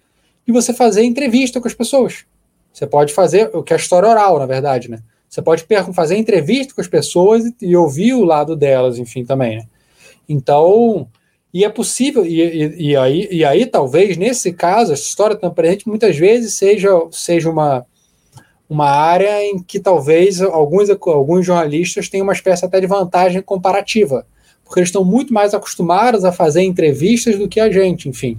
de 0.47 0.53
você 0.53 0.73
fazer 0.73 1.03
entrevista 1.05 1.61
com 1.61 1.69
as 1.69 1.75
pessoas. 1.75 2.25
Você 2.73 2.87
pode 2.87 3.13
fazer 3.13 3.51
o 3.55 3.63
que 3.63 3.73
é 3.73 3.77
a 3.77 3.79
história 3.79 4.09
oral, 4.09 4.39
na 4.39 4.47
verdade, 4.47 4.91
né? 4.91 5.01
Você 5.29 5.43
pode 5.43 5.67
fazer 5.93 6.17
entrevista 6.17 6.75
com 6.75 6.81
as 6.81 6.87
pessoas 6.87 7.45
e, 7.61 7.77
ouvir 7.77 8.15
o 8.15 8.25
lado 8.25 8.55
delas, 8.55 8.99
enfim, 8.99 9.25
também, 9.25 9.57
né? 9.57 9.65
Então, 10.29 11.09
E 11.53 11.65
é 11.65 11.69
possível, 11.71 12.25
e, 12.27 12.41
e, 12.41 12.91
e, 12.91 12.97
aí, 12.97 13.29
e 13.31 13.45
aí 13.45 13.65
talvez, 13.65 14.17
nesse 14.17 14.53
caso, 14.53 14.93
a 14.93 14.95
história 14.95 15.35
tão 15.37 15.53
presente 15.53 15.89
muitas 15.89 16.17
vezes 16.17 16.55
seja, 16.55 16.91
seja 17.11 17.49
uma, 17.49 17.87
uma 18.69 18.91
área 18.91 19.43
em 19.43 19.63
que 19.63 19.81
talvez 19.81 20.43
alguns, 20.43 20.91
alguns 20.91 21.47
jornalistas 21.47 22.09
tenham 22.09 22.25
uma 22.25 22.33
espécie 22.33 22.65
até 22.65 22.79
de 22.81 22.87
vantagem 22.87 23.41
comparativa, 23.41 24.27
porque 24.67 24.81
eles 24.81 24.89
estão 24.89 25.05
muito 25.05 25.33
mais 25.33 25.55
acostumados 25.55 26.25
a 26.25 26.33
fazer 26.33 26.63
entrevistas 26.63 27.39
do 27.39 27.49
que 27.49 27.61
a 27.61 27.71
gente, 27.71 28.09
enfim. 28.09 28.39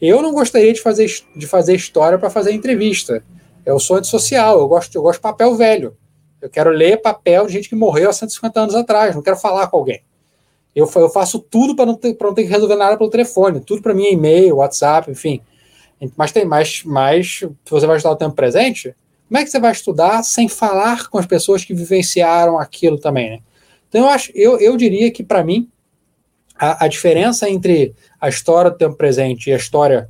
Eu 0.00 0.20
não 0.20 0.32
gostaria 0.32 0.72
de 0.72 0.80
fazer, 0.80 1.06
de 1.36 1.46
fazer 1.46 1.74
história 1.74 2.18
para 2.18 2.28
fazer 2.28 2.52
entrevista. 2.52 3.22
Eu 3.64 3.78
sou 3.78 3.96
antissocial, 3.96 4.58
eu 4.58 4.66
gosto, 4.66 4.94
eu 4.94 5.02
gosto 5.02 5.18
de 5.18 5.22
papel 5.22 5.54
velho. 5.54 5.96
Eu 6.40 6.48
quero 6.50 6.70
ler 6.70 7.00
papel 7.00 7.46
de 7.46 7.52
gente 7.52 7.68
que 7.68 7.76
morreu 7.76 8.10
há 8.10 8.12
150 8.12 8.60
anos 8.60 8.74
atrás, 8.74 9.14
não 9.14 9.22
quero 9.22 9.36
falar 9.36 9.68
com 9.68 9.76
alguém. 9.76 10.00
Eu, 10.74 10.90
eu 10.96 11.10
faço 11.10 11.38
tudo 11.38 11.76
para 11.76 11.86
não, 11.86 11.94
ter, 11.94 12.16
não 12.20 12.34
ter 12.34 12.44
que 12.44 12.48
resolver 12.48 12.76
nada 12.76 12.96
pelo 12.96 13.10
telefone, 13.10 13.60
tudo 13.60 13.82
para 13.82 13.94
mim 13.94 14.06
é 14.06 14.12
e-mail, 14.12 14.56
WhatsApp, 14.56 15.10
enfim. 15.10 15.40
Mas 16.16 16.32
tem 16.32 16.44
mais, 16.44 16.82
mais, 16.84 17.44
você 17.68 17.86
vai 17.86 17.96
estudar 17.96 18.14
o 18.14 18.16
tempo 18.16 18.34
presente, 18.34 18.94
como 19.28 19.38
é 19.38 19.44
que 19.44 19.50
você 19.50 19.60
vai 19.60 19.72
estudar 19.72 20.22
sem 20.22 20.48
falar 20.48 21.08
com 21.08 21.18
as 21.18 21.26
pessoas 21.26 21.64
que 21.64 21.74
vivenciaram 21.74 22.58
aquilo 22.58 22.98
também, 22.98 23.30
né? 23.30 23.40
Então 23.90 24.02
eu 24.02 24.08
acho, 24.08 24.30
eu, 24.34 24.58
eu 24.58 24.76
diria 24.76 25.10
que 25.10 25.22
para 25.22 25.44
mim 25.44 25.68
a, 26.56 26.84
a 26.84 26.88
diferença 26.88 27.50
entre 27.50 27.92
a 28.20 28.28
história 28.28 28.70
do 28.70 28.78
tempo 28.78 28.94
presente 28.94 29.50
e 29.50 29.52
a 29.52 29.56
história 29.56 30.08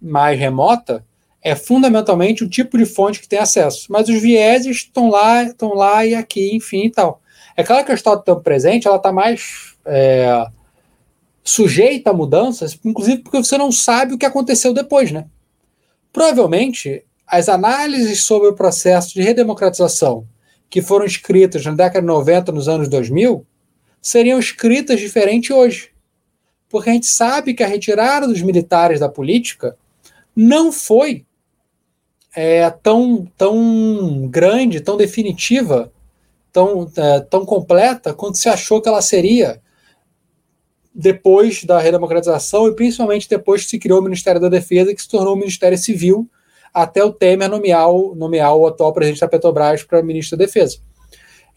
mais 0.00 0.38
remota 0.38 1.04
é 1.42 1.54
fundamentalmente 1.54 2.42
o 2.42 2.48
tipo 2.48 2.78
de 2.78 2.86
fonte 2.86 3.20
que 3.20 3.28
tem 3.28 3.38
acesso. 3.38 3.86
Mas 3.90 4.08
os 4.08 4.20
vieses 4.20 4.78
estão 4.78 5.10
lá, 5.10 5.42
estão 5.42 5.74
lá 5.74 6.06
e 6.06 6.14
aqui, 6.14 6.56
enfim 6.56 6.86
e 6.86 6.90
tal. 6.90 7.20
É 7.54 7.62
claro 7.62 7.84
que 7.84 7.92
a 7.92 7.94
história 7.94 8.20
do 8.20 8.24
tempo 8.24 8.40
presente 8.40 8.88
ela 8.88 8.96
está 8.96 9.12
mais 9.12 9.74
é, 9.84 10.46
sujeita 11.44 12.10
a 12.10 12.14
mudanças, 12.14 12.78
inclusive 12.82 13.18
porque 13.18 13.38
você 13.38 13.58
não 13.58 13.70
sabe 13.70 14.14
o 14.14 14.18
que 14.18 14.24
aconteceu 14.24 14.72
depois, 14.72 15.10
né? 15.12 15.26
Provavelmente 16.12 17.04
as 17.26 17.48
análises 17.48 18.22
sobre 18.22 18.48
o 18.48 18.54
processo 18.54 19.14
de 19.14 19.22
redemocratização 19.22 20.26
que 20.72 20.80
foram 20.80 21.04
escritas 21.04 21.62
na 21.66 21.72
década 21.72 22.00
de 22.00 22.06
90, 22.06 22.50
nos 22.50 22.66
anos 22.66 22.88
2000, 22.88 23.46
seriam 24.00 24.38
escritas 24.38 24.98
diferente 24.98 25.52
hoje. 25.52 25.90
Porque 26.66 26.88
a 26.88 26.94
gente 26.94 27.04
sabe 27.04 27.52
que 27.52 27.62
a 27.62 27.66
retirada 27.66 28.26
dos 28.26 28.40
militares 28.40 28.98
da 28.98 29.06
política 29.06 29.76
não 30.34 30.72
foi 30.72 31.26
é, 32.34 32.70
tão, 32.70 33.30
tão 33.36 34.26
grande, 34.30 34.80
tão 34.80 34.96
definitiva, 34.96 35.92
tão, 36.50 36.90
é, 36.96 37.20
tão 37.20 37.44
completa 37.44 38.14
quanto 38.14 38.38
se 38.38 38.48
achou 38.48 38.80
que 38.80 38.88
ela 38.88 39.02
seria 39.02 39.60
depois 40.94 41.64
da 41.64 41.78
redemocratização 41.78 42.66
e 42.66 42.74
principalmente 42.74 43.28
depois 43.28 43.64
que 43.64 43.68
se 43.68 43.78
criou 43.78 44.00
o 44.00 44.02
Ministério 44.02 44.40
da 44.40 44.48
Defesa, 44.48 44.94
que 44.94 45.02
se 45.02 45.08
tornou 45.08 45.34
o 45.34 45.38
Ministério 45.38 45.76
Civil, 45.76 46.26
até 46.72 47.04
o 47.04 47.12
Temer 47.12 47.48
nomear 47.48 47.90
o, 47.90 48.14
nomear 48.14 48.54
o 48.56 48.66
atual 48.66 48.92
presidente 48.92 49.20
da 49.20 49.28
Petrobras 49.28 49.82
para 49.82 50.02
ministro 50.02 50.36
da 50.36 50.44
Defesa. 50.44 50.78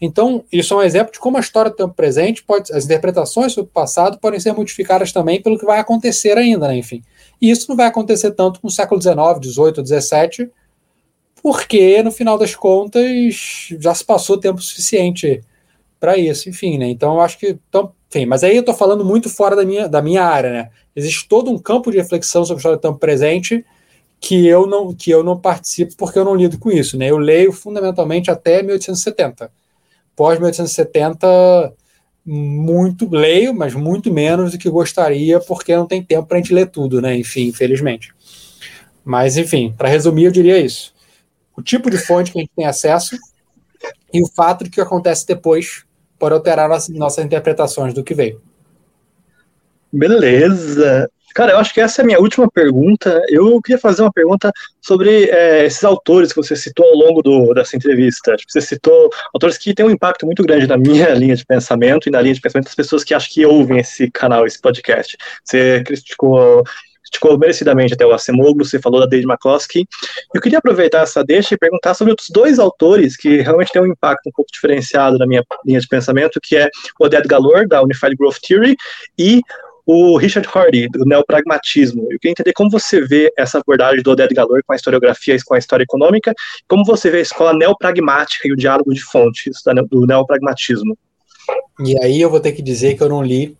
Então, 0.00 0.44
isso 0.52 0.74
é 0.74 0.76
um 0.76 0.82
exemplo 0.82 1.12
de 1.12 1.18
como 1.18 1.38
a 1.38 1.40
história 1.40 1.70
do 1.70 1.76
tempo 1.76 1.94
presente, 1.94 2.42
pode, 2.42 2.70
as 2.72 2.84
interpretações 2.84 3.52
sobre 3.52 3.70
o 3.70 3.72
passado 3.72 4.18
podem 4.18 4.38
ser 4.38 4.52
modificadas 4.52 5.10
também 5.10 5.40
pelo 5.40 5.58
que 5.58 5.64
vai 5.64 5.78
acontecer 5.78 6.36
ainda, 6.36 6.68
né? 6.68 6.76
enfim. 6.76 7.02
E 7.40 7.50
isso 7.50 7.66
não 7.68 7.76
vai 7.76 7.86
acontecer 7.86 8.32
tanto 8.32 8.60
com 8.60 8.68
o 8.68 8.70
século 8.70 9.00
XIX, 9.00 9.16
XVIII, 9.42 9.86
XVII, 9.86 10.50
porque, 11.42 12.02
no 12.02 12.10
final 12.10 12.36
das 12.36 12.54
contas, 12.54 13.68
já 13.80 13.94
se 13.94 14.04
passou 14.04 14.38
tempo 14.38 14.60
suficiente 14.60 15.42
para 15.98 16.18
isso, 16.18 16.48
enfim, 16.48 16.76
né? 16.76 16.88
Então, 16.88 17.14
eu 17.14 17.20
acho 17.20 17.38
que. 17.38 17.58
Então, 17.68 17.92
enfim, 18.10 18.26
mas 18.26 18.44
aí 18.44 18.54
eu 18.54 18.60
estou 18.60 18.74
falando 18.74 19.04
muito 19.04 19.30
fora 19.30 19.56
da 19.56 19.64
minha, 19.64 19.88
da 19.88 20.02
minha 20.02 20.24
área, 20.24 20.50
né? 20.50 20.70
Existe 20.94 21.28
todo 21.28 21.50
um 21.50 21.58
campo 21.58 21.90
de 21.90 21.98
reflexão 21.98 22.44
sobre 22.44 22.58
a 22.58 22.60
história 22.60 22.78
do 22.78 22.80
tempo 22.80 22.98
presente 22.98 23.64
que 24.20 24.46
eu 24.46 24.66
não 24.66 24.94
que 24.94 25.10
eu 25.10 25.22
não 25.22 25.38
participo 25.38 25.94
porque 25.96 26.18
eu 26.18 26.24
não 26.24 26.34
lido 26.34 26.58
com 26.58 26.70
isso, 26.70 26.96
né? 26.96 27.10
Eu 27.10 27.18
leio 27.18 27.52
fundamentalmente 27.52 28.30
até 28.30 28.62
1870 28.62 29.50
pós 30.16 30.38
1870 30.38 31.74
muito 32.24 33.08
leio, 33.08 33.54
mas 33.54 33.74
muito 33.74 34.12
menos 34.12 34.50
do 34.50 34.58
que 34.58 34.68
gostaria, 34.68 35.38
porque 35.38 35.76
não 35.76 35.86
tem 35.86 36.02
tempo 36.02 36.26
para 36.26 36.38
a 36.38 36.40
gente 36.40 36.52
ler 36.52 36.68
tudo, 36.68 37.00
né? 37.00 37.16
Enfim, 37.16 37.48
infelizmente. 37.48 38.12
Mas, 39.04 39.36
enfim, 39.36 39.72
para 39.76 39.88
resumir, 39.88 40.24
eu 40.24 40.32
diria 40.32 40.58
isso. 40.58 40.92
O 41.56 41.62
tipo 41.62 41.88
de 41.88 41.98
fonte 41.98 42.32
que 42.32 42.38
a 42.38 42.40
gente 42.40 42.50
tem 42.56 42.66
acesso 42.66 43.16
e 44.12 44.20
o 44.20 44.26
fato 44.26 44.64
de 44.64 44.70
que 44.70 44.80
acontece 44.80 45.24
depois 45.24 45.84
pode 46.18 46.34
alterar 46.34 46.68
nossas, 46.68 46.88
nossas 46.88 47.24
interpretações 47.24 47.94
do 47.94 48.02
que 48.02 48.14
veio. 48.14 48.42
Beleza. 49.92 51.08
Cara, 51.36 51.52
eu 51.52 51.58
acho 51.58 51.74
que 51.74 51.82
essa 51.82 52.00
é 52.00 52.02
a 52.02 52.06
minha 52.06 52.18
última 52.18 52.50
pergunta. 52.50 53.20
Eu 53.28 53.60
queria 53.60 53.78
fazer 53.78 54.00
uma 54.00 54.10
pergunta 54.10 54.50
sobre 54.80 55.24
é, 55.26 55.66
esses 55.66 55.84
autores 55.84 56.32
que 56.32 56.40
você 56.40 56.56
citou 56.56 56.86
ao 56.86 56.94
longo 56.94 57.20
do, 57.20 57.52
dessa 57.52 57.76
entrevista. 57.76 58.34
Tipo, 58.36 58.50
você 58.50 58.62
citou 58.62 59.10
autores 59.34 59.58
que 59.58 59.74
têm 59.74 59.84
um 59.84 59.90
impacto 59.90 60.24
muito 60.24 60.42
grande 60.42 60.66
na 60.66 60.78
minha 60.78 61.10
linha 61.14 61.36
de 61.36 61.44
pensamento 61.44 62.08
e 62.08 62.10
na 62.10 62.22
linha 62.22 62.32
de 62.32 62.40
pensamento 62.40 62.64
das 62.64 62.74
pessoas 62.74 63.04
que 63.04 63.12
acho 63.12 63.30
que 63.30 63.44
ouvem 63.44 63.80
esse 63.80 64.10
canal, 64.10 64.46
esse 64.46 64.58
podcast. 64.58 65.18
Você 65.44 65.82
criticou 65.84 66.64
criticou 67.06 67.38
merecidamente 67.38 67.94
até 67.94 68.04
o 68.04 68.12
Acemoglu, 68.12 68.64
você 68.64 68.80
falou 68.80 69.00
da 69.00 69.06
Dave 69.06 69.26
McCloskey. 69.26 69.86
Eu 70.34 70.40
queria 70.40 70.58
aproveitar 70.58 71.02
essa 71.02 71.22
deixa 71.22 71.54
e 71.54 71.58
perguntar 71.58 71.94
sobre 71.94 72.12
outros 72.12 72.28
dois 72.30 72.58
autores 72.58 73.16
que 73.16 73.42
realmente 73.42 73.70
têm 73.70 73.82
um 73.82 73.86
impacto 73.86 74.28
um 74.28 74.32
pouco 74.32 74.50
diferenciado 74.52 75.16
na 75.18 75.26
minha 75.26 75.44
linha 75.64 75.80
de 75.80 75.86
pensamento, 75.86 76.40
que 76.42 76.56
é 76.56 76.68
o 76.98 77.04
Oded 77.04 77.26
Galor, 77.28 77.68
da 77.68 77.82
Unified 77.82 78.16
Growth 78.16 78.38
Theory, 78.46 78.76
e 79.16 79.40
o 79.86 80.16
Richard 80.16 80.48
Hardy, 80.52 80.88
do 80.88 81.04
neopragmatismo. 81.04 82.02
Eu 82.10 82.18
queria 82.18 82.32
entender 82.32 82.52
como 82.52 82.68
você 82.68 83.00
vê 83.00 83.32
essa 83.38 83.58
abordagem 83.58 84.02
do 84.02 84.10
Oded 84.10 84.34
Galor 84.34 84.60
com 84.66 84.72
a 84.72 84.76
historiografia 84.76 85.36
e 85.36 85.42
com 85.44 85.54
a 85.54 85.58
história 85.58 85.84
econômica, 85.84 86.34
como 86.68 86.84
você 86.84 87.08
vê 87.08 87.18
a 87.18 87.22
escola 87.22 87.54
neopragmática 87.54 88.48
e 88.48 88.52
o 88.52 88.56
diálogo 88.56 88.92
de 88.92 89.00
fontes 89.00 89.62
do 89.88 90.06
neopragmatismo. 90.06 90.98
E 91.78 91.96
aí 92.02 92.20
eu 92.20 92.28
vou 92.28 92.40
ter 92.40 92.50
que 92.50 92.62
dizer 92.62 92.96
que 92.96 93.02
eu 93.02 93.08
não 93.08 93.22
li, 93.22 93.56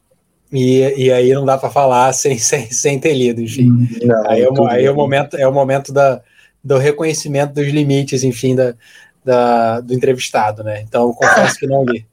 e, 0.52 0.80
e 0.96 1.12
aí 1.12 1.32
não 1.32 1.44
dá 1.44 1.56
para 1.56 1.70
falar 1.70 2.12
sem, 2.14 2.36
sem, 2.38 2.70
sem 2.72 2.98
ter 2.98 3.14
lido, 3.14 3.40
enfim. 3.40 3.70
Não, 4.02 4.28
aí, 4.28 4.42
é, 4.42 4.48
aí 4.70 4.84
é, 4.84 4.90
o 4.90 4.94
momento, 4.96 5.36
é 5.36 5.46
o 5.46 5.52
momento 5.52 5.92
da, 5.92 6.20
do 6.62 6.76
reconhecimento 6.76 7.54
dos 7.54 7.68
limites, 7.68 8.24
enfim, 8.24 8.56
da, 8.56 8.74
da, 9.24 9.80
do 9.80 9.94
entrevistado, 9.94 10.64
né? 10.64 10.80
Então, 10.80 11.12
confesso 11.12 11.56
que 11.56 11.68
não 11.68 11.84
li. 11.84 12.04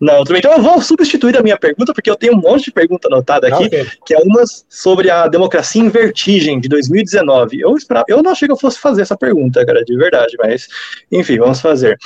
Não, 0.00 0.18
tudo 0.18 0.32
bem. 0.32 0.38
Então 0.38 0.52
eu 0.52 0.62
vou 0.62 0.80
substituir 0.82 1.36
a 1.36 1.42
minha 1.42 1.56
pergunta, 1.56 1.94
porque 1.94 2.10
eu 2.10 2.16
tenho 2.16 2.34
um 2.34 2.40
monte 2.40 2.64
de 2.64 2.72
pergunta 2.72 3.08
anotada 3.08 3.48
aqui, 3.48 3.66
okay. 3.66 3.86
que 4.04 4.14
é 4.14 4.18
uma 4.18 4.42
sobre 4.68 5.10
a 5.10 5.28
democracia 5.28 5.80
em 5.80 5.88
vertigem 5.88 6.60
de 6.60 6.68
2019. 6.68 7.60
Eu, 7.60 7.76
esperava, 7.76 8.04
eu 8.08 8.22
não 8.22 8.32
achei 8.32 8.48
que 8.48 8.52
eu 8.52 8.58
fosse 8.58 8.78
fazer 8.78 9.02
essa 9.02 9.16
pergunta, 9.16 9.64
cara, 9.64 9.84
de 9.84 9.96
verdade, 9.96 10.36
mas 10.38 10.66
enfim, 11.10 11.38
vamos 11.38 11.60
fazer 11.60 11.96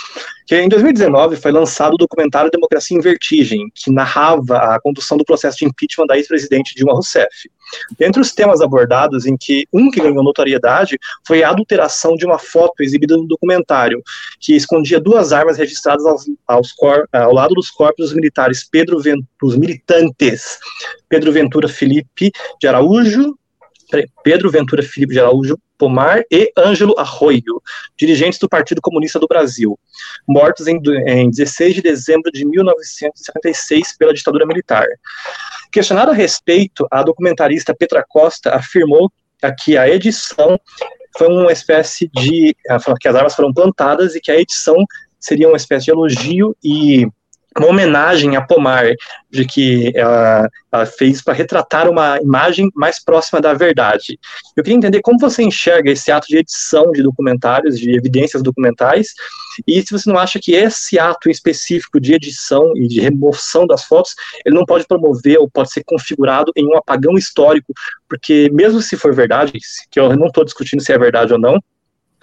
que 0.49 0.57
em 0.57 0.69
2019 0.69 1.37
foi 1.37 1.53
lançado 1.53 1.93
o 1.93 1.99
documentário 1.99 2.51
Democracia 2.51 2.97
em 2.97 3.01
Vertigem, 3.03 3.71
que 3.75 3.91
narrava 3.91 4.57
a 4.57 4.81
condução 4.81 5.19
do 5.19 5.25
processo 5.25 5.59
de 5.59 5.67
impeachment 5.67 6.07
da 6.07 6.17
ex-presidente 6.17 6.75
Dilma 6.75 6.95
Rousseff. 6.95 7.51
Dentre 7.99 8.21
os 8.21 8.33
temas 8.33 8.61
abordados, 8.61 9.27
em 9.27 9.37
que 9.37 9.67
um 9.73 9.91
que 9.91 10.01
ganhou 10.01 10.23
notoriedade 10.23 10.99
foi 11.27 11.43
a 11.43 11.51
adulteração 11.51 12.15
de 12.15 12.25
uma 12.25 12.39
foto 12.39 12.83
exibida 12.83 13.17
no 13.17 13.27
documentário, 13.27 14.03
que 14.41 14.55
escondia 14.55 15.01
duas 15.01 15.33
armas 15.33 15.59
registradas 15.59 16.05
aos, 16.07 16.25
aos 16.47 16.73
cor, 16.73 17.09
ao 17.13 17.33
lado 17.33 17.55
dos 17.55 17.71
corpos 17.71 18.07
dos 18.07 18.15
militares 18.15 18.69
Pedro 18.69 19.01
dos 19.41 19.57
militantes 19.57 20.59
Pedro 21.09 21.33
Ventura 21.33 21.69
Felipe 21.69 22.31
de 22.61 22.69
Araújo, 22.69 23.35
Pedro 24.23 24.51
Ventura 24.51 24.83
Felipe 24.83 25.15
de 25.15 25.21
Araújo 25.21 25.59
Pomar 25.79 26.23
e 26.31 26.53
Ângelo 26.59 26.95
Arroio, 26.99 27.63
dirigentes 27.97 28.39
do 28.39 28.49
Partido 28.49 28.81
Comunista 28.81 29.19
do 29.19 29.29
Brasil, 29.29 29.79
mortos 30.27 30.67
em, 30.67 30.81
em 31.07 31.31
16 31.31 31.77
de 31.77 31.83
dezembro 31.83 32.33
de 32.33 32.45
1976 32.45 33.97
pela 33.97 34.13
ditadura 34.13 34.45
militar. 34.45 34.87
Questionada 35.71 36.11
a 36.11 36.15
respeito, 36.15 36.87
a 36.91 37.03
documentarista 37.03 37.75
Petra 37.75 38.05
Costa 38.07 38.55
afirmou 38.55 39.11
que 39.63 39.77
a 39.77 39.89
edição 39.89 40.59
foi 41.17 41.29
uma 41.29 41.53
espécie 41.53 42.11
de. 42.13 42.55
que 43.01 43.09
as 43.09 43.15
armas 43.15 43.35
foram 43.35 43.53
plantadas 43.53 44.15
e 44.15 44.21
que 44.21 44.33
a 44.33 44.39
edição 44.39 44.77
seria 45.19 45.49
uma 45.49 45.57
espécie 45.57 45.87
de 45.87 45.91
elogio 45.93 46.57
e 46.63 47.07
uma 47.61 47.71
homenagem 47.71 48.37
a 48.37 48.43
Pomar, 48.43 48.87
de 49.31 49.45
que 49.45 49.93
ela, 49.95 50.49
ela 50.73 50.87
fez 50.87 51.23
para 51.23 51.35
retratar 51.35 51.89
uma 51.89 52.19
imagem 52.21 52.71
mais 52.75 53.03
próxima 53.03 53.41
da 53.41 53.55
verdade. 53.55 54.19
Eu 54.57 54.63
queria 54.63 54.77
entender 54.77 55.01
como 55.01 55.19
você 55.19 55.43
enxerga 55.43 55.91
esse 55.91 56.11
ato 56.11 56.29
de 56.29 56.39
edição 56.39 56.91
de 56.93 57.03
documentários, 57.03 57.79
de 57.79 57.95
evidências 57.97 58.43
documentais, 58.43 59.09
e 59.67 59.83
se 59.83 59.91
você 59.91 60.09
não 60.11 60.19
acha 60.19 60.39
que 60.41 60.53
esse 60.53 60.99
ato 60.99 61.29
específico 61.29 62.01
de 62.01 62.15
edição 62.15 62.73
e 62.77 62.87
de 62.87 63.01
remoção 63.01 63.67
das 63.67 63.85
fotos, 63.85 64.15
ele 64.45 64.55
não 64.55 64.65
pode 64.65 64.87
promover 64.87 65.39
ou 65.39 65.51
pode 65.51 65.73
ser 65.73 65.83
configurado 65.85 66.53
em 66.57 66.67
um 66.67 66.77
apagão 66.77 67.17
histórico, 67.17 67.73
porque 68.09 68.51
mesmo 68.53 68.81
se 68.81 68.97
for 68.97 69.15
verdade, 69.15 69.53
que 69.91 69.99
eu 69.99 70.17
não 70.17 70.29
estou 70.29 70.45
discutindo 70.45 70.83
se 70.83 70.93
é 70.93 70.99
verdade 70.99 71.33
ou 71.33 71.39
não, 71.39 71.61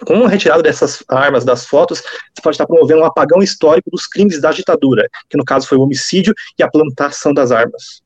com 0.04 0.24
a 0.24 0.28
retirada 0.28 0.62
dessas 0.62 1.02
armas 1.08 1.44
das 1.44 1.66
fotos, 1.66 2.00
você 2.00 2.42
pode 2.42 2.54
estar 2.54 2.66
promovendo 2.66 3.00
um 3.00 3.04
apagão 3.04 3.42
histórico 3.42 3.90
dos 3.90 4.06
crimes 4.06 4.40
da 4.40 4.52
ditadura, 4.52 5.08
que 5.28 5.36
no 5.36 5.44
caso 5.44 5.66
foi 5.66 5.78
o 5.78 5.82
homicídio 5.82 6.34
e 6.58 6.62
a 6.62 6.70
plantação 6.70 7.32
das 7.32 7.50
armas. 7.50 8.02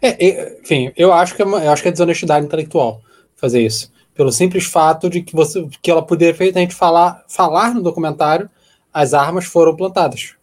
É, 0.00 0.60
enfim, 0.60 0.92
eu 0.96 1.12
acho 1.12 1.34
que 1.34 1.42
é, 1.42 1.44
uma, 1.44 1.58
eu 1.58 1.72
acho 1.72 1.82
que 1.82 1.88
é 1.88 1.92
desonestidade 1.92 2.46
intelectual 2.46 3.00
fazer 3.34 3.60
isso. 3.60 3.90
Pelo 4.14 4.30
simples 4.30 4.64
fato 4.64 5.10
de 5.10 5.22
que, 5.22 5.34
você, 5.34 5.66
que 5.80 5.90
ela 5.90 6.02
poderia 6.02 6.32
perfeitamente 6.32 6.74
falar, 6.74 7.24
falar 7.28 7.74
no 7.74 7.82
documentário 7.82 8.48
as 8.92 9.14
armas 9.14 9.46
foram 9.46 9.74
plantadas. 9.74 10.34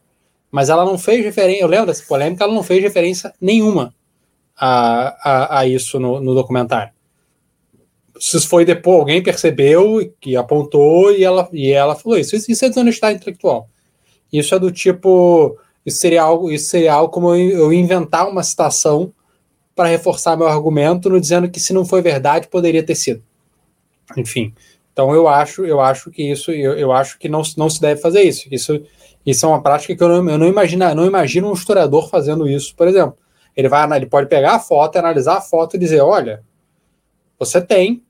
Mas 0.52 0.70
ela 0.70 0.84
não 0.84 0.98
fez 0.98 1.24
referência, 1.24 1.62
eu 1.62 1.68
lembro 1.68 1.86
dessa 1.86 2.04
polêmica, 2.04 2.44
ela 2.44 2.54
não 2.54 2.64
fez 2.64 2.82
referência 2.82 3.32
nenhuma 3.40 3.94
a, 4.58 5.16
a, 5.24 5.60
a 5.60 5.68
isso 5.68 6.00
no, 6.00 6.20
no 6.20 6.34
documentário. 6.34 6.92
Se 8.20 8.40
foi 8.42 8.66
depois, 8.66 9.00
alguém 9.00 9.24
percebeu 9.24 10.14
que 10.20 10.36
apontou 10.36 11.12
e 11.12 11.24
ela, 11.24 11.48
e 11.54 11.72
ela 11.72 11.96
falou 11.96 12.18
isso. 12.18 12.36
isso. 12.36 12.66
É 12.66 12.70
desonestidade 12.70 13.18
intelectual. 13.18 13.70
Isso 14.32 14.54
é 14.54 14.60
do 14.60 14.72
tipo. 14.72 15.58
Isso 15.86 15.98
seria 15.98 16.22
algo, 16.22 16.52
isso 16.52 16.70
seria 16.70 16.94
algo 16.94 17.12
como 17.12 17.34
eu 17.34 17.72
inventar 17.72 18.30
uma 18.30 18.44
citação 18.44 19.14
para 19.74 19.88
reforçar 19.88 20.36
meu 20.36 20.48
argumento, 20.48 21.10
no 21.10 21.22
dizendo 21.22 21.50
que 21.50 21.60
se 21.60 21.72
não 21.72 21.86
foi 21.86 22.02
verdade, 22.02 22.50
poderia 22.50 22.84
ter 22.84 22.96
sido. 22.96 23.24
Enfim. 24.18 24.54
Então 24.92 25.16
eu 25.16 25.30
acho, 25.30 25.66
eu 25.66 25.80
acho 25.80 26.12
que 26.12 26.22
isso, 26.22 26.52
eu, 26.52 26.74
eu 26.74 26.92
acho 26.92 27.18
que 27.18 27.30
não, 27.30 27.42
não 27.56 27.70
se 27.70 27.80
deve 27.80 28.02
fazer 28.02 28.22
isso. 28.22 28.50
Isso, 28.52 28.84
isso 29.26 29.46
é 29.46 29.50
uma 29.50 29.64
prática 29.64 29.96
que 29.96 30.04
eu 30.04 30.10
não, 30.10 30.32
eu 30.32 30.38
não 30.38 30.48
imagino, 30.48 30.94
não 30.94 31.06
imagino 31.06 31.50
um 31.50 31.54
historiador 31.54 32.10
fazendo 32.10 32.46
isso, 32.50 32.76
por 32.76 32.90
exemplo. 32.90 33.16
Ele 33.56 33.70
vai, 33.70 33.90
ele 33.96 34.06
pode 34.06 34.28
pegar 34.28 34.56
a 34.56 34.60
foto, 34.60 34.98
analisar 34.98 35.38
a 35.38 35.42
foto 35.42 35.78
e 35.78 35.80
dizer, 35.80 36.02
olha, 36.02 36.44
você 37.40 37.62
tem 37.62 38.04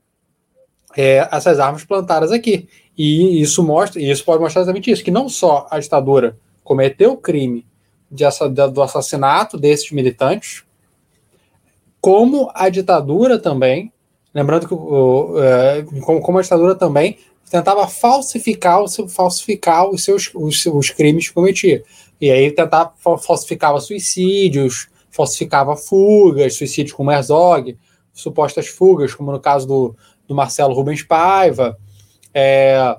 é, 0.96 1.28
essas 1.30 1.58
armas 1.58 1.84
plantadas 1.84 2.32
aqui. 2.32 2.68
E 2.96 3.40
isso 3.40 3.62
mostra, 3.62 4.00
e 4.00 4.10
isso 4.10 4.24
pode 4.24 4.42
mostrar 4.42 4.62
exatamente 4.62 4.90
isso, 4.90 5.04
que 5.04 5.10
não 5.10 5.28
só 5.28 5.66
a 5.70 5.78
ditadura 5.78 6.36
cometeu 6.62 7.12
o 7.12 7.16
crime 7.16 7.66
de, 8.10 8.24
do 8.72 8.82
assassinato 8.82 9.56
desses 9.56 9.90
militantes, 9.90 10.64
como 12.00 12.50
a 12.54 12.68
ditadura 12.68 13.38
também, 13.38 13.92
lembrando 14.34 14.66
que 14.66 14.74
é, 14.74 15.84
como, 16.22 16.38
a 16.38 16.42
ditadura 16.42 16.74
também 16.74 17.18
tentava 17.50 17.86
falsificar, 17.86 18.80
falsificar 19.08 19.88
os 19.88 20.04
seus 20.04 20.30
os, 20.34 20.64
os 20.66 20.90
crimes 20.90 21.28
que 21.28 21.34
cometia. 21.34 21.82
E 22.20 22.30
aí 22.30 22.50
tentava 22.50 22.92
falsificava 23.18 23.80
suicídios, 23.80 24.88
falsificava 25.10 25.76
fugas, 25.76 26.54
suicídios 26.54 26.94
como 26.94 27.10
Herzog, 27.10 27.76
supostas 28.12 28.68
fugas, 28.68 29.14
como 29.14 29.32
no 29.32 29.40
caso 29.40 29.66
do, 29.66 29.96
do 30.30 30.34
Marcelo 30.36 30.72
Rubens 30.72 31.02
Paiva, 31.02 31.76
é, 32.32 32.96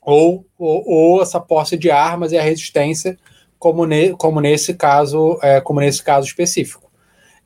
ou, 0.00 0.46
ou, 0.58 0.82
ou, 0.88 1.22
essa 1.22 1.38
posse 1.38 1.76
de 1.76 1.90
armas 1.90 2.32
e 2.32 2.38
a 2.38 2.42
resistência, 2.42 3.18
como, 3.58 3.84
ne, 3.84 4.14
como 4.14 4.40
nesse 4.40 4.72
caso, 4.72 5.38
é, 5.42 5.60
como 5.60 5.80
nesse 5.80 6.02
caso 6.02 6.26
específico. 6.26 6.90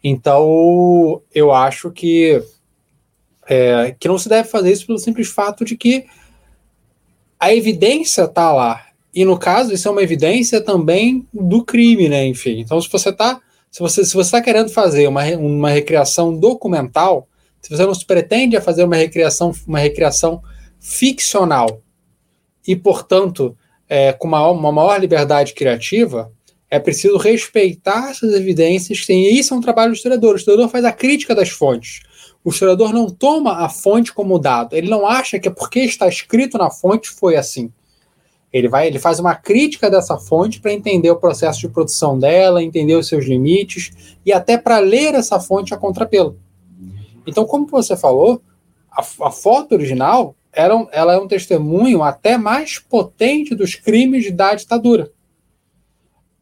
Então, 0.03 1.21
eu 1.35 1.53
acho 1.53 1.91
que, 1.91 2.41
é, 3.49 3.97
que 3.99 4.07
não 4.07 4.17
se 4.17 4.29
deve 4.29 4.49
fazer 4.49 4.71
isso 4.71 4.87
pelo 4.87 4.99
simples 4.99 5.29
fato 5.29 5.65
de 5.65 5.77
que 5.77 6.07
a 7.39 7.53
evidência 7.53 8.23
está 8.23 8.53
lá. 8.53 8.87
E 9.13 9.25
no 9.25 9.37
caso, 9.37 9.75
isso 9.75 9.89
é 9.89 9.91
uma 9.91 10.05
evidência 10.05 10.61
também 10.61 11.27
do 11.35 11.65
crime, 11.65 12.09
né? 12.09 12.25
Enfim. 12.29 12.61
Então, 12.61 12.81
se 12.81 12.89
você 12.89 13.09
está 13.09 13.41
se 13.73 13.81
você 13.81 14.05
se 14.05 14.15
você 14.15 14.29
está 14.29 14.41
querendo 14.41 14.71
fazer 14.71 15.09
uma, 15.09 15.25
uma 15.37 15.71
recriação 15.71 16.37
documental, 16.37 17.27
se 17.61 17.71
você 17.71 17.85
não 17.85 17.95
se 17.95 18.05
pretende 18.05 18.61
fazer 18.61 18.85
uma 18.85 18.97
recriação, 18.97 19.53
uma 19.67 19.79
recriação 19.79 20.43
ficcional 20.79 21.83
e, 22.67 22.75
portanto, 22.75 23.57
é, 23.89 24.13
com 24.13 24.29
uma, 24.29 24.49
uma 24.51 24.73
maior 24.73 24.99
liberdade 25.01 25.53
criativa, 25.53 26.33
é 26.71 26.79
preciso 26.79 27.17
respeitar 27.17 28.11
essas 28.11 28.33
evidências. 28.33 29.05
Sim, 29.05 29.23
e 29.23 29.39
isso 29.39 29.53
é 29.53 29.57
um 29.57 29.61
trabalho 29.61 29.91
do 29.91 29.97
historiador. 29.97 30.35
O 30.35 30.37
historiador 30.37 30.69
faz 30.71 30.85
a 30.85 30.93
crítica 30.93 31.35
das 31.35 31.49
fontes. 31.49 32.01
O 32.45 32.51
historiador 32.51 32.93
não 32.93 33.11
toma 33.11 33.65
a 33.65 33.69
fonte 33.69 34.13
como 34.13 34.39
dado. 34.39 34.75
Ele 34.75 34.89
não 34.89 35.07
acha 35.07 35.39
que 35.39 35.49
é 35.49 35.51
porque 35.51 35.81
está 35.81 36.09
escrito 36.09 36.57
na 36.57 36.71
fonte 36.71 37.11
foi 37.11 37.37
assim. 37.37 37.73
Ele 38.53 38.69
vai, 38.69 38.87
ele 38.87 38.99
faz 38.99 39.21
uma 39.21 39.35
crítica 39.35 39.91
dessa 39.91 40.17
fonte 40.17 40.61
para 40.61 40.73
entender 40.73 41.11
o 41.11 41.17
processo 41.17 41.61
de 41.61 41.69
produção 41.69 42.19
dela, 42.19 42.63
entender 42.63 42.95
os 42.95 43.07
seus 43.07 43.25
limites 43.25 44.17
e 44.25 44.33
até 44.33 44.57
para 44.57 44.79
ler 44.79 45.15
essa 45.15 45.39
fonte 45.39 45.75
a 45.75 45.77
contrapelo. 45.77 46.39
Então, 47.27 47.45
como 47.45 47.67
você 47.67 47.97
falou, 47.97 48.43
a, 48.91 49.01
a 49.01 49.31
foto 49.31 49.73
original 49.73 50.35
era, 50.53 50.75
ela 50.93 51.15
é 51.15 51.19
um 51.19 51.29
testemunho 51.29 52.03
até 52.03 52.37
mais 52.37 52.79
potente 52.79 53.55
dos 53.55 53.75
crimes 53.75 54.31
da 54.33 54.55
ditadura 54.55 55.13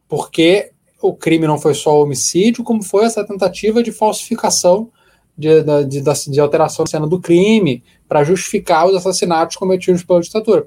porque 0.08 0.72
o 1.00 1.14
crime 1.14 1.46
não 1.46 1.58
foi 1.58 1.74
só 1.74 2.02
homicídio, 2.02 2.64
como 2.64 2.82
foi 2.82 3.04
essa 3.04 3.24
tentativa 3.24 3.82
de 3.82 3.92
falsificação 3.92 4.90
de, 5.36 5.62
de, 5.62 5.84
de, 5.84 6.30
de 6.30 6.40
alteração 6.40 6.84
da 6.84 6.90
cena 6.90 7.06
do 7.06 7.20
crime 7.20 7.84
para 8.08 8.24
justificar 8.24 8.88
os 8.88 8.96
assassinatos 8.96 9.56
cometidos 9.56 10.02
pela 10.02 10.20
ditadura. 10.20 10.66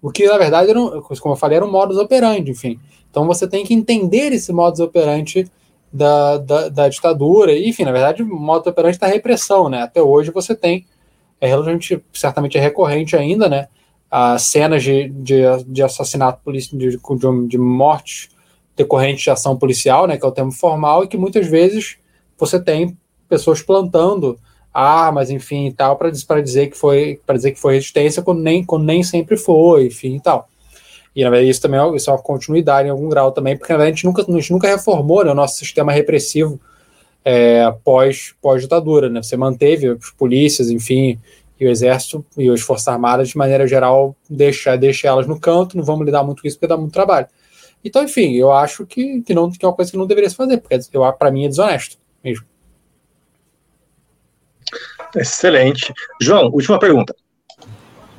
O 0.00 0.10
que, 0.10 0.26
na 0.26 0.38
verdade, 0.38 0.70
era, 0.70 0.80
como 0.80 1.34
eu 1.34 1.36
falei, 1.36 1.56
era 1.56 1.66
um 1.66 1.70
modus 1.70 1.98
operandi, 1.98 2.52
enfim. 2.52 2.78
Então 3.10 3.26
você 3.26 3.46
tem 3.46 3.64
que 3.64 3.74
entender 3.74 4.32
esse 4.32 4.52
modus 4.52 4.80
operandi 4.80 5.50
da, 5.92 6.38
da, 6.38 6.68
da 6.68 6.88
ditadura, 6.88 7.52
e, 7.52 7.68
enfim, 7.68 7.84
na 7.84 7.92
verdade, 7.92 8.22
o 8.22 8.26
modus 8.26 8.66
operandi 8.66 8.98
da 8.98 9.06
repressão, 9.06 9.68
né? 9.68 9.82
Até 9.82 10.02
hoje 10.02 10.30
você 10.30 10.54
tem, 10.54 10.86
é 11.40 11.46
relativamente, 11.46 12.02
certamente 12.12 12.58
é 12.58 12.60
recorrente 12.60 13.16
ainda, 13.16 13.48
né? 13.48 13.68
As 14.10 14.42
cenas 14.42 14.82
de, 14.82 15.08
de, 15.10 15.42
de 15.66 15.82
assassinato, 15.82 16.52
de, 16.52 16.76
de, 16.76 16.98
de 17.48 17.58
mortes 17.58 18.28
decorrente 18.78 19.24
de 19.24 19.30
ação 19.30 19.56
policial, 19.56 20.06
né, 20.06 20.16
que 20.16 20.24
é 20.24 20.28
o 20.28 20.32
termo 20.32 20.52
formal, 20.52 21.02
e 21.02 21.08
que 21.08 21.16
muitas 21.16 21.48
vezes 21.48 21.98
você 22.38 22.60
tem 22.60 22.96
pessoas 23.28 23.60
plantando 23.60 24.38
armas, 24.72 25.30
enfim, 25.30 25.66
e 25.66 25.72
tal, 25.72 25.96
para 25.96 26.10
dizer 26.40 26.68
que 26.68 26.78
foi 26.78 27.20
para 27.26 27.34
dizer 27.34 27.50
que 27.50 27.60
foi 27.60 27.74
resistência, 27.74 28.22
quando 28.22 28.40
nem, 28.40 28.64
quando 28.64 28.84
nem 28.84 29.02
sempre 29.02 29.36
foi, 29.36 29.86
enfim, 29.86 30.16
e 30.16 30.20
tal. 30.20 30.48
E 31.18 31.24
na 31.24 31.30
verdade 31.30 31.50
isso 31.50 31.60
também 31.60 31.80
é, 31.80 31.96
isso 31.96 32.08
é 32.08 32.12
uma 32.12 32.22
continuidade 32.22 32.86
em 32.86 32.92
algum 32.92 33.08
grau 33.08 33.32
também, 33.32 33.56
porque 33.56 33.72
na 33.72 33.78
verdade 33.78 33.92
a 33.92 33.96
gente 33.96 34.04
nunca, 34.04 34.22
a 34.22 34.40
gente 34.40 34.52
nunca 34.52 34.68
reformou 34.68 35.24
né, 35.24 35.32
o 35.32 35.34
nosso 35.34 35.58
sistema 35.58 35.90
repressivo 35.90 36.60
é, 37.24 37.68
pós, 37.82 38.36
pós 38.40 38.62
ditadura, 38.62 39.08
né? 39.08 39.20
Você 39.20 39.36
manteve 39.36 39.88
as 39.88 40.10
polícias, 40.12 40.70
enfim, 40.70 41.18
e 41.58 41.66
o 41.66 41.68
exército 41.68 42.24
e 42.36 42.48
as 42.48 42.60
forças 42.60 42.86
armadas 42.86 43.30
de 43.30 43.36
maneira 43.36 43.66
geral 43.66 44.14
deixa, 44.30 44.76
deixa 44.76 45.08
elas 45.08 45.26
no 45.26 45.40
canto, 45.40 45.76
não 45.76 45.82
vamos 45.82 46.06
lidar 46.06 46.22
muito 46.22 46.40
com 46.40 46.46
isso 46.46 46.56
porque 46.56 46.68
dá 46.68 46.76
muito 46.76 46.92
trabalho. 46.92 47.26
Então, 47.84 48.04
enfim, 48.04 48.34
eu 48.34 48.52
acho 48.52 48.86
que, 48.86 49.20
que, 49.22 49.34
não, 49.34 49.50
que 49.50 49.64
é 49.64 49.68
uma 49.68 49.74
coisa 49.74 49.90
que 49.90 49.96
não 49.96 50.06
deveria 50.06 50.30
se 50.30 50.36
fazer, 50.36 50.58
porque 50.58 50.78
para 51.18 51.32
mim 51.32 51.46
é 51.46 51.48
desonesto 51.48 51.98
mesmo. 52.22 52.46
Excelente. 55.16 55.92
João, 56.22 56.44
última 56.52 56.78
pergunta. 56.78 57.12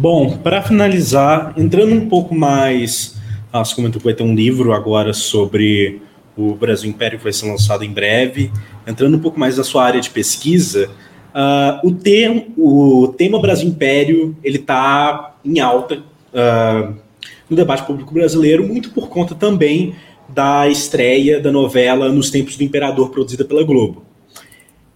Bom, 0.01 0.37
para 0.37 0.61
finalizar, 0.61 1.53
entrando 1.57 1.93
um 1.93 2.07
pouco 2.07 2.33
mais. 2.33 3.19
Ah, 3.51 3.65
você 3.65 3.75
comentou 3.75 3.99
que 3.99 4.05
vai 4.05 4.13
ter 4.13 4.23
um 4.23 4.33
livro 4.33 4.71
agora 4.71 5.11
sobre 5.11 6.01
o 6.37 6.55
Brasil 6.55 6.89
Império 6.89 7.17
que 7.17 7.23
vai 7.25 7.33
ser 7.33 7.47
lançado 7.47 7.83
em 7.83 7.91
breve. 7.91 8.49
Entrando 8.87 9.17
um 9.17 9.19
pouco 9.19 9.37
mais 9.37 9.57
na 9.57 9.63
sua 9.65 9.83
área 9.83 9.99
de 9.99 10.09
pesquisa, 10.09 10.89
uh, 11.35 11.85
o, 11.85 11.91
tem, 11.91 12.47
o 12.57 13.13
tema 13.17 13.41
Brasil 13.41 13.67
Império 13.67 14.37
ele 14.41 14.55
está 14.55 15.35
em 15.43 15.59
alta. 15.59 15.95
Uh, 16.33 16.95
no 17.49 17.57
debate 17.57 17.83
público 17.83 18.13
brasileiro, 18.13 18.65
muito 18.65 18.91
por 18.91 19.09
conta 19.09 19.35
também 19.35 19.95
da 20.29 20.69
estreia 20.69 21.41
da 21.41 21.51
novela 21.51 22.09
Nos 22.09 22.29
Tempos 22.29 22.55
do 22.55 22.63
Imperador, 22.63 23.09
produzida 23.09 23.43
pela 23.43 23.63
Globo. 23.63 24.08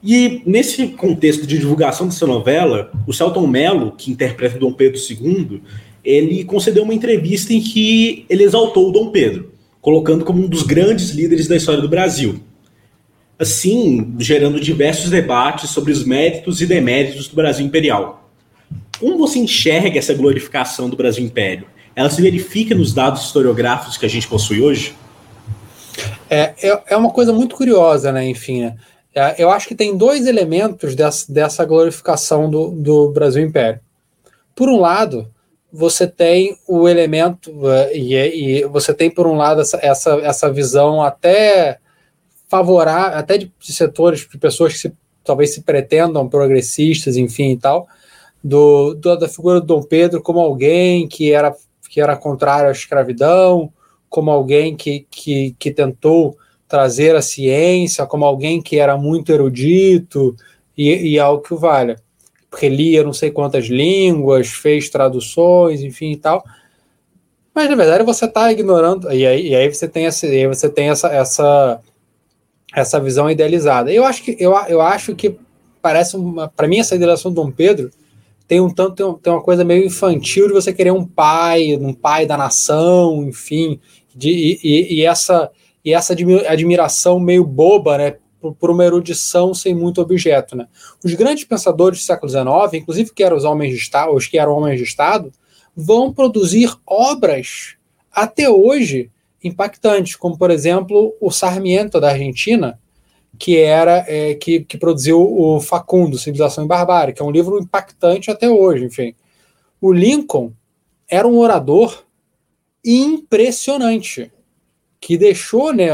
E 0.03 0.41
nesse 0.45 0.87
contexto 0.89 1.47
de 1.47 1.57
divulgação 1.57 2.07
dessa 2.07 2.27
novela, 2.27 2.91
o 3.07 3.13
Celton 3.13 3.47
Mello, 3.47 3.93
que 3.97 4.11
interpreta 4.11 4.59
Dom 4.59 4.73
Pedro 4.73 4.99
II, 4.99 5.61
ele 6.03 6.43
concedeu 6.43 6.83
uma 6.83 6.93
entrevista 6.93 7.53
em 7.53 7.61
que 7.61 8.25
ele 8.29 8.43
exaltou 8.43 8.89
o 8.89 8.91
Dom 8.91 9.11
Pedro, 9.11 9.53
colocando 9.79 10.25
como 10.25 10.43
um 10.43 10.47
dos 10.47 10.63
grandes 10.63 11.11
líderes 11.11 11.47
da 11.47 11.55
história 11.55 11.81
do 11.81 11.87
Brasil. 11.87 12.41
Assim, 13.39 14.13
gerando 14.19 14.59
diversos 14.59 15.09
debates 15.09 15.69
sobre 15.69 15.93
os 15.93 16.03
méritos 16.03 16.61
e 16.61 16.65
deméritos 16.65 17.27
do 17.27 17.35
Brasil 17.35 17.65
imperial. 17.65 18.29
Como 18.99 19.17
você 19.17 19.39
enxerga 19.39 19.97
essa 19.97 20.13
glorificação 20.13 20.89
do 20.89 20.97
Brasil 20.97 21.23
Império? 21.23 21.65
ela 21.95 22.09
se 22.09 22.21
verifica 22.21 22.73
nos 22.73 22.93
dados 22.93 23.23
historiográficos 23.23 23.97
que 23.97 24.05
a 24.05 24.09
gente 24.09 24.27
possui 24.27 24.61
hoje? 24.61 24.95
É, 26.29 26.53
é, 26.61 26.83
é 26.87 26.97
uma 26.97 27.11
coisa 27.11 27.31
muito 27.31 27.55
curiosa, 27.55 28.11
né? 28.11 28.27
Enfim, 28.27 28.61
né? 28.61 28.75
É, 29.15 29.35
eu 29.41 29.51
acho 29.51 29.67
que 29.67 29.75
tem 29.75 29.95
dois 29.95 30.25
elementos 30.25 30.95
dessa, 30.95 31.31
dessa 31.31 31.65
glorificação 31.65 32.49
do, 32.49 32.69
do 32.71 33.09
Brasil 33.11 33.43
Império. 33.43 33.79
Por 34.55 34.69
um 34.69 34.79
lado, 34.79 35.31
você 35.71 36.07
tem 36.07 36.57
o 36.67 36.87
elemento, 36.87 37.51
uh, 37.51 37.91
e, 37.93 38.15
e, 38.15 38.65
você 38.65 38.93
tem, 38.93 39.09
por 39.09 39.27
um 39.27 39.35
lado, 39.35 39.61
essa, 39.61 39.79
essa, 39.81 40.11
essa 40.21 40.51
visão 40.51 41.01
até 41.01 41.79
favorável, 42.47 43.17
até 43.17 43.37
de, 43.37 43.51
de 43.59 43.73
setores, 43.73 44.27
de 44.29 44.37
pessoas 44.37 44.73
que 44.73 44.79
se, 44.79 44.93
talvez 45.23 45.53
se 45.53 45.61
pretendam 45.61 46.29
progressistas, 46.29 47.17
enfim 47.17 47.51
e 47.51 47.57
tal, 47.57 47.87
do, 48.43 48.93
do, 48.93 49.15
da 49.15 49.27
figura 49.27 49.59
do 49.59 49.65
Dom 49.65 49.81
Pedro 49.81 50.21
como 50.21 50.39
alguém 50.39 51.07
que 51.07 51.31
era 51.31 51.55
que 51.89 52.01
era 52.01 52.17
contrário 52.17 52.69
à 52.69 52.71
escravidão, 52.71 53.71
como 54.09 54.31
alguém 54.31 54.75
que, 54.75 55.05
que, 55.11 55.55
que 55.59 55.71
tentou 55.71 56.35
trazer 56.73 57.15
a 57.15 57.21
ciência 57.21 58.03
como 58.07 58.25
alguém 58.25 58.59
que 58.59 58.79
era 58.79 58.97
muito 58.97 59.31
erudito 59.31 60.35
e, 60.75 61.13
e 61.13 61.19
algo 61.19 61.43
que 61.43 61.53
o 61.53 61.57
valha. 61.57 61.97
Porque 62.49 62.67
lia 62.67 63.03
não 63.03 63.13
sei 63.13 63.29
quantas 63.29 63.65
línguas, 63.65 64.47
fez 64.47 64.89
traduções, 64.89 65.83
enfim 65.83 66.13
e 66.13 66.17
tal. 66.17 66.43
Mas 67.53 67.69
na 67.69 67.75
verdade 67.75 68.03
você 68.03 68.25
está 68.25 68.51
ignorando, 68.51 69.11
e 69.13 69.23
aí, 69.23 69.49
e 69.49 69.55
aí 69.55 69.71
você 69.71 69.87
tem, 69.87 70.07
essa, 70.07 70.25
você 70.47 70.67
tem 70.67 70.89
essa, 70.89 71.09
essa, 71.09 71.79
essa 72.73 72.99
visão 72.99 73.29
idealizada. 73.29 73.93
Eu 73.93 74.03
acho 74.03 74.23
que, 74.23 74.35
eu, 74.39 74.53
eu 74.67 74.81
acho 74.81 75.13
que 75.13 75.37
parece, 75.79 76.17
para 76.55 76.67
mim, 76.67 76.79
essa 76.79 76.95
idealização 76.95 77.31
do 77.31 77.39
Dom 77.39 77.51
Pedro 77.51 77.91
tem 78.47 78.59
um 78.59 78.73
tanto 78.73 78.95
tem, 78.95 79.21
tem, 79.21 79.33
uma 79.33 79.43
coisa 79.43 79.63
meio 79.63 79.85
infantil 79.85 80.47
de 80.47 80.53
você 80.53 80.73
querer 80.73 80.91
um 80.91 81.05
pai, 81.05 81.77
um 81.79 81.93
pai 81.93 82.25
da 82.25 82.35
nação, 82.35 83.23
enfim, 83.23 83.79
de, 84.15 84.59
e, 84.63 85.01
e, 85.01 85.05
essa 85.05 85.51
e 85.83 85.93
essa 85.93 86.13
admiração 86.47 87.19
meio 87.19 87.43
boba, 87.43 87.97
né, 87.97 88.15
por, 88.59 88.69
uma 88.69 88.83
erudição 88.83 89.53
sem 89.53 89.73
muito 89.73 90.01
objeto, 90.01 90.55
né. 90.55 90.67
Os 91.03 91.13
grandes 91.13 91.43
pensadores 91.43 91.99
do 91.99 92.05
século 92.05 92.29
XIX, 92.29 92.81
inclusive 92.81 93.13
que 93.13 93.23
eram 93.23 93.37
os 93.37 93.43
homens 93.43 93.71
de 93.71 93.77
estado, 93.77 94.13
os 94.13 94.27
que 94.27 94.37
eram 94.37 94.53
homens 94.53 94.77
de 94.77 94.83
estado, 94.83 95.31
vão 95.75 96.13
produzir 96.13 96.73
obras 96.85 97.75
até 98.11 98.49
hoje 98.49 99.09
impactantes, 99.43 100.15
como 100.15 100.37
por 100.37 100.51
exemplo 100.51 101.15
o 101.19 101.31
Sarmiento 101.31 101.99
da 101.99 102.11
Argentina, 102.11 102.79
que 103.37 103.57
era 103.57 104.05
é, 104.07 104.35
que, 104.35 104.63
que 104.63 104.77
produziu 104.77 105.19
o 105.19 105.59
Facundo, 105.59 106.17
Civilização 106.17 106.63
e 106.63 106.67
Barbárie, 106.67 107.13
que 107.13 107.21
é 107.21 107.25
um 107.25 107.31
livro 107.31 107.59
impactante 107.59 108.29
até 108.29 108.49
hoje, 108.49 108.85
enfim. 108.85 109.15
O 109.81 109.91
Lincoln 109.91 110.53
era 111.09 111.27
um 111.27 111.37
orador 111.37 112.05
impressionante, 112.85 114.31
que 115.05 115.17
deixou, 115.17 115.73
né, 115.73 115.89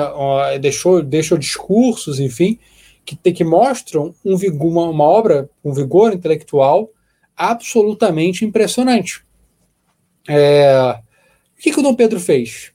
deixou, 0.61 1.02
deixou 1.02 1.36
discursos, 1.36 2.19
enfim, 2.19 2.60
que, 3.03 3.15
que 3.31 3.44
mostram 3.44 4.14
um 4.23 4.38
vigor, 4.38 4.68
uma, 4.68 4.88
uma 4.88 5.03
obra, 5.03 5.49
um 5.65 5.73
vigor 5.73 6.14
intelectual 6.14 6.91
absolutamente 7.36 8.45
impressionante. 8.45 9.26
É, 10.27 10.99
o 11.57 11.60
que, 11.60 11.72
que 11.72 11.80
o 11.80 11.81
Dom 11.81 11.95
Pedro 11.95 12.19
fez? 12.19 12.72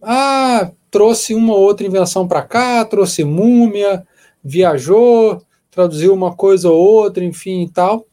Ah, 0.00 0.70
trouxe 0.90 1.34
uma 1.34 1.54
outra 1.54 1.86
invenção 1.86 2.26
para 2.26 2.40
cá, 2.40 2.82
trouxe 2.86 3.22
múmia, 3.22 4.06
viajou, 4.42 5.42
traduziu 5.70 6.14
uma 6.14 6.34
coisa 6.34 6.70
ou 6.70 6.78
outra, 6.78 7.22
enfim 7.22 7.64
e 7.64 7.68
tal. 7.68 8.06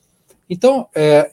Então, 0.49 0.89
é, 0.93 1.31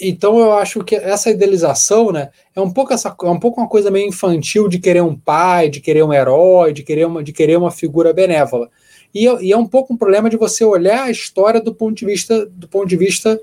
então 0.00 0.38
eu 0.38 0.52
acho 0.52 0.82
que 0.84 0.94
essa 0.94 1.30
idealização, 1.30 2.12
né, 2.12 2.30
é 2.54 2.60
um 2.60 2.70
pouco 2.70 2.92
essa, 2.92 3.14
é 3.22 3.28
um 3.28 3.38
pouco 3.38 3.60
uma 3.60 3.68
coisa 3.68 3.90
meio 3.90 4.08
infantil 4.08 4.68
de 4.68 4.78
querer 4.78 5.02
um 5.02 5.16
pai, 5.16 5.68
de 5.68 5.80
querer 5.80 6.02
um 6.02 6.12
herói, 6.12 6.72
de 6.72 6.82
querer 6.82 7.06
uma, 7.06 7.22
de 7.22 7.32
querer 7.32 7.56
uma 7.56 7.70
figura 7.70 8.12
benévola. 8.12 8.68
E, 9.14 9.24
e 9.24 9.52
é 9.52 9.56
um 9.56 9.66
pouco 9.66 9.92
um 9.92 9.96
problema 9.96 10.30
de 10.30 10.36
você 10.36 10.64
olhar 10.64 11.04
a 11.04 11.10
história 11.10 11.60
do 11.60 11.74
ponto 11.74 11.96
de 11.96 12.06
vista 12.06 12.46
do 12.46 12.68
ponto 12.68 12.86
de 12.86 12.96
vista 12.96 13.40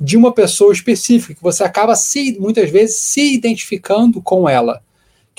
de 0.00 0.16
uma 0.16 0.32
pessoa 0.32 0.72
específica, 0.72 1.34
que 1.34 1.42
você 1.42 1.62
acaba 1.62 1.94
se 1.94 2.38
muitas 2.40 2.70
vezes 2.70 2.96
se 2.96 3.34
identificando 3.34 4.22
com 4.22 4.48
ela 4.48 4.80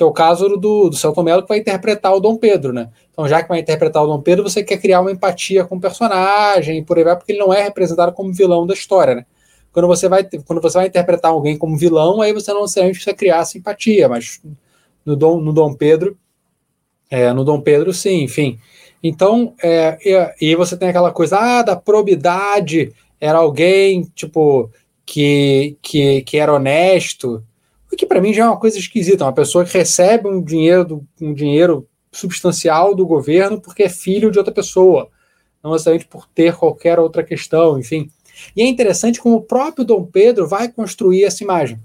que 0.02 0.04
é 0.04 0.08
o 0.08 0.12
caso 0.12 0.50
do, 0.58 0.90
do 0.90 0.96
Celton 0.96 1.22
Mello, 1.22 1.44
que 1.44 1.50
vai 1.50 1.60
interpretar 1.60 2.12
o 2.12 2.20
Dom 2.20 2.36
Pedro, 2.36 2.74
né? 2.74 2.90
Então, 3.12 3.28
já 3.28 3.44
que 3.44 3.50
vai 3.50 3.60
interpretar 3.60 4.04
o 4.04 4.08
Dom 4.08 4.20
Pedro, 4.20 4.44
você 4.44 4.64
quer 4.64 4.78
criar 4.78 5.02
uma 5.02 5.12
empatia 5.12 5.64
com 5.64 5.76
o 5.76 5.80
personagem 5.80 6.84
por 6.84 6.98
aí 6.98 7.04
vai, 7.04 7.16
porque 7.16 7.34
ele 7.34 7.40
não 7.40 7.54
é 7.54 7.62
representado 7.62 8.12
como 8.12 8.34
vilão 8.34 8.66
da 8.66 8.74
história, 8.74 9.14
né? 9.14 9.26
Quando 9.72 9.88
você 9.88 10.10
vai, 10.10 10.24
quando 10.46 10.62
você 10.62 10.78
vai 10.78 10.88
interpretar 10.88 11.32
alguém 11.32 11.58
como 11.58 11.78
vilão, 11.78 12.22
aí 12.22 12.34
você 12.34 12.54
não 12.54 12.62
necessariamente 12.62 12.98
precisa 12.98 13.16
criar 13.16 13.46
simpatia, 13.46 14.10
mas 14.10 14.42
no 15.06 15.16
Dom, 15.16 15.40
no 15.40 15.54
Dom 15.54 15.74
Pedro, 15.74 16.18
é, 17.10 17.32
no 17.34 17.44
Dom 17.44 17.62
Pedro, 17.62 17.94
sim, 17.94 18.24
enfim. 18.24 18.60
Então, 19.04 19.54
é, 19.64 19.98
e, 20.40 20.52
e 20.52 20.56
você 20.56 20.78
tem 20.78 20.90
aquela 20.90 21.12
coisa, 21.12 21.38
ah, 21.38 21.62
da 21.62 21.76
probidade, 21.76 22.94
era 23.20 23.38
alguém, 23.38 24.04
tipo, 24.16 24.70
que, 25.06 25.78
que, 25.82 26.22
que 26.22 26.38
era 26.38 26.54
honesto, 26.54 27.44
o 27.92 27.96
que 27.96 28.06
para 28.06 28.22
mim 28.22 28.34
já 28.34 28.46
é 28.46 28.48
uma 28.48 28.60
coisa 28.60 28.80
esquisita, 28.80 29.26
uma 29.26 29.34
pessoa 29.34 29.66
que 29.66 29.78
recebe 29.78 30.28
um 30.28 30.42
dinheiro, 30.42 31.06
um 31.20 31.34
dinheiro 31.34 31.88
substancial 32.12 32.96
do 32.96 33.06
governo 33.06 33.60
porque 33.60 33.84
é 33.84 33.90
filho 33.90 34.32
de 34.32 34.38
outra 34.38 34.54
pessoa, 34.54 35.10
não 35.62 35.72
necessariamente 35.72 36.08
por 36.08 36.28
ter 36.28 36.56
qualquer 36.56 37.00
outra 37.00 37.24
questão, 37.24 37.78
enfim. 37.78 38.10
E 38.56 38.62
é 38.62 38.66
interessante 38.66 39.20
como 39.20 39.36
o 39.36 39.42
próprio 39.42 39.86
Dom 39.86 40.04
Pedro 40.06 40.48
vai 40.48 40.70
construir 40.70 41.24
essa 41.24 41.44
imagem. 41.44 41.80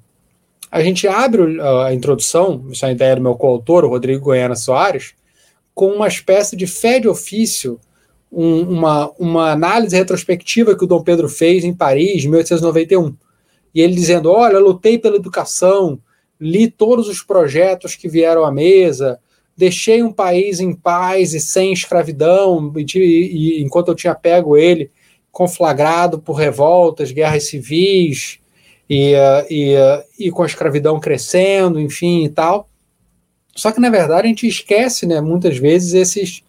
A 0.71 0.83
gente 0.83 1.07
abre 1.07 1.61
a 1.61 1.95
introdução, 1.95 2.67
isso 2.71 2.85
é 2.85 2.89
a 2.89 2.93
ideia 2.93 3.17
do 3.17 3.23
meu 3.23 3.35
coautor, 3.35 3.85
o 3.85 3.89
Rodrigo 3.89 4.25
Goiana 4.25 4.57
Soares, 4.57 5.15
com 5.75 5.89
uma 5.91 6.09
espécie 6.09 6.57
de 6.57 6.67
fé 6.67 6.99
de 6.99 7.09
ofício, 7.09 7.79
um, 8.33 8.63
uma, 8.63 9.11
uma 9.19 9.53
análise 9.53 9.97
retrospectiva 9.97 10.77
que 10.77 10.85
o 10.85 10.87
Dom 10.87 11.03
Pedro 11.03 11.29
fez 11.29 11.65
em 11.65 11.73
Paris, 11.73 12.25
em 12.25 12.29
1891 12.29 13.15
e 13.77 13.83
ele 13.83 13.95
dizendo: 13.95 14.31
Olha, 14.31 14.59
lutei 14.59 14.99
pela 14.99 15.17
educação, 15.17 16.01
li 16.41 16.71
todos 16.71 17.09
os 17.11 17.23
projetos 17.23 17.95
que 17.95 18.09
vieram 18.09 18.43
à 18.43 18.51
mesa, 18.51 19.21
deixei 19.55 20.03
um 20.03 20.11
país 20.11 20.61
em 20.61 20.75
paz 20.75 21.35
e 21.35 21.41
sem 21.41 21.75
escravidão, 21.75 22.73
e, 22.75 22.97
e, 22.97 23.63
enquanto 23.63 23.89
eu 23.89 23.95
tinha 23.95 24.15
pego 24.15 24.57
ele 24.57 24.91
conflagrado 25.37 26.19
por 26.19 26.33
revoltas, 26.33 27.13
guerras 27.13 27.47
civis 27.47 28.39
e, 28.89 29.13
e, 29.51 29.75
e 30.19 30.31
com 30.31 30.43
a 30.43 30.47
escravidão 30.47 30.99
crescendo, 30.99 31.79
enfim 31.79 32.25
e 32.25 32.31
tal. 32.31 32.71
Só 33.55 33.71
que 33.71 33.79
na 33.79 33.91
verdade 33.91 34.23
a 34.23 34.29
gente 34.29 34.49
esquece, 34.49 35.05
né, 35.05 35.21
muitas 35.21 35.59
vezes 35.59 35.93
esses 35.93 36.43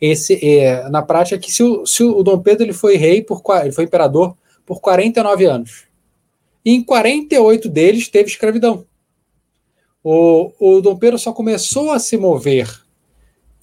esse 0.00 0.44
é, 0.44 0.88
na 0.88 1.02
prática 1.02 1.38
que 1.38 1.52
se 1.52 1.62
o, 1.62 1.86
se 1.86 2.02
o 2.02 2.20
Dom 2.24 2.40
Pedro 2.40 2.64
ele 2.64 2.72
foi 2.72 2.96
rei 2.96 3.22
por 3.22 3.40
ele 3.62 3.70
foi 3.70 3.84
imperador 3.84 4.36
por 4.66 4.80
49 4.80 5.44
anos 5.44 5.84
e 6.64 6.72
em 6.72 6.82
48 6.82 7.68
deles 7.68 8.08
teve 8.08 8.28
escravidão. 8.28 8.84
O, 10.02 10.50
o 10.58 10.80
Dom 10.80 10.96
Pedro 10.96 11.16
só 11.16 11.32
começou 11.32 11.92
a 11.92 12.00
se 12.00 12.16
mover 12.16 12.68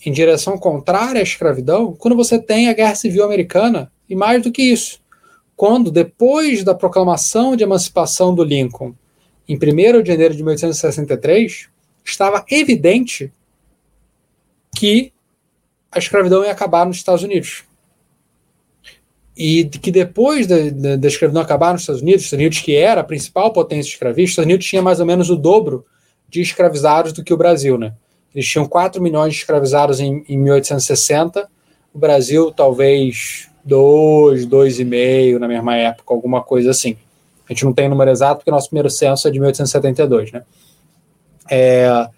em 0.05 0.13
direção 0.13 0.57
contrária 0.57 1.19
à 1.19 1.23
escravidão 1.23 1.93
quando 1.99 2.15
você 2.15 2.39
tem 2.39 2.69
a 2.69 2.73
Guerra 2.73 2.95
Civil 2.95 3.25
Americana, 3.25 3.91
e 4.09 4.15
mais 4.15 4.41
do 4.41 4.51
que 4.51 4.63
isso, 4.63 4.99
quando, 5.55 5.91
depois 5.91 6.63
da 6.63 6.73
proclamação 6.73 7.55
de 7.55 7.63
emancipação 7.63 8.33
do 8.33 8.43
Lincoln, 8.43 8.93
em 9.47 9.55
1 9.55 10.01
de 10.01 10.07
janeiro 10.11 10.35
de 10.35 10.43
1863, 10.43 11.69
estava 12.03 12.45
evidente 12.49 13.31
que 14.75 15.11
a 15.91 15.99
escravidão 15.99 16.43
ia 16.43 16.51
acabar 16.51 16.85
nos 16.85 16.97
Estados 16.97 17.23
Unidos 17.23 17.63
e 19.35 19.63
que 19.65 19.89
depois 19.89 20.45
da, 20.45 21.07
escravidão 21.07 21.41
acabar 21.41 21.71
nos 21.71 21.83
Estados 21.83 22.01
Unidos, 22.01 22.25
Estados 22.25 22.41
Unidos 22.41 22.59
que 22.59 22.75
era 22.75 23.01
a 23.01 23.05
principal 23.05 23.53
potência 23.53 23.89
escravista, 23.89 24.31
Estados 24.31 24.47
Unidos 24.47 24.65
tinha 24.65 24.81
mais 24.81 24.99
ou 24.99 25.05
menos 25.05 25.29
o 25.29 25.35
dobro 25.35 25.85
de 26.27 26.41
escravizados 26.41 27.13
do 27.13 27.23
que 27.23 27.33
o 27.33 27.37
Brasil, 27.37 27.77
né? 27.77 27.93
Eles 28.35 28.47
tinham 28.47 28.67
4 28.67 29.01
milhões 29.01 29.33
de 29.33 29.39
escravizados 29.39 29.99
em, 29.99 30.23
em 30.27 30.37
1860, 30.37 31.49
o 31.93 31.97
Brasil 31.97 32.51
talvez 32.51 33.48
2, 33.69 34.47
2,5 34.47 35.37
na 35.37 35.47
mesma 35.47 35.75
época, 35.75 36.13
alguma 36.13 36.41
coisa 36.41 36.71
assim. 36.71 36.97
A 37.47 37.53
gente 37.53 37.63
não 37.63 37.73
tem 37.73 37.87
número 37.87 38.11
exato 38.11 38.39
porque 38.39 38.51
nosso 38.51 38.67
primeiro 38.67 38.89
censo 38.89 39.27
é 39.27 39.31
de 39.31 39.39
1872, 39.39 40.31
né? 40.31 40.43
É, 41.49 42.09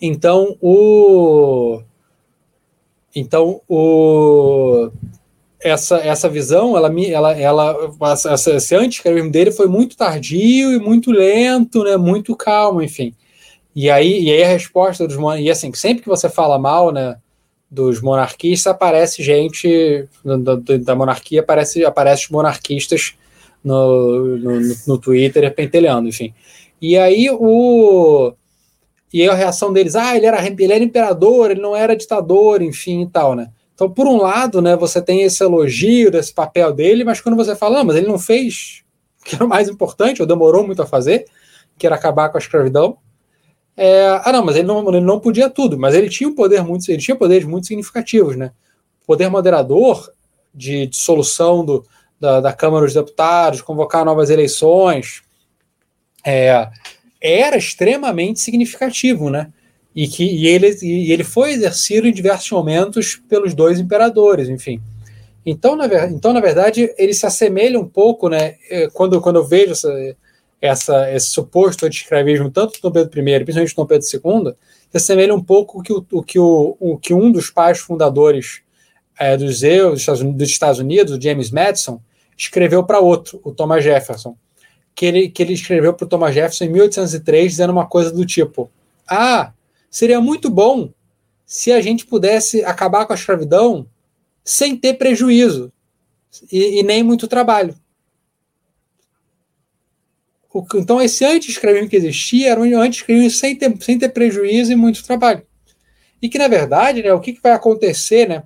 então, 0.00 0.56
o... 0.60 1.82
Então, 3.14 3.60
o 3.68 4.90
essa, 5.62 5.98
essa 5.98 6.28
visão, 6.28 6.76
ela, 6.76 6.90
ela, 7.06 7.38
ela 7.38 7.92
essa, 8.12 8.56
esse 8.56 8.74
anticapitalismo 8.74 9.30
dele 9.30 9.50
foi 9.50 9.66
muito 9.66 9.96
tardio 9.96 10.72
e 10.72 10.78
muito 10.78 11.10
lento, 11.10 11.84
né, 11.84 11.96
muito 11.96 12.34
calmo, 12.34 12.80
enfim. 12.80 13.14
E 13.76 13.90
aí, 13.90 14.24
e 14.24 14.32
aí 14.32 14.42
a 14.42 14.48
resposta 14.48 15.06
dos 15.06 15.18
e 15.38 15.50
assim, 15.50 15.72
sempre 15.74 16.02
que 16.02 16.08
você 16.08 16.28
fala 16.30 16.58
mal, 16.58 16.90
né, 16.90 17.16
dos 17.70 18.00
monarquistas, 18.00 18.72
aparece 18.72 19.22
gente 19.22 20.08
da, 20.24 20.56
da 20.78 20.94
monarquia, 20.94 21.40
aparece, 21.40 21.84
aparece 21.84 22.24
os 22.24 22.30
monarquistas 22.30 23.14
no, 23.62 24.36
no, 24.38 24.60
no 24.86 24.98
Twitter 24.98 25.54
pentelhando, 25.54 26.08
enfim. 26.08 26.34
E 26.80 26.96
aí 26.96 27.28
o 27.30 28.32
e 29.12 29.22
aí 29.22 29.28
a 29.28 29.34
reação 29.34 29.72
deles, 29.72 29.96
ah, 29.96 30.16
ele 30.16 30.26
era, 30.26 30.44
ele 30.46 30.72
era 30.72 30.84
imperador, 30.84 31.50
ele 31.50 31.60
não 31.60 31.74
era 31.74 31.96
ditador, 31.96 32.62
enfim 32.62 33.02
e 33.02 33.06
tal, 33.08 33.34
né? 33.34 33.50
Então, 33.74 33.90
por 33.90 34.06
um 34.06 34.18
lado, 34.18 34.60
né, 34.60 34.76
você 34.76 35.00
tem 35.00 35.22
esse 35.22 35.42
elogio 35.42 36.10
desse 36.10 36.32
papel 36.32 36.72
dele, 36.72 37.02
mas 37.02 37.20
quando 37.20 37.34
você 37.34 37.56
fala, 37.56 37.80
ah, 37.80 37.84
mas 37.84 37.96
ele 37.96 38.06
não 38.06 38.18
fez 38.18 38.82
o 39.20 39.24
que 39.24 39.34
era 39.34 39.44
o 39.44 39.48
mais 39.48 39.68
importante, 39.68 40.20
ou 40.20 40.28
demorou 40.28 40.64
muito 40.64 40.82
a 40.82 40.86
fazer, 40.86 41.24
que 41.78 41.86
era 41.86 41.96
acabar 41.96 42.28
com 42.28 42.36
a 42.36 42.40
escravidão. 42.40 42.98
É, 43.82 44.20
ah, 44.24 44.30
não, 44.30 44.44
mas 44.44 44.56
ele 44.56 44.66
não, 44.66 44.86
ele 44.88 45.00
não 45.00 45.18
podia 45.18 45.48
tudo, 45.48 45.78
mas 45.78 45.94
ele 45.94 46.10
tinha 46.10 46.28
um 46.28 46.34
poder 46.34 46.62
muito, 46.62 46.86
ele 46.90 47.00
tinha 47.00 47.16
poderes 47.16 47.46
muito 47.46 47.66
significativos, 47.66 48.36
né? 48.36 48.52
Poder 49.06 49.30
moderador 49.30 50.12
de 50.54 50.86
dissolução 50.86 51.64
do, 51.64 51.86
da, 52.20 52.40
da 52.40 52.52
Câmara 52.52 52.84
dos 52.84 52.92
Deputados, 52.92 53.62
convocar 53.62 54.04
novas 54.04 54.28
eleições, 54.28 55.22
é, 56.26 56.68
era 57.22 57.56
extremamente 57.56 58.40
significativo, 58.40 59.30
né? 59.30 59.50
e 59.94 60.06
que 60.06 60.24
e 60.24 60.46
ele, 60.46 60.76
e 60.82 61.12
ele 61.12 61.24
foi 61.24 61.52
exercido 61.52 62.06
em 62.06 62.12
diversos 62.12 62.50
momentos 62.50 63.20
pelos 63.28 63.54
dois 63.54 63.80
imperadores, 63.80 64.48
enfim. 64.48 64.80
Então, 65.44 65.74
na, 65.74 65.86
então, 66.06 66.32
na 66.32 66.40
verdade, 66.40 66.92
ele 66.98 67.14
se 67.14 67.26
assemelha 67.26 67.80
um 67.80 67.88
pouco, 67.88 68.28
né? 68.28 68.56
É, 68.68 68.88
quando, 68.88 69.20
quando 69.20 69.36
eu 69.36 69.46
vejo 69.46 69.72
essa, 69.72 69.90
essa, 70.60 71.10
esse 71.12 71.30
suposto 71.30 71.86
anti-escravismo, 71.86 72.50
tanto 72.50 72.74
do 72.74 72.82
Dom 72.82 72.92
Pedro 72.92 73.20
I, 73.20 73.44
principalmente 73.44 73.74
do 73.74 73.76
Dom 73.76 73.86
Pedro 73.86 74.06
II, 74.06 74.54
se 74.90 74.96
assemelha 74.96 75.34
um 75.34 75.42
pouco 75.42 75.82
que 75.82 75.92
o, 75.92 76.04
o 76.12 76.22
que, 76.22 76.38
o, 76.38 76.76
o, 76.78 76.98
que 76.98 77.14
um 77.14 77.32
dos 77.32 77.50
pais 77.50 77.78
fundadores 77.78 78.60
é, 79.18 79.36
dos, 79.36 79.60
dos, 79.60 80.22
dos 80.34 80.48
Estados 80.48 80.80
Unidos, 80.80 81.14
o 81.14 81.20
James 81.20 81.50
Madison, 81.50 82.00
escreveu 82.36 82.84
para 82.84 83.00
outro, 83.00 83.40
o 83.44 83.52
Thomas 83.52 83.84
Jefferson. 83.84 84.36
Que 84.94 85.06
ele, 85.06 85.28
que 85.28 85.42
ele 85.42 85.52
escreveu 85.52 85.94
para 85.94 86.04
o 86.04 86.08
Thomas 86.08 86.34
Jefferson 86.34 86.64
em 86.64 86.70
1803, 86.70 87.52
dizendo 87.52 87.72
uma 87.72 87.86
coisa 87.86 88.10
do 88.10 88.26
tipo: 88.26 88.70
Ah, 89.08 89.52
seria 89.88 90.20
muito 90.20 90.50
bom 90.50 90.90
se 91.46 91.72
a 91.72 91.80
gente 91.80 92.06
pudesse 92.06 92.64
acabar 92.64 93.06
com 93.06 93.12
a 93.12 93.16
escravidão 93.16 93.86
sem 94.44 94.76
ter 94.76 94.94
prejuízo 94.94 95.72
e, 96.50 96.80
e 96.80 96.82
nem 96.82 97.02
muito 97.02 97.28
trabalho. 97.28 97.74
O, 100.52 100.64
então, 100.74 101.00
esse 101.00 101.24
anti-escravismo 101.24 101.88
que 101.88 101.96
existia 101.96 102.50
era 102.50 102.60
um 102.60 102.80
anti-escravismo 102.80 103.30
sem 103.30 103.56
ter, 103.56 103.74
sem 103.80 103.98
ter 103.98 104.08
prejuízo 104.08 104.72
e 104.72 104.76
muito 104.76 105.04
trabalho. 105.04 105.42
E 106.20 106.28
que, 106.28 106.38
na 106.38 106.48
verdade, 106.48 107.02
né, 107.02 107.12
o 107.12 107.20
que, 107.20 107.32
que 107.32 107.42
vai 107.42 107.52
acontecer, 107.52 108.28
né, 108.28 108.42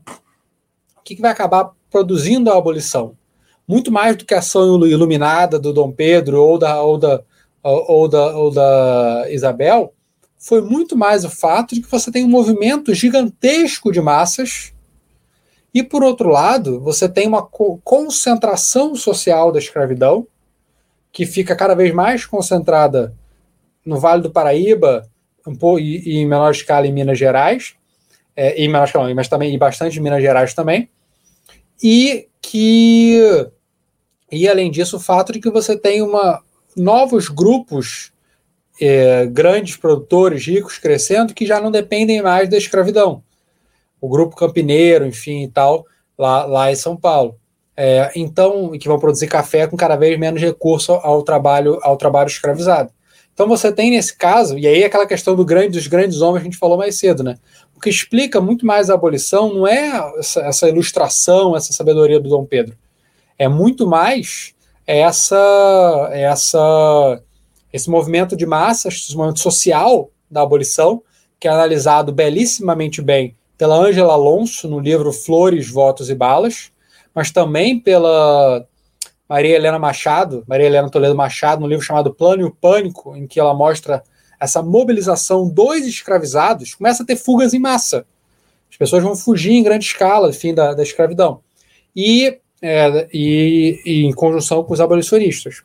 o 0.96 1.02
que, 1.02 1.16
que 1.16 1.22
vai 1.22 1.30
acabar 1.30 1.70
produzindo 1.90 2.50
a 2.50 2.58
abolição? 2.58 3.16
Muito 3.66 3.90
mais 3.90 4.16
do 4.16 4.24
que 4.26 4.34
a 4.34 4.38
ação 4.38 4.86
iluminada 4.86 5.58
do 5.58 5.72
Dom 5.72 5.90
Pedro 5.90 6.42
ou 6.42 6.58
da, 6.58 6.82
ou 6.82 6.98
da, 6.98 7.22
ou 7.62 8.08
da, 8.08 8.36
ou 8.36 8.50
da 8.50 9.26
Isabel, 9.30 9.94
foi 10.38 10.60
muito 10.60 10.94
mais 10.94 11.24
o 11.24 11.30
fato 11.30 11.74
de 11.74 11.80
que 11.80 11.90
você 11.90 12.12
tem 12.12 12.22
um 12.22 12.28
movimento 12.28 12.92
gigantesco 12.92 13.90
de 13.90 14.02
massas 14.02 14.74
e, 15.72 15.82
por 15.82 16.04
outro 16.04 16.28
lado, 16.28 16.78
você 16.80 17.08
tem 17.08 17.26
uma 17.26 17.42
concentração 17.42 18.94
social 18.94 19.50
da 19.50 19.58
escravidão, 19.58 20.26
que 21.14 21.24
fica 21.24 21.54
cada 21.54 21.74
vez 21.76 21.94
mais 21.94 22.26
concentrada 22.26 23.14
no 23.86 24.00
Vale 24.00 24.20
do 24.20 24.32
Paraíba 24.32 25.08
um 25.46 25.54
pouco, 25.54 25.78
e, 25.78 26.00
e 26.00 26.18
em 26.18 26.26
menor 26.26 26.50
escala 26.50 26.88
em 26.88 26.92
Minas 26.92 27.16
Gerais, 27.16 27.76
é, 28.34 28.60
em 28.60 28.66
menor 28.66 28.84
escala, 28.84 29.14
mas 29.14 29.28
também 29.28 29.54
em 29.54 29.58
bastante 29.58 29.98
em 29.98 30.02
Minas 30.02 30.20
Gerais 30.20 30.52
também, 30.54 30.90
e 31.80 32.28
que 32.42 33.20
e 34.32 34.48
além 34.48 34.72
disso 34.72 34.96
o 34.96 35.00
fato 35.00 35.32
de 35.32 35.38
que 35.38 35.50
você 35.50 35.78
tem 35.78 36.02
uma 36.02 36.42
novos 36.76 37.28
grupos 37.28 38.12
é, 38.80 39.26
grandes 39.26 39.76
produtores 39.76 40.44
ricos 40.44 40.78
crescendo 40.78 41.32
que 41.32 41.46
já 41.46 41.60
não 41.60 41.70
dependem 41.70 42.20
mais 42.20 42.48
da 42.50 42.56
escravidão 42.56 43.22
o 44.00 44.08
grupo 44.08 44.34
campineiro, 44.34 45.06
enfim 45.06 45.44
e 45.44 45.48
tal, 45.48 45.86
lá, 46.18 46.44
lá 46.44 46.72
em 46.72 46.76
São 46.76 46.96
Paulo. 46.96 47.38
É, 47.76 48.12
então, 48.14 48.70
que 48.78 48.86
vão 48.86 48.98
produzir 48.98 49.26
café 49.26 49.66
com 49.66 49.76
cada 49.76 49.96
vez 49.96 50.18
menos 50.18 50.40
recurso 50.40 50.92
ao 50.92 51.22
trabalho, 51.22 51.78
ao 51.82 51.96
trabalho 51.96 52.28
escravizado. 52.28 52.90
Então 53.34 53.48
você 53.48 53.72
tem 53.72 53.90
nesse 53.90 54.16
caso, 54.16 54.56
e 54.56 54.64
aí 54.64 54.84
aquela 54.84 55.06
questão 55.06 55.34
do 55.34 55.44
grande, 55.44 55.70
dos 55.70 55.88
grandes 55.88 56.20
homens 56.20 56.42
que 56.42 56.48
a 56.48 56.50
gente 56.52 56.58
falou 56.58 56.78
mais 56.78 56.96
cedo, 56.96 57.24
né? 57.24 57.36
O 57.76 57.80
que 57.80 57.90
explica 57.90 58.40
muito 58.40 58.64
mais 58.64 58.88
a 58.88 58.94
abolição 58.94 59.52
não 59.52 59.66
é 59.66 59.90
essa, 60.18 60.40
essa 60.42 60.68
ilustração, 60.68 61.56
essa 61.56 61.72
sabedoria 61.72 62.20
do 62.20 62.28
Dom 62.28 62.44
Pedro. 62.44 62.76
É 63.36 63.48
muito 63.48 63.88
mais 63.88 64.54
essa, 64.86 66.08
essa, 66.12 67.20
esse 67.72 67.90
movimento 67.90 68.36
de 68.36 68.46
massas, 68.46 68.94
esse 68.94 69.16
movimento 69.16 69.40
social 69.40 70.10
da 70.30 70.42
abolição, 70.42 71.02
que 71.40 71.48
é 71.48 71.50
analisado 71.50 72.12
belíssimamente 72.12 73.02
bem 73.02 73.36
pela 73.58 73.76
Ângela 73.76 74.12
Alonso 74.12 74.68
no 74.68 74.78
livro 74.78 75.12
Flores, 75.12 75.68
Votos 75.68 76.08
e 76.08 76.14
Balas, 76.14 76.70
mas 77.14 77.30
também 77.30 77.78
pela 77.78 78.66
Maria 79.28 79.54
Helena 79.56 79.78
Machado, 79.78 80.44
Maria 80.46 80.66
Helena 80.66 80.90
Toledo 80.90 81.14
Machado, 81.14 81.60
no 81.60 81.68
livro 81.68 81.84
chamado 81.84 82.12
Plano 82.12 82.42
e 82.42 82.44
o 82.44 82.54
Pânico, 82.54 83.16
em 83.16 83.26
que 83.26 83.38
ela 83.38 83.54
mostra 83.54 84.02
essa 84.38 84.62
mobilização 84.62 85.48
dos 85.48 85.86
escravizados, 85.86 86.74
começa 86.74 87.02
a 87.02 87.06
ter 87.06 87.16
fugas 87.16 87.54
em 87.54 87.58
massa. 87.58 88.04
As 88.70 88.76
pessoas 88.76 89.02
vão 89.02 89.14
fugir 89.14 89.52
em 89.52 89.62
grande 89.62 89.84
escala, 89.84 90.32
fim 90.32 90.52
da, 90.52 90.74
da 90.74 90.82
escravidão. 90.82 91.40
E, 91.94 92.38
é, 92.60 93.08
e, 93.12 93.80
e, 93.84 94.04
em 94.04 94.12
conjunção 94.12 94.64
com 94.64 94.74
os 94.74 94.80
abolicionistas. 94.80 95.62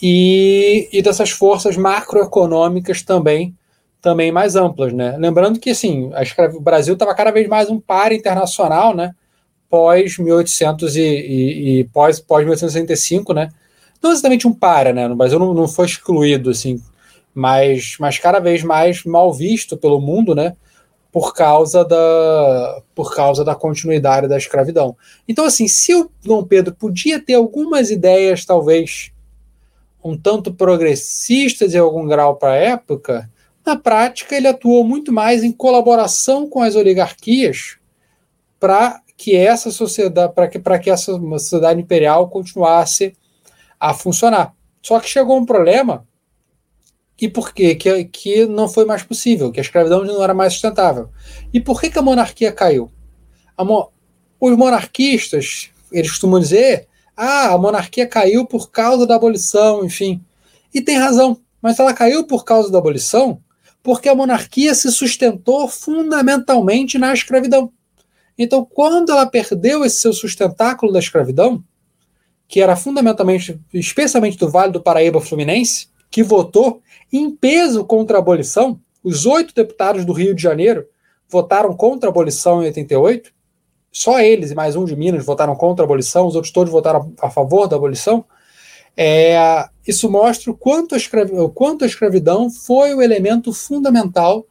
E, 0.00 0.88
e 0.92 1.00
dessas 1.00 1.30
forças 1.30 1.76
macroeconômicas 1.76 3.02
também 3.02 3.56
também 4.00 4.32
mais 4.32 4.56
amplas, 4.56 4.92
né? 4.92 5.16
Lembrando 5.16 5.60
que 5.60 5.70
assim, 5.70 6.10
o 6.56 6.60
Brasil 6.60 6.94
estava 6.94 7.14
cada 7.14 7.30
vez 7.30 7.46
mais 7.48 7.70
um 7.70 7.78
par 7.78 8.10
internacional, 8.10 8.96
né? 8.96 9.14
Pós 9.72 10.18
1800 10.18 10.96
e, 10.96 11.00
e, 11.00 11.78
e 11.80 11.84
pós 11.84 12.20
pós 12.20 12.44
1865, 12.44 13.32
né? 13.32 13.48
Não 14.02 14.12
exatamente 14.12 14.46
um 14.46 14.52
para, 14.52 14.92
né? 14.92 15.08
No 15.08 15.16
Brasil 15.16 15.38
não, 15.38 15.54
não 15.54 15.66
foi 15.66 15.86
excluído 15.86 16.50
assim, 16.50 16.78
mas 17.34 17.96
mas 17.98 18.18
cada 18.18 18.38
vez 18.38 18.62
mais 18.62 19.02
mal 19.04 19.32
visto 19.32 19.74
pelo 19.74 19.98
mundo, 19.98 20.34
né? 20.34 20.54
Por 21.10 21.32
causa 21.32 21.86
da 21.86 22.82
por 22.94 23.16
causa 23.16 23.42
da 23.42 23.54
continuidade 23.54 24.28
da 24.28 24.36
escravidão. 24.36 24.94
Então 25.26 25.46
assim, 25.46 25.66
se 25.66 25.94
o 25.94 26.10
Dom 26.22 26.44
Pedro 26.44 26.74
podia 26.74 27.18
ter 27.18 27.32
algumas 27.32 27.90
ideias 27.90 28.44
talvez 28.44 29.10
um 30.04 30.18
tanto 30.18 30.52
progressistas 30.52 31.74
em 31.74 31.78
algum 31.78 32.06
grau 32.06 32.36
para 32.36 32.52
a 32.52 32.56
época, 32.56 33.30
na 33.64 33.74
prática, 33.74 34.36
ele 34.36 34.48
atuou 34.48 34.84
muito 34.84 35.10
mais 35.10 35.42
em 35.42 35.50
colaboração 35.50 36.46
com 36.46 36.60
as 36.60 36.74
oligarquias 36.74 37.78
para 38.62 39.01
que 39.22 39.36
essa 39.36 39.70
sociedade, 39.70 40.34
para 40.34 40.48
que, 40.48 40.58
que 40.58 40.90
essa 40.90 41.12
sociedade 41.12 41.80
imperial 41.80 42.28
continuasse 42.28 43.16
a 43.78 43.94
funcionar. 43.94 44.52
Só 44.82 44.98
que 44.98 45.08
chegou 45.08 45.38
um 45.38 45.46
problema 45.46 46.04
e 47.20 47.28
por 47.28 47.54
quê? 47.54 47.76
Que, 47.76 48.04
que 48.06 48.46
não 48.46 48.68
foi 48.68 48.84
mais 48.84 49.04
possível, 49.04 49.52
que 49.52 49.60
a 49.60 49.62
escravidão 49.62 50.02
não 50.02 50.20
era 50.24 50.34
mais 50.34 50.54
sustentável. 50.54 51.08
E 51.54 51.60
por 51.60 51.80
que, 51.80 51.88
que 51.88 52.00
a 52.00 52.02
monarquia 52.02 52.50
caiu? 52.50 52.90
A 53.56 53.64
mo 53.64 53.92
os 54.40 54.56
monarquistas, 54.56 55.70
eles 55.92 56.10
costumam 56.10 56.40
dizer, 56.40 56.88
ah, 57.16 57.52
a 57.52 57.58
monarquia 57.58 58.08
caiu 58.08 58.44
por 58.44 58.72
causa 58.72 59.06
da 59.06 59.14
abolição, 59.14 59.84
enfim. 59.84 60.20
E 60.74 60.80
tem 60.80 60.98
razão, 60.98 61.38
mas 61.62 61.78
ela 61.78 61.94
caiu 61.94 62.24
por 62.26 62.44
causa 62.44 62.72
da 62.72 62.78
abolição 62.78 63.40
porque 63.84 64.08
a 64.08 64.16
monarquia 64.16 64.74
se 64.74 64.90
sustentou 64.90 65.68
fundamentalmente 65.68 66.98
na 66.98 67.12
escravidão. 67.12 67.72
Então, 68.42 68.64
quando 68.64 69.12
ela 69.12 69.24
perdeu 69.24 69.84
esse 69.84 70.00
seu 70.00 70.12
sustentáculo 70.12 70.92
da 70.92 70.98
escravidão, 70.98 71.62
que 72.48 72.60
era 72.60 72.74
fundamentalmente, 72.74 73.60
especialmente 73.72 74.36
do 74.36 74.50
Vale 74.50 74.72
do 74.72 74.82
Paraíba 74.82 75.20
Fluminense, 75.20 75.88
que 76.10 76.22
votou 76.22 76.82
em 77.12 77.30
peso 77.30 77.84
contra 77.84 78.18
a 78.18 78.20
abolição, 78.20 78.80
os 79.02 79.26
oito 79.26 79.54
deputados 79.54 80.04
do 80.04 80.12
Rio 80.12 80.34
de 80.34 80.42
Janeiro 80.42 80.86
votaram 81.28 81.74
contra 81.74 82.08
a 82.08 82.10
abolição 82.10 82.62
em 82.62 82.66
88, 82.66 83.32
só 83.90 84.20
eles 84.20 84.50
e 84.50 84.54
mais 84.54 84.74
um 84.74 84.84
de 84.84 84.96
Minas 84.96 85.24
votaram 85.24 85.54
contra 85.54 85.84
a 85.84 85.86
abolição, 85.86 86.26
os 86.26 86.34
outros 86.34 86.52
todos 86.52 86.72
votaram 86.72 87.12
a 87.20 87.30
favor 87.30 87.68
da 87.68 87.76
abolição. 87.76 88.24
É, 88.96 89.36
isso 89.86 90.10
mostra 90.10 90.50
o 90.50 90.56
quanto, 90.56 90.94
a 90.94 90.98
o 91.42 91.48
quanto 91.48 91.84
a 91.84 91.86
escravidão 91.86 92.50
foi 92.50 92.92
o 92.92 93.00
elemento 93.00 93.52
fundamental 93.52 94.46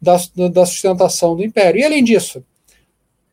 da, 0.00 0.16
da 0.48 0.64
sustentação 0.64 1.36
do 1.36 1.44
império. 1.44 1.80
E 1.80 1.84
além 1.84 2.02
disso, 2.02 2.42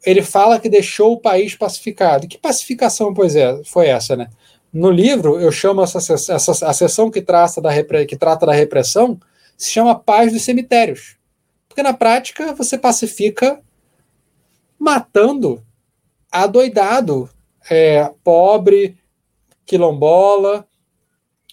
ele 0.06 0.22
fala 0.22 0.60
que 0.60 0.70
deixou 0.70 1.14
o 1.14 1.20
país 1.20 1.56
pacificado. 1.56 2.28
Que 2.28 2.38
pacificação, 2.38 3.14
pois 3.14 3.36
é, 3.36 3.64
foi 3.64 3.88
essa, 3.88 4.16
né? 4.16 4.30
No 4.74 4.90
livro, 4.90 5.40
eu 5.40 5.52
chamo 5.52 5.84
essa, 5.84 5.98
essa 5.98 6.68
a 6.68 6.74
seção 6.74 7.12
que, 7.12 7.22
traça 7.22 7.62
da, 7.62 7.72
que 8.06 8.16
trata 8.16 8.46
da 8.46 8.54
repressão 8.54 9.20
se 9.58 9.70
chama 9.70 10.00
Paz 10.00 10.32
dos 10.32 10.44
Cemitérios. 10.44 11.18
Porque 11.68 11.84
na 11.84 11.94
prática 11.94 12.54
você 12.54 12.78
pacifica 12.78 13.60
matando 14.80 15.64
adoidado, 16.32 17.30
é, 17.70 18.10
pobre, 18.24 18.98
quilombola 19.66 20.66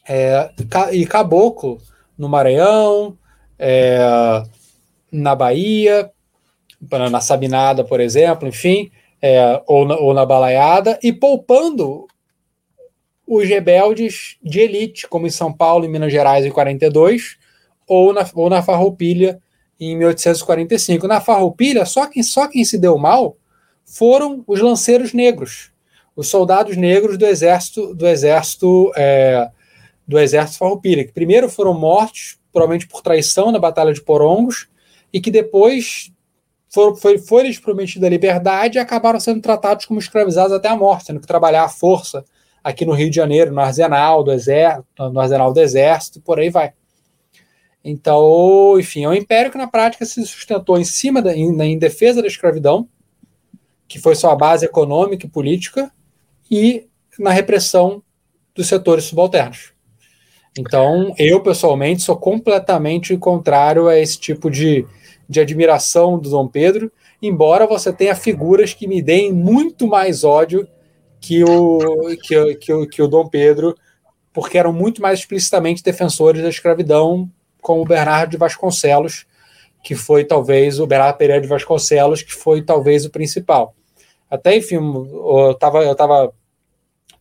é, 0.09 0.51
e 0.93 1.05
caboclo 1.05 1.81
no 2.16 2.29
Maranhão, 2.29 3.19
é, 3.59 3.99
na 5.11 5.35
Bahia, 5.35 6.11
na 6.80 7.20
Sabinada, 7.20 7.84
por 7.84 8.00
exemplo, 8.00 8.48
enfim, 8.48 8.90
é, 9.20 9.60
ou, 9.66 9.84
na, 9.84 9.96
ou 9.96 10.14
na 10.14 10.24
Balaiada, 10.24 10.98
e 11.02 11.12
poupando 11.12 12.06
os 13.26 13.46
rebeldes 13.46 14.36
de 14.42 14.60
elite, 14.60 15.06
como 15.06 15.26
em 15.26 15.30
São 15.30 15.52
Paulo 15.52 15.84
e 15.84 15.88
Minas 15.88 16.12
Gerais 16.12 16.46
em 16.46 16.50
42, 16.50 17.36
ou 17.86 18.12
na, 18.12 18.26
ou 18.34 18.48
na 18.48 18.62
Farroupilha 18.62 19.38
em 19.78 19.96
1845. 19.96 21.06
Na 21.06 21.20
Farroupilha, 21.20 21.84
só 21.84 22.06
quem, 22.06 22.22
só 22.22 22.48
quem 22.48 22.64
se 22.64 22.78
deu 22.78 22.96
mal 22.96 23.36
foram 23.84 24.42
os 24.46 24.60
lanceiros 24.60 25.12
negros, 25.12 25.70
os 26.14 26.28
soldados 26.28 26.76
negros 26.76 27.16
do 27.16 27.24
exército 27.24 27.94
do 27.94 28.06
exército 28.06 28.92
é, 28.96 29.50
do 30.06 30.18
exército 30.18 30.59
farroupilha, 30.59 31.05
que 31.05 31.12
primeiro 31.12 31.48
foram 31.48 31.74
mortos, 31.74 32.38
provavelmente 32.52 32.86
por 32.86 33.02
traição 33.02 33.52
na 33.52 33.59
Batalha 33.59 33.92
de 33.92 34.02
Porongos, 34.02 34.68
e 35.12 35.20
que 35.20 35.30
depois 35.30 36.10
foram, 36.70 36.95
foi, 36.95 37.43
lhes 37.43 37.59
prometida 37.59 38.07
a 38.07 38.11
liberdade 38.11 38.78
e 38.78 38.81
acabaram 38.81 39.19
sendo 39.19 39.40
tratados 39.40 39.86
como 39.86 39.99
escravizados 39.99 40.53
até 40.53 40.69
a 40.69 40.77
morte, 40.77 41.07
tendo 41.07 41.20
que 41.20 41.27
trabalhar 41.27 41.65
à 41.65 41.69
força 41.69 42.24
aqui 42.62 42.85
no 42.85 42.93
Rio 42.93 43.09
de 43.09 43.16
Janeiro, 43.16 43.53
no 43.53 43.61
arsenal 43.61 44.23
do 44.23 44.32
exército, 44.32 44.85
no 45.11 45.20
arsenal 45.20 45.53
do 45.53 45.61
exército, 45.61 46.20
por 46.20 46.39
aí 46.39 46.51
vai. 46.51 46.73
Então, 47.82 48.78
enfim, 48.78 49.05
é 49.05 49.09
um 49.09 49.15
império 49.15 49.51
que 49.51 49.57
na 49.57 49.66
prática 49.66 50.05
se 50.05 50.24
sustentou 50.27 50.78
em 50.78 50.85
cima 50.85 51.23
da, 51.23 51.35
em, 51.35 51.59
em 51.62 51.78
defesa 51.78 52.20
da 52.20 52.28
escravidão, 52.28 52.89
que 53.86 53.99
foi 53.99 54.15
sua 54.15 54.36
base 54.36 54.66
econômica 54.66 55.24
e 55.24 55.31
política, 55.31 55.90
e 56.51 56.86
na 57.19 57.31
repressão 57.31 58.03
dos 58.55 58.66
setores 58.66 59.05
subalternos. 59.05 59.73
Então, 60.59 61.15
eu 61.16 61.40
pessoalmente 61.40 62.03
sou 62.03 62.16
completamente 62.16 63.16
contrário 63.16 63.86
a 63.86 63.99
esse 63.99 64.19
tipo 64.19 64.51
de, 64.51 64.85
de 65.28 65.40
admiração 65.40 66.18
do 66.18 66.30
Dom 66.30 66.48
Pedro, 66.48 66.90
embora 67.20 67.66
você 67.66 67.92
tenha 67.92 68.14
figuras 68.14 68.72
que 68.72 68.86
me 68.86 69.02
deem 69.02 69.32
muito 69.32 69.86
mais 69.86 70.24
ódio 70.24 70.66
que 71.20 71.44
o, 71.44 72.16
que, 72.22 72.55
que, 72.55 72.86
que 72.86 73.02
o 73.02 73.09
Dom 73.09 73.28
Pedro, 73.28 73.74
porque 74.32 74.56
eram 74.56 74.72
muito 74.72 75.02
mais 75.02 75.18
explicitamente 75.18 75.82
defensores 75.82 76.42
da 76.42 76.48
escravidão, 76.48 77.28
como 77.60 77.82
o 77.82 77.84
Bernardo 77.84 78.30
de 78.30 78.36
Vasconcelos, 78.36 79.26
que 79.82 79.94
foi 79.94 80.24
talvez 80.24 80.78
o 80.80 80.86
Bernardo 80.86 81.16
Pereira 81.16 81.42
de 81.42 81.48
Vasconcelos, 81.48 82.22
que 82.22 82.34
foi 82.34 82.62
talvez 82.62 83.05
o 83.05 83.10
principal. 83.10 83.74
Até, 84.30 84.56
enfim, 84.56 84.76
eu 84.76 85.52
estava 85.52 85.82
eu 85.82 85.94
tava 85.94 86.32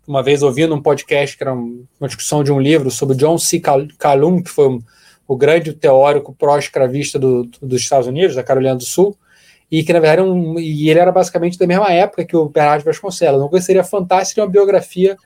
uma 0.08 0.24
vez 0.24 0.42
ouvindo 0.42 0.74
um 0.74 0.82
podcast 0.82 1.36
que 1.36 1.44
era 1.44 1.54
uma 1.54 2.08
discussão 2.08 2.44
de 2.44 2.52
um 2.52 2.60
livro 2.60 2.90
sobre 2.90 3.16
John 3.16 3.38
C. 3.38 3.62
Calhoun, 3.98 4.42
que 4.42 4.50
foi 4.50 4.70
um, 4.70 4.80
o 5.28 5.36
grande 5.36 5.74
teórico 5.74 6.34
pró-escravista 6.34 7.20
do, 7.20 7.44
do, 7.44 7.68
dos 7.68 7.82
Estados 7.82 8.08
Unidos, 8.08 8.36
da 8.36 8.44
Carolina 8.44 8.76
do 8.76 8.86
Sul, 8.86 9.16
e 9.70 9.84
que 9.84 9.92
na 9.92 10.00
verdade 10.00 10.22
um, 10.22 10.58
e 10.58 10.90
ele 10.90 11.00
era 11.00 11.12
basicamente 11.12 11.60
da 11.60 11.68
mesma 11.68 11.92
época 11.92 12.24
que 12.24 12.36
o 12.36 12.48
Bernardo 12.48 12.86
Vasconcelos. 12.86 13.50
Coisa 13.50 13.66
seria 13.66 13.84
fantástica 13.84 14.36
seria 14.36 14.46
uma 14.46 14.52
biografia, 14.52 15.18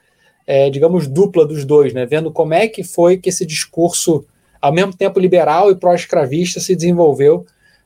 é, 0.48 0.70
digamos, 0.70 1.08
dupla 1.08 1.46
dos 1.46 1.64
dois, 1.64 1.94
né? 1.94 2.06
vendo 2.06 2.32
como 2.32 2.54
é 2.54 2.68
que 2.68 2.84
foi 2.84 3.18
que 3.18 3.30
esse 3.30 3.46
discurso, 3.46 4.26
ao 4.60 4.74
mesmo 4.74 4.96
tempo 4.96 5.20
liberal 5.20 5.70
e 5.70 5.76
pró-escravista, 5.76 6.60
se 6.60 6.76
desenvolveu 6.76 7.46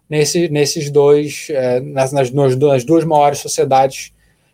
nesse, 0.10 0.48
nesses 0.48 0.90
dois, 0.90 1.48
é, 1.50 1.82
nas, 1.82 2.14
nas, 2.14 2.32
nas 2.32 2.86
duas 2.86 3.04
maiores 3.04 3.40
sociedades 3.40 4.14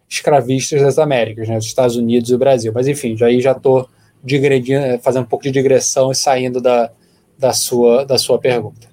escravistas 0.10 0.82
das 0.82 0.98
Américas, 0.98 1.48
né, 1.48 1.58
os 1.58 1.66
Estados 1.66 1.96
Unidos 1.96 2.32
e 2.32 2.36
o 2.36 2.40
Brasil. 2.40 2.72
Mas 2.74 2.88
enfim, 2.88 3.16
aí 3.22 3.40
já 3.40 3.52
estou 3.52 3.88
fazendo 5.02 5.24
um 5.24 5.28
pouco 5.28 5.44
de 5.44 5.52
digressão 5.52 6.12
e 6.12 6.16
saindo 6.16 6.60
da, 6.60 6.92
da, 7.42 7.52
sua, 7.54 8.06
da 8.06 8.20
sua 8.20 8.40
pergunta. 8.40 8.88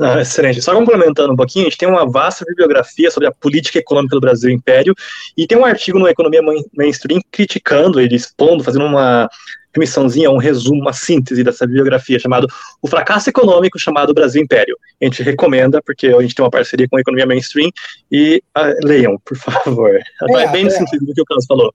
Ah, 0.00 0.20
excelente. 0.22 0.62
Só 0.62 0.74
complementando 0.74 1.34
um 1.34 1.36
pouquinho, 1.36 1.66
a 1.66 1.68
gente 1.68 1.78
tem 1.78 1.88
uma 1.88 2.10
vasta 2.10 2.46
bibliografia 2.46 3.10
sobre 3.10 3.28
a 3.28 3.32
política 3.32 3.78
econômica 3.78 4.16
do 4.16 4.20
Brasil 4.20 4.50
Império, 4.50 4.94
e 5.36 5.46
tem 5.46 5.56
um 5.56 5.66
artigo 5.66 5.98
no 5.98 6.08
Economia 6.08 6.40
Mainstream 6.76 7.20
criticando 7.30 8.00
ele, 8.00 8.16
expondo, 8.16 8.64
fazendo 8.64 8.86
uma 8.86 9.28
remissãozinha, 9.72 10.30
um 10.30 10.38
resumo, 10.38 10.80
uma 10.80 10.92
síntese 10.92 11.44
dessa 11.44 11.66
bibliografia, 11.66 12.18
chamado 12.18 12.48
O 12.80 12.88
Fracasso 12.88 13.28
Econômico 13.28 13.78
chamado 13.78 14.14
Brasil 14.14 14.42
Império. 14.42 14.76
A 15.00 15.04
gente 15.04 15.22
recomenda, 15.22 15.82
porque 15.84 16.06
a 16.06 16.22
gente 16.22 16.34
tem 16.34 16.44
uma 16.44 16.50
parceria 16.50 16.88
com 16.88 16.96
a 16.96 17.00
Economia 17.00 17.26
Mainstream, 17.26 17.70
e 18.10 18.42
uh, 18.56 18.86
leiam, 18.86 19.20
por 19.24 19.36
favor. 19.36 20.00
É, 20.38 20.48
bem 20.48 20.64
no 20.64 20.70
sentido 20.70 21.04
do 21.04 21.12
que 21.12 21.20
o 21.20 21.24
Carlos 21.24 21.44
falou. 21.46 21.72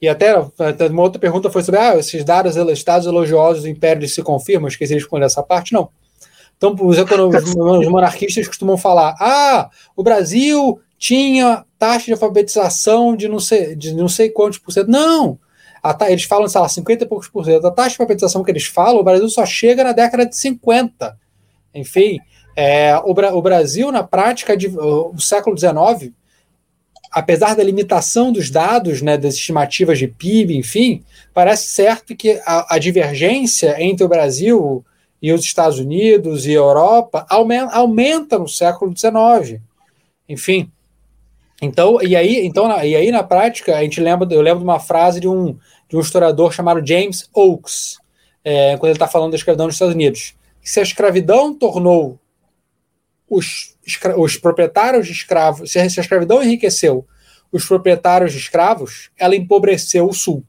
E 0.00 0.08
até, 0.08 0.30
até, 0.58 0.86
uma 0.86 1.02
outra 1.02 1.20
pergunta 1.20 1.50
foi 1.50 1.62
sobre 1.62 1.80
ah, 1.80 1.96
esses 1.96 2.24
dados, 2.24 2.56
estados 2.56 3.06
elogiosos 3.06 3.62
do 3.62 3.68
Império 3.68 4.08
se 4.08 4.22
confirmam, 4.22 4.68
esqueci 4.68 4.94
de 4.94 5.00
responder 5.00 5.26
essa 5.26 5.42
parte, 5.42 5.72
não. 5.72 5.90
Então, 6.56 6.74
os, 6.80 6.98
os 6.98 7.88
monarquistas 7.88 8.46
costumam 8.46 8.76
falar: 8.76 9.14
ah, 9.20 9.70
o 9.96 10.02
Brasil 10.02 10.80
tinha 10.98 11.64
taxa 11.78 12.06
de 12.06 12.12
alfabetização 12.12 13.16
de 13.16 13.28
não 13.28 13.38
sei, 13.40 13.76
de 13.76 13.94
não 13.94 14.08
sei 14.08 14.30
quantos 14.30 14.58
por 14.58 14.72
cento. 14.72 14.88
Não! 14.88 15.38
A, 15.82 15.96
eles 16.10 16.24
falam, 16.24 16.48
sei 16.48 16.60
lá, 16.60 16.68
50 16.68 17.04
e 17.04 17.06
poucos 17.06 17.28
por 17.28 17.44
cento. 17.44 17.66
A 17.66 17.70
taxa 17.70 17.90
de 17.90 17.94
alfabetização 17.94 18.42
que 18.42 18.50
eles 18.50 18.66
falam, 18.66 19.00
o 19.00 19.04
Brasil 19.04 19.28
só 19.28 19.46
chega 19.46 19.84
na 19.84 19.92
década 19.92 20.26
de 20.26 20.36
50. 20.36 21.16
Enfim, 21.74 22.18
é, 22.56 22.96
o, 23.04 23.10
o, 23.12 23.42
Brasil, 23.42 23.92
na 23.92 24.02
prática, 24.02 24.56
de, 24.56 24.66
o, 24.66 25.12
o 25.14 25.20
século 25.20 25.56
XIX, 25.56 26.12
apesar 27.18 27.56
da 27.56 27.64
limitação 27.64 28.30
dos 28.30 28.48
dados, 28.48 29.02
né, 29.02 29.16
das 29.16 29.34
estimativas 29.34 29.98
de 29.98 30.06
PIB, 30.06 30.56
enfim, 30.56 31.02
parece 31.34 31.68
certo 31.68 32.14
que 32.14 32.40
a, 32.46 32.76
a 32.76 32.78
divergência 32.78 33.76
entre 33.82 34.04
o 34.04 34.08
Brasil 34.08 34.84
e 35.20 35.32
os 35.32 35.44
Estados 35.44 35.80
Unidos 35.80 36.46
e 36.46 36.50
a 36.50 36.58
Europa 36.58 37.26
aumenta, 37.28 37.74
aumenta 37.74 38.38
no 38.38 38.48
século 38.48 38.96
XIX. 38.96 39.60
Enfim, 40.28 40.70
então, 41.60 42.00
e 42.00 42.14
aí, 42.14 42.46
então, 42.46 42.70
e 42.84 42.94
aí 42.94 43.10
na 43.10 43.24
prática, 43.24 43.76
a 43.76 43.82
gente 43.82 44.00
lembra, 44.00 44.32
eu 44.32 44.40
lembro 44.40 44.60
de 44.60 44.64
uma 44.64 44.78
frase 44.78 45.18
de 45.18 45.26
um, 45.28 45.56
de 45.88 45.96
um 45.96 46.00
historiador 46.00 46.52
chamado 46.52 46.86
James 46.86 47.28
Oakes, 47.34 47.98
é, 48.44 48.76
quando 48.76 48.90
ele 48.90 48.92
está 48.92 49.08
falando 49.08 49.32
da 49.32 49.36
escravidão 49.36 49.66
nos 49.66 49.74
Estados 49.74 49.94
Unidos. 49.94 50.36
Se 50.62 50.78
a 50.78 50.84
escravidão 50.84 51.52
tornou 51.52 52.16
os, 53.28 53.76
os 54.16 54.36
proprietários 54.36 55.06
de 55.06 55.12
escravos, 55.12 55.72
se 55.72 55.78
a 55.78 55.84
escravidão 55.86 56.42
enriqueceu 56.42 57.06
os 57.50 57.64
proprietários 57.64 58.32
de 58.32 58.38
escravos, 58.38 59.10
ela 59.18 59.34
empobreceu 59.34 60.08
o 60.08 60.12
Sul. 60.12 60.44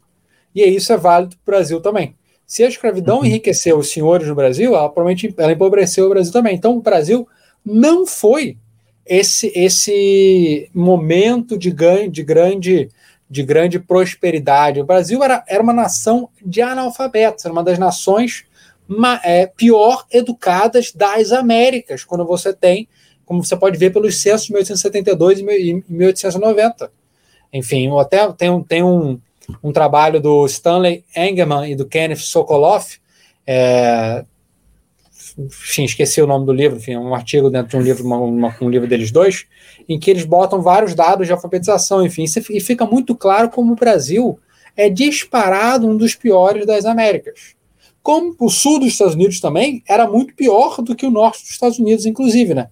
E 0.53 0.63
isso 0.63 0.91
é 0.91 0.97
válido 0.97 1.37
para 1.43 1.53
o 1.53 1.57
Brasil 1.57 1.81
também. 1.81 2.15
Se 2.45 2.63
a 2.63 2.67
escravidão 2.67 3.19
uhum. 3.19 3.25
enriqueceu 3.25 3.77
os 3.77 3.91
senhores 3.91 4.27
no 4.27 4.35
Brasil, 4.35 4.75
ela 4.75 4.89
provavelmente 4.89 5.33
ela 5.37 5.51
empobreceu 5.51 6.07
o 6.07 6.09
Brasil 6.09 6.33
também. 6.33 6.55
Então, 6.55 6.75
o 6.75 6.81
Brasil 6.81 7.27
não 7.63 8.05
foi 8.05 8.57
esse, 9.05 9.51
esse 9.55 10.69
momento 10.73 11.57
de, 11.57 11.69
ganho, 11.71 12.09
de, 12.09 12.23
grande, 12.23 12.89
de 13.29 13.43
grande 13.43 13.79
prosperidade. 13.79 14.81
O 14.81 14.85
Brasil 14.85 15.23
era, 15.23 15.43
era 15.47 15.61
uma 15.61 15.73
nação 15.73 16.29
de 16.43 16.61
analfabetos, 16.61 17.45
era 17.45 17.51
uma 17.51 17.63
das 17.63 17.77
nações 17.77 18.45
ma, 18.87 19.21
é, 19.23 19.45
pior 19.45 20.05
educadas 20.11 20.91
das 20.91 21.31
Américas, 21.31 22.03
quando 22.03 22.25
você 22.25 22.51
tem, 22.51 22.87
como 23.29 23.43
você 23.43 23.55
pode 23.55 23.77
ver 23.77 23.93
pelos 23.93 24.19
censos 24.19 24.47
de 24.47 24.53
1872 24.53 25.39
e 25.39 25.83
1890. 25.87 26.91
Enfim, 27.53 27.87
até 27.99 28.27
tem, 28.33 28.49
um, 28.49 28.63
tem 28.63 28.83
um, 28.83 29.19
um 29.63 29.71
trabalho 29.71 30.19
do 30.19 30.47
Stanley 30.47 31.05
Engelman 31.15 31.71
e 31.71 31.75
do 31.75 31.85
Kenneth 31.85 32.21
Sokoloff, 32.21 32.97
é, 33.45 34.25
enfim, 35.37 35.83
esqueci 35.83 36.19
o 36.23 36.25
nome 36.25 36.47
do 36.47 36.51
livro, 36.51 36.77
enfim, 36.77 36.93
é 36.93 36.99
um 36.99 37.13
artigo 37.13 37.51
dentro 37.51 37.69
de 37.69 37.77
um 37.77 37.81
livro, 37.81 38.03
uma, 38.03 38.17
uma, 38.17 38.55
um 38.61 38.67
livro 38.67 38.87
deles 38.87 39.11
dois, 39.11 39.45
em 39.87 39.99
que 39.99 40.09
eles 40.09 40.25
botam 40.25 40.59
vários 40.63 40.95
dados 40.95 41.27
de 41.27 41.31
alfabetização, 41.31 42.03
enfim, 42.03 42.25
e 42.49 42.59
fica 42.59 42.83
muito 42.83 43.15
claro 43.15 43.51
como 43.51 43.73
o 43.73 43.75
Brasil 43.75 44.39
é 44.75 44.89
disparado 44.89 45.87
um 45.87 45.95
dos 45.95 46.15
piores 46.15 46.65
das 46.65 46.83
Américas. 46.83 47.55
Como 48.01 48.35
o 48.39 48.49
sul 48.49 48.79
dos 48.79 48.87
Estados 48.87 49.13
Unidos 49.13 49.39
também 49.39 49.83
era 49.87 50.07
muito 50.07 50.33
pior 50.33 50.81
do 50.81 50.95
que 50.95 51.05
o 51.05 51.11
norte 51.11 51.43
dos 51.43 51.51
Estados 51.51 51.77
Unidos, 51.77 52.07
inclusive, 52.07 52.55
né? 52.55 52.69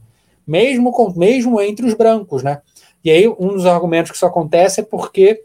Mesmo, 0.47 0.91
com, 0.91 1.11
mesmo 1.17 1.59
entre 1.61 1.85
os 1.85 1.93
brancos, 1.93 2.41
né? 2.41 2.61
E 3.03 3.11
aí, 3.11 3.27
um 3.27 3.49
dos 3.49 3.65
argumentos 3.65 4.11
que 4.11 4.17
isso 4.17 4.25
acontece 4.25 4.79
é 4.79 4.83
porque 4.83 5.43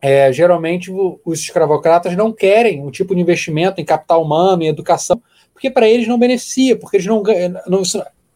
é, 0.00 0.32
geralmente 0.32 0.92
os 1.24 1.40
escravocratas 1.40 2.14
não 2.16 2.32
querem 2.32 2.80
um 2.80 2.90
tipo 2.90 3.14
de 3.14 3.20
investimento 3.20 3.80
em 3.80 3.84
capital 3.84 4.22
humano, 4.22 4.62
em 4.62 4.68
educação, 4.68 5.20
porque 5.52 5.70
para 5.70 5.88
eles 5.88 6.06
não 6.06 6.18
beneficia, 6.18 6.76
porque 6.76 6.98
eles 6.98 7.06
não, 7.06 7.22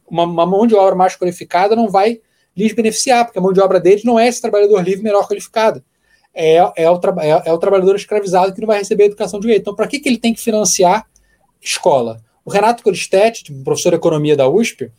uma, 0.08 0.24
uma, 0.24 0.46
mão 0.46 0.66
de 0.66 0.74
obra 0.74 0.94
mais 0.94 1.16
qualificada 1.16 1.76
não 1.76 1.88
vai 1.88 2.20
lhes 2.56 2.72
beneficiar, 2.72 3.24
porque 3.24 3.38
a 3.38 3.42
mão 3.42 3.52
de 3.52 3.60
obra 3.60 3.78
deles 3.78 4.04
não 4.04 4.18
é 4.18 4.26
esse 4.26 4.40
trabalhador 4.40 4.82
livre 4.82 5.04
melhor 5.04 5.28
qualificado. 5.28 5.84
É, 6.32 6.56
é, 6.76 6.90
o, 6.90 7.00
é, 7.20 7.42
é 7.46 7.52
o 7.52 7.58
trabalhador 7.58 7.94
escravizado 7.94 8.54
que 8.54 8.60
não 8.60 8.66
vai 8.66 8.78
receber 8.78 9.04
educação 9.04 9.38
de 9.38 9.46
direito. 9.46 9.62
Então, 9.62 9.74
para 9.74 9.86
que, 9.86 9.98
que 9.98 10.08
ele 10.08 10.18
tem 10.18 10.32
que 10.32 10.40
financiar 10.40 11.06
escola? 11.60 12.20
O 12.44 12.50
Renato 12.50 12.82
Colistetti, 12.82 13.44
tipo, 13.44 13.62
professor 13.62 13.90
de 13.90 13.96
economia 13.96 14.36
da 14.36 14.48
USP, 14.48 14.90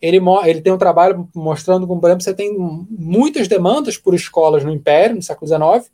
ele, 0.00 0.18
ele 0.46 0.60
tem 0.60 0.72
um 0.72 0.78
trabalho 0.78 1.28
mostrando 1.34 1.86
como, 1.86 2.00
por 2.00 2.08
exemplo, 2.08 2.24
você 2.24 2.34
tem 2.34 2.56
muitas 2.56 3.48
demandas 3.48 3.96
por 3.96 4.14
escolas 4.14 4.64
no 4.64 4.72
Império, 4.72 5.16
no 5.16 5.22
século 5.22 5.46
XIX, 5.46 5.90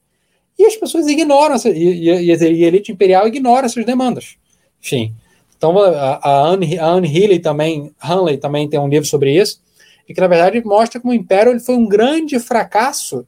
e 0.58 0.64
as 0.64 0.76
pessoas 0.76 1.06
ignoram, 1.06 1.56
e, 1.66 2.08
e, 2.08 2.24
e 2.26 2.32
a 2.32 2.66
elite 2.66 2.92
imperial 2.92 3.26
ignora 3.26 3.66
essas 3.66 3.84
demandas. 3.84 4.36
Enfim, 4.82 5.14
então, 5.56 5.78
a, 5.78 6.20
a, 6.22 6.48
Anne, 6.48 6.78
a 6.78 6.86
Anne 6.86 7.08
Healy 7.08 7.38
também, 7.40 7.92
Hanley 7.98 8.38
também 8.38 8.68
tem 8.68 8.78
um 8.78 8.88
livro 8.88 9.06
sobre 9.06 9.36
isso, 9.36 9.60
e 10.08 10.14
que, 10.14 10.20
na 10.20 10.28
verdade, 10.28 10.62
mostra 10.64 11.00
como 11.00 11.12
o 11.12 11.16
Império 11.16 11.52
ele 11.52 11.60
foi 11.60 11.74
um 11.74 11.86
grande 11.86 12.38
fracasso 12.38 13.26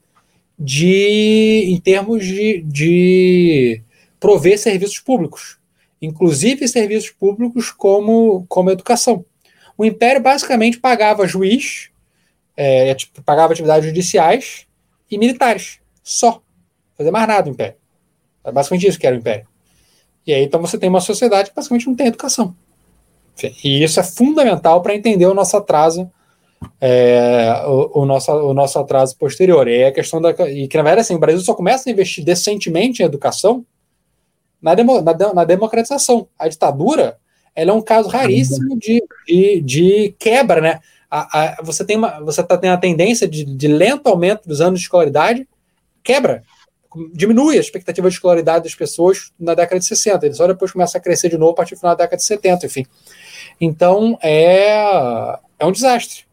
de, 0.59 1.65
em 1.67 1.81
termos 1.81 2.25
de, 2.25 2.63
de 2.63 3.83
prover 4.21 4.59
serviços 4.59 4.99
públicos, 5.01 5.59
inclusive 6.01 6.69
serviços 6.69 7.11
públicos 7.11 7.71
como, 7.71 8.45
como 8.49 8.71
educação. 8.71 9.25
O 9.79 9.85
Império 9.85 10.21
basicamente 10.21 10.81
pagava 10.81 11.25
juiz, 11.25 11.89
é, 12.57 12.93
tipo, 12.97 13.23
pagava 13.23 13.53
atividades 13.53 13.87
judiciais 13.87 14.67
e 15.09 15.17
militares, 15.17 15.79
só. 16.03 16.43
Fazia 16.97 17.13
mais 17.13 17.29
nada 17.29 17.49
o 17.49 17.53
Império. 17.53 17.77
É 18.43 18.51
basicamente 18.51 18.89
isso 18.89 18.99
que 18.99 19.07
era 19.07 19.15
o 19.15 19.19
Império. 19.21 19.47
E 20.27 20.35
aí, 20.35 20.43
então, 20.43 20.61
você 20.61 20.77
tem 20.77 20.89
uma 20.89 21.01
sociedade 21.01 21.51
que 21.51 21.57
basicamente 21.57 21.87
não 21.87 21.95
tem 21.95 22.09
educação. 22.09 22.57
E 23.63 23.85
isso 23.85 24.01
é 24.01 24.03
fundamental 24.03 24.83
para 24.83 24.97
entender 24.97 25.27
o 25.27 25.33
nosso 25.33 25.57
atraso, 25.57 26.11
é, 26.81 27.63
o, 27.67 28.01
o, 28.01 28.05
nosso, 28.05 28.33
o 28.33 28.53
nosso 28.53 28.81
atraso 28.81 29.17
posterior. 29.17 29.69
E 29.69 29.85
a 29.85 29.93
questão 29.93 30.21
da. 30.21 30.31
E 30.51 30.67
que, 30.67 30.77
na 30.77 30.83
verdade, 30.83 31.03
assim, 31.03 31.15
o 31.15 31.21
Brasil 31.21 31.41
só 31.41 31.55
começa 31.55 31.89
a 31.89 31.93
investir 31.93 32.25
decentemente 32.25 33.01
em 33.01 33.07
educação 33.07 33.65
na, 34.61 34.75
demo, 34.75 35.01
na, 35.01 35.15
na 35.35 35.45
democratização. 35.45 36.27
A 36.37 36.49
ditadura 36.49 37.17
ela 37.59 37.73
é 37.73 37.75
um 37.75 37.83
caso 37.83 38.09
raríssimo 38.09 38.79
de, 38.79 39.03
de, 39.27 39.61
de 39.61 40.15
quebra, 40.17 40.61
né? 40.61 40.79
A, 41.11 41.43
a, 41.43 41.63
você 41.63 41.85
tem 41.85 41.97
uma, 41.97 42.21
você 42.21 42.41
tá 42.41 42.57
tendo 42.57 42.75
a 42.75 42.79
tendência 42.79 43.27
de, 43.27 43.45
de 43.45 43.67
lento 43.67 44.07
aumento 44.07 44.49
dos 44.49 44.61
anos 44.61 44.79
de 44.79 44.85
escolaridade, 44.85 45.47
quebra 46.05 46.45
diminui 47.13 47.57
a 47.57 47.61
expectativa 47.61 48.09
de 48.09 48.15
escolaridade 48.15 48.65
das 48.65 48.75
pessoas 48.75 49.31
na 49.39 49.55
década 49.55 49.79
de 49.79 49.87
60. 49.87 50.25
Ele 50.25 50.35
só 50.35 50.47
depois 50.47 50.73
começa 50.73 50.97
a 50.97 51.01
crescer 51.01 51.29
de 51.29 51.37
novo 51.37 51.53
a 51.53 51.55
partir 51.57 51.75
do 51.75 51.81
final 51.81 51.95
da 51.97 52.05
década 52.05 52.17
de 52.17 52.25
70, 52.25 52.67
enfim. 52.67 52.87
Então 53.61 54.17
é, 54.23 55.39
é 55.59 55.67
um 55.67 55.73
desastre. 55.73 56.25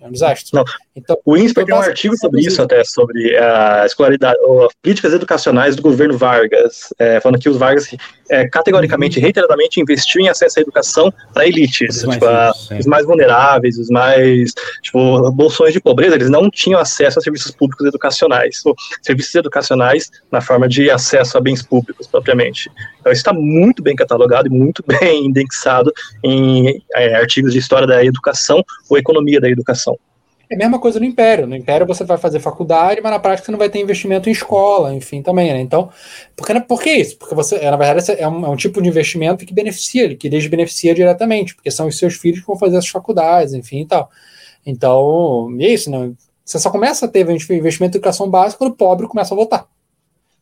É 0.00 0.06
um 0.06 0.12
desastre. 0.12 0.50
Não. 0.54 0.64
Então, 0.94 1.16
o 1.24 1.36
INSPER 1.36 1.64
tem 1.64 1.74
um 1.74 1.78
artigo 1.78 2.16
sobre 2.16 2.40
isso 2.40 2.60
até, 2.60 2.82
sobre 2.82 3.36
a 3.36 3.86
escolaridade, 3.86 4.38
as 4.66 4.74
políticas 4.82 5.12
educacionais 5.12 5.76
do 5.76 5.82
governo 5.82 6.18
Vargas, 6.18 6.92
é, 6.98 7.20
falando 7.20 7.40
que 7.40 7.48
os 7.48 7.56
Vargas 7.56 7.88
é, 8.28 8.48
categoricamente, 8.48 9.18
uhum. 9.18 9.22
reiteradamente 9.22 9.80
investiu 9.80 10.20
em 10.20 10.28
acesso 10.28 10.58
à 10.58 10.62
educação 10.62 11.12
para 11.32 11.46
elites, 11.46 12.02
os, 12.02 12.12
tipo, 12.12 12.24
mais, 12.24 12.70
a, 12.70 12.78
os 12.78 12.86
mais 12.86 13.06
vulneráveis, 13.06 13.78
os 13.78 13.88
mais, 13.88 14.52
tipo, 14.82 15.30
bolsões 15.30 15.72
de 15.72 15.80
pobreza, 15.80 16.16
eles 16.16 16.28
não 16.28 16.50
tinham 16.50 16.80
acesso 16.80 17.20
a 17.20 17.22
serviços 17.22 17.52
públicos 17.52 17.86
educacionais, 17.86 18.60
ou 18.64 18.74
serviços 19.00 19.34
educacionais 19.36 20.10
na 20.30 20.40
forma 20.40 20.68
de 20.68 20.90
acesso 20.90 21.38
a 21.38 21.40
bens 21.40 21.62
públicos, 21.62 22.08
propriamente. 22.08 22.68
Então, 22.98 23.12
isso 23.12 23.20
está 23.20 23.32
muito 23.32 23.80
bem 23.80 23.94
catalogado 23.94 24.48
e 24.48 24.50
muito 24.50 24.82
bem 24.86 25.26
indexado 25.26 25.92
em 26.24 26.82
é, 26.94 27.14
artigos 27.14 27.52
de 27.52 27.60
história 27.60 27.86
da 27.86 28.04
educação 28.04 28.64
ou 28.88 28.98
economia 28.98 29.40
da 29.40 29.48
educação. 29.48 29.96
É 30.50 30.56
a 30.56 30.58
mesma 30.58 30.80
coisa 30.80 30.98
no 30.98 31.06
Império. 31.06 31.46
No 31.46 31.54
Império 31.54 31.86
você 31.86 32.02
vai 32.02 32.18
fazer 32.18 32.40
faculdade, 32.40 33.00
mas 33.00 33.12
na 33.12 33.20
prática 33.20 33.46
você 33.46 33.52
não 33.52 33.58
vai 33.58 33.70
ter 33.70 33.78
investimento 33.78 34.28
em 34.28 34.32
escola, 34.32 34.92
enfim, 34.92 35.22
também, 35.22 35.52
né? 35.52 35.60
Então, 35.60 35.88
por 36.36 36.44
que, 36.44 36.60
por 36.62 36.82
que 36.82 36.90
isso? 36.90 37.16
Porque 37.18 37.36
você, 37.36 37.70
na 37.70 37.76
verdade, 37.76 38.20
é 38.20 38.26
um, 38.26 38.44
é 38.44 38.48
um 38.48 38.56
tipo 38.56 38.82
de 38.82 38.88
investimento 38.88 39.46
que 39.46 39.54
beneficia, 39.54 40.16
que 40.16 40.28
lhes 40.28 40.48
beneficia 40.48 40.92
diretamente, 40.92 41.54
porque 41.54 41.70
são 41.70 41.86
os 41.86 41.96
seus 41.96 42.16
filhos 42.16 42.40
que 42.40 42.46
vão 42.48 42.58
fazer 42.58 42.76
as 42.78 42.88
faculdades, 42.88 43.54
enfim 43.54 43.82
e 43.82 43.86
tal. 43.86 44.10
Então, 44.66 45.56
é 45.60 45.68
isso, 45.68 45.88
né? 45.88 46.12
Você 46.44 46.58
só 46.58 46.68
começa 46.68 47.06
a 47.06 47.08
ter 47.08 47.20
investimento 47.30 47.96
em 47.96 48.00
educação 48.00 48.28
básica 48.28 48.58
quando 48.58 48.72
o 48.72 48.76
pobre 48.76 49.06
começa 49.06 49.32
a 49.32 49.36
votar. 49.36 49.68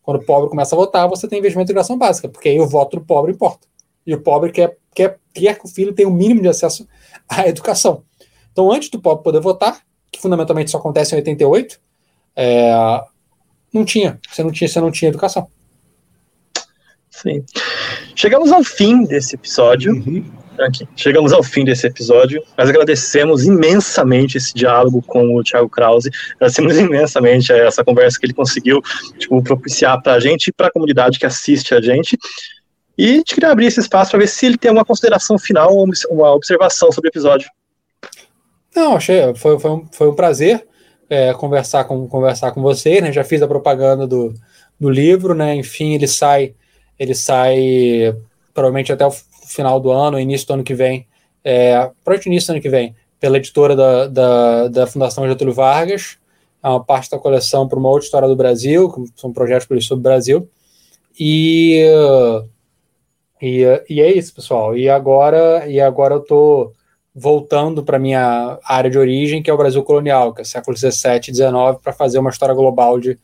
Quando 0.02 0.22
o 0.22 0.24
pobre 0.24 0.48
começa 0.48 0.74
a 0.74 0.78
votar, 0.78 1.06
você 1.06 1.28
tem 1.28 1.38
investimento 1.38 1.70
em 1.70 1.74
educação 1.74 1.98
básica, 1.98 2.30
porque 2.30 2.48
aí 2.48 2.58
o 2.58 2.66
voto 2.66 2.98
do 2.98 3.04
pobre 3.04 3.32
importa. 3.32 3.68
E 4.06 4.14
o 4.14 4.22
pobre 4.22 4.52
quer, 4.52 4.74
quer, 4.94 5.18
quer 5.34 5.58
que 5.58 5.66
o 5.66 5.68
filho 5.68 5.92
tenha 5.92 6.08
o 6.08 6.12
mínimo 6.12 6.40
de 6.40 6.48
acesso 6.48 6.88
à 7.28 7.46
educação. 7.46 8.04
Então, 8.50 8.72
antes 8.72 8.88
do 8.88 8.98
pobre 8.98 9.22
poder 9.22 9.40
votar, 9.40 9.82
que 10.10 10.20
fundamentalmente 10.20 10.70
só 10.70 10.78
acontece 10.78 11.14
em 11.14 11.18
88, 11.18 11.78
é, 12.36 13.00
não 13.72 13.84
tinha. 13.84 14.18
Você 14.30 14.42
não 14.42 14.50
tinha, 14.50 14.68
você 14.68 14.80
não 14.80 14.90
tinha 14.90 15.08
educação. 15.08 15.48
Sim. 17.10 17.44
Chegamos 18.14 18.52
ao 18.52 18.62
fim 18.62 19.04
desse 19.04 19.34
episódio. 19.34 19.92
Uhum. 19.92 20.24
Aqui. 20.60 20.88
Chegamos 20.96 21.32
ao 21.32 21.42
fim 21.42 21.64
desse 21.64 21.86
episódio. 21.86 22.42
Nós 22.56 22.68
agradecemos 22.68 23.44
imensamente 23.44 24.38
esse 24.38 24.52
diálogo 24.54 25.02
com 25.02 25.36
o 25.36 25.42
Thiago 25.42 25.68
Krause. 25.68 26.10
Agradecemos 26.36 26.76
imensamente 26.78 27.52
essa 27.52 27.84
conversa 27.84 28.18
que 28.18 28.26
ele 28.26 28.34
conseguiu 28.34 28.80
tipo, 29.18 29.42
propiciar 29.42 30.02
para 30.02 30.14
a 30.14 30.20
gente 30.20 30.48
e 30.48 30.52
para 30.52 30.66
a 30.66 30.72
comunidade 30.72 31.18
que 31.18 31.26
assiste 31.26 31.74
a 31.74 31.80
gente. 31.80 32.18
E 32.96 33.04
a 33.04 33.16
gente 33.18 33.34
queria 33.34 33.50
abrir 33.50 33.66
esse 33.66 33.78
espaço 33.78 34.10
para 34.10 34.20
ver 34.20 34.26
se 34.26 34.46
ele 34.46 34.58
tem 34.58 34.70
uma 34.70 34.84
consideração 34.84 35.38
final 35.38 35.74
ou 35.76 35.88
uma 36.10 36.34
observação 36.34 36.90
sobre 36.90 37.08
o 37.08 37.12
episódio. 37.12 37.48
Não, 38.78 38.94
achei, 38.94 39.34
foi, 39.34 39.58
foi, 39.58 39.70
um, 39.72 39.86
foi 39.90 40.08
um 40.08 40.14
prazer 40.14 40.64
é, 41.10 41.32
conversar, 41.34 41.82
com, 41.82 42.06
conversar 42.06 42.52
com 42.52 42.62
vocês, 42.62 43.02
né? 43.02 43.10
Já 43.10 43.24
fiz 43.24 43.42
a 43.42 43.48
propaganda 43.48 44.06
do, 44.06 44.32
do 44.78 44.88
livro, 44.88 45.34
né? 45.34 45.56
Enfim, 45.56 45.94
ele 45.94 46.06
sai, 46.06 46.54
ele 46.96 47.12
sai 47.12 48.16
provavelmente 48.54 48.92
até 48.92 49.04
o 49.04 49.10
final 49.10 49.80
do 49.80 49.90
ano, 49.90 50.20
início 50.20 50.46
do 50.46 50.54
ano 50.54 50.62
que 50.62 50.74
vem, 50.74 51.08
é, 51.42 51.90
provavelmente 52.04 52.26
início 52.26 52.46
do 52.46 52.52
ano 52.52 52.62
que 52.62 52.68
vem, 52.68 52.94
pela 53.18 53.38
editora 53.38 53.74
da, 53.74 54.06
da, 54.06 54.68
da 54.68 54.86
Fundação 54.86 55.26
Getúlio 55.26 55.52
Vargas, 55.52 56.16
é 56.62 56.68
uma 56.68 56.84
parte 56.84 57.10
da 57.10 57.18
coleção 57.18 57.66
para 57.66 57.80
uma 57.80 57.88
outra 57.88 58.04
história 58.04 58.28
do 58.28 58.36
Brasil, 58.36 58.92
são 59.16 59.32
projetos 59.32 59.66
sobre 59.84 60.00
o 60.00 60.02
Brasil, 60.02 60.48
e, 61.18 61.82
e, 63.42 63.64
e 63.90 64.00
é 64.00 64.12
isso, 64.16 64.32
pessoal. 64.32 64.76
E 64.76 64.88
agora, 64.88 65.66
e 65.66 65.80
agora 65.80 66.14
eu 66.14 66.20
tô 66.20 66.72
voltando 67.18 67.82
para 67.82 67.98
minha 67.98 68.58
área 68.64 68.88
de 68.88 68.96
origem, 68.96 69.42
que 69.42 69.50
é 69.50 69.52
o 69.52 69.56
Brasil 69.56 69.82
colonial, 69.82 70.32
que 70.32 70.42
é 70.42 70.44
século 70.44 70.76
XVII 70.76 70.90
e 71.28 71.34
XIX, 71.34 71.52
para 71.82 71.92
fazer 71.92 72.18
uma 72.18 72.30
história 72.30 72.54
global 72.54 73.00
de, 73.00 73.18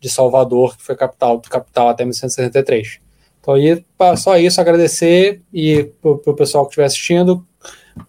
de 0.00 0.08
Salvador, 0.08 0.76
que 0.76 0.84
foi 0.84 0.94
capital, 0.94 1.40
capital 1.40 1.88
até 1.88 2.04
1963. 2.04 3.00
Então, 3.40 3.54
aí, 3.54 3.84
só 4.16 4.38
isso, 4.38 4.60
agradecer 4.60 5.42
e 5.52 5.90
para 6.00 6.10
o 6.10 6.34
pessoal 6.34 6.64
que 6.64 6.70
estiver 6.70 6.84
assistindo, 6.84 7.44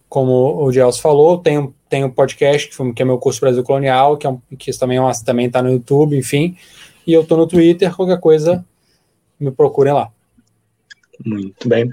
como 0.07 0.63
o 0.63 0.71
Gelson 0.71 1.01
falou, 1.01 1.39
tem, 1.39 1.73
tem 1.89 2.03
um 2.03 2.11
podcast 2.11 2.69
que, 2.93 3.01
é 3.01 3.05
meu 3.05 3.17
curso 3.17 3.41
Brasil 3.41 3.63
Colonial, 3.63 4.15
que, 4.15 4.27
é 4.27 4.29
um, 4.29 4.39
que 4.57 4.71
também 4.77 4.99
é 4.99 5.45
está 5.45 5.63
no 5.63 5.71
YouTube, 5.71 6.15
enfim, 6.15 6.55
e 7.07 7.11
eu 7.11 7.23
estou 7.23 7.37
no 7.37 7.47
Twitter, 7.47 7.93
qualquer 7.95 8.19
coisa, 8.19 8.63
me 9.39 9.49
procurem 9.49 9.93
lá. 9.93 10.11
Muito 11.25 11.67
bem. 11.67 11.89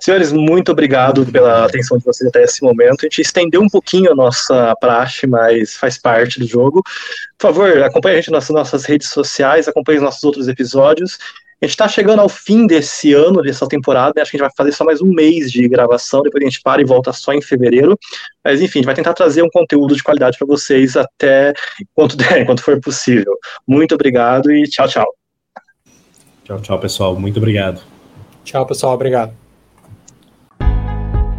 Senhores, 0.00 0.32
muito 0.32 0.72
obrigado 0.72 1.24
pela 1.26 1.64
atenção 1.64 1.98
de 1.98 2.04
vocês 2.04 2.28
até 2.28 2.42
esse 2.42 2.62
momento. 2.62 3.00
A 3.00 3.04
gente 3.04 3.22
estendeu 3.22 3.60
um 3.60 3.68
pouquinho 3.68 4.12
a 4.12 4.14
nossa 4.14 4.74
praxe, 4.80 5.26
mas 5.26 5.76
faz 5.76 5.98
parte 5.98 6.38
do 6.38 6.46
jogo. 6.46 6.82
Por 7.38 7.48
favor, 7.48 7.82
acompanhe 7.82 8.16
a 8.16 8.20
gente 8.20 8.30
nas 8.30 8.48
nossas 8.50 8.84
redes 8.84 9.08
sociais, 9.08 9.68
acompanhe 9.68 9.98
os 9.98 10.04
nossos 10.04 10.22
outros 10.24 10.48
episódios. 10.48 11.18
A 11.62 11.66
gente 11.66 11.72
está 11.72 11.86
chegando 11.86 12.20
ao 12.20 12.28
fim 12.28 12.66
desse 12.66 13.12
ano, 13.12 13.42
dessa 13.42 13.68
temporada, 13.68 14.14
né? 14.16 14.22
acho 14.22 14.30
que 14.30 14.38
a 14.38 14.40
gente 14.40 14.48
vai 14.48 14.56
fazer 14.56 14.72
só 14.72 14.82
mais 14.82 15.02
um 15.02 15.12
mês 15.12 15.52
de 15.52 15.68
gravação, 15.68 16.22
depois 16.22 16.42
a 16.42 16.46
gente 16.46 16.62
para 16.62 16.80
e 16.80 16.86
volta 16.86 17.12
só 17.12 17.34
em 17.34 17.42
fevereiro. 17.42 17.98
Mas 18.42 18.62
enfim, 18.62 18.78
a 18.78 18.80
gente 18.80 18.86
vai 18.86 18.94
tentar 18.94 19.12
trazer 19.12 19.42
um 19.42 19.50
conteúdo 19.50 19.94
de 19.94 20.02
qualidade 20.02 20.38
para 20.38 20.46
vocês 20.46 20.96
até 20.96 21.52
quanto 21.94 22.16
der, 22.16 22.40
enquanto 22.40 22.62
for 22.62 22.80
possível. 22.80 23.36
Muito 23.66 23.94
obrigado 23.94 24.50
e 24.50 24.62
tchau, 24.62 24.88
tchau. 24.88 25.06
Tchau, 26.44 26.60
tchau, 26.62 26.78
pessoal. 26.78 27.14
Muito 27.14 27.36
obrigado. 27.36 27.82
Tchau, 28.42 28.64
pessoal. 28.64 28.94
Obrigado. 28.94 29.39